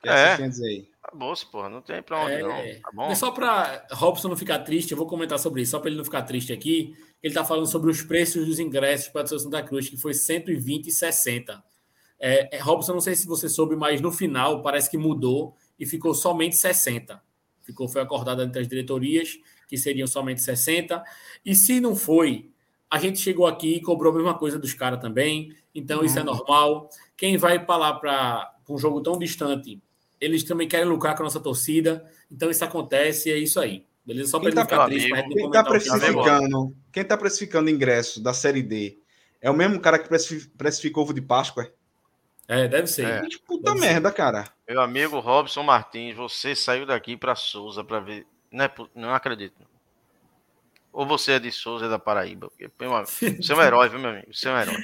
que 0.00 0.08
é. 0.08 0.36
dizer 0.48 0.66
aí? 0.66 0.88
Acabou-se, 1.02 1.44
porra. 1.46 1.68
Não 1.68 1.82
tem 1.82 2.02
pra 2.02 2.24
onde, 2.24 2.34
é, 2.34 2.42
não. 2.42 2.80
Tá 2.80 2.90
bom? 2.92 3.14
só 3.14 3.30
pra 3.30 3.86
Robson 3.92 4.28
não 4.28 4.36
ficar 4.36 4.60
triste, 4.60 4.92
eu 4.92 4.96
vou 4.96 5.06
comentar 5.06 5.38
sobre 5.38 5.62
isso, 5.62 5.72
só 5.72 5.78
para 5.78 5.88
ele 5.88 5.98
não 5.98 6.04
ficar 6.04 6.22
triste 6.22 6.52
aqui. 6.52 6.96
Ele 7.22 7.34
tá 7.34 7.44
falando 7.44 7.66
sobre 7.66 7.90
os 7.90 8.02
preços 8.02 8.46
dos 8.46 8.58
ingressos 8.58 9.08
para 9.08 9.22
a 9.22 9.26
Santa 9.26 9.62
Cruz, 9.62 9.88
que 9.88 9.96
foi 9.96 10.14
120 10.14 10.86
e 10.86 10.92
60. 10.92 11.62
É, 12.18 12.56
é, 12.56 12.60
Robson, 12.60 12.94
não 12.94 13.00
sei 13.00 13.14
se 13.14 13.26
você 13.26 13.48
soube, 13.48 13.76
mas 13.76 14.00
no 14.00 14.10
final 14.10 14.62
parece 14.62 14.90
que 14.90 14.98
mudou 14.98 15.54
e 15.78 15.86
ficou 15.86 16.14
somente 16.14 16.56
60. 16.56 17.22
Ficou, 17.62 17.88
foi 17.88 18.02
acordado 18.02 18.42
entre 18.42 18.60
as 18.60 18.68
diretorias 18.68 19.38
que 19.68 19.76
seriam 19.76 20.06
somente 20.06 20.40
60. 20.40 21.02
E 21.44 21.54
se 21.54 21.80
não 21.80 21.94
foi, 21.94 22.50
a 22.90 22.98
gente 22.98 23.18
chegou 23.18 23.46
aqui 23.46 23.76
e 23.76 23.80
cobrou 23.80 24.12
a 24.12 24.16
mesma 24.16 24.34
coisa 24.34 24.58
dos 24.58 24.74
caras 24.74 25.00
também. 25.00 25.54
Então, 25.74 26.04
isso 26.04 26.18
é 26.18 26.22
uhum. 26.22 26.26
normal. 26.26 26.90
Quem 27.16 27.36
vai 27.36 27.64
para 27.64 27.76
lá 27.76 27.94
para 27.94 28.54
um 28.68 28.78
jogo 28.78 29.00
tão 29.00 29.18
distante 29.18 29.80
eles 30.20 30.44
também 30.44 30.68
querem 30.68 30.86
lucrar 30.86 31.16
com 31.16 31.22
a 31.22 31.24
nossa 31.24 31.40
torcida. 31.40 32.04
Então 32.30 32.50
isso 32.50 32.64
acontece 32.64 33.30
e 33.30 33.32
é 33.32 33.38
isso 33.38 33.58
aí. 33.58 33.86
Beleza? 34.10 34.30
Só 34.30 34.40
para 34.40 34.52
tá, 34.52 34.64
ficar 34.64 34.86
triste, 34.86 35.08
quem 35.08 35.46
está 35.46 35.62
precificando, 35.62 36.76
quem 36.92 37.04
tá 37.04 37.16
precificando 37.16 37.70
ingresso 37.70 38.20
da 38.20 38.34
série 38.34 38.60
D 38.60 38.98
é 39.40 39.48
o 39.48 39.54
mesmo 39.54 39.78
cara 39.78 40.00
que 40.00 40.08
precificou 40.58 41.04
ovo 41.04 41.14
de 41.14 41.22
Páscoa? 41.22 41.72
É, 42.48 42.66
deve 42.66 42.88
ser. 42.88 43.06
É. 43.06 43.22
Puta 43.46 43.72
deve 43.72 43.80
merda, 43.80 44.08
ser. 44.08 44.16
cara. 44.16 44.48
Meu 44.68 44.80
amigo 44.80 45.20
Robson 45.20 45.62
Martins, 45.62 46.16
você 46.16 46.56
saiu 46.56 46.84
daqui 46.84 47.16
para 47.16 47.36
Souza 47.36 47.84
para 47.84 48.00
ver. 48.00 48.26
Não, 48.50 48.64
é, 48.64 48.72
não 48.96 49.14
acredito. 49.14 49.64
Ou 50.92 51.06
você 51.06 51.34
é 51.34 51.38
de 51.38 51.52
Souza, 51.52 51.86
é 51.86 51.88
da 51.88 51.98
Paraíba. 51.98 52.50
Porque, 52.50 52.68
você 53.40 53.52
é 53.52 53.56
um 53.56 53.62
herói, 53.62 53.88
viu, 53.88 54.00
meu 54.00 54.10
amigo? 54.10 54.34
Você 54.34 54.48
é 54.48 54.52
um 54.52 54.58
herói. 54.58 54.76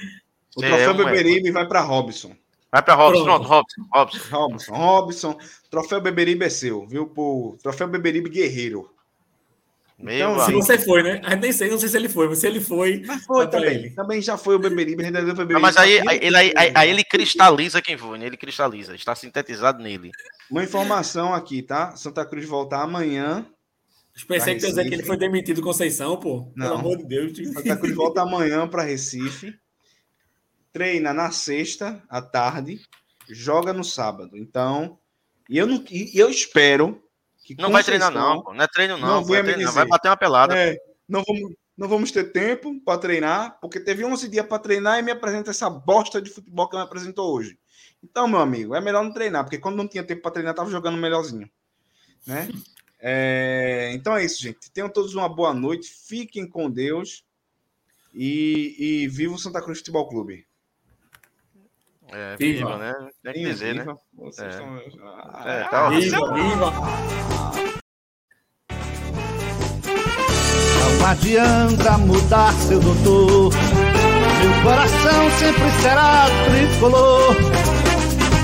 Você 0.52 0.66
o 0.66 0.68
troféu 0.68 0.90
é 0.90 0.92
um 0.92 0.96
Beberibe 0.96 1.50
vai 1.50 1.66
para 1.66 1.80
Robson. 1.80 2.36
Vai 2.70 2.80
para 2.80 2.94
Robson, 2.94 3.24
pronto, 3.24 3.48
Robson, 3.48 3.82
Robson. 3.92 4.18
Robson, 4.30 4.72
Robson. 4.72 5.38
Troféu 5.68 6.00
Beberibe 6.00 6.44
é 6.44 6.48
seu, 6.48 6.86
viu? 6.86 7.08
Por... 7.08 7.56
Troféu 7.60 7.88
Beberibe 7.88 8.30
Guerreiro. 8.30 8.94
Meu 9.98 10.38
Se 10.40 10.52
você 10.52 10.78
foi, 10.78 11.02
né? 11.02 11.20
A 11.24 11.30
gente 11.30 11.40
nem 11.40 11.52
sei, 11.52 11.70
não 11.70 11.78
sei 11.78 11.88
se 11.88 11.96
ele 11.96 12.08
foi, 12.08 12.28
mas 12.28 12.38
se 12.38 12.46
ele 12.46 12.60
foi. 12.60 13.02
Mas 13.06 13.24
foi 13.24 13.48
também. 13.48 13.74
ele. 13.74 13.90
Também 13.90 14.20
já 14.20 14.36
foi 14.36 14.54
o 14.54 14.58
Beberibe, 14.58 15.10
deu 15.10 15.22
o 15.22 15.34
Beberibe. 15.34 15.60
Mas 15.60 15.76
aí, 15.78 16.00
aí, 16.06 16.18
ele, 16.22 16.36
aí, 16.36 16.52
aí- 16.54 16.72
aí 16.74 16.90
ele... 16.90 17.02
cristaliza 17.02 17.80
quem 17.80 17.96
foi, 17.96 18.18
né? 18.18 18.26
Ele 18.26 18.36
cristaliza, 18.36 18.94
está 18.94 19.14
sintetizado 19.14 19.82
nele. 19.82 20.10
Uma 20.50 20.62
informação 20.62 21.32
aqui, 21.32 21.62
tá? 21.62 21.96
Santa 21.96 22.26
Cruz 22.26 22.44
volta 22.44 22.76
amanhã. 22.76 23.46
Pensei 24.28 24.54
que 24.54 24.66
dizer 24.66 24.86
que 24.86 24.94
ele 24.94 25.02
foi 25.02 25.16
demitido 25.16 25.62
Conceição, 25.62 26.18
pô. 26.18 26.52
Não. 26.54 26.66
Pelo 26.66 26.78
amor 26.78 26.96
de 26.98 27.04
Deus. 27.04 27.32
tio. 27.32 27.52
Santa 27.52 27.76
Cruz 27.76 27.94
volta 27.94 28.20
amanhã 28.20 28.68
para 28.68 28.82
Recife. 28.82 29.54
Treina 30.72 31.14
na 31.14 31.30
sexta 31.30 32.02
à 32.08 32.20
tarde, 32.20 32.80
joga 33.30 33.72
no 33.72 33.82
sábado. 33.82 34.36
Então, 34.36 34.98
e 35.48 35.56
eu 35.56 35.66
não 35.66 35.82
e 35.90 36.18
eu 36.18 36.28
espero 36.28 37.02
que 37.54 37.62
Não 37.62 37.70
vai 37.70 37.84
treinar, 37.84 38.10
não, 38.10 38.42
pô. 38.42 38.52
Não 38.52 38.64
é 38.64 38.66
treino, 38.66 38.96
não. 38.96 39.08
Não, 39.08 39.24
vai, 39.24 39.42
me 39.42 39.52
treinar, 39.52 39.72
vai 39.72 39.86
bater 39.86 40.08
uma 40.08 40.16
pelada. 40.16 40.56
É, 40.56 40.76
não 41.08 41.22
vamos 41.22 41.54
não 41.76 41.88
vamos 41.88 42.10
ter 42.10 42.32
tempo 42.32 42.80
para 42.80 42.98
treinar, 42.98 43.58
porque 43.60 43.78
teve 43.78 44.02
11 44.02 44.28
dias 44.30 44.46
para 44.46 44.58
treinar 44.58 44.98
e 44.98 45.02
me 45.02 45.10
apresenta 45.10 45.50
essa 45.50 45.68
bosta 45.68 46.22
de 46.22 46.30
futebol 46.30 46.68
que 46.68 46.76
me 46.76 46.82
apresentou 46.82 47.34
hoje. 47.34 47.58
Então, 48.02 48.26
meu 48.26 48.40
amigo, 48.40 48.74
é 48.74 48.80
melhor 48.80 49.04
não 49.04 49.12
treinar, 49.12 49.44
porque 49.44 49.58
quando 49.58 49.76
não 49.76 49.86
tinha 49.86 50.02
tempo 50.02 50.22
para 50.22 50.30
treinar, 50.30 50.54
tava 50.54 50.70
jogando 50.70 50.96
melhorzinho, 50.96 51.50
né? 52.26 52.48
É, 52.98 53.90
então 53.92 54.16
é 54.16 54.24
isso, 54.24 54.42
gente. 54.42 54.70
Tenham 54.70 54.88
todos 54.88 55.14
uma 55.14 55.28
boa 55.28 55.52
noite, 55.52 55.92
fiquem 56.08 56.48
com 56.48 56.70
Deus 56.70 57.24
e, 58.14 58.74
e 58.78 59.08
viva 59.08 59.34
o 59.34 59.38
Santa 59.38 59.60
Cruz 59.60 59.78
Futebol 59.78 60.08
Clube. 60.08 60.45
É, 62.12 62.36
Viva. 62.36 62.66
viva, 62.66 62.76
né? 62.78 62.94
Tem 63.24 63.32
que 63.32 63.38
Viva, 63.40 63.50
dizer, 63.52 63.74
né? 63.74 63.80
viva. 63.82 63.96
Vocês 64.16 64.46
É. 64.46 64.50
estão- 64.58 64.78
É, 65.44 65.64
tá 65.64 65.88
Viva, 65.90 66.32
viva. 66.34 66.72
Não 70.98 71.06
adianta 71.06 71.98
mudar, 71.98 72.52
seu 72.54 72.80
doutor. 72.80 73.52
Meu 73.52 74.62
coração 74.62 75.30
sempre 75.38 75.70
será 75.82 76.26
tricolor. 76.46 77.36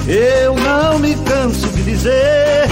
Eu 0.09 0.55
não 0.57 0.99
me 0.99 1.15
canso 1.25 1.69
de 1.69 1.83
dizer 1.85 2.67